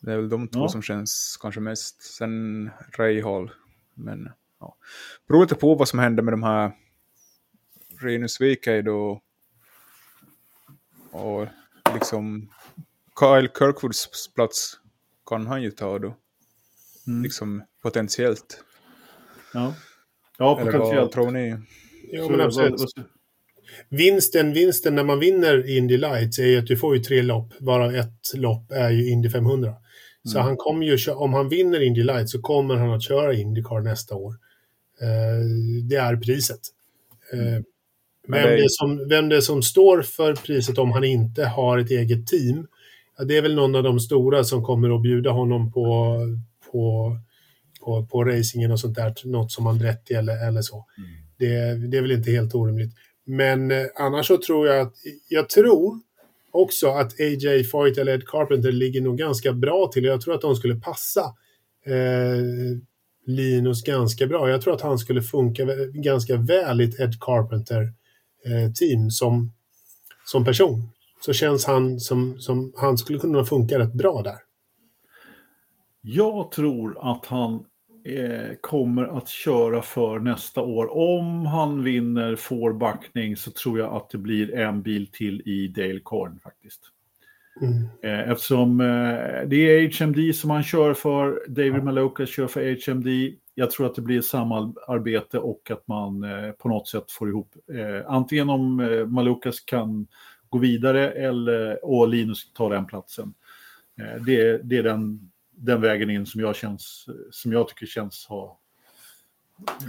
Det 0.00 0.12
är 0.12 0.16
väl 0.16 0.28
de 0.28 0.48
två 0.48 0.60
Ja. 0.60 0.68
som 0.68 0.82
känns 0.82 1.38
kanske 1.40 1.60
mest. 1.60 2.02
Sen 2.02 2.70
Ray 2.98 3.22
Hall. 3.22 3.50
Men 3.94 4.28
ja. 4.60 4.76
Beror 5.28 5.40
lite 5.40 5.54
på 5.54 5.74
vad 5.74 5.88
som 5.88 5.98
händer 5.98 6.22
med 6.22 6.32
de 6.32 6.42
här 6.42 6.72
Renus 8.00 8.40
Vikeid 8.40 8.88
och, 8.88 9.22
och 11.10 11.46
liksom 11.94 12.48
Kyle 13.20 13.48
Kirkwoods 13.58 14.28
plats 14.34 14.80
kan 15.26 15.46
han 15.46 15.62
ju 15.62 15.70
ta 15.70 15.98
då. 15.98 16.14
Mm. 17.06 17.22
Liksom 17.22 17.62
potentiellt. 17.82 18.64
Ja, 19.54 19.74
ja 20.38 20.60
Eller 20.60 20.72
vad 20.72 20.80
potentiellt. 20.80 21.12
tror 21.12 21.30
ni? 21.30 21.56
Ja, 22.12 22.24
Så 22.24 22.30
men 22.30 22.40
absolut. 22.40 22.80
Vinsten, 23.88 24.52
vinsten 24.52 24.94
när 24.94 25.04
man 25.04 25.18
vinner 25.18 25.76
Indy 25.76 25.96
Lights 25.96 26.38
är 26.38 26.46
ju 26.46 26.58
att 26.58 26.66
du 26.66 26.76
får 26.76 26.96
ju 26.96 27.02
tre 27.02 27.22
lopp, 27.22 27.52
varav 27.60 27.94
ett 27.94 28.34
lopp 28.34 28.72
är 28.72 28.90
ju 28.90 29.10
Indy 29.10 29.30
500. 29.30 29.74
Så 30.24 30.38
Mm. 30.38 30.46
han 30.46 30.56
kommer 30.56 30.86
ju, 30.86 31.12
om 31.12 31.32
han 31.34 31.48
vinner 31.48 31.80
Indy 31.82 32.02
Lights 32.02 32.32
så 32.32 32.40
kommer 32.40 32.76
han 32.76 32.90
att 32.90 33.02
köra 33.02 33.34
Indycar 33.34 33.80
nästa 33.80 34.14
år. 34.14 34.32
Eh, 35.00 35.44
det 35.88 35.96
är 35.96 36.16
priset. 36.16 36.60
Eh, 37.32 37.38
Men 38.28 38.42
vem, 38.42 38.42
det 38.50 38.64
är- 38.64 38.68
som, 38.68 39.08
vem 39.08 39.28
det 39.28 39.36
är 39.36 39.40
som 39.40 39.62
står 39.62 40.02
för 40.02 40.34
priset 40.34 40.78
om 40.78 40.92
han 40.92 41.04
inte 41.04 41.44
har 41.44 41.78
ett 41.78 41.90
eget 41.90 42.26
team, 42.26 42.66
det 43.26 43.36
är 43.36 43.42
väl 43.42 43.54
någon 43.54 43.74
av 43.74 43.82
de 43.82 44.00
stora 44.00 44.44
som 44.44 44.64
kommer 44.64 44.96
att 44.96 45.02
bjuda 45.02 45.30
honom 45.30 45.72
på, 45.72 46.16
på, 46.72 47.16
på, 47.80 48.06
på 48.06 48.24
racingen 48.24 48.72
och 48.72 48.80
sånt 48.80 48.96
där, 48.96 49.14
något 49.24 49.52
som 49.52 49.66
Andretti 49.66 50.14
eller, 50.14 50.48
eller 50.48 50.62
så. 50.62 50.86
Det, 51.38 51.74
det 51.90 51.96
är 51.96 52.02
väl 52.02 52.12
inte 52.12 52.30
helt 52.30 52.54
orimligt. 52.54 52.94
Men 53.26 53.70
eh, 53.70 53.86
annars 53.96 54.26
så 54.26 54.38
tror 54.38 54.66
jag 54.66 54.80
att, 54.80 54.94
jag 55.28 55.48
tror 55.48 56.00
också 56.50 56.88
att 56.88 57.20
AJ 57.20 57.64
Foyt 57.64 57.98
eller 57.98 58.14
Ed 58.14 58.28
Carpenter 58.28 58.72
ligger 58.72 59.00
nog 59.00 59.18
ganska 59.18 59.52
bra 59.52 59.90
till. 59.92 60.04
Jag 60.04 60.20
tror 60.20 60.34
att 60.34 60.40
de 60.40 60.56
skulle 60.56 60.74
passa 60.74 61.34
eh, 61.86 62.42
Linus 63.26 63.82
ganska 63.82 64.26
bra. 64.26 64.50
Jag 64.50 64.62
tror 64.62 64.74
att 64.74 64.80
han 64.80 64.98
skulle 64.98 65.22
funka 65.22 65.64
ganska 65.92 66.36
väl 66.36 66.80
i 66.80 66.84
ett 66.84 67.00
Ed 67.00 67.20
Carpenter-team 67.20 69.10
som, 69.10 69.52
som 70.24 70.44
person. 70.44 70.88
Så 71.24 71.32
känns 71.32 71.64
han 71.64 72.00
som, 72.00 72.40
som 72.40 72.72
han 72.76 72.98
skulle 72.98 73.18
kunna 73.18 73.44
funka 73.44 73.78
rätt 73.78 73.92
bra 73.92 74.22
där. 74.22 74.36
Jag 76.00 76.50
tror 76.52 77.12
att 77.12 77.26
han 77.26 77.64
eh, 78.04 78.56
kommer 78.60 79.18
att 79.18 79.28
köra 79.28 79.82
för 79.82 80.18
nästa 80.18 80.60
år. 80.60 80.96
Om 80.96 81.46
han 81.46 81.82
vinner, 81.82 82.36
får 82.36 82.72
backning, 82.72 83.36
så 83.36 83.50
tror 83.50 83.78
jag 83.78 83.94
att 83.94 84.10
det 84.10 84.18
blir 84.18 84.54
en 84.54 84.82
bil 84.82 85.06
till 85.12 85.42
i 85.44 85.68
Dale 85.68 86.00
Corn 86.00 86.40
faktiskt. 86.42 86.80
Mm. 87.60 87.88
Eh, 88.02 88.30
eftersom 88.30 88.80
eh, 88.80 89.48
det 89.48 89.56
är 89.56 90.00
HMD 90.00 90.34
som 90.34 90.50
han 90.50 90.62
kör 90.62 90.94
för, 90.94 91.42
David 91.48 91.84
Maloka 91.84 92.26
kör 92.26 92.46
för 92.46 92.86
HMD. 92.86 93.36
Jag 93.54 93.70
tror 93.70 93.86
att 93.86 93.94
det 93.94 94.02
blir 94.02 94.20
samarbete 94.20 95.38
och 95.38 95.70
att 95.70 95.88
man 95.88 96.24
eh, 96.24 96.50
på 96.50 96.68
något 96.68 96.88
sätt 96.88 97.10
får 97.10 97.28
ihop, 97.28 97.54
eh, 97.72 98.10
antingen 98.12 98.50
om 98.50 98.80
eh, 98.80 99.06
Malukas 99.06 99.60
kan 99.60 100.06
gå 100.48 100.58
vidare 100.58 101.10
eller, 101.10 101.84
och 101.84 102.08
Linus 102.08 102.52
tar 102.52 102.70
den 102.70 102.86
platsen. 102.86 103.34
Det, 104.26 104.60
det 104.62 104.76
är 104.76 104.82
den, 104.82 105.30
den 105.60 105.80
vägen 105.80 106.10
in 106.10 106.26
som 106.26 106.40
jag, 106.40 106.56
känns, 106.56 107.06
som 107.30 107.52
jag 107.52 107.68
tycker 107.68 107.86
känns 107.86 108.26
ha 108.28 108.58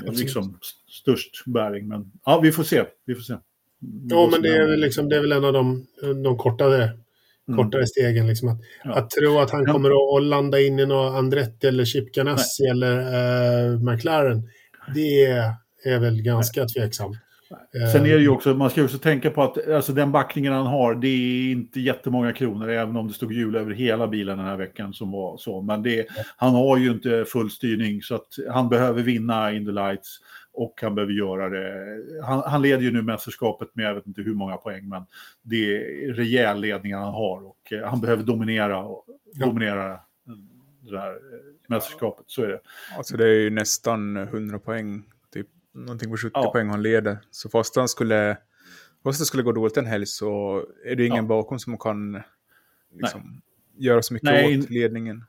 liksom 0.04 0.58
st- 0.62 0.92
störst 1.02 1.46
bäring. 1.46 1.88
Men 1.88 2.12
ja, 2.26 2.40
vi 2.40 2.52
får 2.52 2.64
se. 2.64 2.84
Vi 3.06 3.16
får 3.16 3.22
se. 3.22 3.34
Ja, 4.10 4.30
men 4.32 4.42
det 4.42 4.50
är, 4.50 4.68
väl 4.68 4.80
liksom, 4.80 5.10
det 5.10 5.16
är 5.16 5.22
väl 5.22 5.32
en 5.32 5.46
av 5.46 5.54
de, 5.54 5.88
de 6.24 6.38
kortare, 6.38 6.98
Mm. 7.48 7.64
kortare 7.64 7.88
stegen. 7.88 8.28
Liksom 8.28 8.48
att, 8.50 8.60
Ja. 8.84 8.94
att 8.96 9.10
tro 9.10 9.40
att 9.40 9.52
han 9.52 9.66
kommer 9.66 10.18
att, 10.18 10.24
landa 10.24 10.60
in 10.62 10.80
i 10.80 10.86
någon 10.86 11.16
Andretti 11.16 11.68
eller 11.68 11.86
Chip 11.86 12.14
Ganassi 12.14 12.64
eller 12.64 12.98
eh, 13.72 13.80
McLaren, 13.80 14.50
det 14.96 15.24
är, 15.26 15.54
är 15.84 16.00
väl 16.00 16.22
ganska 16.22 16.66
tveksamt. 16.66 17.18
Eh, 17.52 17.92
Sen 17.92 18.06
är 18.06 18.14
det 18.16 18.22
ju 18.22 18.30
också, 18.30 18.54
man 18.54 18.70
ska 18.70 18.84
också 18.84 18.98
tänka 18.98 19.30
på 19.32 19.44
att 19.44 19.70
alltså, 19.70 19.94
den 19.94 20.12
backningen 20.12 20.54
han 20.54 20.66
har, 20.68 20.96
det 20.96 21.08
är 21.08 21.52
inte 21.52 21.80
jättemånga 21.80 22.34
kronor, 22.34 22.70
även 22.70 22.96
om 22.96 23.08
det 23.08 23.14
stod 23.14 23.34
hjul 23.34 23.56
över 23.56 23.72
hela 23.72 24.08
bilen 24.08 24.38
den 24.38 24.48
här 24.48 24.58
veckan 24.58 24.94
som 24.94 25.12
var 25.12 25.38
så. 25.38 25.62
Men 25.62 25.84
det, 25.84 26.08
han 26.38 26.54
har 26.56 26.78
ju 26.78 26.92
inte 26.92 27.26
full 27.28 27.52
styrning, 27.52 28.02
så 28.02 28.16
att 28.16 28.28
han 28.50 28.70
behöver 28.70 29.04
vinna 29.04 29.52
in 29.54 29.66
the 29.66 29.72
lights 29.72 30.18
och 30.54 30.80
han 30.82 30.96
behöver 30.96 31.14
göra 31.14 31.50
det. 31.50 31.74
Han, 32.26 32.44
han 32.46 32.62
leder 32.62 32.84
ju 32.84 32.92
nu 32.92 33.02
mästerskapet 33.02 33.70
med, 33.74 33.86
jag 33.86 33.96
vet 33.96 34.08
inte 34.08 34.22
hur 34.22 34.34
många 34.34 34.58
poäng, 34.58 34.90
men 34.90 35.04
det 35.42 35.76
är 35.78 36.14
rejäl 36.14 36.60
ledning 36.62 36.94
han 36.96 37.14
har 37.14 37.46
och 37.48 37.74
eh, 37.74 37.90
han 37.90 38.02
behöver 38.02 38.24
dominera, 38.24 38.84
och, 38.84 39.06
Ja. 39.34 39.46
dominera 39.46 40.00
det 40.90 41.00
här 41.00 41.10
eh, 41.12 41.16
mästerskapet, 41.68 42.26
så 42.28 42.44
är 42.44 42.48
det. 42.48 42.60
Alltså 42.98 43.18
det 43.18 43.24
är 43.26 43.40
ju 43.40 43.50
nästan 43.50 44.18
100 44.18 44.60
poäng. 44.60 45.04
Någonting 45.74 46.10
på 46.12 46.18
70 46.18 46.32
Ja. 46.34 46.52
poäng 46.52 46.70
han 46.70 46.84
leder. 46.84 47.18
Så 47.32 47.50
fast 47.50 47.76
han 47.76 47.88
skulle, 47.88 48.38
fast 49.04 49.20
det 49.20 49.26
skulle 49.26 49.44
gå 49.44 49.52
dåligt 49.52 49.78
en 49.78 49.86
helg 49.86 50.06
så 50.06 50.64
är 50.86 50.96
det 50.96 51.06
ingen 51.06 51.24
Ja. 51.26 51.30
bakom 51.30 51.60
som 51.60 51.78
kan 51.78 52.22
liksom, 53.02 53.42
göra 53.78 54.02
så 54.02 54.14
mycket 54.14 54.30
Nej, 54.30 54.60
åt 54.60 54.70
ledningen. 54.70 55.26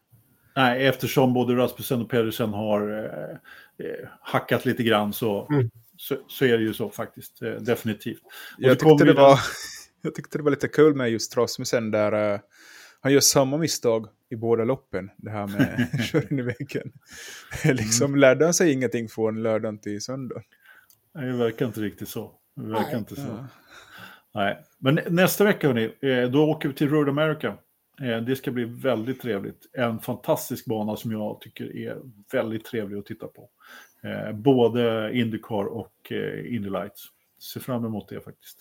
Nej, 0.56 0.86
eftersom 0.86 1.32
både 1.34 1.56
Rasmussen 1.56 2.00
och 2.02 2.10
Pedersen 2.10 2.50
har 2.50 2.80
eh, 3.04 3.86
eh, 3.86 4.08
hackat 4.20 4.64
lite 4.64 4.82
grann 4.82 5.12
så, 5.12 5.46
Mm. 5.50 5.70
så, 5.96 6.16
så 6.28 6.44
är 6.44 6.58
det 6.58 6.64
ju 6.64 6.74
så 6.74 6.90
faktiskt, 6.90 7.42
eh, 7.42 7.50
definitivt. 7.52 8.22
Och 8.56 8.62
Jag 8.62 8.78
tyckte, 8.78 9.04
det 9.04 9.12
var, 9.12 9.40
jag 10.02 10.14
tyckte 10.14 10.38
det 10.38 10.44
var 10.44 10.50
lite 10.50 10.68
kul 10.68 10.94
med 10.94 11.10
just 11.10 11.36
Rasmussen 11.36 11.90
där 11.90 12.32
eh, 12.34 12.40
han 13.00 13.12
gör 13.12 13.20
samma 13.20 13.56
misstag 13.56 14.06
i 14.32 14.36
båda 14.36 14.64
loppen. 14.64 15.10
Det 15.16 15.30
här 15.30 15.46
med 15.46 15.88
kören 16.04 16.38
i 16.38 16.42
väggen. 16.42 16.92
liksom 17.64 18.06
Mm. 18.06 18.20
lärde 18.20 18.44
han 18.44 18.54
sig 18.54 18.72
ingenting 18.72 19.08
från 19.08 19.42
lördagen 19.42 19.78
till 19.78 20.00
söndag. 20.02 20.42
Nej, 21.14 21.26
det 21.26 21.32
verkar 21.36 21.66
inte 21.66 21.80
riktigt 21.80 22.08
så. 22.08 22.32
Det 22.56 22.66
verkar 22.68 22.90
Nej. 22.90 22.98
inte 22.98 23.14
så. 23.16 23.20
Ja. 23.28 23.46
Nej. 24.34 24.58
Men 24.78 25.00
nästa 25.08 25.44
vecka, 25.44 25.66
hörni, 25.66 25.92
eh, 26.00 26.30
då 26.30 26.50
åker 26.50 26.68
vi 26.68 26.74
till 26.74 26.88
Road 26.90 27.08
America. 27.08 27.56
Eh, 28.02 28.16
Det 28.18 28.36
ska 28.36 28.50
bli 28.50 28.64
väldigt 28.64 29.20
trevligt. 29.20 29.66
En 29.72 29.98
fantastisk 29.98 30.64
bana 30.64 30.96
som 30.96 31.12
jag 31.12 31.40
tycker 31.40 31.76
är 31.76 31.98
väldigt 32.32 32.64
trevlig 32.64 32.98
att 32.98 33.06
titta 33.06 33.26
på. 33.26 33.48
Eh, 34.02 34.32
Både 34.32 35.10
Indycar 35.14 35.64
och 35.64 36.12
Indy 36.44 36.70
Lights. 36.70 37.04
Ser 37.52 37.60
fram 37.60 37.84
emot 37.84 38.08
det 38.08 38.20
faktiskt. 38.20 38.58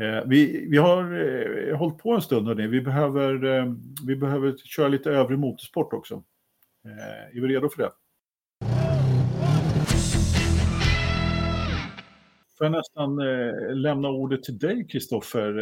Eh, 0.00 0.24
Vi, 0.26 0.66
vi 0.70 0.76
har 0.76 1.02
eh, 1.70 1.76
hållit 1.78 1.98
på 1.98 2.12
en 2.14 2.22
stund, 2.22 2.46
hörni. 2.48 2.66
Vi 2.66 2.80
behöver, 2.80 3.44
eh, 3.44 3.72
vi 4.06 4.16
behöver 4.16 4.56
köra 4.56 4.88
lite 4.88 5.10
övrig 5.10 5.38
motorsport 5.38 5.92
också. 5.92 6.22
Är 7.32 7.40
vi 7.40 7.48
redo 7.48 7.68
för 7.68 7.82
det? 7.82 7.90
Får 12.58 12.64
jag 12.66 12.72
nästan 12.72 13.16
lämna 13.82 14.08
ordet 14.08 14.42
till 14.42 14.58
dig, 14.58 14.86
Kristoffer, 14.88 15.52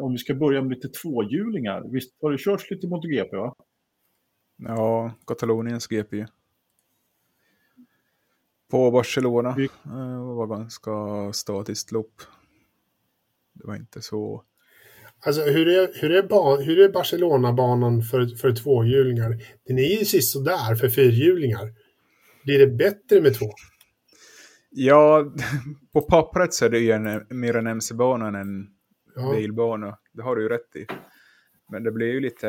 om 0.00 0.12
vi 0.12 0.18
ska 0.18 0.34
börja 0.34 0.62
med 0.62 0.70
lite 0.70 0.88
tvåhjulingar. 0.88 1.82
Visst 1.92 2.22
har 2.22 2.30
du 2.30 2.38
kört 2.38 2.70
lite 2.70 2.86
MotoGP, 2.88 3.36
va? 3.36 3.54
Ja, 4.56 5.12
Kataloniens 5.26 5.86
GP. 5.86 6.26
På 8.70 8.90
Barcelona. 8.90 9.54
Vi- 9.56 9.64
eh, 9.84 10.24
var 10.36 10.46
ganska 10.46 10.90
statiskt 11.32 11.92
lopp. 11.92 12.22
Det 13.62 13.68
var 13.68 13.76
inte 13.76 14.02
så... 14.02 14.44
Alltså 15.26 15.42
hur 15.42 15.68
är, 15.68 16.00
hur 16.00 16.10
är, 16.10 16.62
hur 16.64 16.78
är 16.78 16.88
Barcelona-banan 16.88 18.02
för, 18.02 18.26
för 18.26 18.52
tvåhjulingar? 18.52 19.42
Den 19.66 19.78
är 19.78 19.98
ju 19.98 20.04
sist 20.04 20.44
där 20.44 20.74
för 20.74 20.88
fyrhjulingar. 20.88 21.74
Blir 22.44 22.58
det 22.58 22.66
bättre 22.66 23.20
med 23.20 23.34
två? 23.38 23.46
Ja, 24.70 25.32
på 25.92 26.00
pappret 26.02 26.54
så 26.54 26.64
är 26.64 26.70
det 26.70 26.78
ju 26.78 26.90
en, 26.90 27.26
mer 27.28 27.56
en 27.56 27.66
MC-bana 27.66 28.28
än 28.28 28.34
en 28.34 28.68
Ja. 29.14 29.32
bilbana. 29.32 29.98
Det 30.12 30.22
har 30.22 30.36
du 30.36 30.42
ju 30.42 30.48
rätt 30.48 30.76
i. 30.76 30.86
Men 31.68 31.82
det 31.82 31.92
blir 31.92 32.06
ju 32.12 32.20
lite... 32.20 32.46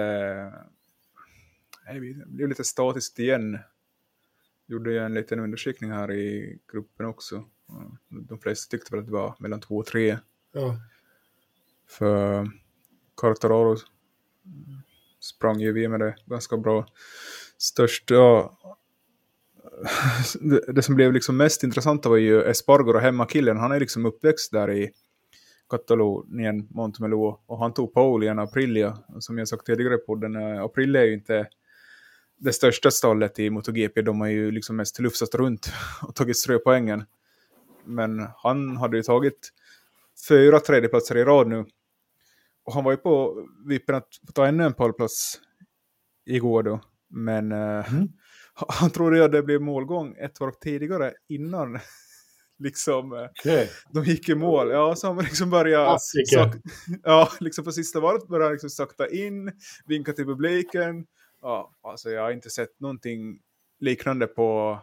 Det 1.93 1.99
blir 2.27 2.47
lite 2.47 2.63
statiskt 2.63 3.19
igen. 3.19 3.59
Gjorde 4.67 4.91
ju 4.91 4.97
en 4.97 5.13
liten 5.13 5.39
undersökning 5.39 5.91
här 5.91 6.11
i 6.11 6.57
gruppen 6.71 7.05
också. 7.05 7.45
De 8.29 8.39
flesta 8.39 8.71
tyckte 8.71 8.91
väl 8.91 8.99
att 8.99 9.05
det 9.05 9.11
var 9.13 9.35
mellan 9.39 9.61
två 9.61 9.77
och 9.77 9.85
tre. 9.85 10.17
Ja. 10.51 10.77
För 11.89 12.47
Quartararo 13.21 13.77
sprang 15.19 15.59
ju 15.59 15.73
vi 15.73 15.87
med 15.87 15.99
det 15.99 16.15
ganska 16.25 16.57
bra. 16.57 16.85
Största... 17.57 18.49
Det, 20.39 20.73
det 20.73 20.81
som 20.81 20.95
blev 20.95 21.13
liksom 21.13 21.37
mest 21.37 21.63
intressanta 21.63 22.09
var 22.09 22.17
ju 22.17 22.43
Espargaro, 22.43 22.99
hemmakillen. 22.99 23.57
Han 23.57 23.71
är 23.71 23.79
liksom 23.79 24.05
uppväxt 24.05 24.51
där 24.51 24.71
i 24.71 24.91
Katalonien, 25.69 26.67
Montemelo. 26.69 27.39
Och 27.45 27.59
han 27.59 27.73
tog 27.73 27.93
pole 27.93 28.25
i 28.25 28.29
en 28.29 28.39
Aprilia. 28.39 28.97
Som 29.19 29.37
jag 29.37 29.47
sagt 29.47 29.65
tidigare 29.65 29.97
på 29.97 30.15
den. 30.15 30.35
Eh, 30.35 30.63
Aprilia 30.63 31.01
är 31.01 31.05
ju 31.05 31.13
inte 31.13 31.47
det 32.37 32.53
största 32.53 32.91
stallet 32.91 33.39
i 33.39 33.49
MotoGP. 33.49 34.01
De 34.01 34.21
har 34.21 34.27
ju 34.27 34.51
liksom 34.51 34.75
mest 34.75 34.99
lufsat 34.99 35.35
runt 35.35 35.71
och 36.01 36.15
tagit 36.15 36.37
ströpoängen. 36.37 37.03
Men 37.85 38.27
han 38.37 38.77
hade 38.77 38.97
ju 38.97 39.03
tagit 39.03 39.53
fyra 40.27 40.59
tredjeplatser 40.59 41.17
i 41.17 41.23
rad 41.23 41.47
nu. 41.47 41.65
Och 42.65 42.73
han 42.73 42.83
var 42.83 42.91
ju 42.91 42.97
på 42.97 43.45
vippen 43.65 43.95
att 43.95 44.07
ta 44.33 44.45
ännu 44.47 44.63
en 44.63 44.73
pallplats 44.73 45.39
igår 46.25 46.63
då. 46.63 46.81
Men 47.09 47.51
eh, 47.51 47.93
Mm. 47.93 48.07
han 48.67 48.89
trodde 48.89 49.17
ju 49.17 49.23
att 49.23 49.31
det 49.31 49.43
blev 49.43 49.61
målgång 49.61 50.15
ett 50.19 50.39
varv 50.39 50.51
tidigare 50.51 51.13
innan 51.29 51.79
liksom, 52.59 53.13
eh, 53.13 53.23
Okej. 53.39 53.69
de 53.89 54.03
gick 54.03 54.29
i 54.29 54.35
mål. 54.35 54.69
Ja, 54.71 54.95
så 54.95 55.07
har 55.07 55.13
man 55.13 55.23
liksom 55.23 55.49
börjat... 55.49 55.87
Klassiker. 55.87 56.37
sak- 56.43 56.55
ja, 57.03 57.29
liksom 57.39 57.63
på 57.65 57.71
sista 57.71 57.99
valet 57.99 58.27
började 58.27 58.51
liksom 58.51 58.69
sakta 58.69 59.09
in, 59.09 59.51
vinka 59.85 60.13
till 60.13 60.25
publiken. 60.25 61.05
Ja, 61.41 61.71
alltså 61.83 62.09
jag 62.09 62.21
har 62.21 62.31
inte 62.31 62.49
sett 62.49 62.79
någonting 62.79 63.39
liknande 63.79 64.27
på 64.27 64.79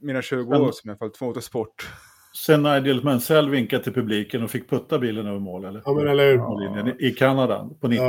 mina 0.00 0.22
20 0.22 0.50
Men- 0.50 0.60
år 0.60 0.72
som 0.72 0.88
jag 0.88 0.98
följt 0.98 1.20
motorsport. 1.20 1.90
Sen 2.36 2.62
Nigel 2.62 3.04
Mansell 3.04 3.50
vinkade 3.50 3.84
till 3.84 3.92
publiken 3.92 4.42
och 4.42 4.50
fick 4.50 4.70
putta 4.70 4.98
bilen 4.98 5.26
över 5.26 5.38
mål, 5.38 5.64
eller? 5.64 5.82
Ja, 5.84 5.94
men 5.94 6.08
eller 6.08 6.30
hur? 6.30 6.38
Mållinjen 6.38 6.96
i- 7.00 7.10
Kanada 7.10 7.70
på 7.80 7.88
90... 7.88 8.04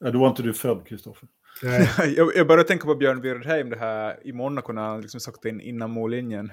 Ja. 0.00 0.10
då 0.10 0.18
var 0.18 0.28
inte 0.28 0.42
du 0.42 0.54
född, 0.54 0.86
Kristoffer. 0.86 1.28
Jag, 2.16 2.36
jag 2.36 2.46
började 2.46 2.68
tänka 2.68 2.84
på 2.86 2.94
Björn 2.94 3.20
Wirdheim, 3.20 3.70
det 3.70 3.78
här 3.78 4.26
i 4.26 4.32
Monaco 4.32 4.72
när 4.72 4.82
han 4.82 5.00
liksom 5.00 5.20
sakta 5.20 5.48
in 5.48 5.60
innan 5.60 5.90
mållinjen. 5.90 6.50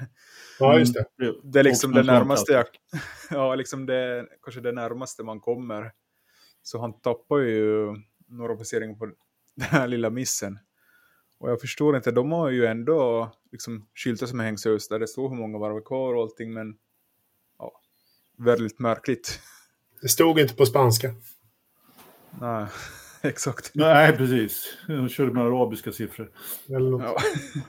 Ja, 0.60 0.80
just 0.80 0.94
det. 0.94 1.06
Mm. 1.26 1.36
Det 1.44 1.60
är 1.60 1.64
liksom 1.64 1.92
Och 1.92 1.96
det 1.98 2.04
närmaste 2.04 2.52
jag, 2.52 2.66
ja, 3.30 3.56
liksom 3.56 3.86
det, 3.86 4.28
kanske 4.44 4.62
det 4.62 4.72
närmaste 4.72 5.24
man 5.24 5.40
kommer. 5.40 5.92
Så 6.62 6.80
han 6.82 7.02
tappar 7.02 7.38
ju 7.38 7.96
några 8.28 8.56
placeringar 8.56 8.96
på 8.96 9.06
den 9.56 9.68
här 9.70 9.88
lilla 9.88 10.10
missen. 10.10 10.60
Och 11.40 11.50
jag 11.52 11.62
förstår 11.62 11.96
inte, 11.96 12.12
de 12.12 12.32
har 12.32 12.50
ju 12.50 12.66
ändå 12.66 13.32
liksom 13.52 13.88
skyltar 13.96 14.26
som 14.28 14.40
hängs 14.40 14.66
ut 14.66 14.88
där 14.90 15.00
det 15.00 15.08
står 15.08 15.30
hur 15.30 15.36
många 15.36 15.58
varv 15.58 15.82
kvar 15.84 16.14
och 16.14 16.22
allting, 16.22 16.54
men 16.54 16.68
ja, 16.68 16.74
väldigt 18.38 18.80
märkligt. 18.80 19.40
Det 20.02 20.10
stod 20.10 20.40
inte 20.40 20.56
på 20.56 20.66
spanska. 20.66 21.14
Nej, 22.41 22.66
exakt. 23.22 23.72
Nej, 23.74 24.18
precis. 24.18 24.78
De 24.88 25.10
körde 25.10 25.34
med 25.34 25.44
arabiska 25.44 25.91
siffror. 25.91 26.32
Eller 26.70 26.90
något. 26.90 27.02
Ja. 27.03 27.18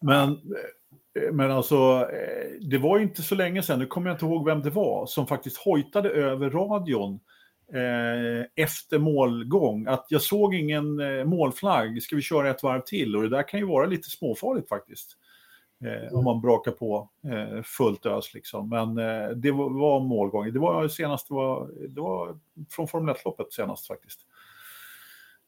Men, 0.00 0.40
men 1.32 1.50
alltså, 1.50 2.08
eh, 2.12 2.68
det 2.70 2.78
var 2.78 2.98
inte 2.98 3.22
så 3.22 3.34
länge 3.34 3.62
sedan, 3.62 3.78
nu 3.78 3.86
kommer 3.86 4.10
jag 4.10 4.14
inte 4.14 4.24
ihåg 4.24 4.46
vem 4.46 4.62
det 4.62 4.70
var, 4.70 5.06
som 5.06 5.26
faktiskt 5.26 5.56
hojtade 5.56 6.10
över 6.10 6.50
radion 6.50 7.20
eh, 7.72 8.64
efter 8.64 8.98
målgång 8.98 9.86
att 9.86 10.06
jag 10.08 10.22
såg 10.22 10.54
ingen 10.54 11.00
eh, 11.00 11.24
målflagg, 11.24 12.02
ska 12.02 12.16
vi 12.16 12.22
köra 12.22 12.50
ett 12.50 12.62
varv 12.62 12.80
till? 12.80 13.16
Och 13.16 13.22
det 13.22 13.28
där 13.28 13.48
kan 13.48 13.60
ju 13.60 13.66
vara 13.66 13.86
lite 13.86 14.10
småfarligt 14.10 14.68
faktiskt. 14.68 15.16
Eh, 15.84 16.12
om 16.12 16.24
man 16.24 16.40
brakar 16.40 16.72
på 16.72 17.08
eh, 17.24 17.62
fullt 17.62 18.06
ös 18.06 18.34
liksom. 18.34 18.68
Men 18.68 18.98
eh, 18.98 19.28
det 19.28 19.50
var, 19.50 19.70
var 19.80 20.00
målgång. 20.00 20.52
Det 20.52 20.58
var 20.58 20.88
senast, 20.88 21.28
det 21.28 21.34
var, 21.34 21.70
det 21.88 22.00
var 22.00 22.38
från 22.70 22.88
Formel 22.88 23.14
1-loppet 23.14 23.52
senast 23.52 23.86
faktiskt. 23.86 24.20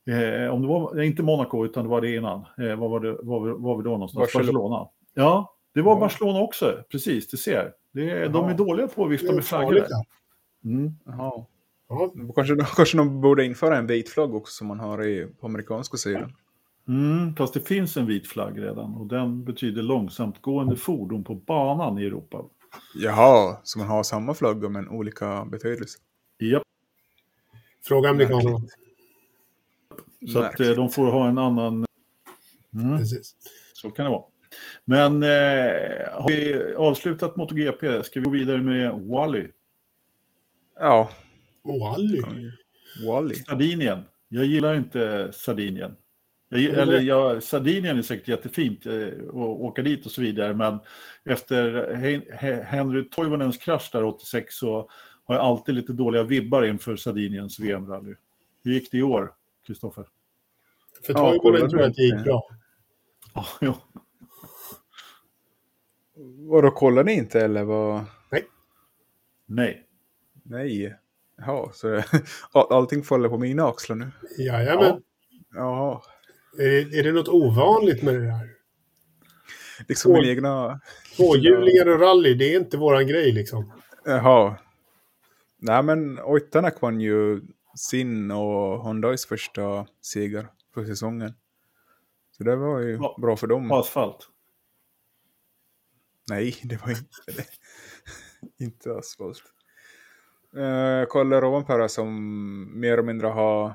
Eh, 0.07 0.55
om 0.55 0.63
det 0.63 0.69
var, 0.69 1.01
inte 1.01 1.23
Monaco, 1.23 1.65
utan 1.65 1.85
det 1.85 1.91
var 1.91 2.01
det 2.01 2.15
innan. 2.17 2.41
Eh, 2.59 2.77
vad 2.77 2.91
var, 2.91 3.01
det, 3.01 3.17
var, 3.23 3.41
vi, 3.41 3.53
var 3.59 3.77
vi 3.77 3.83
då 3.83 3.91
någonstans? 3.91 4.33
Barcelona. 4.33 4.47
Barcelona. 4.53 4.89
Ja, 5.15 5.55
det 5.75 5.83
var 5.83 5.95
Ja. 5.95 6.01
Barcelona 6.01 6.41
också. 6.41 6.85
Precis, 6.91 7.29
du 7.29 7.37
ser. 7.37 7.73
Det, 7.93 8.29
de 8.29 8.49
är 8.49 8.55
dåliga 8.55 8.89
på 8.89 9.05
att 9.05 9.11
vifta 9.11 9.33
med 9.33 9.45
flaggor. 9.45 9.87
Mm. 10.65 10.93
Jaha. 11.07 11.47
Kanske, 12.35 12.57
kanske 12.77 12.97
de 12.97 13.21
borde 13.21 13.45
införa 13.45 13.77
en 13.77 13.87
vit 13.87 14.09
flagg 14.09 14.35
också 14.35 14.53
som 14.53 14.67
man 14.67 14.81
har 14.81 15.07
i, 15.07 15.27
på 15.41 15.47
amerikanska 15.47 15.97
sidan. 15.97 16.33
Mm, 16.89 17.37
fast 17.37 17.55
det 17.55 17.61
finns 17.61 17.97
en 17.97 18.07
vit 18.07 18.29
flagg 18.29 18.63
redan 18.63 18.95
och 18.95 19.07
den 19.07 19.45
betyder 19.45 19.83
långsamt 19.83 20.43
gående 20.43 20.77
fordon 20.77 21.25
på 21.25 21.35
banan 21.35 21.99
i 21.99 22.05
Europa. 22.05 22.45
Jaha, 22.95 23.57
så 23.63 23.79
man 23.79 23.89
har 23.89 24.03
samma 24.03 24.35
flagga 24.35 24.69
men 24.69 24.89
olika 24.89 25.45
betydelse. 25.45 25.99
Japp, 26.39 26.63
Fråga 27.85 28.09
amerikanerna. 28.11 28.61
så 30.33 30.39
att 30.39 30.61
eh, 30.61 30.71
de 30.71 30.91
får 30.91 31.07
ha 31.07 31.29
en 31.29 31.39
annan... 31.39 31.87
Mm, 32.75 32.99
Precis. 32.99 33.37
så 33.73 33.91
kan 33.91 34.05
det 34.05 34.11
vara. 34.11 34.25
Men 34.85 35.23
eh, 35.23 35.29
har 36.13 36.29
vi 36.29 36.75
avslutat 36.75 37.37
MotoGP? 37.37 38.03
Ska 38.03 38.21
vi 38.21 38.25
gå 38.25 38.31
vidare 38.31 38.63
med 38.63 38.93
Wally? 38.93 39.49
Ja, 40.79 41.11
Wally. 41.63 42.23
Wally. 43.07 43.35
Sardinien. 43.35 44.03
Jag 44.29 44.45
gillar 44.45 44.75
inte 44.75 45.33
Sardinien. 45.33 45.97
Jag, 46.49 46.63
eller 46.63 47.01
jag, 47.01 47.43
Sardinien 47.43 47.99
är 47.99 48.03
säkert 48.03 48.29
jättefint 48.29 48.87
eh, 48.87 49.09
att 49.29 49.35
åka 49.35 49.83
dit 49.83 50.07
och 50.07 50.13
så 50.13 50.21
vidare, 50.21 50.55
men 50.55 50.79
efter 51.25 51.65
He- 51.97 52.33
He- 52.39 52.63
Henry 52.63 53.09
Toivonens 53.11 53.57
krasch 53.59 53.89
där 53.93 54.05
86 54.05 54.55
så 54.55 54.91
har 55.25 55.35
jag 55.35 55.45
alltid 55.45 55.75
lite 55.75 55.93
dåliga 55.93 56.23
vibbar 56.23 56.63
inför 56.65 56.97
Sardiniens 56.97 57.59
VM-rally. 57.61 58.15
Hur 58.65 58.73
gick 58.73 58.91
det 58.91 58.99
i 58.99 59.03
år, 59.03 59.33
Kristoffer? 59.67 60.07
För 61.07 61.13
Ja, 61.13 61.31
Toivonen 61.31 61.71
tror 61.71 61.81
jag 61.83 61.91
att 61.91 61.97
det 61.97 62.03
gick 62.03 62.25
bra. 62.25 62.49
Ja, 63.35 63.47
ja. 63.61 63.79
Vadå, 66.39 66.71
kollar 66.71 67.05
ni 67.05 67.13
inte 67.13 67.41
eller 67.41 67.65
vad? 67.65 68.05
Nej. 69.47 69.87
Nej. 70.43 70.97
Ja, 71.37 71.71
så 71.75 71.89
det, 71.89 72.05
all- 72.53 72.73
allting 72.73 73.03
faller 73.03 73.29
på 73.29 73.39
mina 73.39 73.69
axlar 73.69 73.97
nu. 73.97 74.11
Jajamän. 74.39 75.03
Ja, 75.55 76.03
Är, 76.59 76.85
det, 76.85 76.99
är 76.99 77.03
det 77.03 77.13
något 77.13 77.29
ovanligt 77.29 78.03
med 78.03 78.15
det 78.15 78.31
här? 78.33 78.49
liksom 79.89 80.13
min 80.13 80.23
Oj. 80.23 80.31
egna... 80.31 80.81
Tvåhjulingar 81.17 81.89
och 81.89 82.01
rally, 82.01 82.35
det 82.35 82.55
är 82.55 82.61
inte 82.61 82.77
våran 82.77 83.07
grej 83.07 83.33
liksom. 83.33 83.73
Jaha. 84.05 84.59
Nej 85.59 85.83
men 85.83 86.19
Oitanak 86.21 86.81
vann 86.81 87.01
ju 87.01 87.41
sin 87.77 88.31
och 88.31 88.85
Hyundais 88.87 89.27
första 89.27 89.87
seger 90.01 90.49
för 90.75 90.85
säsongen. 90.85 91.35
Så 92.37 92.45
det 92.45 92.57
var 92.57 92.79
ju 92.81 92.93
Ja. 92.93 93.17
bra 93.21 93.37
för 93.37 93.47
dem. 93.47 93.69
På 93.69 93.77
asfalt. 93.77 94.29
Nej, 96.31 96.57
det 96.63 96.77
var 96.83 96.91
inte 96.91 97.07
det. 97.27 97.47
inte 98.65 98.93
asfalt. 98.99 99.43
Uh, 100.57 101.07
Kalle 101.11 101.41
Rovanperä 101.41 101.89
som 101.89 102.81
mer 102.81 102.93
eller 102.93 103.03
mindre 103.03 103.27
har 103.27 103.75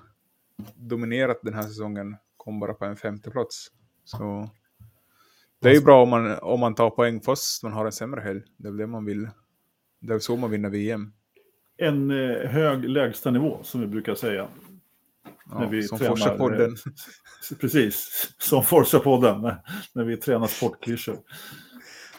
dominerat 0.76 1.40
den 1.44 1.54
här 1.54 1.64
säsongen 1.64 2.16
kom 2.44 2.60
bara 2.60 2.74
på 2.74 2.86
en 2.86 2.96
femte 2.96 3.32
plats. 3.32 3.68
Så 4.04 4.50
det 5.60 5.70
är 5.70 5.74
ju 5.74 5.82
bra 5.82 6.04
om 6.04 6.10
man, 6.10 6.40
om 6.40 6.60
man 6.60 6.76
tar 6.76 6.90
poäng 6.90 7.22
fast 7.22 7.64
man 7.64 7.74
har 7.74 7.86
en 7.86 7.92
sämre 7.92 8.22
helg. 8.22 8.42
Det 8.58 8.68
är 8.68 8.72
det 8.72 8.88
man 8.88 9.06
vill. 9.06 9.30
Det 10.00 10.14
är 10.14 10.20
så 10.20 10.36
man 10.38 10.52
vinner 10.52 10.70
VM. 10.70 11.14
En 11.78 12.12
eh, 12.12 12.50
hög 12.50 12.90
lägstanivå, 12.90 13.64
som 13.64 13.82
vi 13.82 13.88
brukar 13.88 14.16
säga. 14.16 14.48
När 15.46 15.62
Ja, 15.64 15.68
vi 15.70 15.84
som 15.84 15.98
Forsa-podden. 16.00 16.72
eh, 16.72 17.58
Precis, 17.60 18.28
som 18.38 18.62
Forza-podden, 18.64 19.42
när, 19.42 19.62
när 19.94 20.04
vi 20.04 20.18
tränar 20.18 20.48
sportklyschor. 20.48 21.18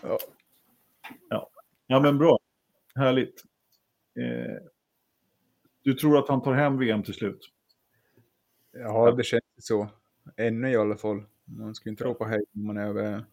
Ja. 0.02 0.18
Ja. 1.28 1.50
ja, 1.86 2.00
men 2.00 2.18
bra. 2.18 2.38
Härligt. 2.94 3.42
Eh, 4.20 4.62
du 5.82 5.94
tror 5.94 6.18
att 6.18 6.28
han 6.28 6.42
tar 6.42 6.52
hem 6.54 6.78
VM 6.78 7.02
till 7.02 7.14
slut? 7.14 7.48
Ja, 8.72 9.10
det 9.10 9.24
känns 9.24 9.42
så. 9.58 9.88
Ännu 10.36 10.70
i 10.70 10.76
alla 10.76 10.96
fall. 10.96 11.22
Man 11.44 11.74
ska 11.74 11.88
ju 11.88 11.90
inte 11.90 12.04
ropa 12.04 12.24
hej 12.24 12.40
när 12.52 12.64
man 12.64 12.76
är 12.76 12.86
över 12.86 13.24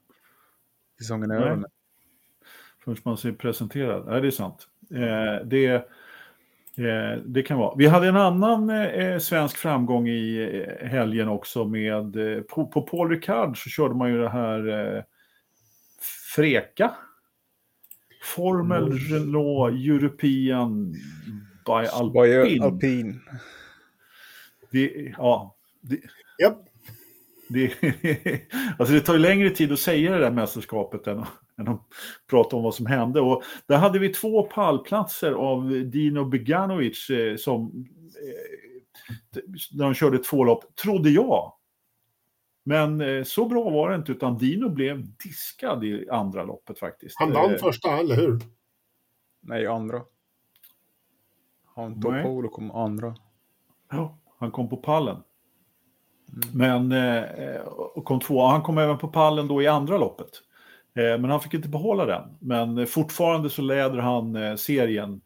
säsongen 0.99 1.32
över. 1.32 1.56
men- 1.56 1.66
Förrän 2.84 2.98
man 3.03 3.18
ser 3.18 3.32
presenterad. 3.32 4.06
Nej, 4.07 4.22
det 4.22 4.28
är 4.28 4.32
sant. 4.32 4.68
Eh, 4.91 5.45
det, 5.48 5.66
eh, 6.78 7.22
det 7.26 7.44
kan 7.44 7.57
vara. 7.57 7.76
Vi 7.76 7.88
hade 7.88 8.07
en 8.07 8.16
annan 8.16 8.70
eh, 8.70 9.18
svensk 9.20 9.57
framgång 9.57 10.07
i 10.07 10.38
eh, 10.82 10.88
helgen 10.88 11.28
också 11.28 11.66
med... 11.66 12.16
Eh, 12.16 12.41
på, 12.41 12.68
på 12.68 12.82
Paul 12.82 13.10
Ricard 13.10 13.64
så 13.64 13.70
körde 13.70 13.95
man 13.95 14.11
ju 14.11 14.18
det 14.18 14.30
här 14.30 14.68
eh, 14.98 15.03
Freka. 16.36 16.95
Formel 18.24 18.84
Mm. 18.84 18.98
Renault 18.98 19.74
European 19.74 20.91
by 20.91 20.99
Bayer 22.14 22.40
Alpin. 22.41 22.64
Alpin. 22.64 23.22
Det, 24.72 25.14
ja, 25.18 25.56
det, 25.82 25.99
Japp. 26.41 26.69
Det, 27.50 27.74
alltså 28.80 28.94
det 28.94 29.02
tar 29.02 29.14
ju 29.14 29.20
längre 29.20 29.50
tid 29.50 29.72
att 29.72 29.80
säga 29.80 30.12
det 30.12 30.20
där 30.20 30.32
mästerskapet 30.32 31.08
än, 31.08 31.26
än 31.58 31.68
att 31.68 31.88
prata 32.30 32.56
om 32.56 32.64
vad 32.64 32.76
som 32.76 32.86
hände. 32.86 33.22
Och 33.22 33.44
där 33.68 33.78
hade 33.78 34.00
vi 34.00 34.10
två 34.10 34.44
pallplatser 34.44 35.32
av 35.32 35.70
Dino 35.86 36.26
Beganovic 36.26 37.10
eh, 37.10 37.36
som 37.36 37.86
eh, 38.24 39.42
när 39.72 39.86
de 39.86 39.94
körde 39.94 40.18
två 40.18 40.44
lopp, 40.44 40.76
trodde 40.76 41.10
jag. 41.10 41.54
Men 42.64 43.02
eh, 43.02 43.24
så 43.24 43.46
bra 43.46 43.70
var 43.70 43.90
det 43.90 43.96
inte, 43.96 44.12
utan 44.12 44.38
Dino 44.38 44.70
blev 44.70 45.18
diskad 45.24 45.84
i 45.84 46.10
andra 46.10 46.44
loppet 46.44 46.80
faktiskt. 46.80 47.16
Han 47.20 47.32
vann 47.34 47.58
första, 47.58 47.98
eller 47.98 48.16
hur? 48.16 48.40
Nej, 49.42 49.68
andra. 49.68 50.02
Han 51.76 52.02
tog 52.02 52.24
pole 52.24 52.48
och 52.48 52.54
kom 52.54 52.72
andra. 52.72 53.16
Ja, 53.92 54.18
han 54.38 54.52
kom 54.52 54.70
på 54.70 54.78
pallen. 54.78 55.24
Men 56.54 56.92
eh, 56.92 57.60
och 57.96 58.06
kom 58.06 58.20
två. 58.20 58.46
Han 58.46 58.62
kom 58.62 58.78
även 58.78 58.98
på 58.98 59.08
pallen 59.08 59.48
då 59.48 59.62
i 59.62 59.68
andra 59.68 59.98
loppet. 59.98 60.30
Eh, 60.96 61.04
men 61.20 61.30
han 61.30 61.42
fick 61.42 61.54
inte 61.54 61.70
behålla 61.70 62.06
den. 62.06 62.24
Men 62.40 62.78
eh, 62.78 62.86
fortfarande 62.86 63.50
så 63.50 63.62
leder 63.62 63.98
han 63.98 64.36
eh, 64.36 64.56
serien 64.56 65.22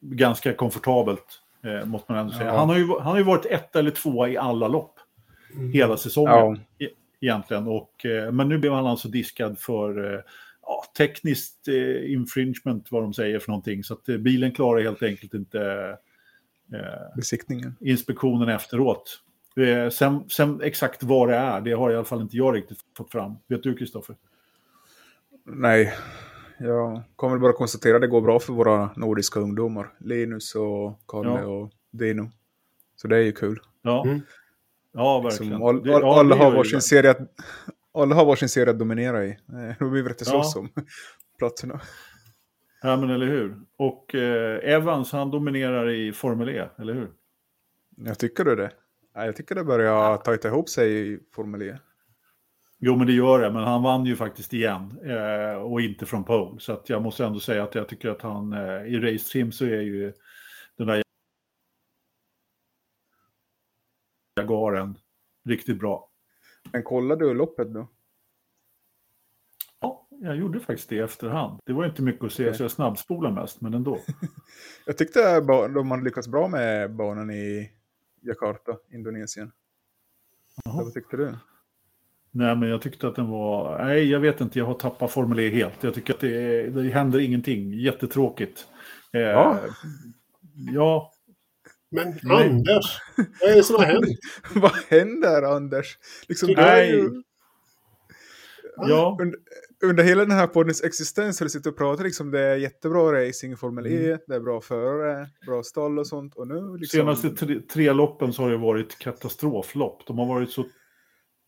ganska 0.00 0.54
komfortabelt. 0.54 1.40
Måste 1.84 2.12
man 2.12 2.20
ändå 2.20 2.32
säga. 2.32 2.48
Ja. 2.48 2.58
Han, 2.58 2.68
har 2.68 2.76
ju, 2.76 2.88
han 2.88 3.10
har 3.10 3.16
ju 3.16 3.22
varit 3.22 3.46
ett 3.46 3.76
eller 3.76 3.90
två 3.90 4.28
i 4.28 4.36
alla 4.36 4.68
lopp. 4.68 4.94
Mm. 5.54 5.72
Hela 5.72 5.96
säsongen 5.96 6.60
Ja. 6.78 6.86
e- 6.86 6.90
egentligen. 7.20 7.68
Och, 7.68 8.06
men 8.32 8.48
nu 8.48 8.58
blev 8.58 8.72
han 8.72 8.86
alltså 8.86 9.08
diskad 9.08 9.58
för 9.58 10.22
ja, 10.62 10.84
tekniskt 10.96 11.68
infringement 12.06 12.86
vad 12.90 13.02
de 13.02 13.14
säger 13.14 13.38
för 13.38 13.48
någonting. 13.48 13.84
Så 13.84 13.94
att 13.94 14.04
bilen 14.04 14.52
klarar 14.52 14.82
helt 14.82 15.02
enkelt 15.02 15.34
inte 15.34 15.96
Besiktningen. 17.16 17.76
inspektionen 17.80 18.48
efteråt. 18.48 19.20
Eh, 19.56 19.90
sen, 19.90 20.28
sen 20.30 20.60
exakt 20.62 21.02
vad 21.02 21.28
det 21.28 21.34
är, 21.36 21.60
det 21.60 21.72
har 21.72 21.90
i 21.90 21.94
alla 21.94 22.04
fall 22.04 22.20
inte 22.20 22.36
jag 22.36 22.54
riktigt 22.56 22.78
fått 22.96 23.12
fram. 23.12 23.34
Vet 23.48 23.62
du 23.62 23.74
Kristoffer? 23.76 24.16
Nej, 25.46 25.94
jag 26.58 27.02
kommer 27.16 27.38
bara 27.38 27.52
konstatera 27.52 27.96
att 27.96 28.00
det 28.02 28.06
går 28.08 28.20
bra 28.20 28.40
för 28.40 28.52
våra 28.52 28.90
nordiska 28.96 29.40
ungdomar. 29.40 29.92
Linus 29.98 30.54
och 30.54 31.00
Kalle 31.08 31.28
Ja. 31.28 31.44
och 31.46 31.70
Dino. 31.90 32.30
Så 32.96 33.08
det 33.08 33.16
är 33.16 33.20
ju 33.20 33.32
kul. 33.32 33.60
Ja, 33.82 34.04
Mm. 34.04 34.20
ja 34.92 35.20
verkligen. 35.20 35.52
Som 35.52 35.62
all, 35.62 35.76
all, 35.76 35.82
ja, 35.88 36.20
alla, 36.20 36.36
har 36.36 36.50
varsin 36.52 36.80
serie 36.80 37.10
att, 37.10 37.18
alla 37.94 38.14
har 38.14 38.24
varsin 38.24 38.48
serie 38.48 38.70
att 38.70 38.78
dominera 38.78 39.24
i. 39.24 39.28
Eh, 39.30 39.74
Då 39.78 39.90
blir 39.90 40.02
vi 40.02 40.10
inte 40.10 40.24
slåss 40.24 40.52
Ja. 40.54 40.60
om 40.60 40.68
platserna. 41.38 41.80
Ja, 42.86 42.96
men 42.96 43.10
eller 43.10 43.26
hur. 43.26 43.60
Och 43.76 44.14
eh, 44.14 44.74
Evans, 44.74 45.12
han 45.12 45.30
dominerar 45.30 45.90
i 45.90 46.12
Formel 46.12 46.48
E, 46.48 46.68
eller 46.78 46.94
hur? 46.94 47.10
Jag 47.96 48.18
tycker 48.18 48.44
du 48.44 48.56
det? 48.56 48.70
Ja, 49.14 49.24
Jag 49.24 49.36
tycker 49.36 49.54
det 49.54 49.64
börjar 49.64 50.16
tajta 50.16 50.48
ihop 50.48 50.68
sig 50.68 51.12
i 51.12 51.18
Formel 51.32 51.62
E. 51.62 51.78
Jo, 52.78 52.96
men 52.96 53.06
det 53.06 53.12
gör 53.12 53.40
det. 53.40 53.50
Men 53.50 53.64
han 53.64 53.82
vann 53.82 54.06
ju 54.06 54.16
faktiskt 54.16 54.52
igen. 54.52 54.98
Eh, 55.04 55.54
och 55.54 55.80
inte 55.80 56.06
från 56.06 56.24
pole. 56.24 56.60
Så 56.60 56.72
att 56.72 56.88
jag 56.88 57.02
måste 57.02 57.24
ändå 57.24 57.40
säga 57.40 57.64
att 57.64 57.74
jag 57.74 57.88
tycker 57.88 58.08
att 58.08 58.22
han 58.22 58.52
eh, 58.52 58.84
i 58.84 59.00
race 59.00 59.30
trim 59.30 59.52
så 59.52 59.64
är 59.64 59.80
ju 59.80 60.12
den 60.76 60.86
där 60.86 61.02
Jaguaren 64.40 64.98
riktigt 65.44 65.78
bra. 65.78 66.10
Men 66.72 66.82
kollar 66.82 67.16
du 67.16 67.34
loppet 67.34 67.74
då? 67.74 67.88
Ja, 70.24 70.30
jag 70.30 70.36
gjorde 70.36 70.60
faktiskt 70.60 70.88
det 70.88 70.96
i 70.96 70.98
efterhand. 70.98 71.60
Det 71.66 71.72
var 71.72 71.84
inte 71.86 72.02
mycket 72.02 72.24
att 72.24 72.32
se, 72.32 72.44
Okej. 72.44 72.54
så 72.56 72.64
jag 72.64 72.70
snabbspolade 72.70 73.34
mest, 73.34 73.60
men 73.60 73.74
ändå. 73.74 73.98
Jag 74.86 74.98
tyckte 74.98 75.40
de 75.74 75.90
hade 75.90 76.04
lyckats 76.04 76.28
bra 76.28 76.48
med 76.48 76.94
banan 76.94 77.30
i 77.30 77.70
Jakarta, 78.20 78.76
Indonesien. 78.92 79.52
Jaha. 80.64 80.82
Vad 80.84 80.94
tyckte 80.94 81.16
du? 81.16 81.34
Nej, 82.30 82.56
men 82.56 82.68
jag 82.68 82.82
tyckte 82.82 83.08
att 83.08 83.16
den 83.16 83.28
var... 83.30 83.84
Nej, 83.84 84.10
jag 84.10 84.20
vet 84.20 84.40
inte. 84.40 84.58
Jag 84.58 84.66
har 84.66 84.74
tappat 84.74 85.10
Formel 85.10 85.38
E 85.40 85.50
helt. 85.50 85.82
Jag 85.82 85.94
tycker 85.94 86.14
att 86.14 86.20
det, 86.20 86.62
det 86.68 86.90
händer 86.90 87.18
ingenting. 87.20 87.72
Jättetråkigt. 87.72 88.66
Eh, 89.12 89.20
Ja. 89.20 89.60
ja. 90.72 91.12
Men 91.90 92.18
Nej. 92.22 92.48
Anders, 92.48 92.98
vad 93.40 93.50
är 93.50 93.56
det 93.56 93.62
som 93.62 93.76
har 93.76 93.84
hänt? 93.84 94.06
Vad 94.54 94.72
händer 94.88 95.42
Anders? 95.42 95.98
Liksom, 96.28 96.54
Nej. 96.56 96.90
ju, 96.90 97.22
Ja. 98.76 99.18
Under, 99.84 100.04
hela 100.04 100.22
den 100.24 100.30
här 100.38 100.46
poddens 100.46 100.84
existens 100.84 101.40
har 101.40 101.44
du 101.44 101.50
suttit 101.50 101.66
och 101.66 101.76
pratat 101.76 102.04
liksom 102.06 102.30
det 102.30 102.40
är 102.40 102.56
jättebra 102.56 103.12
racing 103.28 103.52
i 103.52 103.56
Formel 103.56 103.86
E, 103.86 104.06
Mm. 104.06 104.18
det 104.26 104.34
är 104.34 104.40
bra 104.40 104.60
förare, 104.60 105.28
bra 105.46 105.62
stall 105.62 105.98
och 105.98 106.06
sånt. 106.06 106.34
Och 106.34 106.48
nu 106.48 106.76
liksom... 106.76 106.98
Senaste 107.00 107.30
tre, 107.30 107.60
tre 107.60 107.92
loppen 107.92 108.32
så 108.32 108.42
har 108.42 108.50
det 108.50 108.56
varit 108.56 108.98
katastroflopp. 108.98 110.06
De 110.06 110.18
har 110.18 110.26
varit 110.26 110.50
så 110.50 110.64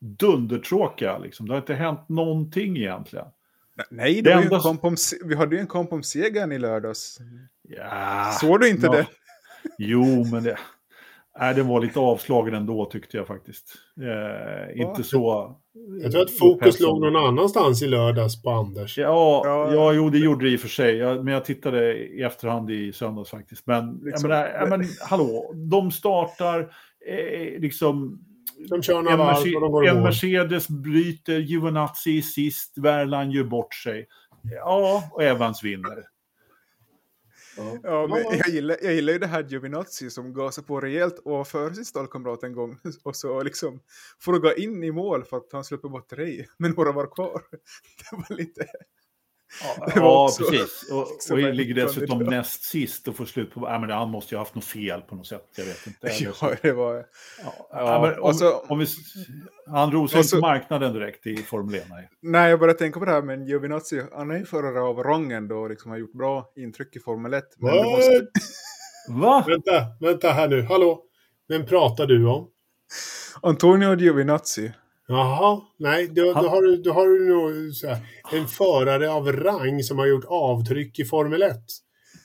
dundertråkiga. 0.00 1.18
Liksom. 1.18 1.46
Det 1.48 1.52
har 1.54 1.58
inte 1.58 1.74
hänt 1.74 2.08
någonting 2.08 2.76
egentligen. 2.76 3.26
Nej, 3.90 4.14
det 4.22 4.30
Det 4.30 4.32
enda- 4.32 4.78
om, 4.82 4.96
vi 5.24 5.34
hade 5.34 5.54
ju 5.56 5.60
en 5.60 5.66
kamp 5.66 5.92
om 5.92 6.02
segern 6.02 6.52
i 6.52 6.58
lördags. 6.58 7.18
Ja. 7.62 8.30
Såg 8.40 8.60
du 8.60 8.68
inte 8.68 8.86
ja. 8.86 8.92
det? 8.92 9.06
Jo, 9.78 10.24
men 10.32 10.42
det... 10.42 10.58
Nej, 11.38 11.54
den 11.54 11.66
var 11.68 11.80
lite 11.80 11.98
avslagen 11.98 12.54
ändå 12.54 12.84
tyckte 12.90 13.16
jag 13.16 13.26
faktiskt. 13.26 13.74
Eh, 14.00 14.80
inte 14.80 15.02
så... 15.02 15.56
Jag 16.02 16.12
tror 16.12 16.22
att 16.22 16.30
fokus 16.30 16.80
låg 16.80 17.00
någon 17.00 17.16
annanstans 17.16 17.82
i 17.82 17.86
lördags 17.86 18.42
på 18.42 18.50
Anders. 18.50 18.98
Ja, 18.98 19.42
Ja. 19.44 19.74
ja, 19.74 19.92
jo, 19.92 20.10
det 20.10 20.18
gjorde 20.18 20.44
det 20.44 20.50
i 20.50 20.56
och 20.56 20.60
för 20.60 20.68
sig. 20.68 20.96
Jag, 20.96 21.24
men 21.24 21.34
jag 21.34 21.44
tittade 21.44 21.94
i 21.94 22.22
efterhand 22.22 22.70
i 22.70 22.92
söndags 22.92 23.30
faktiskt. 23.30 23.66
Men, 23.66 24.00
Liksom, 24.04 24.30
jag 24.30 24.38
menar, 24.38 24.58
ja, 24.60 24.66
men 24.76 24.86
hallå, 25.10 25.52
de 25.54 25.90
startar 25.90 26.60
eh, 27.06 27.60
liksom... 27.60 28.18
De 28.68 28.82
kör 28.82 28.94
några 28.94 29.12
en, 29.12 29.18
varv 29.18 29.54
och 29.54 29.60
de 29.60 29.72
går 29.72 29.84
i 29.86 29.88
en 29.88 29.94
mål. 29.94 30.04
Mercedes 30.04 30.68
bryter, 30.68 31.38
Giovinazzi 31.38 32.22
sist, 32.22 32.78
Värland 32.78 33.32
gör 33.32 33.44
bort 33.44 33.74
sig. 33.74 34.06
Ja, 34.42 35.02
och 35.12 35.22
Evans 35.22 35.64
vinner. 35.64 36.04
Ja, 37.56 38.06
men 38.06 38.22
Ja. 38.22 38.34
jag, 38.34 38.48
gillar, 38.48 38.76
jag 38.82 38.94
gillar 38.94 39.12
ju 39.12 39.18
det 39.18 39.26
här 39.26 39.42
Giovinazzi 39.42 40.10
som 40.10 40.34
gasar 40.34 40.62
på 40.62 40.80
rejält 40.80 41.20
före 41.46 41.74
sin 41.74 41.84
stallkamrat 41.84 42.42
en 42.42 42.52
gång. 42.52 42.78
Och 43.02 43.16
så 43.16 43.42
liksom 43.42 43.80
får 44.20 44.38
gå 44.38 44.54
in 44.54 44.84
i 44.84 44.92
mål 44.92 45.24
för 45.24 45.36
att 45.36 45.52
han 45.52 45.64
släpper 45.64 45.88
batteri. 45.88 46.46
Men 46.58 46.70
några 46.70 46.92
var 46.92 47.06
kvar. 47.06 47.42
Det 48.10 48.16
var 48.16 48.36
lite... 48.36 48.66
Ja, 49.78 49.86
Det 49.94 50.00
var 50.00 50.06
ja 50.06 50.24
också 50.24 50.44
precis. 50.44 50.90
Och, 50.92 51.08
liksom 51.12 51.36
och 51.44 51.54
ligger 51.54 51.74
dessutom 51.74 52.08
kandidat. 52.08 52.30
näst 52.34 52.62
sist 52.64 53.08
och 53.08 53.16
får 53.16 53.24
slut 53.24 53.50
på... 53.54 53.60
Ja, 53.60 53.78
men 53.78 53.90
han 53.90 54.10
måste 54.10 54.34
ju 54.34 54.36
ha 54.38 54.44
haft 54.44 54.54
något 54.54 54.64
fel 54.64 55.00
på 55.00 55.14
något 55.14 55.26
sätt. 55.26 55.48
Jag 55.56 55.64
vet 55.64 55.86
inte. 55.86 56.08
Ja, 56.42 56.54
det 56.62 56.72
var... 56.72 56.94
Ja, 56.94 57.02
Ja, 57.42 57.66
ja, 57.70 58.00
men 58.02 58.20
om, 58.20 58.34
så- 58.34 58.58
om 58.68 58.78
vi, 58.78 58.86
han 59.66 59.96
och 59.96 60.14
inte 60.14 60.36
marknaden 60.40 60.92
direkt 60.92 61.26
i 61.26 61.36
Formel 61.36 61.74
1. 61.74 61.84
Nej. 61.90 62.08
Nej, 62.22 62.50
jag 62.50 62.58
började 62.60 62.78
tänka 62.78 62.98
på 62.98 63.04
det 63.04 63.12
här, 63.12 63.22
men 63.22 63.46
Giovinazzi, 63.46 64.02
han 64.12 64.30
är 64.30 64.38
ju 64.38 64.44
förare 64.46 64.80
av 64.80 64.96
rang 65.02 65.32
ändå 65.32 65.56
och 65.56 65.70
liksom 65.70 65.90
har 65.90 65.98
gjort 65.98 66.12
bra 66.12 66.52
intryck 66.56 66.96
i 66.96 67.00
Formel 67.00 67.34
1. 67.34 67.44
Men 67.58 67.70
det 67.72 67.82
What? 67.82 67.86
måste... 67.90 68.26
Va? 69.08 69.44
Vänta, 69.48 69.86
vänta 70.00 70.30
här 70.32 70.48
nu. 70.48 70.62
Hallå? 70.62 71.02
Vem 71.48 71.66
pratar 71.66 72.06
du 72.06 72.26
om? 72.26 72.48
Antonio 73.42 73.94
Giovinazzi. 73.96 74.72
Jaha, 75.08 75.60
nej, 75.76 76.08
då, 76.08 76.22
då, 76.22 76.48
har 76.48 76.62
du, 76.62 76.76
då 76.76 76.92
har 76.92 77.06
du 77.06 77.28
nog 77.28 77.74
så 77.74 77.88
här, 77.88 77.98
en 78.32 78.46
förare 78.46 79.10
av 79.10 79.32
rang 79.32 79.82
som 79.82 79.98
har 79.98 80.06
gjort 80.06 80.24
avtryck 80.28 80.98
i 80.98 81.04
Formel 81.04 81.42
1. 81.42 81.56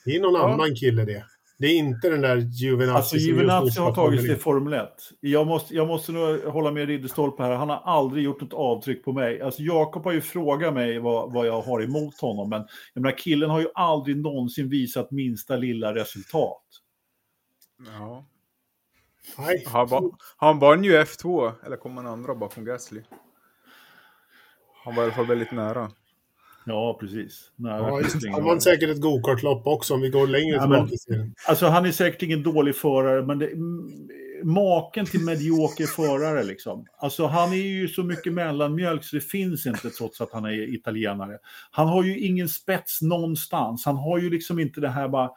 Det 0.04 0.16
är 0.16 0.20
någon 0.20 0.34
Ja. 0.34 0.52
annan 0.52 0.74
kille 0.74 1.04
det. 1.04 1.24
Det 1.58 1.66
är 1.66 1.76
inte 1.78 2.10
den 2.10 2.20
där 2.20 2.36
Giovinazzi 2.36 2.96
Alltså 2.96 3.16
Giovinazzi 3.16 3.80
har 3.80 3.94
tagit 3.94 4.20
sig 4.20 4.28
till 4.28 4.38
Formel 4.42 4.72
1. 4.72 4.88
Jag 5.20 5.46
måste, 5.46 5.74
jag 5.74 5.86
måste 5.88 6.12
nog 6.12 6.40
hålla 6.40 6.70
med 6.70 6.86
Ridderstolpe 6.88 7.42
här. 7.42 7.50
Han 7.50 7.68
har 7.68 7.76
aldrig 7.84 8.24
gjort 8.24 8.40
något 8.40 8.52
avtryck 8.52 9.04
på 9.04 9.12
mig. 9.12 9.40
Alltså 9.40 9.62
Jakob 9.62 10.04
har 10.04 10.12
ju 10.12 10.20
frågat 10.20 10.74
mig 10.74 10.98
vad, 10.98 11.32
vad 11.32 11.46
jag 11.46 11.62
har 11.62 11.82
emot 11.82 12.20
honom. 12.20 12.48
Men 12.50 12.66
jag 12.94 13.02
menar, 13.02 13.18
killen 13.18 13.50
har 13.50 13.60
ju 13.60 13.68
aldrig 13.74 14.16
någonsin 14.16 14.68
visat 14.68 15.10
minsta 15.10 15.56
lilla 15.56 15.94
resultat. 15.94 16.62
Ja. 17.98 18.24
Nej, 19.38 19.64
Han, 19.66 19.86
va, 19.88 20.02
han 20.36 20.58
vann 20.58 20.84
ju 20.84 20.92
F2, 21.02 21.52
eller 21.66 21.76
kom 21.76 21.96
han 21.96 22.06
andra 22.06 22.34
bakom 22.34 22.64
Gasly? 22.64 23.02
Han 24.84 24.94
var 24.94 25.02
i 25.02 25.06
alla 25.06 25.14
fall 25.14 25.26
väldigt 25.26 25.52
nära. 25.52 25.90
Ja, 26.66 26.96
precis. 27.00 27.50
Nej, 27.56 27.72
ja, 27.72 28.00
just, 28.00 28.16
han 28.32 28.44
vann 28.44 28.60
säkert 28.60 28.90
ett 28.90 29.00
gokartlopp 29.00 29.66
också 29.66 29.94
om 29.94 30.00
vi 30.00 30.08
går 30.08 30.26
längre 30.26 30.54
Ja, 30.56 30.60
tillbaka 30.62 30.82
men- 30.82 30.92
i 30.94 30.98
serien. 30.98 31.34
Alltså 31.48 31.66
han 31.66 31.86
är 31.86 31.92
säkert 31.92 32.22
ingen 32.22 32.42
dålig 32.42 32.76
förare, 32.76 33.26
men 33.26 33.38
det, 33.38 33.50
maken 34.44 35.06
till 35.06 35.24
medioker 35.24 35.86
förare 35.86 36.44
liksom. 36.44 36.86
Alltså 36.98 37.26
han 37.26 37.52
är 37.52 37.56
ju 37.56 37.88
så 37.88 38.02
mycket 38.02 38.32
mellanmjölk 38.32 39.04
så 39.04 39.16
det 39.16 39.22
finns 39.22 39.66
inte 39.66 39.90
trots 39.90 40.20
att 40.20 40.32
han 40.32 40.44
är 40.44 40.74
italienare. 40.74 41.38
Han 41.70 41.88
har 41.88 42.02
ju 42.04 42.18
ingen 42.18 42.48
spets 42.48 43.02
någonstans. 43.02 43.84
Han 43.84 43.96
har 43.96 44.18
ju 44.18 44.30
liksom 44.30 44.58
inte 44.58 44.80
det 44.80 44.88
här 44.88 45.08
bara... 45.08 45.30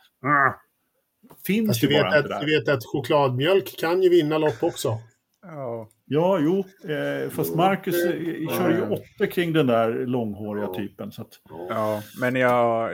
Finns 1.46 1.68
Fast 1.68 1.84
ju 1.84 1.88
du 1.88 1.94
vet, 1.94 2.04
bara 2.04 2.20
att, 2.20 2.28
där. 2.30 2.40
du 2.46 2.60
vet 2.60 2.70
att 2.70 2.86
chokladmjölk 2.86 3.78
kan 3.80 4.02
ju 4.04 4.10
vinna 4.10 4.38
lopp 4.38 4.64
också. 4.64 4.98
Ja, 5.42 5.90
Ja, 6.08 6.40
jo. 6.40 6.64
Eh, 6.92 7.30
fast 7.30 7.56
Marcus 7.56 8.06
eh, 8.06 8.12
kör 8.58 8.70
ju 8.72 8.82
åtta 8.82 9.28
kring 9.32 9.54
den 9.54 9.68
där 9.68 10.06
långhåriga 10.06 10.68
typen. 10.68 11.12
Så 11.12 11.22
att, 11.22 11.42
ja, 11.70 12.04
men 12.20 12.36
jag, 12.36 12.92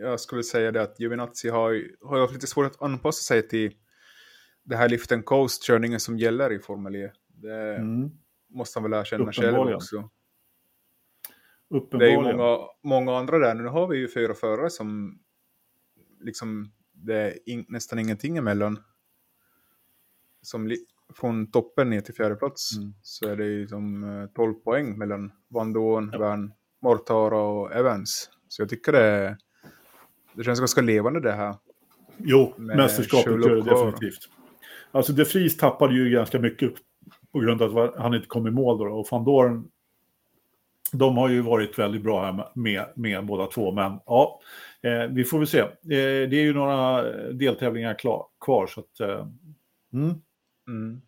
jag 0.00 0.20
skulle 0.20 0.42
säga 0.42 0.72
det 0.72 0.82
att 0.82 1.00
Giovinazzi 1.00 1.48
har, 1.48 1.70
ju- 1.70 1.96
har 2.04 2.20
haft 2.20 2.32
lite 2.34 2.46
svårt 2.46 2.66
att 2.66 2.82
anpassa 2.82 3.22
sig 3.22 3.48
till 3.48 3.72
det 4.62 4.76
här 4.76 4.88
lift 4.88 5.12
and 5.12 5.24
coast-körningen 5.24 6.00
som 6.00 6.18
gäller 6.18 6.52
i 6.52 6.58
Formel 6.58 6.96
E. 6.96 7.10
Det 7.28 7.76
mm, 7.76 8.10
måste 8.50 8.78
han 8.80 8.90
väl 8.90 9.00
erkänna 9.00 9.32
själv 9.32 9.46
Uppenbarligen. 9.48 9.76
också. 9.76 9.96
Det 11.70 11.74
är 11.74 11.80
ju 12.10 12.16
uppenbarligen. 12.16 12.36
många, 12.36 12.58
många 12.82 13.18
andra 13.18 13.38
där. 13.38 13.54
Nu 13.54 13.64
har 13.68 13.86
vi 13.88 13.98
ju 13.98 14.08
fyra 14.08 14.34
förare 14.34 14.70
som 14.70 15.18
liksom 16.20 16.72
det 17.02 17.14
är 17.16 17.48
in, 17.48 17.64
nästan 17.68 17.98
ingenting 17.98 18.36
emellan. 18.36 18.78
Som 20.42 20.70
från 21.14 21.50
toppen 21.50 21.90
ner 21.90 22.00
till 22.00 22.14
fjärde 22.14 22.34
plats 22.34 22.76
Mm. 22.76 22.94
så 23.02 23.28
är 23.28 23.36
det 23.36 23.44
ju 23.46 23.68
som 23.68 24.04
eh, 24.04 24.26
12 24.26 24.54
poäng 24.54 24.98
mellan 24.98 25.32
Van 25.48 25.72
Doorn, 25.72 26.10
Ja. 26.12 26.18
Van 26.18 26.52
Mortara 26.82 27.38
och 27.40 27.72
Evans. 27.72 28.30
Så 28.48 28.62
jag 28.62 28.68
tycker 28.68 28.92
det, 28.92 29.36
det 30.34 30.44
känns 30.44 30.58
ganska 30.58 30.80
levande 30.80 31.20
det 31.20 31.32
här. 31.32 31.54
Jo, 32.18 32.54
med 32.56 32.76
mästerskapet 32.76 33.26
gör 33.26 33.38
det 33.56 33.62
definitivt. 33.62 34.28
Alltså 34.92 35.12
De 35.12 35.24
Vries 35.24 35.56
tappade 35.56 35.94
ju 35.94 36.10
ganska 36.10 36.38
mycket 36.38 36.72
på 37.32 37.38
grund 37.38 37.62
av 37.62 37.78
att 37.78 37.96
han 37.96 38.14
inte 38.14 38.26
kom 38.26 38.46
i 38.46 38.50
mål 38.50 38.78
då. 38.78 38.84
Och 38.84 39.06
van 39.10 39.24
Doorn, 39.24 39.70
de 40.92 41.16
har 41.16 41.28
ju 41.28 41.40
varit 41.40 41.78
väldigt 41.78 42.02
bra 42.02 42.24
här 42.24 42.50
med, 42.54 42.92
med 42.96 43.26
båda 43.26 43.46
två. 43.46 43.72
Men 43.72 44.00
ja, 44.06 44.40
eh, 44.82 45.06
vi 45.10 45.24
får 45.24 45.38
väl 45.38 45.46
se. 45.46 45.58
Eh, 45.58 45.68
det 45.82 46.36
är 46.36 46.42
ju 46.42 46.52
några 46.52 47.02
deltävlingar 47.32 47.98
klar, 47.98 48.26
kvar. 48.40 48.66
Så 48.66 48.80
att, 48.80 49.00
eh, 49.00 49.28
mm. 49.92 50.14
Mm. 50.68 51.00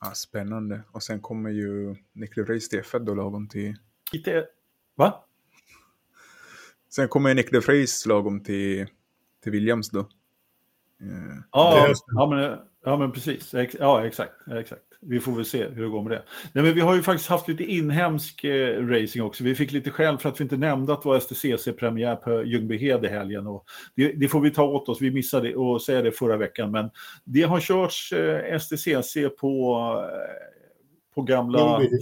Ja, 0.00 0.10
spännande. 0.14 0.80
Och 0.92 1.02
sen 1.02 1.20
kommer 1.20 1.50
ju 1.50 1.96
Nick 2.12 2.36
till 2.68 2.80
F1 2.80 2.98
då 2.98 3.14
lagom 3.14 3.48
till... 3.48 3.76
Lite... 4.12 4.46
Va? 4.94 5.24
Sen 6.88 7.08
kommer 7.08 7.34
Nick 7.34 7.52
de 7.52 7.60
Vries 7.60 8.06
lagom 8.06 8.40
till, 8.40 8.86
till 9.42 9.52
Williams 9.52 9.90
då. 9.90 10.00
Eh, 10.00 11.36
Ja, 11.52 11.94
ja, 12.06 12.26
men, 12.26 12.58
ja 12.84 12.96
men 12.96 13.12
precis. 13.12 13.54
Ja, 13.78 14.06
exakt, 14.06 14.32
exakt. 14.50 14.82
Vi 15.00 15.20
får 15.20 15.32
väl 15.32 15.44
se 15.44 15.68
hur 15.68 15.82
det 15.82 15.88
går 15.88 16.02
med 16.02 16.12
det. 16.12 16.22
Nej, 16.52 16.64
men 16.64 16.74
vi 16.74 16.80
har 16.80 16.94
ju 16.94 17.02
faktiskt 17.02 17.28
haft 17.28 17.48
lite 17.48 17.64
inhemsk 17.64 18.44
eh, 18.44 18.86
racing 18.86 19.22
också. 19.22 19.44
Vi 19.44 19.54
fick 19.54 19.72
lite 19.72 19.90
skäll 19.90 20.18
för 20.18 20.28
att 20.28 20.40
vi 20.40 20.42
inte 20.42 20.56
nämnde 20.56 20.92
att 20.92 21.02
det 21.02 21.08
var 21.08 21.20
STCC-premiär 21.20 22.16
på 22.16 22.44
Ljungbyhed 22.44 23.04
i 23.04 23.08
helgen. 23.08 23.46
Och 23.46 23.64
det, 23.94 24.12
det 24.12 24.28
får 24.28 24.40
vi 24.40 24.50
ta 24.50 24.62
åt 24.62 24.88
oss. 24.88 25.00
Vi 25.00 25.10
missade 25.10 25.74
att 25.74 25.82
säga 25.82 26.02
det 26.02 26.12
förra 26.12 26.36
veckan. 26.36 26.70
Men 26.70 26.90
det 27.24 27.42
har 27.42 27.60
körts 27.60 28.12
eh, 28.12 28.58
STCC 28.58 29.16
på, 29.40 29.84
eh, 30.12 31.14
på 31.14 31.22
gamla 31.22 31.80
Ljungby. 31.80 31.98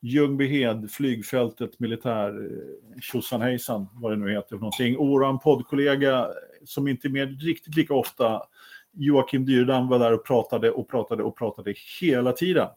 Ljungbyhed, 0.00 0.90
flygfältet, 0.90 1.80
militär, 1.80 2.28
eh, 2.28 3.00
tjosan 3.00 3.40
hejsan, 3.40 3.86
vad 3.92 4.12
det 4.12 4.16
nu 4.16 4.32
heter 4.32 4.48
för 4.48 4.56
någonting. 4.56 4.96
Och 4.96 5.06
vår 5.06 5.38
poddkollega 5.38 6.28
som 6.64 6.88
inte 6.88 7.08
är 7.08 7.10
med 7.10 7.42
riktigt 7.42 7.76
lika 7.76 7.94
ofta, 7.94 8.42
Joakim 8.98 9.44
Dyrdam 9.46 9.88
var 9.88 9.98
där 9.98 10.12
och 10.12 10.24
pratade 10.24 10.70
och 10.70 10.88
pratade 10.88 11.22
och 11.22 11.36
pratade 11.36 11.74
hela 12.00 12.32
tiden. 12.32 12.68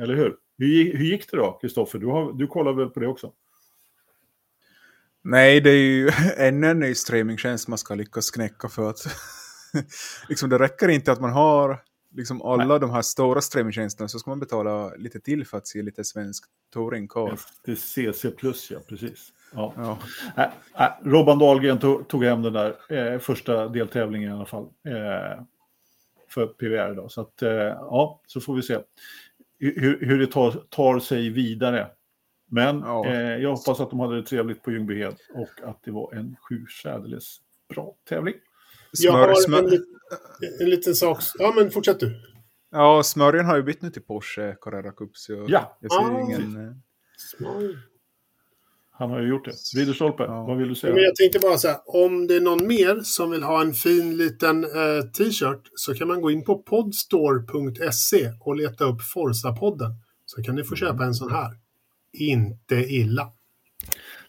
Eller 0.00 0.14
hur? 0.14 0.36
Hur, 0.58 0.96
hur 0.96 1.04
gick 1.04 1.30
det 1.30 1.36
då, 1.36 1.58
Kristoffer? 1.60 1.98
Du, 1.98 2.06
har- 2.06 2.32
du 2.32 2.46
kollar 2.46 2.72
väl 2.72 2.90
på 2.90 3.00
det 3.00 3.06
också? 3.06 3.32
Nej, 5.22 5.60
det 5.60 5.70
är 5.70 5.74
ju 5.76 6.10
ännu 6.36 6.66
en 6.66 6.78
ny 6.78 6.94
streamingtjänst 6.94 7.68
man 7.68 7.78
ska 7.78 7.94
lyckas 7.94 8.30
knäcka 8.30 8.68
för 8.68 8.90
att 8.90 9.06
liksom 10.28 10.48
det 10.50 10.58
räcker 10.58 10.88
inte 10.88 11.12
att 11.12 11.20
man 11.20 11.32
har 11.32 11.82
liksom 12.10 12.42
alla 12.42 12.78
de 12.78 12.90
här 12.90 13.02
stora 13.02 13.40
streamingtjänsterna 13.40 14.08
så 14.08 14.18
ska 14.18 14.30
man 14.30 14.40
betala 14.40 14.94
lite 14.94 15.20
till 15.20 15.46
för 15.46 15.58
att 15.58 15.66
se 15.66 15.82
lite 15.82 16.04
svensk 16.04 16.44
touringcar. 16.72 17.38
Det 17.64 17.72
är 17.72 17.76
CC 18.12 18.30
plus, 18.36 18.70
ja, 18.70 18.78
precis. 18.88 19.32
Ja. 19.56 19.72
Ja. 19.76 19.98
Äh, 20.36 20.84
äh, 20.84 20.92
Robban 21.10 21.38
Dahlgren 21.38 21.78
tog, 21.78 22.08
tog 22.08 22.24
hem 22.24 22.42
den 22.42 22.52
där 22.52 22.76
eh, 22.88 23.18
första 23.18 23.68
deltävlingen 23.68 24.30
i 24.30 24.34
alla 24.34 24.46
fall. 24.46 24.64
Eh, 24.64 25.42
för 26.28 26.46
PVR 26.46 26.94
då. 26.94 27.08
Så 27.08 27.20
att, 27.20 27.42
eh, 27.42 27.50
ja, 27.50 28.20
så 28.26 28.40
får 28.40 28.54
vi 28.54 28.62
se 28.62 28.78
hur, 29.58 29.98
hur 30.06 30.18
det 30.18 30.26
tar, 30.26 30.50
tar 30.70 30.98
sig 30.98 31.30
vidare. 31.30 31.86
Men 32.50 32.80
Ja. 32.80 33.06
eh, 33.06 33.36
jag 33.36 33.50
hoppas 33.56 33.80
att 33.80 33.90
de 33.90 34.00
hade 34.00 34.16
det 34.16 34.22
trevligt 34.26 34.62
på 34.62 34.70
Ljungbyhed 34.72 35.14
och 35.34 35.68
att 35.68 35.82
det 35.84 35.90
var 35.90 36.14
en 36.14 36.36
sju 36.40 36.66
särdeles 36.82 37.36
bra 37.68 37.94
tävling. 38.08 38.34
Jag 38.92 38.98
Smör, 39.12 39.20
har 39.20 39.28
en, 39.28 39.36
smör, 39.36 39.62
lit- 39.62 40.60
en 40.60 40.70
liten 40.70 40.94
sak. 40.94 41.18
Ja, 41.38 41.52
men 41.56 41.70
fortsätt 41.70 42.00
du. 42.00 42.20
ja, 42.70 43.02
smörjan 43.02 43.46
har 43.46 43.56
ju 43.56 43.62
bytt 43.62 43.82
nu 43.82 43.90
till 43.90 44.02
Porsche 44.02 44.56
Carrera 44.60 44.92
Cup 44.92 45.16
så 45.16 45.32
Ja. 45.48 45.76
jag 45.80 45.92
ser 45.92 46.00
Ah. 46.00 46.20
ingen... 46.20 46.66
eh, 46.68 46.72
Smart. 47.18 47.62
Han 48.98 49.10
har 49.10 49.20
ju 49.20 49.28
gjort 49.28 49.44
det. 49.44 49.80
Ridderstolpe, 49.80 50.22
Ja. 50.22 50.44
vad 50.46 50.56
vill 50.58 50.68
du 50.68 50.74
säga? 50.74 50.94
Men 50.94 51.02
jag 51.02 51.16
tänkte 51.16 51.38
bara 51.38 51.56
så 51.58 51.68
här, 51.68 51.76
om 51.86 52.26
det 52.26 52.36
är 52.36 52.40
någon 52.40 52.66
mer 52.66 53.00
som 53.02 53.30
vill 53.30 53.42
ha 53.42 53.60
en 53.60 53.72
fin 53.74 54.16
liten 54.16 54.64
eh, 54.64 55.02
t-shirt 55.18 55.60
så 55.74 55.94
kan 55.94 56.08
man 56.08 56.20
gå 56.20 56.30
in 56.30 56.44
på 56.44 56.58
podstore.se 56.62 58.30
och 58.40 58.56
leta 58.56 58.84
upp 58.84 59.00
Forza-podden. 59.14 59.90
Så 60.26 60.42
kan 60.42 60.54
ni 60.54 60.64
få 60.64 60.74
köpa 60.76 61.04
en 61.04 61.14
sån 61.14 61.30
här. 61.32 61.50
Inte 62.12 62.74
illa. 62.74 63.28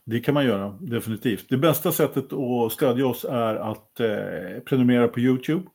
Det 0.06 0.20
kan 0.20 0.34
man 0.34 0.46
göra, 0.46 0.78
definitivt. 0.82 1.46
Det 1.50 1.58
bästa 1.58 1.92
sättet 1.92 2.34
att 2.34 2.72
stödja 2.72 3.08
oss 3.08 3.26
är 3.26 3.56
att 3.56 4.00
eh, 4.00 4.60
prenumerera 4.66 5.08
på 5.08 5.20
YouTube. 5.20 5.66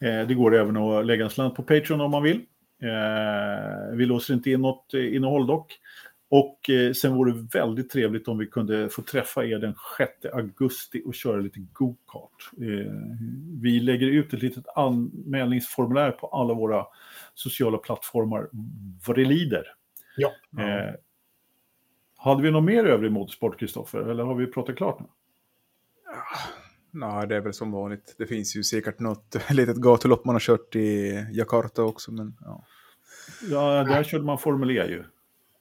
Eh, 0.00 0.28
det 0.28 0.34
går 0.34 0.54
även 0.54 0.76
att 0.76 1.06
lägga 1.06 1.24
en 1.24 1.30
slant 1.30 1.54
på 1.54 1.62
Patreon 1.62 2.00
om 2.00 2.10
man 2.10 2.22
vill. 2.22 2.40
Eh, 2.82 3.96
vi 3.96 4.06
låser 4.06 4.34
inte 4.34 4.50
in 4.50 4.60
något 4.60 4.94
eh, 4.94 5.14
innehåll 5.16 5.46
dock. 5.46 5.78
Och 6.34 6.70
eh, 6.70 6.92
sen 6.92 7.14
vore 7.14 7.32
det 7.32 7.58
väldigt 7.58 7.90
trevligt 7.90 8.28
om 8.28 8.38
vi 8.38 8.46
kunde 8.46 8.88
få 8.88 9.02
träffa 9.02 9.44
er 9.44 9.58
den 9.58 9.74
6 9.98 10.34
augusti 10.34 11.02
och 11.04 11.14
köra 11.14 11.36
lite 11.36 11.60
go-kart. 11.72 12.50
Eh, 12.60 12.92
vi 13.62 13.80
lägger 13.80 14.06
ut 14.06 14.34
ett 14.34 14.42
litet 14.42 14.64
anmälningsformulär 14.76 16.10
på 16.10 16.26
alla 16.26 16.54
våra 16.54 16.86
sociala 17.34 17.78
plattformar 17.78 18.48
vad 19.06 19.16
det 19.16 19.24
lider. 19.24 19.64
Ja. 20.16 20.32
Eh, 20.62 20.94
hade 22.16 22.42
vi 22.42 22.50
någon 22.50 22.64
mer 22.64 22.84
övrig 22.84 23.12
motorsport, 23.12 23.58
Kristoffer? 23.58 23.98
Eller 23.98 24.24
har 24.24 24.34
vi 24.34 24.46
pratat 24.46 24.76
klart 24.76 25.00
nu? 25.00 25.06
Nej, 26.90 27.28
det 27.28 27.36
är 27.36 27.40
väl 27.40 27.54
som 27.54 27.72
vanligt. 27.72 28.14
Det 28.18 28.26
finns 28.26 28.56
ju 28.56 28.62
säkert 28.62 28.98
något 28.98 29.36
litet 29.50 29.76
gatulopp 29.76 30.24
man 30.24 30.34
har 30.34 30.40
kört 30.40 30.76
i 30.76 31.12
Jakarta 31.32 31.82
också, 31.82 32.12
men 32.12 32.36
ja. 32.40 32.64
Ja, 33.50 33.84
där 33.84 34.02
körde 34.02 34.24
man 34.24 34.38
Formel 34.38 34.70
E 34.70 34.86
ju. 34.88 35.04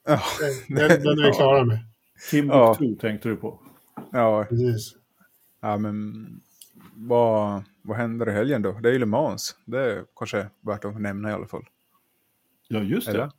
Ja, 0.05 0.21
Den, 0.67 0.77
den 0.77 1.19
är 1.19 1.27
vi 1.27 1.31
klara 1.31 1.63
med. 1.65 1.79
Timbuktu 2.29 2.95
tänkte 2.95 3.29
du 3.29 3.35
på. 3.35 3.59
ja, 4.11 4.45
Precis. 4.49 4.95
ja 5.61 5.77
men 5.77 6.25
vad, 6.93 7.63
vad 7.81 7.97
händer 7.97 8.29
i 8.29 8.31
helgen 8.31 8.61
då? 8.61 8.71
Det 8.71 8.89
är 8.89 8.93
ju 8.93 8.99
Le 8.99 9.05
Mans. 9.05 9.55
Det 9.65 9.79
är 9.79 10.05
kanske 10.15 10.47
värt 10.61 10.85
att 10.85 11.01
nämna 11.01 11.29
i 11.29 11.33
alla 11.33 11.47
fall. 11.47 11.65
Ja, 12.67 12.79
just 12.79 13.07
det. 13.07 13.13
Eller? 13.13 13.31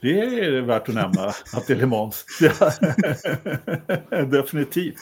Det 0.00 0.20
är 0.20 0.60
värt 0.60 0.88
att 0.88 0.94
nämna 0.94 1.24
att 1.52 1.66
det 1.66 1.72
är 1.72 1.76
Le 1.76 1.86
Mans. 1.86 2.26
Definitivt. 4.30 4.96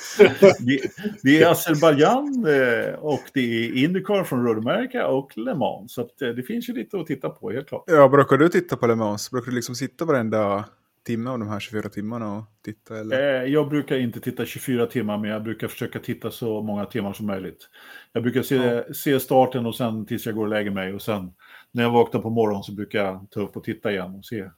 Det, 0.59 0.81
det 1.23 1.43
är 1.43 1.51
Azerbajdzjan 1.51 2.47
eh, 2.47 2.95
och 2.95 3.21
det 3.35 3.41
är 3.41 3.85
Indycar 3.85 4.25
från 4.25 4.47
Road 4.47 4.59
America 4.59 5.07
och 5.07 5.39
Le 5.39 5.55
Mans. 5.55 5.93
Så 5.93 6.01
eh, 6.01 6.29
det 6.37 6.43
finns 6.43 6.69
ju 6.69 6.73
lite 6.73 7.01
att 7.01 7.07
titta 7.07 7.31
på, 7.31 7.51
helt 7.51 7.69
klart. 7.69 7.85
Ja, 7.87 8.09
brukar 8.09 8.37
du 8.37 8.49
titta 8.49 8.77
på 8.77 8.87
Le 8.87 8.95
Mans? 8.95 9.31
Brukar 9.31 9.51
du 9.51 9.55
liksom 9.57 9.75
sitta 9.75 10.05
varenda 10.05 10.65
timme 11.07 11.31
av 11.31 11.39
de 11.39 11.49
här 11.49 11.61
24 11.61 11.89
timmarna 11.89 12.37
och 12.37 12.45
titta? 12.65 13.01
Eller? 13.01 13.43
Eh, 13.43 13.51
Jag 13.53 13.69
brukar 13.69 13.97
inte 13.97 14.21
titta 14.21 14.45
24 14.47 14.87
timmar, 14.87 15.19
men 15.19 15.31
jag 15.31 15.43
brukar 15.43 15.69
försöka 15.69 15.99
titta 15.99 16.31
så 16.31 16.63
många 16.63 16.85
timmar 16.87 17.13
som 17.13 17.27
möjligt. 17.27 17.69
Jag 18.13 18.23
brukar 18.23 18.43
se, 18.43 18.85
se 18.95 19.21
starten 19.21 19.67
och 19.67 19.75
sen 19.75 20.07
tills 20.07 20.27
jag 20.27 20.35
går 20.35 20.43
och 20.43 20.49
lägger 20.49 20.71
mig. 20.71 20.95
Och 20.95 21.03
sen 21.03 21.33
när 21.71 21.83
jag 21.83 21.91
vaknar 21.91 22.21
på 22.21 22.31
morgonen 22.31 22.63
så 22.63 22.73
brukar 22.73 23.05
jag 23.05 23.27
ta 23.31 23.41
upp 23.41 23.57
och 23.57 23.65
titta 23.65 23.93
igen 23.93 24.15
och 24.15 24.25
se. 24.25 24.51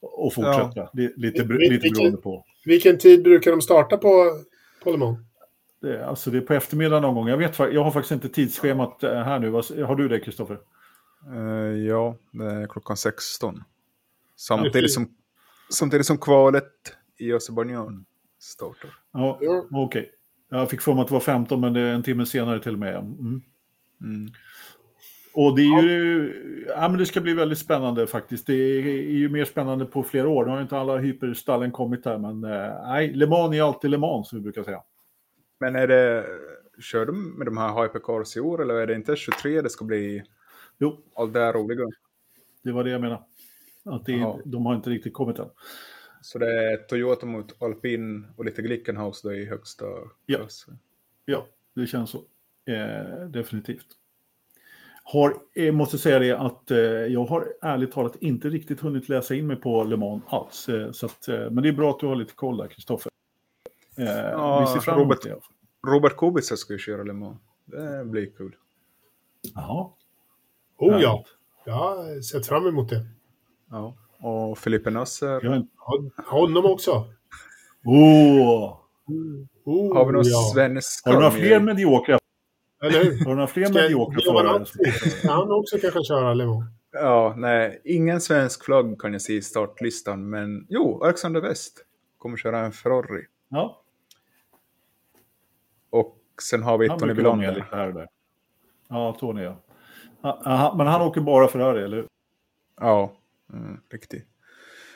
Och 0.00 0.34
fortsätta. 0.34 0.90
Li- 0.92 1.12
Lite, 1.16 1.42
lite 1.42 1.68
vilken- 1.68 1.92
beroende 1.92 2.18
på. 2.18 2.44
Vilken 2.64 2.98
tid 2.98 3.22
brukar 3.22 3.50
de 3.50 3.60
starta 3.60 3.96
på, 3.96 4.30
på 4.84 4.90
Le 4.90 4.96
Mans? 4.96 5.18
Det, 5.80 6.06
alltså 6.06 6.30
det 6.30 6.38
är 6.38 6.42
på 6.42 6.54
eftermiddagen 6.54 7.02
någon 7.02 7.14
gång. 7.14 7.28
Jag, 7.28 7.36
vet, 7.36 7.58
jag 7.58 7.84
har 7.84 7.90
faktiskt 7.90 8.12
inte 8.12 8.28
tidsschemat 8.28 9.02
eh, 9.02 9.12
här 9.22 9.38
nu. 9.38 9.50
Har 9.84 9.96
du 9.96 10.08
det, 10.08 10.20
Kristoffer? 10.20 10.58
Eh, 11.34 11.40
ja, 11.86 12.16
det 12.32 12.44
är 12.44 12.66
klockan 12.66 12.96
16. 12.96 13.54
Ja, 13.54 13.60
det 14.56 14.62
är 14.62 14.62
Samtidigt 14.62 14.92
som, 14.92 15.14
samtidigt 15.70 16.06
som 16.06 16.18
kvalet 16.18 16.72
i 17.18 17.32
Azerbajdzjan 17.32 18.04
startar. 18.38 18.90
Ja, 19.12 19.38
Ja. 19.40 19.66
okej. 19.70 20.10
Jag 20.50 20.70
fick 20.70 20.80
för 20.80 20.94
mig 20.94 21.02
att 21.02 21.08
det 21.08 21.14
var 21.14 21.20
15, 21.20 21.60
men 21.60 21.72
det 21.72 21.80
är 21.80 21.94
en 21.94 22.02
timme 22.02 22.26
senare 22.26 22.60
till 22.60 22.72
och 22.72 22.78
med. 22.78 22.94
Mm. 22.96 23.42
Mm. 24.00 24.32
Och 25.36 25.56
det 25.56 25.62
är 25.62 25.82
ju, 25.82 26.66
ja 26.68 26.88
men 26.88 26.98
det 26.98 27.06
ska 27.06 27.20
bli 27.20 27.34
väldigt 27.34 27.58
spännande 27.58 28.06
faktiskt. 28.06 28.46
Det 28.46 28.54
är 28.54 29.10
ju 29.10 29.28
mer 29.28 29.44
spännande 29.44 29.84
på 29.86 30.02
flera 30.02 30.28
år. 30.28 30.44
Nu 30.44 30.50
har 30.50 30.62
inte 30.62 30.78
alla 30.78 30.96
hyperstallen 30.98 31.72
kommit 31.72 32.04
här, 32.04 32.18
men 32.18 32.44
eh, 32.44 32.82
nej, 32.82 33.12
Le 33.14 33.26
Mans 33.26 33.54
är 33.54 33.62
alltid 33.62 33.90
Le 33.90 33.98
Mans 33.98 34.28
som 34.28 34.38
vi 34.38 34.42
brukar 34.42 34.62
säga. 34.62 34.82
Men 35.60 35.76
är 35.76 35.86
det, 35.88 36.26
kör 36.80 37.06
de 37.06 37.38
med 37.38 37.46
de 37.46 37.56
här 37.56 37.82
hypercars 37.82 38.36
i 38.36 38.40
år 38.40 38.62
eller 38.62 38.74
är 38.74 38.86
det 38.86 38.94
inte 38.94 39.16
23 39.16 39.60
det 39.62 39.70
ska 39.70 39.84
bli 39.84 40.22
Jo, 40.78 41.00
allt 41.14 41.32
det 41.32 41.40
här 41.40 41.52
roliga? 41.52 41.86
det 42.62 42.72
var 42.72 42.84
det 42.84 42.90
jag 42.90 43.00
menade. 43.00 43.22
Att 43.84 44.06
det, 44.06 44.36
de 44.44 44.66
har 44.66 44.74
inte 44.74 44.90
riktigt 44.90 45.14
kommit 45.14 45.38
än. 45.38 45.48
Så 46.22 46.38
det 46.38 46.46
är 46.72 46.76
Toyota 46.76 47.26
mot 47.26 47.62
Alpin 47.62 48.26
och 48.36 48.44
lite 48.44 48.62
Glickenhaus 48.62 49.22
då 49.22 49.32
i 49.34 49.44
högsta 49.44 49.84
Ja. 50.26 50.38
klass? 50.38 50.66
Ja, 51.24 51.46
det 51.74 51.86
känns 51.86 52.10
så. 52.10 52.18
Eh, 52.72 53.28
definitivt. 53.28 53.86
Har, 55.06 55.36
eh, 55.54 55.72
måste 55.72 55.98
säga 55.98 56.18
det 56.18 56.32
att 56.38 56.70
eh, 56.70 56.78
jag 56.78 57.24
har 57.24 57.46
ärligt 57.62 57.92
talat 57.92 58.16
inte 58.20 58.48
riktigt 58.48 58.80
hunnit 58.80 59.08
läsa 59.08 59.34
in 59.34 59.46
mig 59.46 59.56
på 59.56 59.84
Le 59.84 59.96
Mans 59.96 60.22
alls. 60.26 60.68
Eh, 60.68 60.90
så 60.92 61.06
att, 61.06 61.28
eh, 61.28 61.38
men 61.50 61.62
det 61.62 61.68
är 61.68 61.72
bra 61.72 61.90
att 61.90 61.98
du 62.00 62.06
har 62.06 62.16
lite 62.16 62.34
koll 62.34 62.56
där, 62.56 62.66
Kristoffer. 62.68 63.10
Eh, 63.98 64.04
Ja, 64.06 64.60
vi 64.60 64.66
ser 64.66 64.80
fram 64.80 65.00
emot 65.00 65.06
Robert- 65.24 65.40
det. 65.82 65.90
Robert 65.90 66.16
Kubica 66.16 66.56
ska 66.56 66.72
ju 66.72 66.78
köra 66.78 67.02
Le 67.02 67.12
Mans. 67.12 67.38
Det 67.64 68.04
blir 68.04 68.26
kul. 68.36 68.56
Jaha. 69.54 69.90
Oh 70.78 71.00
ja, 71.02 71.24
jag 71.64 71.72
har 71.74 72.20
sett 72.22 72.46
fram 72.46 72.66
emot 72.66 72.88
det. 72.90 73.06
Ja. 73.70 73.94
Och 74.18 74.58
Felipe 74.58 74.90
Nasser. 74.90 75.40
Ja, 75.42 75.62
Honom 76.26 76.64
också. 76.64 77.04
Åh! 77.86 78.80
Oh, 79.64 79.96
Har 79.96 80.06
vi 80.06 80.12
någon 80.12 80.22
ja. 80.26 80.50
svenska? 80.54 81.10
Har 81.10 81.16
du 81.16 81.22
några 81.22 81.34
med? 81.34 81.42
fler 81.46 81.60
mediokra? 81.60 82.18
Eller 82.84 83.04
hur? 83.04 83.18
Har 83.18 83.24
du 83.30 83.34
några 83.34 83.46
fler 83.46 83.72
mediokra 83.72 84.20
förare? 84.20 84.64
Han 85.28 85.50
också 85.50 85.78
kanske 85.78 86.04
köra 86.04 86.34
Le 86.34 86.46
Mans? 86.46 86.64
Ja, 86.92 87.34
nej. 87.36 87.80
Ingen 87.84 88.20
svensk 88.20 88.64
flagg 88.64 89.00
kan 89.00 89.12
jag 89.12 89.22
se 89.22 89.32
i 89.36 89.42
startlistan. 89.42 90.30
Men 90.30 90.66
jo, 90.68 91.04
Alexander 91.04 91.40
West 91.40 91.84
kommer 92.18 92.36
köra 92.36 92.58
en 92.58 92.72
Ferrari. 92.72 93.26
Ja, 93.48 93.82
Och 95.90 96.18
sen 96.42 96.62
har 96.62 96.78
vi 96.78 96.88
han 96.88 96.98
Tony 96.98 97.14
Belander. 97.14 97.54
lite 97.54 97.66
här 97.76 97.88
och 97.88 97.94
där. 97.94 98.08
Ja, 98.88 99.16
Tony 99.20 99.42
ja. 99.42 99.56
Ha- 100.22 100.42
aha, 100.46 100.74
Men 100.76 100.86
han 100.86 101.02
åker 101.02 101.20
bara 101.20 101.48
Ferrari, 101.48 101.82
eller 101.84 101.96
hur? 101.96 102.06
Ja, 102.80 103.12
mm, 103.52 103.80
riktigt. 103.90 104.26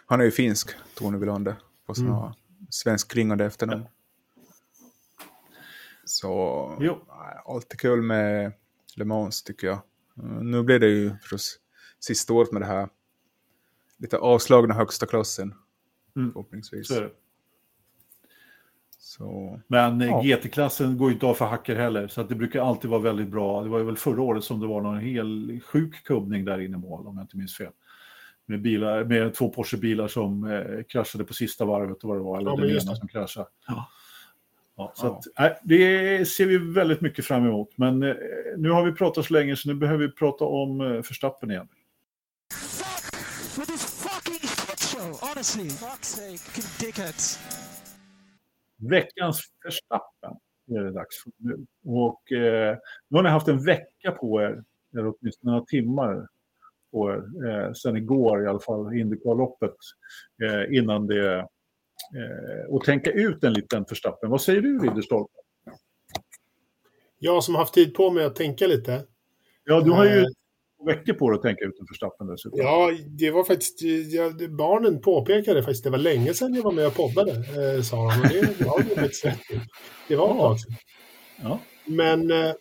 Han 0.06 0.20
är 0.20 0.24
ju 0.24 0.30
finsk, 0.30 0.70
Tony 0.94 1.18
Belander. 1.18 1.54
På 1.86 1.94
såna 1.94 2.18
Mm. 2.18 2.32
svensk 2.70 3.10
klingande 3.10 3.44
efternamn. 3.44 3.84
Så 6.08 6.76
Jo. 6.80 6.98
alltid 7.46 7.80
kul 7.80 8.02
med 8.02 8.52
Le 8.96 9.04
Mans 9.04 9.42
tycker 9.42 9.66
jag. 9.66 9.78
Eh, 10.18 10.24
Nu 10.42 10.62
blir 10.62 10.78
det 10.78 10.88
ju 10.88 11.16
förstås 11.22 11.56
sista 12.00 12.32
året 12.32 12.52
med 12.52 12.62
det 12.62 12.66
här 12.66 12.88
lite 13.98 14.18
avslagna 14.18 14.74
högsta 14.74 15.06
klassen. 15.06 15.54
Mm. 16.16 16.32
Förhoppningsvis. 16.32 16.88
Så 16.88 16.94
är 16.94 17.00
det. 17.00 17.10
Så, 18.98 19.60
Men 19.66 20.00
eh, 20.00 20.06
Ja. 20.08 20.22
GT-klassen 20.22 20.98
går 20.98 21.08
ju 21.08 21.14
inte 21.14 21.26
av 21.26 21.34
för 21.34 21.44
hacker 21.46 21.76
heller, 21.76 22.08
så 22.08 22.20
att 22.20 22.28
det 22.28 22.34
brukar 22.34 22.60
alltid 22.62 22.90
vara 22.90 23.00
väldigt 23.00 23.28
bra. 23.28 23.62
Det 23.62 23.68
var 23.68 23.78
ju 23.78 23.84
väl 23.84 23.96
förra 23.96 24.22
året 24.22 24.44
som 24.44 24.60
det 24.60 24.66
var 24.66 24.80
någon 24.80 24.98
hel 24.98 25.60
sjuk 25.64 26.04
kubbning 26.04 26.44
där 26.44 26.60
inne 26.60 26.76
i 26.76 26.80
mål, 26.80 27.06
om 27.06 27.16
jag 27.16 27.24
inte 27.24 27.36
minns 27.36 27.56
fel. 27.56 27.72
Med, 28.46 28.62
bilar, 28.62 29.04
med 29.04 29.34
två 29.34 29.48
Porsche-bilar 29.52 30.08
som 30.08 30.44
eh, 30.44 30.82
kraschade 30.88 31.24
på 31.24 31.34
sista 31.34 31.64
varvet 31.64 32.02
och 32.04 32.08
vad 32.08 32.18
det 32.18 32.22
var, 32.22 32.38
eller 32.38 32.50
Ja, 32.50 32.56
den 32.56 32.70
ena 32.70 32.94
som 32.96 33.08
kraschade. 33.08 33.46
Ja. 33.66 33.88
Ja, 34.78 34.92
så 34.94 35.06
Att, 35.06 35.24
nej, 35.38 35.58
det 35.62 36.28
ser 36.28 36.46
vi 36.46 36.58
väldigt 36.58 37.00
mycket 37.00 37.24
fram 37.24 37.46
emot. 37.46 37.78
Men 37.78 38.02
eh, 38.02 38.14
nu 38.56 38.70
har 38.70 38.84
vi 38.84 38.92
pratat 38.92 39.26
så 39.26 39.32
länge 39.32 39.56
så 39.56 39.68
nu 39.68 39.74
behöver 39.74 40.06
vi 40.06 40.12
prata 40.12 40.44
om 40.44 40.80
eh, 40.80 40.86
Verstappen 40.86 41.50
igen. 41.50 41.68
Veckans 48.76 49.42
Verstappen 49.64 50.36
är 50.70 50.80
det 50.80 50.92
dags 50.92 51.22
för 51.22 51.32
nu. 51.36 51.66
Och 51.84 52.32
eh, 52.32 52.78
nu 53.08 53.16
har 53.16 53.22
ni 53.22 53.28
haft 53.28 53.48
en 53.48 53.64
vecka 53.64 54.12
på 54.12 54.42
er, 54.42 54.64
eller 54.92 55.14
åtminstone 55.14 55.52
några 55.52 55.64
timmar 55.64 56.28
på 56.90 57.10
er, 57.10 57.48
eh, 57.48 57.72
sen 57.72 57.96
igår 57.96 58.44
i 58.44 58.46
alla 58.46 58.60
fall, 58.60 58.94
Indycar-loppet, 58.94 59.76
eh, 60.42 60.78
innan 60.78 61.06
det... 61.06 61.48
Eh, 62.16 62.74
och 62.74 62.84
tänka 62.84 63.10
ut 63.10 63.44
en 63.44 63.52
liten 63.52 63.84
Verstappen. 63.88 64.30
Vad 64.30 64.40
säger 64.42 64.60
du, 64.60 64.78
Ridderstolpe? 64.78 65.32
Jag 67.18 67.44
som 67.44 67.54
haft 67.54 67.74
tid 67.74 67.94
på 67.94 68.10
mig 68.10 68.24
att 68.24 68.36
tänka 68.36 68.66
lite. 68.66 69.04
Ja, 69.64 69.80
du 69.80 69.90
har 69.90 70.04
ju 70.04 70.18
Eh. 70.18 70.26
veckor 70.86 71.12
på 71.12 71.30
dig 71.30 71.36
att 71.36 71.42
tänka 71.42 71.64
ut 71.64 71.78
en 71.80 71.86
Verstappen 71.90 72.26
dessutom. 72.26 72.58
Ja, 72.60 72.92
det 73.06 73.30
var 73.30 73.44
faktiskt... 73.44 73.82
Ja, 74.12 74.28
det- 74.30 74.48
barnen 74.48 75.00
påpekade 75.00 75.62
faktiskt 75.62 75.84
det 75.84 75.90
var 75.90 75.98
länge 75.98 76.34
sedan 76.34 76.54
jag 76.54 76.62
var 76.62 76.72
med 76.72 76.86
och 76.86 76.94
poddade, 76.94 77.30
eh, 77.32 77.82
sa 77.82 77.96
de. 77.96 78.20
Och 78.20 78.28
det 78.58 78.64
har 78.68 78.78
de 78.82 78.94
faktiskt 79.00 79.24
rätt 79.24 79.50
i. 79.50 79.60
Det 80.08 80.16
var 80.16 80.30
ett 80.30 80.36
Ja. 80.36 80.42
tag 80.48 80.60
sedan. 80.60 80.74
Ja. 81.42 81.60
Men 81.84 82.30
eh, 82.30 82.52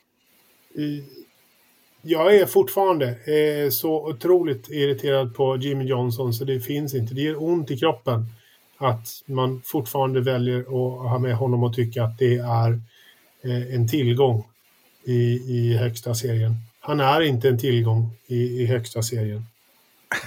jag 2.02 2.36
är 2.36 2.46
fortfarande 2.46 3.08
eh, 3.08 3.70
så 3.70 4.10
otroligt 4.10 4.70
irriterad 4.70 5.36
på 5.36 5.58
Jimmy 5.58 5.86
Johnson 5.86 6.34
så 6.34 6.44
det 6.46 6.60
finns 6.60 6.94
inte. 6.96 7.14
Det 7.14 7.22
gör 7.22 7.44
ont 7.44 7.72
i 7.72 7.78
kroppen 7.78 8.26
att 8.78 9.08
man 9.26 9.62
fortfarande 9.66 10.22
väljer 10.22 10.60
att 10.60 11.10
ha 11.10 11.20
med 11.20 11.36
honom 11.36 11.64
och 11.64 11.76
tycka 11.76 12.04
att 12.04 12.18
det 12.18 12.36
är 12.36 12.82
eh, 13.42 13.76
en 13.76 13.88
tillgång 13.88 14.48
i, 15.04 15.22
i 15.48 15.78
högsta 15.78 16.16
serien. 16.16 16.56
Han 16.80 17.00
är 17.00 17.22
inte 17.22 17.50
en 17.50 17.60
tillgång 17.60 18.12
i, 18.28 18.62
i 18.62 18.66
högsta 18.66 19.02
serien. 19.02 19.46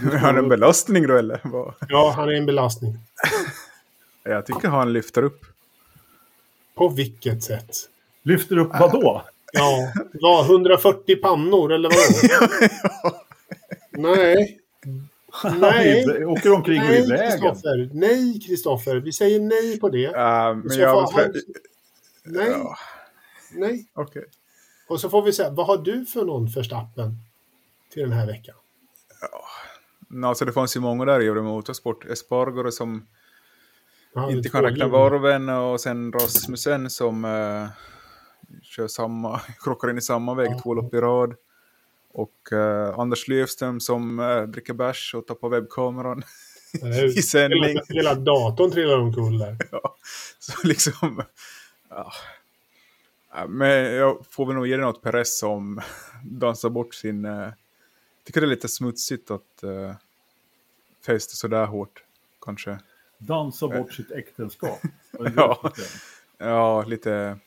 har 0.03 0.19
han 0.19 0.39
en 0.39 0.49
belastning 0.49 1.07
då 1.07 1.17
eller? 1.17 1.41
Ja, 1.89 2.13
han 2.17 2.29
är 2.29 2.33
en 2.33 2.47
belastning. 2.47 2.99
Jag 4.23 4.47
tycker 4.47 4.69
han 4.69 4.93
lyfter 4.93 5.23
upp. 5.23 5.45
På 6.75 6.89
vilket 6.89 7.43
sätt? 7.43 7.77
Lyfter 8.23 8.59
upp 8.59 8.71
vad 8.81 8.93
då? 8.93 9.25
Ja, 9.53 9.93
vad, 10.13 10.47
140 10.47 11.17
pannor 11.17 11.73
eller 11.73 11.89
vad? 11.89 13.13
Nej. 14.17 14.60
Nej. 15.61 16.25
Åker 16.25 16.53
omkring 16.53 16.81
och 16.83 16.89
i 16.89 16.89
Nej, 16.89 17.09
vägen. 17.09 17.31
Kristoffer. 17.31 17.91
Nej, 17.93 18.41
Kristoffer. 18.41 18.97
Vi 18.97 19.13
säger 19.13 19.41
nej 19.41 19.81
på 19.81 19.89
det. 19.89 20.07
Uh, 20.07 20.55
men 20.65 20.79
jag... 20.79 21.03
han- 21.07 21.33
Nej, 22.25 22.51
Ja, 22.51 22.77
nej. 23.55 23.87
okej. 23.95 24.25
Och 24.89 25.01
så 25.01 25.09
får 25.11 25.23
vi 25.23 25.33
säga, 25.33 25.51
vad 25.51 25.67
har 25.67 25.77
du 25.79 26.07
för 26.07 26.25
någon 26.25 26.49
förstappen 26.49 27.17
till 27.93 28.03
den 28.03 28.13
här 28.13 28.27
veckan? 28.27 28.55
No, 30.09 30.27
alltså 30.27 30.45
det 30.45 30.53
fanns 30.53 30.77
ju 30.77 30.81
många 30.81 31.05
där 31.05 31.21
i 31.21 31.27
Euro 31.27 31.43
Motorsport. 31.43 32.05
Espargaro 32.05 32.71
som 32.71 33.07
Ja, 34.15 34.31
inte 34.31 34.49
kan 34.49 34.63
räkna 34.63 34.89
varven 34.89 35.49
och 35.49 35.81
sen 35.81 36.13
Rasmussen 36.13 36.91
som 36.91 37.25
uh, 37.25 37.69
kör 38.63 38.89
samma, 38.89 39.41
krockar 39.65 39.91
in 39.91 39.99
i 39.99 40.01
samma 40.01 40.35
väg 40.35 40.63
två 40.63 40.75
lopp 40.75 40.95
i 40.95 40.97
rad. 40.97 41.35
Och 42.13 42.53
eh, 42.53 42.99
Anders 42.99 43.29
Löfström 43.29 43.81
som 43.81 44.19
uh, 44.19 44.43
dricker 44.43 44.75
bärs 44.75 45.15
och 45.15 45.27
tappar 45.27 45.49
webbkameran 45.49 46.23
i 47.17 47.23
sändning. 47.23 47.65
Hela, 47.65 47.83
hela 47.89 48.15
datorn 48.15 48.71
trillar 48.71 48.99
omkull 48.99 49.39
där. 49.39 49.57
Ja, 49.73 49.97
så 50.39 50.67
liksom... 50.67 51.23
Ja. 51.89 52.13
Men 53.49 53.95
jag 53.95 54.27
får 54.31 54.47
väl 54.47 54.55
nog 54.55 54.67
ge 54.67 54.77
det 54.77 54.83
något 54.83 55.03
Perez 55.03 55.39
som 55.39 55.81
dansar 56.25 56.71
bort 56.71 56.95
sin... 56.95 57.25
Uh, 57.25 57.53
tycker 58.25 58.41
det 58.41 58.47
är 58.47 58.49
lite 58.49 58.69
smutsigt 58.69 59.31
att 59.31 59.65
uh, 59.65 59.93
fästa 61.07 61.35
sådär 61.35 61.67
hårt, 61.67 62.05
kanske. 62.45 62.79
Dansa 63.19 63.69
bort 63.69 63.93
sitt 63.93 64.11
äktenskap. 64.11 64.79
Ja. 65.37 65.73
Ja, 66.39 66.85
lite... 66.85 67.39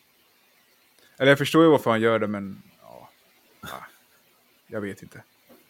Eller 1.18 1.32
jag 1.32 1.38
förstår 1.38 1.64
ju 1.64 1.70
varför 1.70 1.92
han 1.92 2.02
gör 2.02 2.20
det, 2.20 2.28
men... 2.28 2.62
Ja, 4.68 4.74
ja, 4.74 4.76
jag 4.78 4.82
vet 4.82 5.02
inte. 5.04 5.24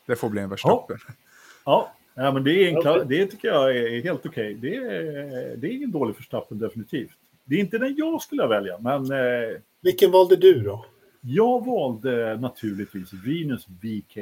Det 0.05 0.15
får 0.15 0.29
bli 0.29 0.41
en 0.41 0.49
Verstappen. 0.49 0.97
Ja, 1.65 1.93
ja 2.13 2.31
men 2.31 2.43
det, 2.43 2.51
är 2.51 2.67
en 2.75 2.81
klar, 2.81 3.05
det 3.05 3.25
tycker 3.27 3.47
jag 3.47 3.77
är 3.77 4.03
helt 4.03 4.25
okej. 4.25 4.53
Det, 4.53 4.75
är, 4.75 5.57
det 5.57 5.67
är 5.67 5.71
ingen 5.71 5.91
dålig 5.91 6.15
Verstappen 6.15 6.59
definitivt. 6.59 7.17
Det 7.45 7.55
är 7.55 7.59
inte 7.59 7.77
den 7.77 7.95
jag 7.97 8.21
skulle 8.21 8.47
välja, 8.47 8.77
men 8.79 9.11
eh, 9.11 9.57
Vilken 9.81 10.11
valde 10.11 10.35
du 10.35 10.61
då? 10.61 10.85
jag 11.21 11.65
valde 11.65 12.37
naturligtvis 12.37 13.13
Venus 13.13 13.67
VK. 13.67 14.17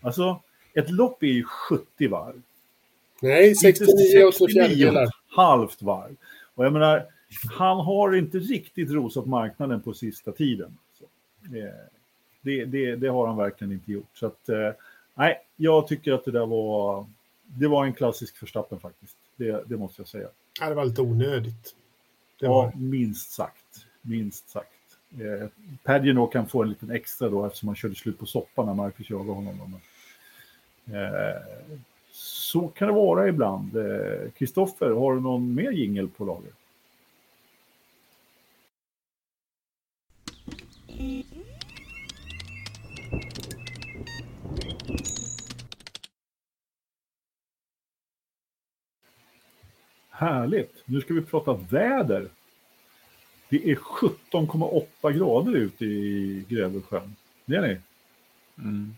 Alltså, 0.00 0.40
ett 0.74 0.90
lopp 0.90 1.22
är 1.22 1.26
ju 1.26 1.44
70 1.44 2.08
varv. 2.08 2.42
Nej, 3.22 3.48
Inte 3.48 3.60
69 3.60 4.24
och 4.24 4.34
så 4.34 4.46
69 4.46 4.68
fjärdedelar. 4.68 5.10
halvt 5.28 5.82
varv. 5.82 6.16
Och 6.54 6.64
jag 6.64 6.72
menar, 6.72 7.06
han 7.58 7.76
har 7.76 8.14
inte 8.14 8.38
riktigt 8.38 8.90
rosat 8.90 9.26
marknaden 9.26 9.82
på 9.82 9.94
sista 9.94 10.32
tiden. 10.32 10.78
Så, 10.98 11.04
eh, 11.56 11.64
det, 12.46 12.64
det, 12.64 12.96
det 12.96 13.08
har 13.08 13.26
han 13.26 13.36
verkligen 13.36 13.72
inte 13.72 13.92
gjort. 13.92 14.10
Så 14.14 14.26
att, 14.26 14.48
eh, 14.48 14.70
nej, 15.14 15.38
jag 15.56 15.86
tycker 15.88 16.12
att 16.12 16.24
det 16.24 16.30
där 16.30 16.46
var, 16.46 17.06
det 17.44 17.68
var 17.68 17.84
en 17.84 17.92
klassisk 17.94 18.36
förstappen 18.36 18.80
faktiskt. 18.80 19.16
Det, 19.36 19.64
det 19.66 19.76
måste 19.76 20.00
jag 20.00 20.08
säga. 20.08 20.28
Ja, 20.60 20.68
det 20.68 20.74
var 20.74 20.84
lite 20.84 21.02
onödigt. 21.02 21.74
Det 22.40 22.48
var 22.48 22.64
Ja, 22.64 22.72
minst 22.78 23.30
sagt. 23.30 23.86
Minst 24.02 24.48
sagt. 24.50 24.68
Eh, 25.12 25.48
Padgino 25.84 26.26
kan 26.26 26.46
få 26.48 26.62
en 26.62 26.68
liten 26.68 26.90
extra 26.90 27.28
då 27.28 27.46
eftersom 27.46 27.68
han 27.68 27.76
körde 27.76 27.94
slut 27.94 28.18
på 28.18 28.26
soppan 28.26 28.66
när 28.66 28.74
Marcus 28.74 29.10
jagade 29.10 29.32
honom. 29.32 29.80
eh, 30.86 31.42
så 32.10 32.68
kan 32.68 32.88
det 32.88 32.94
vara 32.94 33.28
ibland. 33.28 33.76
Eh, 33.76 34.30
Kristoffer, 34.38 34.90
har 34.90 35.14
du 35.14 35.20
någon 35.20 35.54
mer 35.54 35.70
jingel 35.70 36.08
på 36.08 36.24
lager? 36.24 36.52
Härligt. 50.16 50.82
Nu 50.84 51.00
ska 51.00 51.14
vi 51.14 51.20
prata 51.22 51.52
väder. 51.70 52.28
Det 53.48 53.70
är 53.70 53.74
17,8 53.74 55.10
grader 55.12 55.52
ute 55.56 55.84
i 55.84 56.44
Grävelsjön. 56.48 57.16
Det 57.44 57.56
är 57.56 57.62
ni. 57.62 57.78
Mm. 58.58 58.94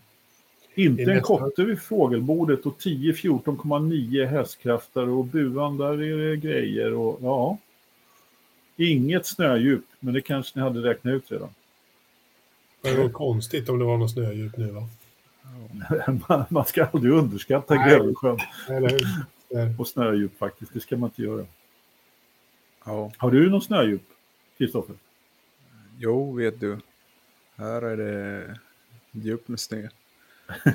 Inte 0.75 1.03
en 1.03 1.07
nästan- 1.07 1.37
kotte 1.37 1.63
vid 1.63 1.81
fågelbordet 1.81 2.65
och 2.65 2.77
10-14,9 2.81 4.25
hästkrafter 4.25 5.09
och 5.09 5.25
buan 5.25 5.77
där 5.77 6.01
är 6.03 6.29
det 6.29 6.37
grejer 6.37 6.93
och 6.93 7.19
ja. 7.21 7.57
Inget 8.77 9.25
snödjup, 9.25 9.83
men 9.99 10.13
det 10.13 10.21
kanske 10.21 10.59
ni 10.59 10.63
hade 10.63 10.79
räknat 10.83 11.11
ut 11.13 11.31
redan. 11.31 11.49
det 12.81 12.95
var 12.97 13.09
konstigt 13.09 13.69
om 13.69 13.79
det 13.79 13.85
var 13.85 13.97
något 13.97 14.11
snödjup 14.11 14.57
nu 14.57 14.71
va? 14.71 14.87
Man- 16.49 16.65
ska 16.65 16.85
aldrig 16.85 17.13
underskatta. 17.13 17.75
Grävelsjön? 17.75 18.37
Där. 18.67 18.99
Och 19.77 19.87
snödjup 19.87 20.37
faktiskt. 20.37 20.73
Det 20.73 20.79
ska 20.79 20.97
man 20.97 21.09
inte 21.09 21.21
göra. 21.21 21.45
Ja, 22.85 23.11
Har 23.17 23.31
du 23.31 23.49
någon 23.49 23.61
snödjup, 23.61 24.01
Kristoffer? 24.57 24.95
jo, 25.97 26.33
vet 26.35 26.59
du. 26.59 26.77
Här 27.57 27.81
är 27.81 27.97
det 27.97 28.57
djupt 29.11 29.47
med 29.47 29.59
snö. 29.59 29.87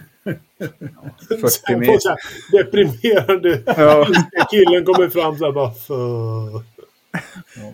Ja, 0.59 1.11
40 1.29 1.49
Sen 1.49 1.75
får 1.75 1.79
meter. 1.79 1.99
så 1.99 2.09
här 2.09 2.19
deprimerande 2.65 3.63
Ja, 3.67 4.07
killen 4.51 4.85
kommer 4.85 5.09
fram 5.09 5.39
så 5.39 5.45
här 5.45 5.53
bara 5.53 5.71
för... 5.71 6.63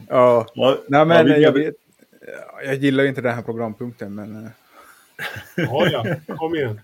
ja. 0.09 0.47
Ja, 0.55 0.79
Nej, 0.89 1.05
men 1.07 1.17
ja, 1.27 1.35
vi- 1.35 1.43
jag 1.43 1.53
vet. 1.53 1.75
ja, 2.21 2.63
Jag 2.63 2.75
gillar 2.75 3.05
inte 3.05 3.21
den 3.21 3.35
här 3.35 3.43
programpunkten, 3.43 4.15
men... 4.15 4.45
eh, 4.45 4.51
Ja, 5.57 5.89
ja, 6.27 6.37
kom 6.37 6.55
igen. 6.55 6.81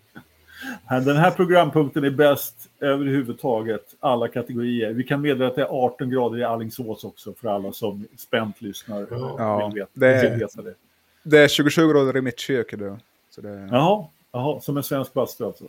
Den 0.89 1.17
här 1.17 1.31
programpunkten 1.31 2.05
är 2.05 2.11
bäst 2.11 2.69
överhuvudtaget, 2.81 3.95
alla 4.01 4.29
kategorier. 4.29 4.93
Vi 4.93 5.05
kan 5.05 5.21
meddela 5.21 5.47
att 5.47 5.55
det 5.55 5.63
är 5.63 5.85
18 5.85 6.11
grader 6.11 6.39
i 6.39 6.45
Alingsås 6.45 7.05
också 7.05 7.33
för 7.35 7.49
alla 7.49 7.73
som 7.73 8.07
spänt 8.17 8.63
lyssnar. 8.63 9.07
Ja, 9.11 9.67
vill 9.69 9.75
veta, 9.81 9.91
det 9.93 10.07
är- 10.07 10.39
veta 10.39 10.63
det. 10.63 10.75
Det 11.23 11.39
är 11.39 11.49
27 11.49 11.89
grader 11.93 12.17
i 12.17 12.21
mitt 12.21 12.39
kök 12.39 12.73
idag. 12.73 12.99
Så 13.31 13.41
det, 13.41 13.49
ja. 13.49 13.69
Jaha, 13.73 14.07
jaha, 14.33 14.61
som 14.61 14.77
en 14.77 14.83
svensk 14.83 15.13
bastu 15.13 15.45
alltså. 15.45 15.65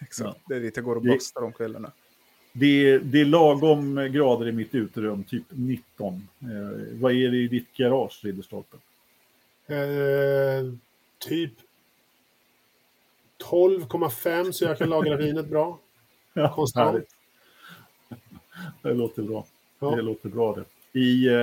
exakt. 0.00 0.30
Ja. 0.30 0.34
Det 0.48 0.56
är 0.56 0.60
dit 0.60 0.76
jag 0.76 0.84
går 0.84 0.96
och 0.96 1.02
bastar 1.02 1.42
om 1.44 1.52
kvällarna. 1.52 1.90
Det 2.52 2.90
är, 2.90 2.98
det 2.98 3.20
är 3.20 3.24
lagom 3.24 4.08
grader 4.12 4.48
i 4.48 4.52
mitt 4.52 4.74
uterum, 4.74 5.24
typ 5.24 5.42
19. 5.48 6.28
Eh, 6.40 6.46
vad 7.00 7.12
är 7.12 7.30
det 7.30 7.36
i 7.36 7.48
ditt 7.48 7.72
garage, 7.76 8.20
Ridderstolpen? 8.24 8.80
Eh, 9.66 9.76
typ 11.18 11.52
12,5 13.50 14.52
så 14.52 14.64
jag 14.64 14.78
kan 14.78 14.88
lagra 14.88 15.16
vinet 15.16 15.46
bra. 15.46 15.78
Ja, 16.32 16.54
Konstant. 16.54 16.92
härligt. 16.92 17.08
Det 18.82 18.94
låter 18.94 19.22
bra. 19.22 19.46
Ja. 19.78 19.96
Det 19.96 20.02
låter 20.02 20.28
bra 20.28 20.54
det. 20.54 20.64
I, 21.00 21.26
eh, 21.26 21.34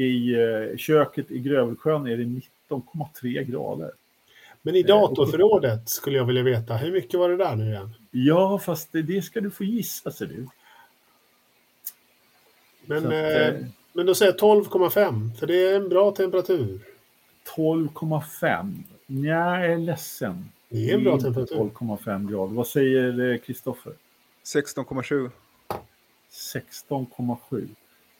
i 0.00 0.34
eh, 0.34 0.76
köket 0.76 1.30
i 1.30 1.38
Grövelsjön 1.38 2.06
är 2.06 2.16
det 2.16 2.24
19,3 2.24 3.42
grader. 3.42 3.90
Men 4.62 4.76
i 4.76 4.82
datorförrådet 4.82 5.88
skulle 5.88 6.16
jag 6.16 6.24
vilja 6.24 6.42
veta, 6.42 6.76
hur 6.76 6.92
mycket 6.92 7.20
var 7.20 7.28
det 7.28 7.36
där 7.36 7.56
nu 7.56 7.70
igen? 7.70 7.94
Ja, 8.10 8.58
fast 8.58 8.92
det, 8.92 9.02
det 9.02 9.22
ska 9.22 9.40
du 9.40 9.50
få 9.50 9.64
gissa, 9.64 10.10
ser 10.10 10.26
du. 10.26 10.46
Men, 12.86 13.06
att, 13.06 13.12
eh, 13.12 13.48
eh, 13.48 13.54
men 13.92 14.06
då 14.06 14.14
säger 14.14 14.32
jag 14.32 14.40
12,5, 14.40 15.34
för 15.34 15.46
det 15.46 15.66
är 15.66 15.76
en 15.76 15.88
bra 15.88 16.10
temperatur. 16.10 16.80
12,5. 17.56 18.82
Nej, 19.06 19.30
jag 19.30 19.72
är 19.72 19.78
ledsen. 19.78 20.50
Det 20.74 20.90
är 20.90 20.94
en 20.94 21.04
bra 21.04 21.20
temperatur. 21.20 21.56
12,5 21.56 22.30
grader. 22.30 22.54
Vad 22.54 22.66
säger 22.66 23.32
eh, 23.32 23.38
Kristoffer? 23.38 23.92
16,7. 24.44 25.30
16,7. 26.32 27.68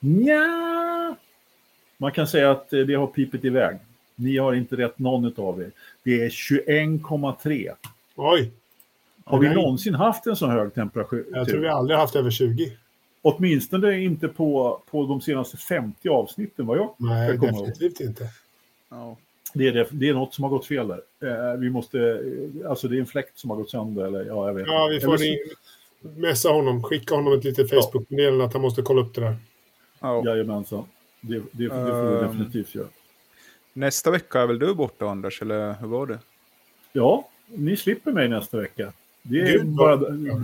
Nja. 0.01 1.17
Man 1.97 2.13
kan 2.13 2.27
säga 2.27 2.51
att 2.51 2.73
eh, 2.73 2.81
det 2.81 2.95
har 2.95 3.07
pipit 3.07 3.45
iväg. 3.45 3.79
Ni 4.15 4.37
har 4.39 4.55
inte 4.55 4.77
rätt 4.77 4.99
någon 4.99 5.35
av 5.37 5.63
er. 5.63 5.71
Det 6.03 6.23
är 6.25 6.29
21,3. 6.29 7.73
Oj! 8.17 8.51
Har 9.25 9.39
vi 9.39 9.47
Nej. 9.47 9.57
någonsin 9.57 9.95
haft 9.95 10.27
en 10.27 10.37
så 10.37 10.47
hög 10.47 10.75
temperatur? 10.75 11.27
Jag 11.33 11.49
tror 11.49 11.61
vi 11.61 11.69
aldrig 11.69 11.99
haft 11.99 12.17
över 12.17 12.31
20. 12.31 12.73
Åtminstone 13.23 14.01
inte 14.01 14.29
på, 14.29 14.83
på 14.91 15.07
de 15.07 15.21
senaste 15.21 15.57
50 15.57 16.09
avsnitten 16.09 16.67
vad 16.67 16.79
jag 16.79 16.95
Nej, 16.99 17.39
kommer 17.39 17.53
ihåg. 17.53 17.67
definitivt 17.67 18.01
inte. 18.01 18.29
Ja. 18.91 19.17
Det 19.55 19.69
är, 19.69 19.73
det, 19.73 19.87
det 19.91 20.09
är 20.09 20.15
något 20.15 20.35
som 20.35 20.45
har 20.45 20.51
gått 20.51 20.67
fel 20.67 20.89
där. 20.89 21.01
Eh, 21.53 21.59
vi 21.61 21.71
måste, 21.71 21.99
eh, 22.01 22.71
alltså 22.71 22.89
det 22.89 22.97
är 22.97 23.01
en 23.01 23.07
fläkt 23.07 23.39
som 23.39 23.51
har 23.51 23.57
gått 23.57 23.71
sönder 23.71 24.05
eller 24.07 24.25
ja, 24.25 24.47
jag 24.47 24.55
vet 24.55 24.67
Ja, 24.67 24.89
vi 24.91 25.01
får 25.01 25.15
Eller 25.15 25.39
messa 26.17 26.49
honom, 26.49 26.83
skicka 26.83 27.15
honom 27.15 27.33
ett 27.39 27.45
litet 27.45 27.71
Facebook-meddelande 27.71 28.45
att 28.45 28.53
han 28.53 28.63
måste 28.63 28.83
kolla 28.83 29.01
upp 29.03 29.15
det 29.15 29.21
där. 29.21 29.37
Ja. 30.01 30.23
Jajamensan. 30.27 30.85
Det, 31.21 31.35
det, 31.35 31.43
det 31.53 31.69
får 31.69 31.85
vi 32.11 32.17
Ehm. 32.17 32.27
definitivt 32.27 32.75
göra. 32.75 32.87
Nästa 33.73 34.11
vecka 34.11 34.41
är 34.41 34.47
väl 34.47 34.59
du 34.59 34.75
borta 34.75 35.07
Anders, 35.07 35.43
eller 35.43 35.75
hur 35.81 35.87
var 35.89 36.07
det? 36.07 36.19
Ja, 36.93 37.29
ni 37.47 37.77
slipper 37.77 38.13
mig 38.13 38.29
nästa 38.29 38.57
vecka. 38.61 38.93
Det 39.23 39.41
är 39.41 39.47
Gud, 39.53 39.67
bara, 39.67 39.97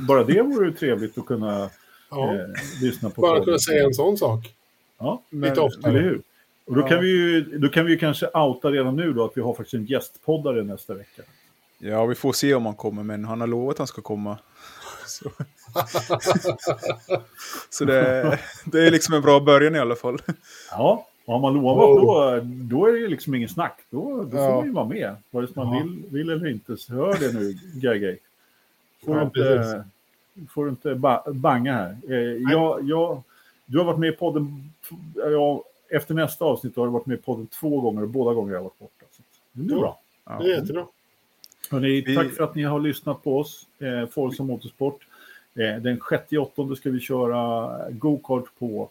bara 0.08 0.24
det 0.24 0.42
vore 0.42 0.66
ju 0.66 0.72
trevligt 0.72 1.18
att 1.18 1.26
kunna 1.26 1.70
Ja, 2.10 2.34
eh, 2.34 2.40
lyssna 2.82 3.10
på. 3.10 3.20
bara 3.20 3.30
podden. 3.30 3.44
kunna 3.44 3.58
säga 3.58 3.84
en 3.84 3.94
sån 3.94 4.16
sak. 4.16 4.54
Ja, 4.98 5.22
Men- 5.30 5.48
Lite 5.50 5.60
oftare. 5.60 5.90
eller 5.92 6.00
hur? 6.02 6.22
Och 6.70 6.76
då, 6.76 6.82
Ja. 6.82 6.88
kan 6.88 7.00
vi 7.00 7.08
ju, 7.08 7.58
då 7.58 7.68
kan 7.68 7.84
vi 7.86 7.92
ju 7.92 7.98
kanske 7.98 8.26
outa 8.26 8.70
redan 8.70 8.96
nu 8.96 9.12
då 9.12 9.24
att 9.24 9.36
vi 9.36 9.40
har 9.40 9.54
faktiskt 9.54 9.74
en 9.74 9.84
gästpoddare 9.84 10.62
nästa 10.62 10.94
vecka. 10.94 11.22
Ja, 11.78 12.06
vi 12.06 12.14
får 12.14 12.32
se 12.32 12.54
om 12.54 12.66
han 12.66 12.74
kommer, 12.74 13.02
men 13.02 13.24
han 13.24 13.40
har 13.40 13.46
lovat 13.48 13.72
att 13.74 13.78
han 13.78 13.86
ska 13.86 14.02
komma. 14.02 14.38
Så, 15.06 15.30
så 17.70 17.84
det, 17.84 18.38
det 18.64 18.86
är 18.86 18.90
liksom 18.90 19.14
en 19.14 19.22
bra 19.22 19.40
början 19.40 19.74
i 19.76 19.78
alla 19.78 19.96
fall. 19.96 20.18
Ja, 20.70 21.06
och 21.24 21.32
har 21.34 21.40
man 21.40 21.54
lovat 21.54 21.88
Oh. 21.88 22.00
då, 22.04 22.40
då 22.44 22.86
är 22.86 22.92
det 22.92 23.08
liksom 23.08 23.34
ingen 23.34 23.48
snack. 23.48 23.78
Då, 23.90 24.24
då 24.24 24.36
Ja. 24.38 24.46
får 24.48 24.56
man 24.56 24.64
ju 24.66 24.72
vara 24.72 24.86
med. 24.86 25.16
Vare 25.30 25.46
sig 25.46 25.56
man 25.56 25.76
Ja. 25.76 25.82
vill, 25.82 26.02
vill 26.10 26.30
eller 26.30 26.48
inte. 26.50 26.76
Så 26.76 26.92
hör 26.92 27.16
det 27.20 27.32
nu, 27.40 27.54
Gagay. 27.74 28.16
Får, 29.04 29.16
Ja, 29.16 29.22
inte, 29.22 29.84
får 30.50 30.64
du 30.64 30.70
inte 30.70 30.94
ba, 30.94 31.22
banga 31.32 31.72
här. 31.72 31.96
Eh, 32.08 32.52
jag, 32.52 32.88
jag, 32.88 33.22
du 33.66 33.78
har 33.78 33.84
varit 33.84 33.98
med 33.98 34.08
i 34.08 34.16
podden, 34.16 34.72
ja, 35.14 35.64
efter 35.90 36.14
nästa 36.14 36.44
avsnitt 36.44 36.76
har 36.76 36.86
du 36.86 36.92
varit 36.92 37.06
med 37.06 37.18
i 37.18 37.22
podden 37.22 37.46
två 37.46 37.80
gånger 37.80 38.02
och 38.02 38.08
båda 38.08 38.34
gånger 38.34 38.48
har 38.48 38.56
jag 38.56 38.62
varit 38.62 38.78
borta. 38.78 39.04
Så 39.10 39.22
det 39.52 39.72
Ja. 39.74 39.80
bra. 39.80 40.00
Ja. 40.24 40.38
Det 40.42 40.52
är 40.52 40.56
jättebra. 40.60 40.86
Hörrni, 41.70 42.00
Vi- 42.00 42.16
Tack 42.16 42.30
för 42.32 42.44
att 42.44 42.54
ni 42.54 42.62
har 42.62 42.80
lyssnat 42.80 43.22
på 43.24 43.38
oss, 43.38 43.66
eh, 43.78 44.06
Forza 44.08 44.42
Motorsport. 44.42 45.06
Eh, 45.54 45.82
den 45.82 46.00
6 46.10 46.32
åttonde 46.38 46.76
ska 46.76 46.90
vi 46.90 47.00
köra 47.00 47.70
go-kart 47.90 48.44
på 48.58 48.88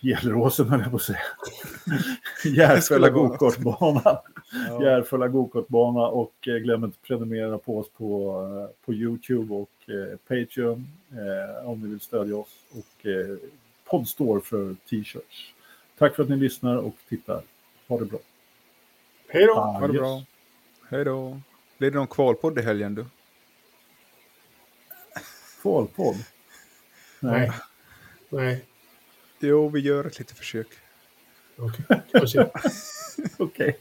Gelleråsen, 0.00 0.68
höll 0.68 0.80
jag 0.80 0.90
på 0.90 0.96
att 0.96 1.02
säga. 1.02 1.18
Järfälla 2.44 3.10
go-kartbana. 3.10 4.00
Ja. 4.68 4.82
Järfälla 4.82 5.28
go-kartbana 5.28 6.06
och 6.08 6.48
eh, 6.48 6.54
glöm 6.54 6.84
inte 6.84 6.96
att 7.02 7.06
prenumerera 7.08 7.58
på 7.58 7.78
oss 7.78 7.88
på, 7.96 8.40
eh, 8.70 8.84
på 8.86 8.94
YouTube 8.94 9.54
och 9.54 9.70
eh, 9.90 10.16
Patreon 10.28 10.86
eh, 11.12 11.68
om 11.68 11.80
ni 11.80 11.88
vill 11.88 12.00
stödja 12.00 12.36
oss. 12.36 12.56
Och 12.72 13.06
eh, 13.06 13.36
Podstore 13.84 14.40
för 14.40 14.74
t-shirts. 14.90 15.52
Tack 15.98 16.16
för 16.16 16.22
att 16.22 16.28
ni 16.28 16.36
lyssnar 16.36 16.76
och 16.76 16.94
tittar. 17.08 17.42
Ha 17.88 17.98
det 17.98 18.04
bra. 18.04 18.18
Hej 19.28 19.46
då! 19.46 19.54
Ha 19.54 19.86
det 19.86 19.92
Yes. 19.94 20.00
bra. 20.00 20.22
Hej 20.88 21.04
då. 21.04 21.40
Blir 21.78 21.90
det 21.90 21.96
någon 21.98 22.06
kvalpodd 22.06 22.58
i 22.58 22.62
helgen 22.62 22.94
du? 22.94 23.06
Kvalpodd? 25.62 26.16
Nej. 27.20 27.52
Nej, 28.28 28.64
Jo, 29.40 29.68
vi 29.68 29.80
gör 29.80 30.04
ett 30.04 30.18
litet 30.18 30.38
försök. 30.38 30.66
okej. 31.56 32.02
Kanske. 32.12 32.50
Okej. 33.38 33.78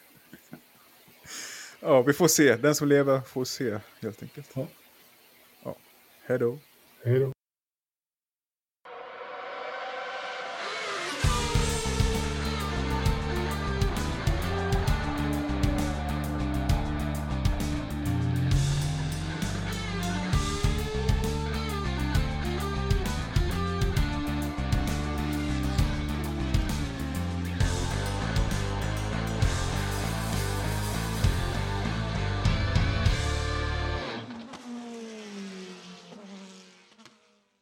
Ja, 1.80 2.02
vi 2.02 2.14
får 2.14 2.28
se. 2.28 2.56
Den 2.56 2.76
som 2.76 2.88
lever 2.88 3.22
får 3.22 3.46
se, 3.46 3.80
helt 4.02 4.24
enkelt. 4.24 4.50
Ja. 4.56 4.68
Ja. 5.64 5.76
Hej 6.24 6.40
då. 6.40 6.60
Hej 7.04 7.20
då. 7.20 7.34